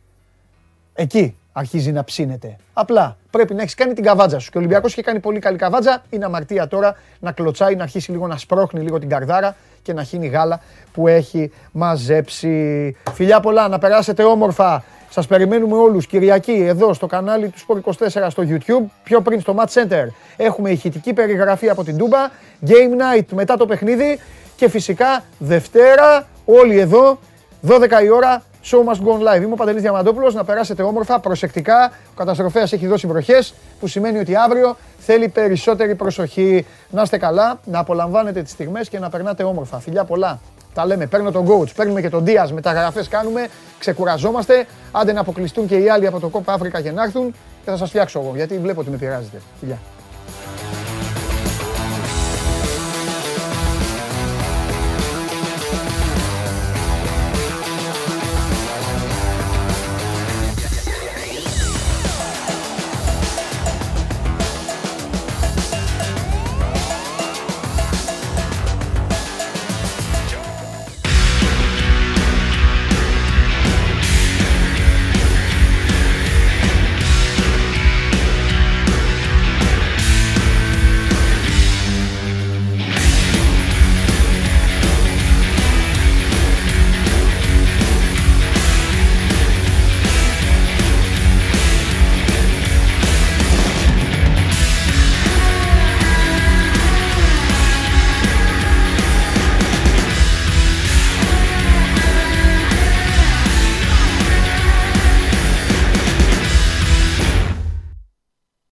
Εκεί 0.94 1.36
αρχίζει 1.58 1.92
να 1.92 2.04
ψήνεται. 2.04 2.56
Απλά 2.72 3.16
πρέπει 3.30 3.54
να 3.54 3.62
έχεις 3.62 3.74
κάνει 3.74 3.92
την 3.92 4.04
καβάτζα 4.04 4.38
σου. 4.38 4.50
Και 4.50 4.56
ο 4.56 4.60
Ολυμπιακός 4.60 4.92
είχε 4.92 5.02
κάνει 5.02 5.20
πολύ 5.20 5.38
καλή 5.38 5.58
καβάτζα. 5.58 6.02
Είναι 6.10 6.24
αμαρτία 6.24 6.68
τώρα 6.68 6.96
να 7.20 7.32
κλωτσάει, 7.32 7.74
να 7.74 7.82
αρχίσει 7.82 8.10
λίγο 8.10 8.26
να 8.26 8.36
σπρώχνει 8.36 8.80
λίγο 8.80 8.98
την 8.98 9.08
καρδάρα 9.08 9.56
και 9.82 9.92
να 9.92 10.02
χύνει 10.02 10.26
γάλα 10.26 10.60
που 10.92 11.08
έχει 11.08 11.52
μαζέψει. 11.72 12.96
Φιλιά 13.12 13.40
πολλά, 13.40 13.68
να 13.68 13.78
περάσετε 13.78 14.22
όμορφα. 14.22 14.84
Σας 15.10 15.26
περιμένουμε 15.26 15.76
όλους 15.76 16.06
Κυριακή 16.06 16.52
εδώ 16.52 16.94
στο 16.94 17.06
κανάλι 17.06 17.48
του 17.48 17.58
Sport 17.66 17.92
24 17.92 18.26
στο 18.28 18.42
YouTube. 18.48 18.84
Πιο 19.02 19.20
πριν 19.20 19.40
στο 19.40 19.54
Match 19.58 19.82
Center 19.82 20.06
έχουμε 20.36 20.70
ηχητική 20.70 21.12
περιγραφή 21.12 21.68
από 21.68 21.84
την 21.84 21.96
Τούμπα. 21.96 22.18
Game 22.66 23.18
night 23.20 23.26
μετά 23.34 23.56
το 23.56 23.66
παιχνίδι. 23.66 24.18
Και 24.56 24.68
φυσικά 24.68 25.24
Δευτέρα 25.38 26.26
όλοι 26.44 26.78
εδώ 26.78 27.18
12 27.66 28.02
η 28.04 28.10
ώρα 28.10 28.42
Show 28.70 28.82
must 28.84 29.00
go 29.04 29.12
on 29.12 29.20
live. 29.20 29.42
Είμαι 29.42 29.52
ο 29.52 29.56
Παντελής 29.56 29.82
Διαμαντόπουλος, 29.82 30.34
να 30.34 30.44
περάσετε 30.44 30.82
όμορφα, 30.82 31.20
προσεκτικά. 31.20 31.92
Ο 32.10 32.16
καταστροφέας 32.16 32.72
έχει 32.72 32.86
δώσει 32.86 33.06
βροχές, 33.06 33.54
που 33.80 33.86
σημαίνει 33.86 34.18
ότι 34.18 34.36
αύριο 34.36 34.76
θέλει 34.98 35.28
περισσότερη 35.28 35.94
προσοχή. 35.94 36.66
Να 36.90 37.02
είστε 37.02 37.18
καλά, 37.18 37.60
να 37.64 37.78
απολαμβάνετε 37.78 38.42
τις 38.42 38.52
στιγμές 38.52 38.88
και 38.88 38.98
να 38.98 39.10
περνάτε 39.10 39.42
όμορφα. 39.42 39.78
Φιλιά 39.78 40.04
πολλά. 40.04 40.40
Τα 40.74 40.86
λέμε, 40.86 41.06
παίρνω 41.06 41.30
τον 41.30 41.46
coach, 41.48 41.74
παίρνουμε 41.76 42.00
και 42.00 42.08
τον 42.08 42.24
Δίας, 42.24 42.52
μεταγραφές 42.52 43.08
κάνουμε, 43.08 43.46
ξεκουραζόμαστε. 43.78 44.66
Άντε 44.92 45.12
να 45.12 45.20
αποκλειστούν 45.20 45.66
και 45.66 45.76
οι 45.76 45.88
άλλοι 45.88 46.06
από 46.06 46.20
το 46.20 46.28
Κόπα 46.28 46.52
Αφρικα 46.52 46.80
και 46.80 46.90
να 46.90 47.02
έρθουν 47.02 47.34
και 47.64 47.70
θα 47.70 47.76
σας 47.76 47.88
φτιάξω 47.88 48.20
εγώ, 48.20 48.32
γιατί 48.36 48.58
βλέπω 48.58 48.80
ότι 48.80 48.90
με 48.90 48.96
πειράζετε. 48.96 49.40
Φιλιά. 49.60 49.78